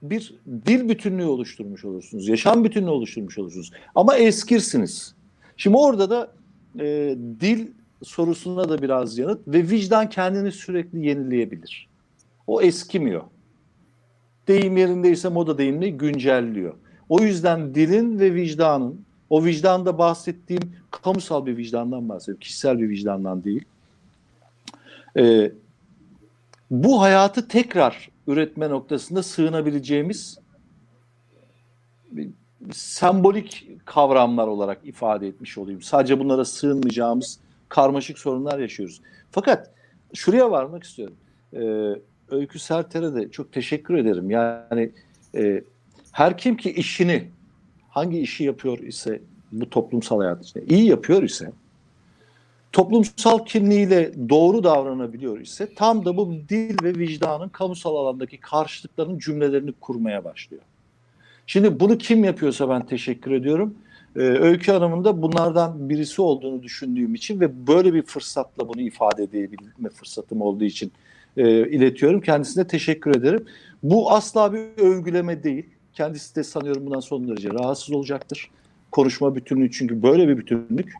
bir 0.02 0.34
dil 0.66 0.89
bütünlüğü 0.89 1.24
oluşturmuş 1.24 1.84
olursunuz. 1.84 2.28
Yaşam 2.28 2.64
bütünlüğü 2.64 2.90
oluşturmuş 2.90 3.39
olursunuz. 3.39 3.72
Ama 3.94 4.16
eskirsiniz. 4.16 5.14
Şimdi 5.56 5.76
orada 5.76 6.10
da 6.10 6.32
e, 6.80 7.16
dil 7.40 7.66
sorusuna 8.02 8.68
da 8.68 8.82
biraz 8.82 9.18
yanıt 9.18 9.48
ve 9.48 9.70
vicdan 9.70 10.09
kendini 10.09 10.52
sürekli 10.52 11.06
yenileyebilir. 11.06 11.89
O 12.47 12.62
eskimiyor. 12.62 13.22
Deyim 14.48 14.77
yerindeyse 14.77 15.28
moda 15.28 15.59
deyimini 15.59 15.93
güncelliyor. 15.93 16.74
O 17.09 17.23
yüzden 17.23 17.74
dilin 17.74 18.19
ve 18.19 18.35
vicdanın, 18.35 19.05
o 19.31 19.44
vicdanda 19.44 19.98
bahsettiğim 19.98 20.77
kamusal 20.90 21.47
bir 21.47 21.56
vicdandan 21.56 22.09
bahsediyorum. 22.09 22.40
Kişisel 22.40 22.78
bir 22.78 22.89
vicdandan 22.89 23.44
değil. 23.44 23.64
Ee, 25.16 25.52
bu 26.70 27.01
hayatı 27.01 27.48
tekrar 27.48 28.10
üretme 28.27 28.70
noktasında 28.70 29.23
sığınabileceğimiz 29.23 30.39
sembolik 32.73 33.69
kavramlar 33.85 34.47
olarak 34.47 34.81
ifade 34.85 35.28
etmiş 35.28 35.59
olayım. 35.59 35.82
Sadece 35.82 36.19
bunlara 36.19 36.44
sığınmayacağımız 36.44 37.39
karmaşık 37.69 38.19
sorunlar 38.19 38.59
yaşıyoruz. 38.59 39.01
Fakat 39.31 39.70
şuraya 40.14 40.51
varmak 40.51 40.85
istiyorum. 40.85 41.16
Ee, 41.55 41.94
Öykü 42.33 42.59
Serter'e 42.59 43.15
de 43.15 43.31
çok 43.31 43.53
teşekkür 43.53 43.95
ederim. 43.95 44.31
Yani 44.31 44.93
e, 45.35 45.65
her 46.13 46.39
kim 46.39 46.57
ki 46.57 46.73
işini 46.73 47.29
hangi 47.89 48.21
işi 48.21 48.45
yapıyor 48.45 48.79
ise 48.79 49.21
bu 49.53 49.71
toplumsal 49.71 50.21
hayat 50.21 50.45
içinde 50.45 50.65
iyi 50.67 50.87
yapıyor 50.87 51.23
ise 51.23 51.53
toplumsal 52.73 53.45
kimliğiyle 53.45 54.13
doğru 54.29 54.65
davranabiliyor 54.65 55.41
ise 55.41 55.75
tam 55.75 56.05
da 56.05 56.17
bu 56.17 56.35
dil 56.49 56.83
ve 56.83 56.95
vicdanın 56.95 57.49
kamusal 57.49 57.97
alandaki 57.97 58.41
karşılıklarının 58.41 59.19
cümlelerini 59.19 59.73
kurmaya 59.73 60.25
başlıyor. 60.25 60.63
Şimdi 61.47 61.81
bunu 61.81 61.99
kim 61.99 62.25
yapıyorsa 62.25 62.69
ben 62.69 62.87
teşekkür 62.87 63.31
ediyorum. 63.31 63.75
Ee, 64.17 64.21
Öykü 64.21 64.73
Hanım'ın 64.73 65.05
da 65.05 65.23
bunlardan 65.23 65.89
birisi 65.89 66.23
olduğunu 66.23 66.63
düşündüğüm 66.63 67.15
için 67.15 67.41
ve 67.41 67.67
böyle 67.67 67.95
bir 67.95 68.03
fırsatla 68.03 68.69
bunu 68.69 68.81
ifade 68.81 69.23
edebilme 69.23 69.89
fırsatım 69.95 70.41
olduğu 70.41 70.65
için 70.65 70.93
e, 71.37 71.71
iletiyorum. 71.71 72.21
Kendisine 72.21 72.67
teşekkür 72.67 73.17
ederim. 73.17 73.45
Bu 73.83 74.13
asla 74.13 74.53
bir 74.53 74.83
övgüleme 74.83 75.43
değil. 75.43 75.67
Kendisi 75.95 76.37
de 76.37 76.45
sanıyorum 76.45 76.87
bundan 76.87 77.01
son 77.01 77.29
derece 77.29 77.51
rahatsız 77.51 77.95
olacaktır. 77.95 78.51
Konuşma 78.91 79.35
bütünlüğü 79.35 79.71
çünkü 79.71 80.03
böyle 80.03 80.29
bir 80.29 80.39
bütünlük. 80.39 80.93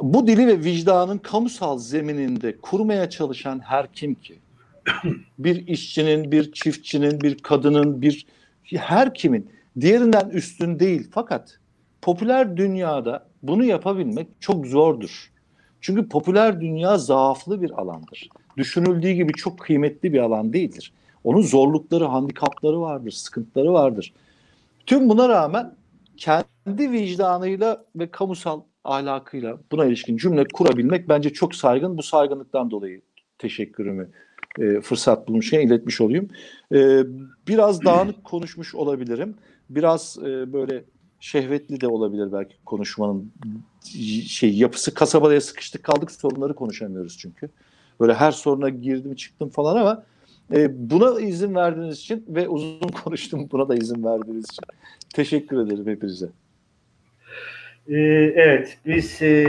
Bu 0.00 0.26
dili 0.26 0.46
ve 0.46 0.64
vicdanın 0.64 1.18
kamusal 1.18 1.78
zemininde 1.78 2.56
kurmaya 2.56 3.10
çalışan 3.10 3.60
her 3.60 3.92
kim 3.92 4.14
ki, 4.14 4.38
bir 5.38 5.66
işçinin, 5.66 6.32
bir 6.32 6.52
çiftçinin, 6.52 7.20
bir 7.20 7.38
kadının, 7.38 8.02
bir 8.02 8.26
her 8.64 9.14
kimin 9.14 9.50
diğerinden 9.80 10.28
üstün 10.30 10.78
değil. 10.78 11.08
Fakat 11.10 11.58
popüler 12.02 12.56
dünyada 12.56 13.26
bunu 13.42 13.64
yapabilmek 13.64 14.28
çok 14.40 14.66
zordur. 14.66 15.30
Çünkü 15.80 16.08
popüler 16.08 16.60
dünya 16.60 16.98
zaaflı 16.98 17.62
bir 17.62 17.70
alandır. 17.70 18.28
Düşünüldüğü 18.58 19.10
gibi 19.10 19.32
çok 19.32 19.58
kıymetli 19.58 20.12
bir 20.12 20.18
alan 20.18 20.52
değildir. 20.52 20.92
Onun 21.24 21.42
zorlukları, 21.42 22.04
handikapları 22.04 22.80
vardır, 22.80 23.10
sıkıntıları 23.10 23.72
vardır. 23.72 24.12
Tüm 24.86 25.08
buna 25.08 25.28
rağmen 25.28 25.74
kendi 26.16 26.92
vicdanıyla 26.92 27.84
ve 27.96 28.10
kamusal 28.10 28.60
ahlakıyla 28.84 29.58
buna 29.72 29.84
ilişkin 29.84 30.16
cümle 30.16 30.44
kurabilmek 30.52 31.08
bence 31.08 31.32
çok 31.32 31.54
saygın. 31.54 31.98
Bu 31.98 32.02
saygınlıktan 32.02 32.70
dolayı 32.70 33.00
teşekkürümü 33.38 34.10
e, 34.58 34.80
fırsat 34.80 35.28
bulmuşken 35.28 35.60
iletmiş 35.60 36.00
olayım. 36.00 36.28
E, 36.74 37.02
biraz 37.48 37.84
dağınık 37.84 38.24
konuşmuş 38.24 38.74
olabilirim. 38.74 39.34
Biraz 39.70 40.18
e, 40.22 40.52
böyle 40.52 40.84
şehvetli 41.20 41.80
de 41.80 41.88
olabilir 41.88 42.32
belki 42.32 42.56
konuşmanın 42.64 43.32
şey 44.26 44.54
yapısı 44.54 44.94
kasabaya 44.94 45.40
sıkıştık 45.40 45.82
kaldık 45.82 46.10
sorunları 46.10 46.54
konuşamıyoruz 46.54 47.18
çünkü. 47.18 47.48
Böyle 48.00 48.14
her 48.14 48.32
soruna 48.32 48.68
girdim 48.68 49.14
çıktım 49.14 49.48
falan 49.48 49.76
ama 49.76 50.04
e, 50.54 50.90
buna 50.90 51.20
izin 51.20 51.54
verdiğiniz 51.54 51.98
için 51.98 52.24
ve 52.28 52.48
uzun 52.48 52.88
konuştum 53.04 53.48
buna 53.52 53.68
da 53.68 53.74
izin 53.74 54.04
verdiğiniz 54.04 54.44
için 54.44 54.64
teşekkür 55.14 55.66
ederim 55.66 55.86
hepinize. 55.86 56.28
Ee, 57.88 57.96
evet, 58.36 58.78
biz 58.86 59.22
e, 59.22 59.48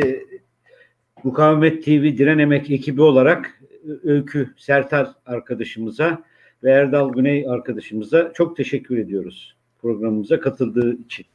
Mukavemet 1.24 1.86
TV 1.86 2.18
Direnemek 2.18 2.72
ekibi 2.72 3.02
olarak 3.02 3.62
Öykü 4.04 4.54
Sertar 4.58 5.10
arkadaşımıza 5.26 6.24
ve 6.64 6.72
Erdal 6.72 7.14
Güney 7.14 7.50
arkadaşımıza 7.50 8.34
çok 8.34 8.58
teşekkür 8.58 8.98
ediyoruz 8.98 9.56
programımıza 9.82 10.40
katıldığı 10.40 10.98
için, 10.98 11.26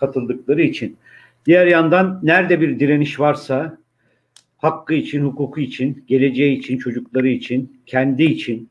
katıldıkları 0.00 0.62
için. 0.62 0.96
Diğer 1.46 1.66
yandan 1.66 2.20
nerede 2.22 2.60
bir 2.60 2.80
direniş 2.80 3.20
varsa 3.20 3.78
hakkı 4.66 4.94
için, 4.94 5.24
hukuku 5.24 5.60
için, 5.60 6.04
geleceği 6.06 6.58
için, 6.58 6.78
çocukları 6.78 7.28
için, 7.28 7.80
kendi 7.86 8.24
için, 8.24 8.68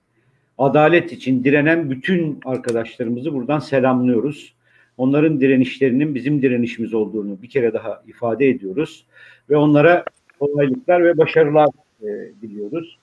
adalet 0.58 1.12
için 1.12 1.44
direnen 1.44 1.92
bütün 1.92 2.40
arkadaşlarımızı 2.46 3.34
buradan 3.34 3.60
selamlıyoruz. 3.60 4.56
Onların 4.98 5.40
direnişlerinin 5.40 6.16
bizim 6.16 6.42
direnişimiz 6.42 6.94
olduğunu 6.94 7.42
bir 7.42 7.50
kere 7.50 7.74
daha 7.74 8.04
ifade 8.08 8.50
ediyoruz 8.50 9.06
ve 9.50 9.56
onlara 9.56 10.06
kolaylıklar 10.40 11.04
ve 11.04 11.18
başarılar 11.18 11.68
e, 12.02 12.08
diliyoruz. 12.42 12.98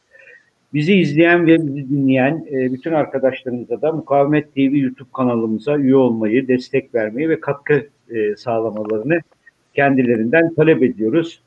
Bizi 0.75 0.95
izleyen 0.95 1.47
ve 1.47 1.67
bizi 1.67 1.89
dinleyen 1.91 2.47
e, 2.53 2.73
bütün 2.73 2.93
arkadaşlarımıza 2.93 3.83
da 3.83 3.93
Mukavemet 3.93 4.55
TV 4.55 4.77
YouTube 4.77 5.09
kanalımıza 5.15 5.79
üye 5.79 5.97
olmayı, 5.97 6.49
destek 6.49 6.95
vermeyi 6.95 7.29
ve 7.29 7.41
katkı 7.41 7.87
e, 8.11 8.37
sağlamalarını 8.37 9.21
kendilerinden 9.75 10.55
talep 10.55 10.83
ediyoruz. 10.83 11.43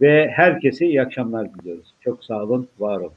Ve 0.00 0.30
herkese 0.34 0.86
iyi 0.86 1.02
akşamlar 1.02 1.54
diliyoruz. 1.54 1.94
Çok 2.00 2.24
sağ 2.24 2.42
olun, 2.42 2.68
var 2.78 2.96
olun. 2.96 3.12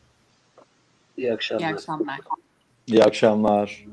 İyi 1.17 1.33
akşamlar. 1.33 1.69
İyi 1.69 1.73
akşamlar. 1.73 2.19
İyi 2.87 3.03
akşamlar. 3.03 3.85